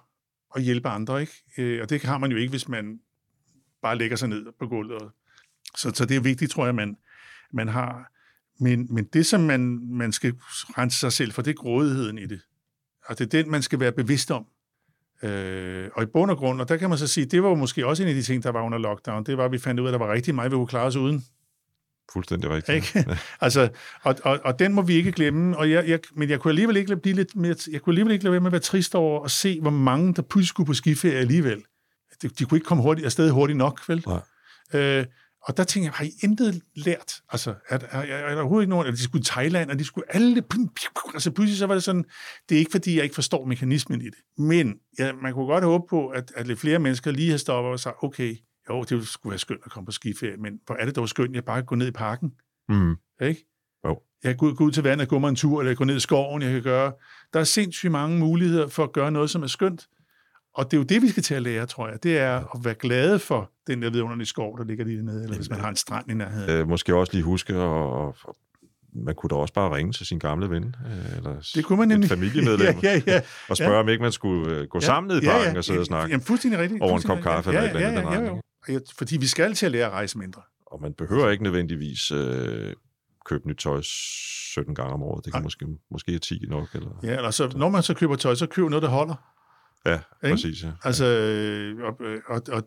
at 0.55 0.63
hjælpe 0.63 0.89
andre, 0.89 1.21
ikke? 1.21 1.33
Øh, 1.57 1.81
Og 1.81 1.89
det 1.89 2.01
har 2.03 2.17
man 2.17 2.31
jo 2.31 2.37
ikke, 2.37 2.49
hvis 2.49 2.67
man 2.67 2.99
bare 3.81 3.97
lægger 3.97 4.17
sig 4.17 4.29
ned 4.29 4.45
på 4.59 4.67
gulvet. 4.67 5.01
Så, 5.77 5.91
så 5.95 6.05
det 6.05 6.17
er 6.17 6.21
vigtigt, 6.21 6.51
tror 6.51 6.65
jeg, 6.65 6.75
man, 6.75 6.97
man 7.53 7.67
har. 7.67 8.11
Men, 8.59 8.87
men 8.93 9.05
det, 9.13 9.25
som 9.25 9.41
man, 9.41 9.79
man 9.97 10.11
skal 10.11 10.33
rense 10.77 10.99
sig 10.99 11.13
selv 11.13 11.31
for, 11.31 11.41
det 11.41 11.51
er 11.51 11.55
grådigheden 11.55 12.17
i 12.17 12.25
det. 12.25 12.41
Og 13.05 13.19
det 13.19 13.25
er 13.33 13.41
den, 13.43 13.51
man 13.51 13.61
skal 13.61 13.79
være 13.79 13.91
bevidst 13.91 14.31
om. 14.31 14.45
Øh, 15.23 15.89
og 15.93 16.03
i 16.03 16.05
bund 16.05 16.31
og 16.31 16.37
grund, 16.37 16.61
og 16.61 16.69
der 16.69 16.77
kan 16.77 16.89
man 16.89 16.97
så 16.97 17.07
sige, 17.07 17.25
det 17.25 17.43
var 17.43 17.55
måske 17.55 17.87
også 17.87 18.03
en 18.03 18.09
af 18.09 18.15
de 18.15 18.21
ting, 18.21 18.43
der 18.43 18.51
var 18.51 18.61
under 18.61 18.77
lockdown, 18.77 19.23
det 19.23 19.37
var, 19.37 19.45
at 19.45 19.51
vi 19.51 19.57
fandt 19.57 19.79
ud 19.79 19.85
af, 19.85 19.89
at 19.89 19.99
der 19.99 20.05
var 20.05 20.13
rigtig 20.13 20.35
meget, 20.35 20.51
vi 20.51 20.55
kunne 20.55 20.67
klare 20.67 20.85
os 20.85 20.95
uden. 20.95 21.25
fuldstændig 22.13 22.49
rigtigt. 22.49 22.97
Ikke? 22.97 23.17
altså, 23.41 23.69
og, 24.03 24.15
og, 24.23 24.39
og 24.43 24.59
den 24.59 24.73
må 24.73 24.81
vi 24.81 24.93
ikke 24.93 25.11
glemme. 25.11 25.57
Og 25.57 25.71
jeg, 25.71 25.87
jeg, 25.87 25.99
men 26.15 26.29
jeg 26.29 26.39
kunne 26.39 26.51
alligevel 26.51 26.77
ikke 26.77 26.95
blive 26.95 27.15
lidt 27.15 27.35
mere, 27.35 27.55
jeg 27.71 27.81
kunne 27.81 27.91
alligevel 27.91 28.13
ikke 28.13 28.23
lade 28.23 28.31
være 28.31 28.41
med 28.41 28.47
at 28.47 28.51
være 28.51 28.61
trist 28.61 28.95
over 28.95 29.23
at 29.23 29.31
se, 29.31 29.61
hvor 29.61 29.71
mange, 29.71 30.13
der 30.13 30.21
pludselig 30.21 30.47
skulle 30.47 30.67
på 30.67 30.73
skiferie 30.73 31.17
alligevel. 31.17 31.63
De, 32.21 32.27
de 32.27 32.45
kunne 32.45 32.57
ikke 32.57 32.67
komme 32.67 32.83
hurtigt, 32.83 33.05
afsted 33.05 33.29
hurtigt 33.31 33.57
nok, 33.57 33.89
vel? 33.89 34.03
Nej. 34.07 34.19
Øh, 34.81 35.05
og 35.43 35.57
der 35.57 35.63
tænker 35.63 35.87
jeg, 35.89 35.93
har 35.93 36.05
I 36.05 36.11
intet 36.23 36.61
lært? 36.75 37.13
Altså, 37.29 37.53
er, 37.69 37.77
er, 37.91 37.97
er, 37.99 38.01
er 38.01 38.29
der 38.29 38.41
overhovedet 38.41 38.63
ikke 38.63 38.69
nogen, 38.69 38.85
eller 38.85 38.95
de 38.95 39.03
skulle 39.03 39.21
i 39.21 39.25
Thailand, 39.25 39.71
og 39.71 39.79
de 39.79 39.83
skulle 39.83 40.15
alle... 40.15 40.43
Altså, 41.13 41.31
pludselig 41.31 41.57
så 41.57 41.65
var 41.67 41.73
det 41.73 41.83
sådan, 41.83 42.05
det 42.49 42.55
er 42.55 42.59
ikke 42.59 42.71
fordi, 42.71 42.95
jeg 42.95 43.03
ikke 43.03 43.15
forstår 43.15 43.45
mekanismen 43.45 44.01
i 44.01 44.05
det. 44.05 44.19
Men 44.37 44.75
ja, 44.99 45.13
man 45.13 45.33
kunne 45.33 45.45
godt 45.45 45.63
håbe 45.63 45.83
på, 45.89 46.07
at, 46.07 46.31
at 46.35 46.47
lidt 46.47 46.59
flere 46.59 46.79
mennesker 46.79 47.11
lige 47.11 47.31
har 47.31 47.37
stoppet 47.37 47.71
og 47.71 47.79
sagt, 47.79 47.95
okay, 48.03 48.35
jo, 48.69 48.83
det 48.83 49.07
skulle 49.07 49.31
være 49.31 49.39
skønt 49.39 49.61
at 49.65 49.71
komme 49.71 49.85
på 49.85 49.91
skiferie, 49.91 50.37
men 50.37 50.53
hvor 50.65 50.75
er 50.75 50.85
det 50.85 50.95
dog 50.95 51.09
skønt, 51.09 51.29
at 51.29 51.35
jeg 51.35 51.45
bare 51.45 51.57
kan 51.57 51.65
gå 51.65 51.75
ned 51.75 51.87
i 51.87 51.91
parken, 51.91 52.31
Mm. 52.69 52.95
ikke? 53.21 53.45
Jo. 53.85 53.99
Jeg 54.23 54.37
kan 54.39 54.55
gå, 54.55 54.63
ud 54.63 54.71
til 54.71 54.83
vandet 54.83 55.05
og 55.05 55.09
gå 55.09 55.19
mig 55.19 55.29
en 55.29 55.35
tur, 55.35 55.59
eller 55.61 55.75
gå 55.75 55.83
ned 55.83 55.95
i 55.95 55.99
skoven, 55.99 56.41
jeg 56.41 56.51
kan 56.51 56.63
gøre. 56.63 56.93
Der 57.33 57.39
er 57.39 57.43
sindssygt 57.43 57.91
mange 57.91 58.19
muligheder 58.19 58.67
for 58.67 58.83
at 58.83 58.91
gøre 58.93 59.11
noget, 59.11 59.29
som 59.29 59.43
er 59.43 59.47
skønt. 59.47 59.87
Og 60.57 60.65
det 60.65 60.73
er 60.73 60.77
jo 60.77 60.83
det, 60.83 61.01
vi 61.01 61.09
skal 61.09 61.23
til 61.23 61.33
at 61.35 61.41
lære, 61.41 61.65
tror 61.65 61.87
jeg. 61.87 62.03
Det 62.03 62.17
er 62.17 62.35
at 62.55 62.65
være 62.65 62.73
glade 62.73 63.19
for 63.19 63.51
den 63.67 63.81
der 63.81 63.89
vidunderlige 63.89 64.27
skov, 64.27 64.57
der 64.57 64.63
ligger 64.63 64.85
lige 64.85 65.05
nede, 65.05 65.23
eller 65.23 65.35
hvis 65.35 65.49
man 65.49 65.59
har 65.59 65.69
en 65.69 65.75
strand 65.75 66.11
i 66.11 66.13
nærheden. 66.13 66.49
Øh, 66.49 66.67
måske 66.69 66.95
også 66.95 67.13
lige 67.13 67.23
huske, 67.23 67.57
og 67.57 68.15
man 69.05 69.15
kunne 69.15 69.29
da 69.29 69.35
også 69.35 69.53
bare 69.53 69.75
ringe 69.75 69.93
til 69.93 70.05
sin 70.05 70.19
gamle 70.19 70.49
ven, 70.49 70.75
øh, 70.85 71.17
eller 71.17 71.51
Det 71.55 71.65
kunne 71.65 71.77
man 71.79 71.83
et 71.91 71.95
nemlig. 71.95 72.09
familiemedlem, 72.09 72.75
ja, 72.83 72.93
ja, 72.93 73.01
ja. 73.07 73.21
og 73.49 73.57
spørge, 73.57 73.77
om 73.77 73.89
ikke 73.89 74.01
man 74.01 74.11
skulle 74.11 74.55
øh, 74.55 74.67
gå 74.67 74.79
sammen 74.79 75.07
ned 75.07 75.21
i 75.23 75.25
parken 75.25 75.57
og 75.57 75.63
sidde 75.63 75.79
og 75.79 75.85
snakke. 75.85 76.11
Jamen, 76.11 76.25
fuldstændig 76.25 76.59
rigtigt. 76.59 76.81
Over 76.81 76.95
en 76.97 77.01
kop 77.03 77.17
kaffe 77.19 77.51
rigtigt. 77.51 77.67
eller 77.75 77.79
ja, 77.79 77.87
et 77.87 77.97
eller 77.97 78.11
andet 78.11 78.19
ja, 78.19 78.25
ja, 78.25 78.35
ja, 78.35 78.41
ja, 78.67 78.73
ja. 78.73 78.79
Fordi 78.97 79.17
vi 79.17 79.27
skal 79.27 79.53
til 79.53 79.65
at 79.65 79.71
lære 79.71 79.85
at 79.85 79.91
rejse 79.91 80.17
mindre. 80.17 80.41
Og 80.65 80.81
man 80.81 80.93
behøver 80.93 81.29
ikke 81.29 81.43
nødvendigvis 81.43 82.11
øh, 82.11 82.73
købe 83.25 83.47
nyt 83.47 83.57
tøj 83.57 83.79
17 83.81 84.75
gange 84.75 84.93
om 84.93 85.03
året. 85.03 85.25
Det 85.25 85.33
kan 85.33 85.39
Nej. 85.39 85.43
måske, 85.43 85.65
måske 85.91 86.15
er 86.15 86.19
10 86.19 86.39
nok. 86.49 86.67
Eller, 86.75 86.89
Ja, 87.03 87.15
eller 87.15 87.31
så, 87.31 87.53
når 87.55 87.69
man 87.69 87.83
så 87.83 87.93
køber 87.93 88.15
tøj, 88.15 88.35
så 88.35 88.45
køb 88.47 88.69
noget, 88.69 88.83
der 88.83 88.89
holder. 88.89 89.15
Ja 89.85 89.99
præcis. 90.21 90.63
Ja. 90.63 90.71
Altså, 90.83 91.05
øh, 91.05 91.83
og, 91.83 91.99
og, 92.27 92.41
og, 92.51 92.63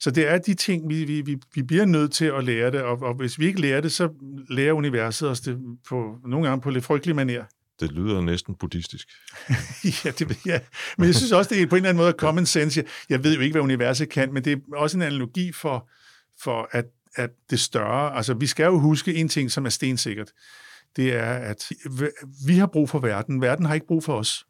så 0.00 0.10
det 0.10 0.28
er 0.28 0.38
de 0.38 0.54
ting, 0.54 0.88
vi, 0.88 1.04
vi, 1.04 1.20
vi, 1.20 1.36
vi 1.54 1.62
bliver 1.62 1.84
nødt 1.84 2.12
til 2.12 2.24
at 2.24 2.44
lære 2.44 2.70
det, 2.70 2.82
og, 2.82 3.02
og 3.02 3.14
hvis 3.14 3.38
vi 3.38 3.46
ikke 3.46 3.60
lærer 3.60 3.80
det, 3.80 3.92
så 3.92 4.08
lærer 4.48 4.72
universet 4.72 5.28
os 5.28 5.40
det 5.40 5.58
på, 5.88 6.16
nogle 6.26 6.48
gange 6.48 6.62
på 6.62 6.70
lidt 6.70 6.84
frygtelig 6.84 7.16
manér. 7.20 7.44
Det 7.80 7.92
lyder 7.92 8.20
næsten 8.20 8.54
buddhistisk. 8.54 9.08
ja, 10.04 10.10
det 10.10 10.28
ved 10.28 10.36
jeg. 10.46 10.62
Men 10.98 11.06
jeg 11.06 11.14
synes 11.14 11.32
også, 11.32 11.54
det 11.54 11.62
er 11.62 11.66
på 11.66 11.76
en 11.76 11.78
eller 11.78 11.88
anden 11.88 12.02
måde 12.02 12.12
common 12.12 12.46
sense. 12.46 12.80
Jeg, 12.80 12.88
jeg 13.08 13.24
ved 13.24 13.34
jo 13.34 13.40
ikke, 13.40 13.54
hvad 13.54 13.62
universet 13.62 14.08
kan, 14.08 14.32
men 14.32 14.44
det 14.44 14.52
er 14.52 14.76
også 14.76 14.96
en 14.96 15.02
analogi 15.02 15.52
for, 15.52 15.88
for 16.42 16.68
at, 16.72 16.84
at 17.14 17.30
det 17.50 17.60
større... 17.60 18.16
Altså, 18.16 18.34
vi 18.34 18.46
skal 18.46 18.64
jo 18.64 18.78
huske 18.78 19.14
en 19.14 19.28
ting, 19.28 19.50
som 19.50 19.66
er 19.66 19.70
stensikkert. 19.70 20.32
Det 20.96 21.14
er, 21.14 21.32
at 21.32 21.72
vi 22.46 22.54
har 22.54 22.66
brug 22.66 22.88
for 22.88 22.98
verden. 22.98 23.40
Verden 23.40 23.66
har 23.66 23.74
ikke 23.74 23.86
brug 23.86 24.04
for 24.04 24.16
os. 24.16 24.46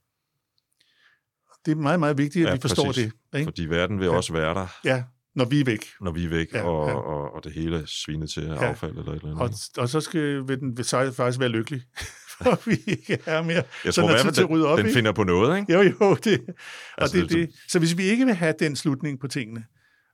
Det 1.67 1.73
er 1.73 1.77
meget, 1.77 2.01
meget 2.01 2.19
vigtigt, 2.19 2.47
at 2.47 2.51
Ja, 2.51 2.55
vi 2.55 2.61
forstår 2.61 2.85
præcis. 2.87 3.13
det. 3.33 3.39
Ikke? 3.39 3.47
Fordi 3.47 3.65
verden 3.65 3.99
vil 4.01 4.07
Ja. 4.07 4.13
også 4.17 4.33
være 4.33 4.55
der, 4.55 4.67
Ja, 4.85 5.03
når 5.35 5.45
vi 5.45 5.61
er 5.61 5.65
væk. 5.65 5.85
når 6.01 6.11
vi 6.13 6.25
er 6.25 6.29
væk, 6.29 6.53
Ja, 6.55 6.63
og, 6.63 6.89
ja. 6.89 6.95
Og, 6.95 7.35
og 7.35 7.45
det 7.45 7.53
hele 7.53 7.83
sviner 7.87 8.27
til 8.27 8.43
Ja. 8.43 8.55
affald 8.55 8.91
eller 8.99 9.13
et 9.13 9.23
eller 9.23 9.43
andet. 9.43 9.69
Og, 9.77 9.83
og 9.83 9.89
så 9.89 10.01
skal 10.01 10.49
vil 10.49 10.61
den 10.61 10.77
vil 10.77 10.85
faktisk 11.13 11.41
være 11.41 11.49
lykkelig, 11.49 11.83
for 12.43 12.71
vi 12.71 12.77
ikke 12.87 13.19
er 13.27 13.43
mere. 13.43 13.63
Jeg 13.85 13.95
så 13.95 14.01
tror 14.01 14.09
i 14.11 14.23
hvert 14.23 14.35
til 14.35 14.43
at 14.43 14.51
rydde 14.51 14.67
op, 14.67 14.77
den, 14.79 14.85
den 14.85 14.87
ikke? 14.89 14.99
finder 14.99 15.13
på 15.13 15.25
noget, 15.25 15.59
ikke? 15.61 15.73
Jo, 15.73 15.83
jo, 15.83 16.15
det. 16.15 16.41
Og 16.49 16.55
Altså, 16.99 17.17
det, 17.17 17.31
det-. 17.31 17.51
Så 17.69 17.79
hvis 17.79 17.97
vi 17.97 18.03
ikke 18.03 18.25
vil 18.25 18.35
have 18.35 18.55
den 18.59 18.77
slutning 18.77 19.21
på 19.21 19.29
tingene, 19.29 19.65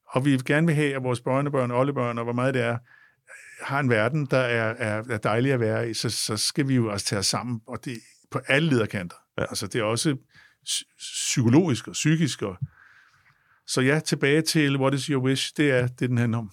og 0.09 0.25
vi 0.25 0.39
gerne 0.47 0.67
vil 0.67 0.75
have, 0.77 0.95
at 0.97 1.03
vores 1.03 1.21
børnebørn 1.21 1.71
oldebørn, 1.71 2.19
og 2.19 2.25
hvor 2.25 2.33
meget 2.33 2.55
det 2.55 2.63
er, 2.63 2.79
har 3.65 3.81
en 3.81 3.91
verden, 3.91 4.27
der 4.31 4.39
er, 4.39 4.75
er, 4.79 5.03
er 5.11 5.19
dejlig 5.19 5.53
at 5.53 5.61
være 5.61 5.91
i, 5.91 5.95
så, 5.95 6.11
så 6.11 6.37
skal 6.37 6.69
vi 6.69 6.75
jo 6.75 6.93
også 6.93 7.07
tage 7.07 7.19
os 7.19 7.27
sammen, 7.27 7.61
og 7.69 7.85
det 7.85 7.99
på 8.31 8.41
alle 8.49 8.69
lederkanter. 8.69 9.17
Ja. 9.39 9.43
Altså, 9.43 9.67
det 9.67 9.79
er 9.79 9.83
også 9.83 10.17
psykologisk 10.99 11.89
og 11.89 11.93
psykisk. 11.93 12.43
Og, 12.43 12.57
så 13.67 13.81
ja, 13.81 14.01
tilbage 14.01 14.43
til 14.43 14.77
What 14.77 14.95
is 14.95 15.05
your 15.05 15.23
wish, 15.23 15.53
det 15.57 15.71
er 15.71 15.87
det, 15.87 16.09
den 16.09 16.19
handler 16.19 16.39
om. 16.39 16.51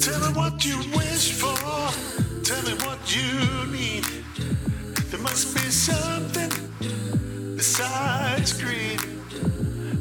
Tell 0.00 0.20
me 0.20 0.30
what 0.40 0.64
you 0.64 0.78
wish 0.96 1.32
for. 1.40 1.56
Tell 2.44 2.62
me 2.64 2.74
what 2.86 3.00
you 3.16 3.66
need. 3.72 4.04
There 5.10 5.22
must 5.22 5.54
be 5.54 5.70
something 5.70 6.52
besides 7.56 8.52
greed. 8.62 9.00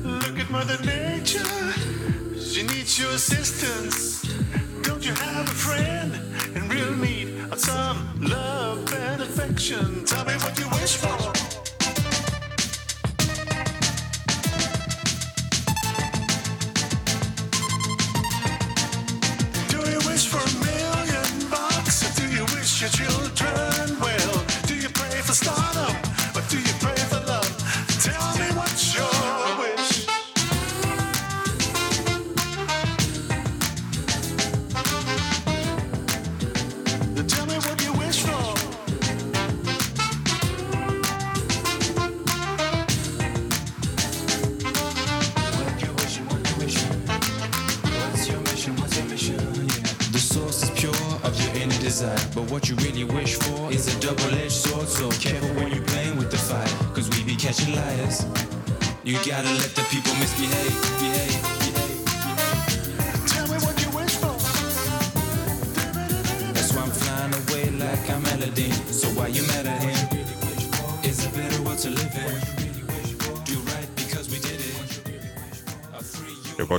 Look 0.03 0.39
at 0.39 0.49
Mother 0.49 0.77
Nature. 0.85 1.06
your 2.99 3.17
sister. 3.17 3.76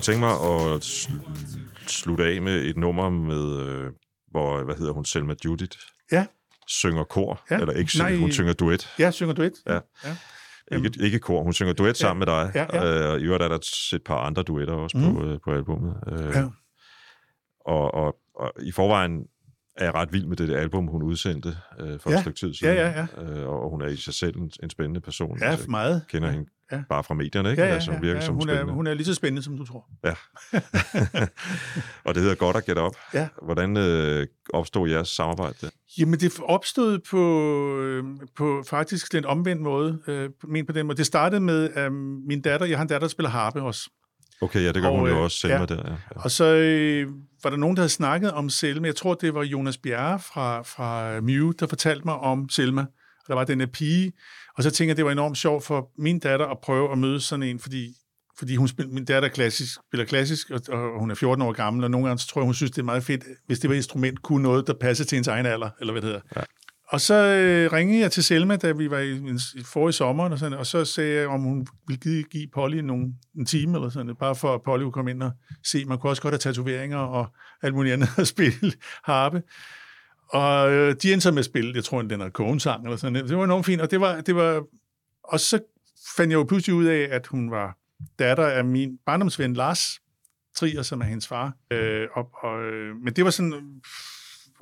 Tænke 0.09 0.21
mig 0.21 0.31
at 0.33 0.85
sl- 0.85 1.87
slutte 1.87 2.25
af 2.25 2.43
med 2.43 2.65
et 2.65 2.77
nummer 2.77 3.11
med, 3.11 3.61
øh, 3.61 3.93
hvor, 4.31 4.65
hvad 4.65 4.75
hedder 4.75 4.93
hun, 4.93 5.05
Selma 5.05 5.35
Judith 5.45 5.79
Ja, 6.13 6.27
synger 6.69 7.05
kor, 7.05 7.43
Ja. 7.51 7.57
eller 7.59 7.73
ikke 7.75 7.91
synger, 7.91 8.09
Nej. 8.11 8.19
hun 8.19 8.33
synger 8.33 8.53
duet. 8.53 8.89
jeg 8.99 9.15
synger 9.15 9.35
duet. 9.35 9.53
Ja. 9.67 9.79
ja. 10.05 10.17
Ikke, 10.77 10.91
ikke 11.01 11.19
kor, 11.19 11.43
hun 11.43 11.53
synger 11.53 11.73
duet 11.73 11.97
sammen 11.97 12.19
med 12.19 12.27
dig. 12.27 12.51
Ja, 12.55 12.67
ja. 12.73 13.05
Øh, 13.07 13.13
og 13.13 13.21
i 13.21 13.23
øvrigt 13.25 13.43
er 13.43 13.49
der 13.49 13.57
et- 13.95 14.03
par 14.05 14.19
andre 14.19 14.43
duetter 14.43 14.75
også 14.75 14.99
mm. 14.99 15.15
på, 15.15 15.25
øh, 15.25 15.39
på 15.45 15.53
albumet. 15.53 15.95
Øh, 16.13 16.19
Ja. 16.35 16.45
og, 17.67 17.95
og, 17.95 18.17
og 18.35 18.53
i 18.63 18.73
forvejen 18.73 19.21
er 19.77 19.85
jeg 19.85 19.95
ret 19.95 20.13
vild 20.13 20.27
med 20.27 20.37
det 20.37 20.55
album, 20.57 20.87
hun 20.87 21.03
udsendte 21.03 21.57
øh, 21.81 22.01
for 22.01 22.11
Ja. 22.11 22.17
et 22.17 22.21
stykke 22.23 22.39
tid 22.39 22.55
siden. 22.55 22.75
Ja, 22.77 23.07
ja, 23.17 23.23
Øh, 23.23 23.49
og 23.49 23.71
hun 23.71 23.83
er 23.83 23.87
i 23.87 23.97
sig 23.97 24.15
selv 24.15 24.37
en, 24.37 24.51
en 24.63 24.71
spændende 24.71 25.01
person. 25.01 25.39
Ja, 25.39 25.51
Altså, 25.51 25.71
meget. 25.71 26.05
Kender 26.09 26.29
ja. 26.29 26.35
hende 26.35 26.51
Ja. 26.73 26.83
bare 26.89 27.05
fra 27.05 27.15
medierne, 27.15 27.51
ikke? 27.51 27.63
Ja, 27.63 27.69
ja, 27.69 27.75
altså, 27.75 27.93
hun 27.93 28.05
ja, 28.05 28.13
ja. 28.13 28.21
som 28.21 28.35
Hun, 28.35 28.49
er, 28.49 28.55
spændende. 28.55 28.73
hun 28.73 28.87
er 28.87 28.95
lige 28.95 29.05
så 29.07 29.15
spændende, 29.15 29.43
som 29.43 29.57
du 29.57 29.65
tror. 29.65 29.89
Ja. 30.05 30.15
og 32.05 32.15
det 32.15 32.23
hedder 32.23 32.35
Godt 32.35 32.57
at 32.57 32.65
Get 32.65 32.79
Up. 32.79 32.93
Ja. 33.15 33.29
Hvordan 33.43 33.77
øh, 33.77 34.27
opstod 34.53 34.89
jeres 34.89 35.09
samarbejde? 35.09 35.71
Jamen, 35.99 36.21
det 36.21 36.33
opstod 36.43 36.99
på, 36.99 37.23
øh, 37.81 38.05
på 38.37 38.65
faktisk 38.69 39.13
den 39.13 39.25
omvendt 39.25 39.63
måde. 39.63 39.99
Øh, 40.07 40.31
men 40.49 40.67
på 40.67 40.73
den 40.73 40.87
måde. 40.87 40.97
Det 40.97 41.07
startede 41.07 41.41
med 41.41 41.71
at 41.75 41.93
min 42.29 42.43
datter, 42.43 42.67
jeg 42.67 42.79
har 42.79 42.83
en 42.83 42.89
datter, 42.89 43.07
der 43.07 43.11
spiller 43.13 43.31
harpe 43.31 43.63
også. 43.63 43.91
Okay, 44.41 44.63
ja, 44.63 44.73
det 44.73 44.83
gør 44.83 44.89
Og, 44.89 44.99
hun 44.99 45.09
jo 45.09 45.15
øh, 45.15 45.23
også 45.23 45.39
Selma 45.39 45.57
ja. 45.59 45.67
der. 45.67 45.83
Ja. 45.85 45.91
Ja. 45.91 45.97
Og 46.25 46.31
så 46.31 46.45
øh, 46.45 47.09
var 47.43 47.51
der 47.51 47.57
nogen, 47.57 47.77
der 47.77 47.81
havde 47.83 47.93
snakket 47.93 48.33
om 48.33 48.51
Selma. 48.51 48.89
Jeg 48.89 48.97
tror, 48.97 49.15
det 49.15 49.35
var 49.35 49.43
Jonas 49.43 49.79
Bjerre 49.79 50.19
fra, 50.19 50.63
fra 50.63 51.21
Mew, 51.21 51.51
der 51.51 51.67
fortalte 51.67 52.05
mig 52.05 52.15
om 52.15 52.49
Selma. 52.49 52.81
Og 52.81 52.87
der 53.29 53.35
var 53.35 53.45
den 53.45 53.61
her 53.61 53.67
pige. 53.67 54.13
Og 54.57 54.63
så 54.63 54.71
tænkte 54.71 54.89
jeg, 54.89 54.97
det 54.97 55.05
var 55.05 55.13
enormt 55.13 55.39
sjovt 55.39 55.65
for 55.65 55.91
min 55.99 56.19
datter 56.19 56.47
at 56.47 56.59
prøve 56.63 56.93
at 56.93 56.99
møde 56.99 57.21
sådan 57.21 57.43
en, 57.43 57.59
fordi 57.59 57.95
fordi 58.39 58.57
hun 58.57 58.69
spiller, 58.69 58.93
min 58.93 59.05
datter 59.05 59.29
er 59.29 59.33
klassisk, 59.33 59.79
spiller 59.89 60.05
klassisk, 60.05 60.51
og, 60.51 60.61
og 60.69 61.01
hun 61.01 61.11
er 61.11 61.15
14 61.15 61.43
år 61.43 61.53
gammel, 61.53 61.85
og 61.85 61.91
nogle 61.91 62.07
gange 62.07 62.21
så 62.21 62.29
tror 62.29 62.41
jeg, 62.41 62.45
hun 62.45 62.55
synes, 62.55 62.71
det 62.71 62.79
er 62.79 62.85
meget 62.85 63.05
fedt, 63.05 63.25
hvis 63.47 63.59
det 63.59 63.71
var 63.71 63.75
et 63.75 63.79
instrument, 63.79 64.23
kunne 64.23 64.43
noget, 64.43 64.67
der 64.67 64.75
passer 64.81 65.05
til 65.05 65.17
hendes 65.17 65.29
egen 65.29 65.47
alder, 65.47 65.71
eller 65.81 65.93
hvad 65.93 66.03
det 66.03 66.09
hedder. 66.09 66.21
Ja. 66.37 66.41
Og 66.91 67.01
så 67.01 67.15
øh, 67.15 67.73
ringede 67.73 68.01
jeg 68.01 68.13
til 68.13 68.25
Selma, 68.25 68.57
da 68.57 68.73
vi 68.73 68.91
var 68.91 68.99
i, 68.99 69.13
i 69.55 69.63
forrige 69.65 69.93
sommer, 69.93 70.31
og, 70.31 70.39
sådan, 70.39 70.59
og 70.59 70.67
så 70.67 70.85
sagde 70.85 71.15
jeg, 71.15 71.29
om 71.29 71.41
hun 71.41 71.67
ville 71.87 72.01
give, 72.01 72.23
give 72.23 72.49
Polly 72.55 72.77
nogle, 72.77 73.15
en 73.39 73.47
time, 73.47 73.75
eller 73.75 73.89
sådan, 73.89 74.17
bare 74.21 74.35
for 74.35 74.55
at 74.55 74.63
Polly 74.63 74.83
kunne 74.83 74.93
komme 74.93 75.11
ind 75.11 75.23
og 75.23 75.33
se. 75.65 75.85
Man 75.85 75.99
kunne 75.99 76.11
også 76.11 76.23
godt 76.23 76.33
have 76.33 76.39
tatoveringer 76.39 76.99
og 76.99 77.27
alt 77.63 77.75
muligt 77.75 77.93
andet 77.93 78.09
at 78.19 78.29
spille 78.29 78.73
harpe. 79.05 79.43
Og 80.29 80.73
øh, 80.73 80.95
de 81.03 81.13
endte 81.13 81.21
så 81.25 81.31
med 81.31 81.39
at 81.39 81.45
spille, 81.45 81.73
jeg 81.75 81.85
tror, 81.85 82.03
den 82.03 82.21
er 82.21 82.29
kogen-sang, 82.29 82.85
eller 82.85 82.97
sådan 82.97 83.13
noget. 83.13 83.29
Det 83.29 83.37
var 83.37 83.45
enormt 83.45 83.67
fint, 83.67 83.81
og 83.81 83.91
det 83.91 84.01
var, 84.01 84.21
det 84.21 84.35
var... 84.35 84.65
Og 85.25 85.41
så 85.41 85.61
fandt 86.17 86.31
jeg 86.31 86.37
jo 86.39 86.45
pludselig 86.45 86.75
ud 86.75 86.85
af, 86.85 87.09
at 87.11 87.27
hun 87.27 87.51
var 87.51 87.77
datter 88.19 88.47
af 88.47 88.65
min 88.65 88.99
barndomsven 89.07 89.55
Lars 89.55 90.01
Trier, 90.57 90.83
som 90.83 91.01
er 91.01 91.05
hendes 91.05 91.29
far. 91.29 91.53
Øh, 91.71 92.07
og, 92.15 92.31
og, 92.43 92.63
øh, 92.65 92.97
men 92.97 93.13
det 93.13 93.25
var 93.25 93.31
sådan 93.31 93.81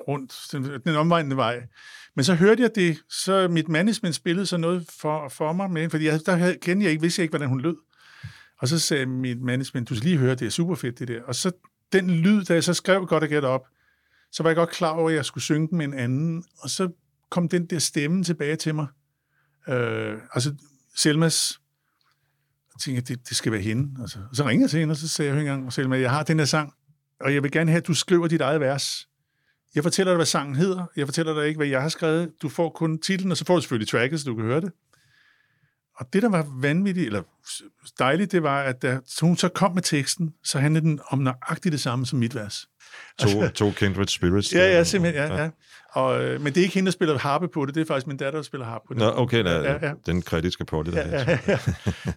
rundt 0.08 0.34
den, 0.52 0.80
den 0.84 0.96
omvejende 0.96 1.36
vej. 1.36 1.62
Men 2.16 2.24
så 2.24 2.34
hørte 2.34 2.62
jeg 2.62 2.70
det, 2.74 2.98
så 3.10 3.48
mit 3.48 3.68
management 3.68 4.14
spillede 4.14 4.46
så 4.46 4.56
noget 4.56 4.86
for, 5.00 5.28
for 5.28 5.52
mig 5.52 5.70
med, 5.70 5.90
fordi 5.90 6.04
jeg, 6.04 6.20
der 6.26 6.36
havde- 6.36 6.56
kendte 6.62 6.84
jeg 6.84 6.90
ikke, 6.90 7.02
vidste 7.02 7.20
jeg 7.20 7.24
ikke, 7.24 7.32
hvordan 7.32 7.48
hun 7.48 7.60
lød. 7.60 7.76
Og 8.58 8.68
så 8.68 8.78
sagde 8.78 9.06
mit 9.06 9.40
management, 9.42 9.88
du 9.88 9.94
skal 9.96 10.08
lige 10.08 10.18
høre, 10.18 10.34
det 10.34 10.46
er 10.46 10.50
super 10.50 10.74
fedt 10.74 10.98
det 10.98 11.08
der. 11.08 11.22
Og 11.22 11.34
så 11.34 11.52
den 11.92 12.10
lyd, 12.10 12.44
da 12.44 12.54
jeg 12.54 12.64
så 12.64 12.74
skrev 12.74 13.06
godt 13.06 13.24
at 13.24 13.30
get 13.30 13.44
op, 13.44 13.66
så 14.32 14.42
var 14.42 14.50
jeg 14.50 14.56
godt 14.56 14.70
klar 14.70 14.90
over, 14.90 15.10
at 15.10 15.16
jeg 15.16 15.24
skulle 15.24 15.44
synge 15.44 15.68
den 15.68 15.78
med 15.78 15.86
en 15.86 15.94
anden, 15.94 16.44
og 16.58 16.70
så 16.70 16.88
kom 17.30 17.48
den 17.48 17.66
der 17.66 17.78
stemme 17.78 18.24
tilbage 18.24 18.56
til 18.56 18.74
mig. 18.74 18.86
Øh, 19.68 20.18
altså 20.34 20.54
Selmas, 20.96 21.60
jeg 22.74 22.80
tænkte, 22.80 23.14
det, 23.14 23.28
det 23.28 23.36
skal 23.36 23.52
være 23.52 23.60
hende. 23.60 24.02
Altså. 24.02 24.18
Og 24.30 24.36
så 24.36 24.44
ringede 24.44 24.64
jeg 24.64 24.70
til 24.70 24.80
hende, 24.80 24.92
og 24.92 24.96
så 24.96 25.08
sagde 25.08 25.32
jeg 25.32 25.40
en 25.40 25.46
gang, 25.46 25.72
Selma, 25.72 25.98
jeg 25.98 26.10
har 26.10 26.22
den 26.22 26.38
her 26.38 26.46
sang, 26.46 26.72
og 27.20 27.34
jeg 27.34 27.42
vil 27.42 27.50
gerne 27.50 27.70
have, 27.70 27.80
at 27.80 27.86
du 27.86 27.94
skriver 27.94 28.26
dit 28.26 28.40
eget 28.40 28.60
vers. 28.60 29.08
Jeg 29.74 29.82
fortæller 29.82 30.12
dig, 30.12 30.16
hvad 30.16 30.26
sangen 30.26 30.56
hedder. 30.56 30.86
Jeg 30.96 31.06
fortæller 31.06 31.34
dig 31.34 31.48
ikke, 31.48 31.58
hvad 31.58 31.66
jeg 31.66 31.82
har 31.82 31.88
skrevet. 31.88 32.32
Du 32.42 32.48
får 32.48 32.70
kun 32.70 32.98
titlen, 32.98 33.30
og 33.30 33.36
så 33.36 33.44
får 33.44 33.54
du 33.54 33.60
selvfølgelig 33.60 33.88
tracket, 33.88 34.20
så 34.20 34.26
du 34.26 34.34
kan 34.34 34.44
høre 34.44 34.60
det. 34.60 34.72
Og 35.96 36.06
det, 36.12 36.22
der 36.22 36.28
var 36.28 36.46
vanvittigt, 36.60 37.06
eller 37.06 37.22
dejligt, 37.98 38.32
det 38.32 38.42
var, 38.42 38.62
at 38.62 38.82
da 38.82 38.98
hun 39.20 39.36
så 39.36 39.48
kom 39.48 39.74
med 39.74 39.82
teksten, 39.82 40.34
så 40.44 40.58
handlede 40.58 40.84
den 40.84 41.00
om 41.08 41.18
nøjagtigt 41.18 41.72
det 41.72 41.80
samme 41.80 42.06
som 42.06 42.18
mit 42.18 42.34
vers. 42.34 42.68
To, 43.18 43.48
to 43.48 43.70
kindred 43.70 44.06
spirits. 44.06 44.52
Ja, 44.52 44.76
ja, 44.76 44.84
simpelthen, 44.84 45.30
ja. 45.32 45.42
ja. 45.42 45.50
Og, 45.92 46.24
øh, 46.24 46.40
men 46.40 46.54
det 46.54 46.60
er 46.60 46.62
ikke 46.62 46.74
hende, 46.74 46.86
der 46.86 46.92
spiller 46.92 47.18
harpe 47.18 47.48
på 47.48 47.66
det, 47.66 47.74
det 47.74 47.80
er 47.80 47.86
faktisk 47.86 48.06
min 48.06 48.16
datter, 48.16 48.38
der 48.38 48.44
spiller 48.44 48.66
harpe 48.66 48.84
på 48.88 48.94
det. 48.94 49.02
Nå, 49.02 49.12
okay, 49.16 49.44
da, 49.44 49.50
Ja, 49.50 49.86
ja. 49.86 49.92
den 50.06 50.22
kritiske 50.22 50.64
på 50.64 50.82
det 50.82 50.92
der. 50.92 51.08
Ja, 51.08 51.24
ja, 51.30 51.38
ja. 51.46 51.58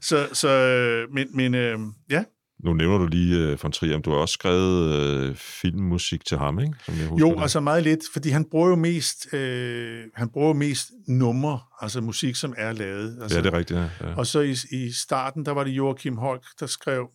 Så, 0.02 0.28
så 0.34 0.50
øh, 0.50 1.14
men, 1.14 1.28
men 1.36 1.56
øh, 1.56 1.80
ja, 2.10 2.24
Nu 2.64 2.73
nævner 2.73 2.98
du 2.98 3.07
lige 3.07 3.53
uh, 3.53 3.64
von 3.64 3.72
Trier, 3.72 3.99
du 3.99 4.11
har 4.11 4.18
også 4.18 4.34
skrevet 4.34 5.30
uh, 5.30 5.36
filmmusik 5.36 6.26
til 6.26 6.38
ham, 6.38 6.60
ikke? 6.60 6.73
Som 6.86 6.95
jeg 6.95 7.07
husker 7.07 7.27
jo, 7.27 7.36
det. 7.36 7.41
altså 7.41 7.60
meget 7.60 7.84
lidt, 7.84 7.99
fordi 8.14 8.30
han 8.30 8.45
bruger 8.45 8.69
jo 8.69 8.76
mest, 8.76 9.34
øh, 9.34 10.03
han 10.15 10.30
bruger 10.30 10.53
mest 10.53 10.91
numre, 11.07 11.60
altså 11.81 12.02
musik, 12.02 12.36
som 12.36 12.53
er 12.57 12.72
lavet. 12.72 13.18
Altså, 13.22 13.38
Ja, 13.38 13.44
det 13.44 13.53
er 13.53 13.57
rigtigt, 13.57 13.80
ja. 13.80 13.90
ja. 14.02 14.15
Og 14.15 14.27
så 14.27 14.40
i, 14.40 14.56
i 14.72 14.91
starten, 14.91 15.45
der 15.45 15.52
var 15.52 15.64
det 15.64 15.72
Joachim 15.72 16.18
Holk, 16.18 16.44
der 16.60 16.65
skrev 16.65 17.10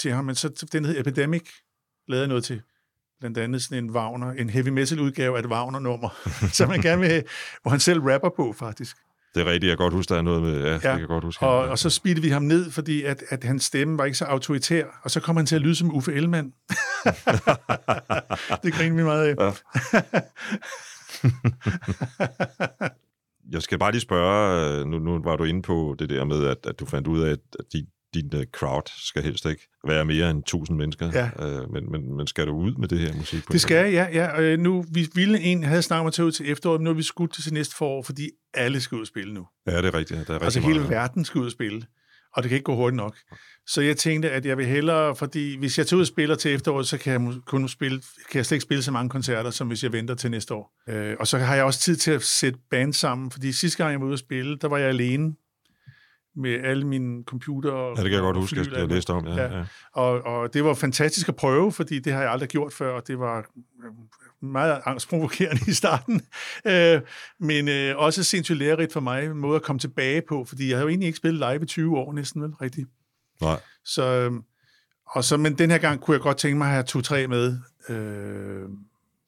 til 0.00 0.12
ham, 0.12 0.24
men 0.24 0.34
så 0.34 0.66
den 0.72 0.84
hed 0.84 1.00
Epidemic, 1.00 1.50
lavede 2.08 2.28
noget 2.28 2.44
til 2.44 2.62
blandt 3.20 3.38
andet 3.38 3.62
sådan 3.62 3.84
en 3.84 3.90
Wagner, 3.90 4.30
en 4.30 4.50
heavy 4.50 4.68
metal 4.68 5.00
udgave 5.00 5.36
af 5.36 5.40
et 5.40 5.46
Wagner-nummer, 5.46 6.08
som 6.56 6.68
man 6.68 6.80
gerne 6.80 7.00
vil 7.00 7.10
have, 7.10 7.22
hvor 7.62 7.70
han 7.70 7.80
selv 7.80 8.00
rapper 8.00 8.30
på, 8.36 8.52
faktisk. 8.52 8.96
Det 9.38 9.46
er 9.46 9.50
rigtigt, 9.52 9.68
jeg 9.68 9.78
kan 9.78 9.84
godt 9.84 9.94
huske, 9.94 10.10
der 10.10 10.16
er 10.18 10.22
noget 10.22 10.42
med... 10.42 10.60
Ja, 10.60 10.66
ja. 10.66 10.72
det 10.72 10.80
kan 10.80 10.98
jeg 10.98 11.08
godt 11.08 11.24
huske. 11.24 11.46
Og, 11.46 11.68
og 11.68 11.78
så 11.78 11.90
speedede 11.90 12.22
vi 12.22 12.28
ham 12.28 12.42
ned, 12.42 12.70
fordi 12.70 13.02
at, 13.02 13.22
at 13.28 13.44
hans 13.44 13.64
stemme 13.64 13.98
var 13.98 14.04
ikke 14.04 14.18
så 14.18 14.24
autoritær, 14.24 14.84
og 15.02 15.10
så 15.10 15.20
kom 15.20 15.36
han 15.36 15.46
til 15.46 15.56
at 15.56 15.62
lyde 15.62 15.74
som 15.74 15.94
Uffe 15.94 16.12
Ellemann. 16.12 16.46
det 18.62 18.72
griner 18.72 18.96
vi 18.96 19.02
meget 19.02 19.28
af. 19.28 19.34
Ja. 19.44 19.52
Jeg 23.52 23.62
skal 23.62 23.78
bare 23.78 23.92
lige 23.92 24.00
spørge, 24.00 24.80
øh, 24.80 24.86
nu, 24.86 24.98
nu 24.98 25.22
var 25.22 25.36
du 25.36 25.44
inde 25.44 25.62
på 25.62 25.96
det 25.98 26.10
der 26.10 26.24
med, 26.24 26.46
at, 26.46 26.66
at 26.66 26.80
du 26.80 26.86
fandt 26.86 27.08
ud 27.08 27.20
af, 27.20 27.30
at 27.30 27.38
at 27.58 27.64
din, 27.72 27.86
din 28.14 28.30
uh, 28.34 28.42
crowd 28.52 28.82
skal 28.96 29.22
helst 29.22 29.46
ikke 29.46 29.68
være 29.88 30.04
mere 30.04 30.30
end 30.30 30.38
1000 30.38 30.78
mennesker. 30.78 31.10
Ja. 31.14 31.60
Uh, 31.62 31.72
men, 31.72 31.90
men, 31.92 32.16
men 32.16 32.26
skal 32.26 32.46
du 32.46 32.52
ud 32.52 32.74
med 32.74 32.88
det 32.88 32.98
her 32.98 33.14
musik? 33.14 33.44
på 33.46 33.52
Det 33.52 33.60
skal 33.60 33.92
jeg, 33.92 34.12
ja. 34.12 34.24
ja. 34.24 34.40
Øh, 34.40 34.58
Nu, 34.58 34.84
vi 34.92 35.08
ville 35.14 35.40
en, 35.40 35.62
havde 35.64 35.82
snakket 35.82 36.06
at 36.06 36.14
tage 36.14 36.26
ud 36.26 36.32
til 36.32 36.50
efteråret, 36.50 36.80
men 36.80 36.84
nu 36.84 36.90
er 36.90 36.94
vi 36.94 37.02
skudt 37.02 37.32
til 37.32 37.54
næste 37.54 37.76
forår, 37.76 38.02
fordi 38.02 38.30
alle 38.54 38.80
skal 38.80 38.96
ud 38.96 39.00
og 39.00 39.06
spille 39.06 39.34
nu. 39.34 39.46
Ja, 39.66 39.76
det 39.76 39.84
er 39.84 39.94
rigtigt. 39.94 40.26
Der 40.28 40.34
er 40.34 40.38
Altså 40.38 40.58
rigtig 40.58 40.62
hele 40.68 40.78
meget. 40.80 40.90
verden 40.90 41.24
skal 41.24 41.40
ud 41.40 41.46
og 41.46 41.52
spille, 41.52 41.82
og 42.36 42.42
det 42.42 42.48
kan 42.48 42.56
ikke 42.56 42.64
gå 42.64 42.74
hurtigt 42.76 42.96
nok. 42.96 43.16
Så 43.66 43.80
jeg 43.80 43.96
tænkte, 43.96 44.30
at 44.30 44.46
jeg 44.46 44.56
vil 44.56 44.66
hellere, 44.66 45.16
fordi 45.16 45.58
hvis 45.58 45.78
jeg 45.78 45.86
tager 45.86 45.96
ud 45.98 46.00
og 46.00 46.06
spiller 46.06 46.34
til 46.34 46.54
efteråret, 46.54 46.86
så 46.88 46.98
kan 46.98 47.12
jeg 47.12 47.32
kun 47.46 47.68
spille, 47.68 48.02
kan 48.30 48.38
jeg 48.38 48.46
slet 48.46 48.56
ikke 48.56 48.62
spille 48.62 48.82
så 48.82 48.90
mange 48.92 49.10
koncerter, 49.10 49.50
som 49.50 49.68
hvis 49.68 49.82
jeg 49.82 49.92
venter 49.92 50.14
til 50.14 50.30
næste 50.30 50.54
år. 50.54 50.72
Øh, 50.88 51.16
og 51.20 51.26
så 51.26 51.38
har 51.38 51.54
jeg 51.54 51.64
også 51.64 51.80
tid 51.80 51.96
til 51.96 52.10
at 52.10 52.22
sætte 52.22 52.58
band 52.70 52.92
sammen, 52.92 53.30
fordi 53.30 53.52
sidste 53.52 53.78
gang 53.78 53.92
jeg 53.92 54.00
var 54.00 54.06
ude 54.06 54.12
at 54.12 54.18
spille, 54.18 54.58
der 54.58 54.68
var 54.68 54.78
jeg 54.78 54.88
alene 54.88 55.34
med 56.38 56.64
alle 56.64 56.86
mine 56.86 57.24
computer 57.24 57.70
og 57.70 57.96
Ja, 57.96 58.02
det 58.02 58.10
kan 58.10 58.14
jeg 58.14 58.22
godt 58.22 58.36
huske, 58.36 58.60
jeg, 58.60 58.72
jeg 58.72 58.88
læste 58.88 59.10
om. 59.10 59.26
Ja, 59.26 59.34
ja. 59.34 59.56
Ja. 59.58 59.64
Og, 59.92 60.22
og 60.22 60.54
det 60.54 60.64
var 60.64 60.74
fantastisk 60.74 61.28
at 61.28 61.36
prøve, 61.36 61.72
fordi 61.72 61.98
det 61.98 62.12
har 62.12 62.20
jeg 62.20 62.30
aldrig 62.30 62.48
gjort 62.48 62.72
før, 62.72 62.92
og 62.92 63.06
det 63.06 63.18
var 63.18 63.38
øh, 63.38 64.48
meget 64.48 64.80
angstprovokerende 64.84 65.60
i 65.70 65.72
starten. 65.72 66.22
Øh, 66.64 67.00
men 67.40 67.68
øh, 67.68 67.96
også 67.96 68.24
sindssygt 68.24 68.58
lærerigt 68.58 68.92
for 68.92 69.00
mig, 69.00 69.24
en 69.24 69.38
måde 69.38 69.56
at 69.56 69.62
komme 69.62 69.78
tilbage 69.78 70.22
på, 70.28 70.44
fordi 70.44 70.68
jeg 70.68 70.76
havde 70.76 70.82
jo 70.82 70.88
egentlig 70.88 71.06
ikke 71.06 71.16
spillet 71.16 71.50
live 71.50 71.62
i 71.62 71.66
20 71.66 71.98
år 71.98 72.12
næsten, 72.12 72.42
vel, 72.42 72.50
rigtigt. 72.50 72.88
Nej. 73.40 73.60
Så, 73.84 74.02
øh, 74.04 74.32
og 75.06 75.24
så, 75.24 75.36
men 75.36 75.58
den 75.58 75.70
her 75.70 75.78
gang 75.78 76.00
kunne 76.00 76.14
jeg 76.14 76.20
godt 76.20 76.36
tænke 76.36 76.58
mig 76.58 76.66
at 76.66 76.72
have 76.72 76.84
to-tre 76.84 77.26
med, 77.26 77.58
øh, 77.88 78.68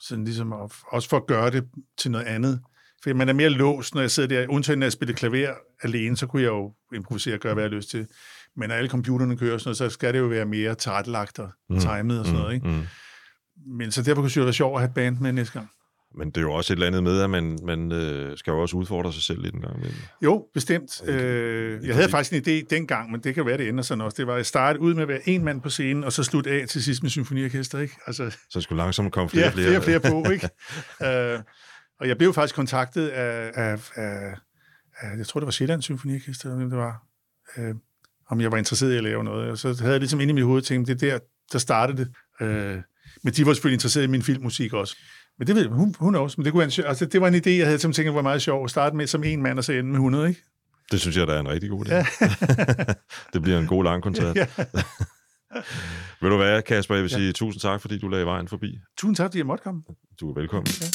sådan 0.00 0.24
ligesom, 0.24 0.52
at, 0.52 0.72
også 0.86 1.08
for 1.08 1.16
at 1.16 1.26
gøre 1.26 1.50
det 1.50 1.68
til 1.98 2.10
noget 2.10 2.24
andet. 2.24 2.60
For 3.04 3.14
man 3.14 3.28
er 3.28 3.32
mere 3.32 3.48
låst, 3.50 3.94
når 3.94 4.00
jeg 4.00 4.10
sidder 4.10 4.28
der, 4.28 4.46
undtagen 4.48 4.78
når 4.78 4.86
jeg 4.86 4.92
spiller 4.92 5.14
klaver 5.14 5.54
alene, 5.82 6.16
så 6.16 6.26
kunne 6.26 6.42
jeg 6.42 6.48
jo 6.48 6.72
improvisere 6.94 7.34
og 7.34 7.40
gøre, 7.40 7.54
hvad 7.54 7.64
jeg 7.64 7.70
har 7.70 7.76
lyst 7.76 7.90
til. 7.90 8.06
Men 8.56 8.68
når 8.68 8.76
alle 8.76 8.90
computerne 8.90 9.36
kører 9.36 9.58
sådan 9.58 9.68
noget, 9.68 9.76
så 9.76 9.88
skal 9.88 10.14
det 10.14 10.18
jo 10.18 10.24
være 10.26 10.44
mere 10.46 10.74
tilrettelagt 10.74 11.38
og 11.38 11.50
timet 11.80 12.20
og 12.20 12.26
sådan 12.26 12.40
noget. 12.40 12.54
Ikke? 12.54 12.68
Mm. 12.68 12.82
Men 13.78 13.92
så 13.92 14.02
derfor 14.02 14.22
kunne 14.22 14.30
det 14.30 14.44
være 14.44 14.52
sjovt 14.52 14.74
at 14.74 14.80
have 14.80 14.88
et 14.88 14.94
band 14.94 15.18
med 15.18 15.32
næste 15.32 15.52
gang. 15.52 15.70
Men 16.18 16.28
det 16.28 16.36
er 16.36 16.40
jo 16.40 16.52
også 16.52 16.72
et 16.72 16.76
eller 16.76 16.86
andet 16.86 17.02
med, 17.02 17.20
at 17.20 17.30
man, 17.30 17.58
man 17.64 17.92
øh, 17.92 18.38
skal 18.38 18.50
jo 18.50 18.60
også 18.60 18.76
udfordre 18.76 19.12
sig 19.12 19.22
selv 19.22 19.42
lidt 19.42 19.54
en 19.54 19.60
gang 19.60 19.76
imellem. 19.76 19.98
Jo, 20.22 20.44
bestemt. 20.54 21.08
Øh, 21.08 21.86
jeg 21.86 21.94
havde 21.94 22.08
faktisk 22.08 22.32
en 22.48 22.52
idé 22.62 22.66
dengang, 22.70 23.10
men 23.10 23.20
det 23.20 23.34
kan 23.34 23.46
være, 23.46 23.58
det 23.58 23.68
ender 23.68 23.82
sådan 23.82 24.00
også. 24.00 24.14
Det 24.16 24.26
var 24.26 24.34
at 24.34 24.46
starte 24.46 24.80
ud 24.80 24.94
med 24.94 25.02
at 25.02 25.08
være 25.08 25.28
en 25.28 25.44
mand 25.44 25.60
på 25.60 25.70
scenen, 25.70 26.04
og 26.04 26.12
så 26.12 26.24
slutte 26.24 26.50
af 26.50 26.68
til 26.68 26.84
sidst 26.84 27.02
med 27.02 27.10
symfoniorkester, 27.10 27.78
ikke? 27.78 27.94
Altså, 28.06 28.36
Så 28.50 28.60
skulle 28.60 28.82
langsomt 28.82 29.12
komme 29.12 29.30
flere 29.30 29.44
ja, 29.44 29.48
og 29.48 29.52
flere. 29.54 29.82
flere 29.82 29.96
og 29.96 30.02
flere 30.02 30.24
på, 30.24 30.30
ikke? 30.30 30.48
øh, 31.34 31.38
og 32.00 32.08
jeg 32.08 32.18
blev 32.18 32.34
faktisk 32.34 32.54
kontaktet 32.54 33.08
af, 33.08 33.50
af, 33.54 33.90
af, 33.94 34.34
af 35.00 35.18
jeg 35.18 35.26
tror, 35.26 35.40
det 35.40 35.46
var 35.46 35.50
Sjællands 35.50 35.84
Symfoniorkester, 35.84 36.44
eller 36.44 36.56
hvem 36.56 36.70
det 36.70 36.78
var, 36.78 37.02
øh, 37.56 37.74
om 38.28 38.40
jeg 38.40 38.52
var 38.52 38.58
interesseret 38.58 38.92
i 38.92 38.96
at 38.96 39.02
lave 39.02 39.24
noget. 39.24 39.50
Og 39.50 39.58
så 39.58 39.76
havde 39.80 39.92
jeg 39.92 40.00
ligesom 40.00 40.20
inde 40.20 40.30
i 40.30 40.34
mit 40.34 40.44
hoved 40.44 40.62
tænkt, 40.62 40.88
det 40.88 41.02
er 41.02 41.10
der, 41.10 41.18
der 41.52 41.58
startede 41.58 41.98
det. 41.98 42.12
Øh, 42.40 42.78
men 43.22 43.32
de 43.32 43.46
var 43.46 43.52
selvfølgelig 43.52 43.76
interesseret 43.76 44.04
i 44.04 44.08
min 44.08 44.22
filmmusik 44.22 44.72
også. 44.72 44.96
Men 45.38 45.46
det 45.46 45.54
ved 45.54 45.62
jeg, 45.62 45.70
hun, 45.70 45.94
hun 45.98 46.14
også. 46.14 46.34
Men 46.38 46.44
det, 46.44 46.52
kunne 46.52 46.64
en, 46.64 46.72
altså, 46.86 47.06
det 47.06 47.20
var 47.20 47.28
en 47.28 47.34
idé, 47.34 47.50
jeg 47.50 47.66
havde 47.66 47.78
som 47.78 47.92
tænkt, 47.92 48.14
var 48.14 48.22
meget 48.22 48.42
sjov 48.42 48.64
at 48.64 48.70
starte 48.70 48.96
med 48.96 49.06
som 49.06 49.24
en 49.24 49.42
mand, 49.42 49.58
og 49.58 49.64
så 49.64 49.72
ende 49.72 49.84
med 49.84 49.94
100, 49.94 50.28
ikke? 50.28 50.40
Det 50.90 51.00
synes 51.00 51.16
jeg, 51.16 51.26
der 51.26 51.34
er 51.34 51.40
en 51.40 51.48
rigtig 51.48 51.70
god 51.70 51.86
idé. 51.86 51.94
Ja. 51.94 52.04
det 53.32 53.42
bliver 53.42 53.58
en 53.58 53.66
god 53.66 53.84
lang 53.84 54.02
koncert. 54.02 54.36
Ja. 54.40 54.46
Vil 56.20 56.30
du 56.30 56.36
være, 56.36 56.62
Kasper? 56.62 56.94
Jeg 56.94 57.02
vil 57.02 57.10
sige 57.10 57.32
tusind 57.32 57.60
tak, 57.60 57.80
fordi 57.80 57.98
du 57.98 58.08
lagde 58.08 58.26
vejen 58.26 58.48
forbi. 58.48 58.78
Tusind 58.98 59.16
tak, 59.16 59.26
fordi 59.26 59.38
jeg 59.38 59.46
måtte 59.46 59.62
komme. 59.64 59.82
Du 60.20 60.30
er 60.30 60.34
velkommen. 60.34 60.66
Ja. 60.80 60.86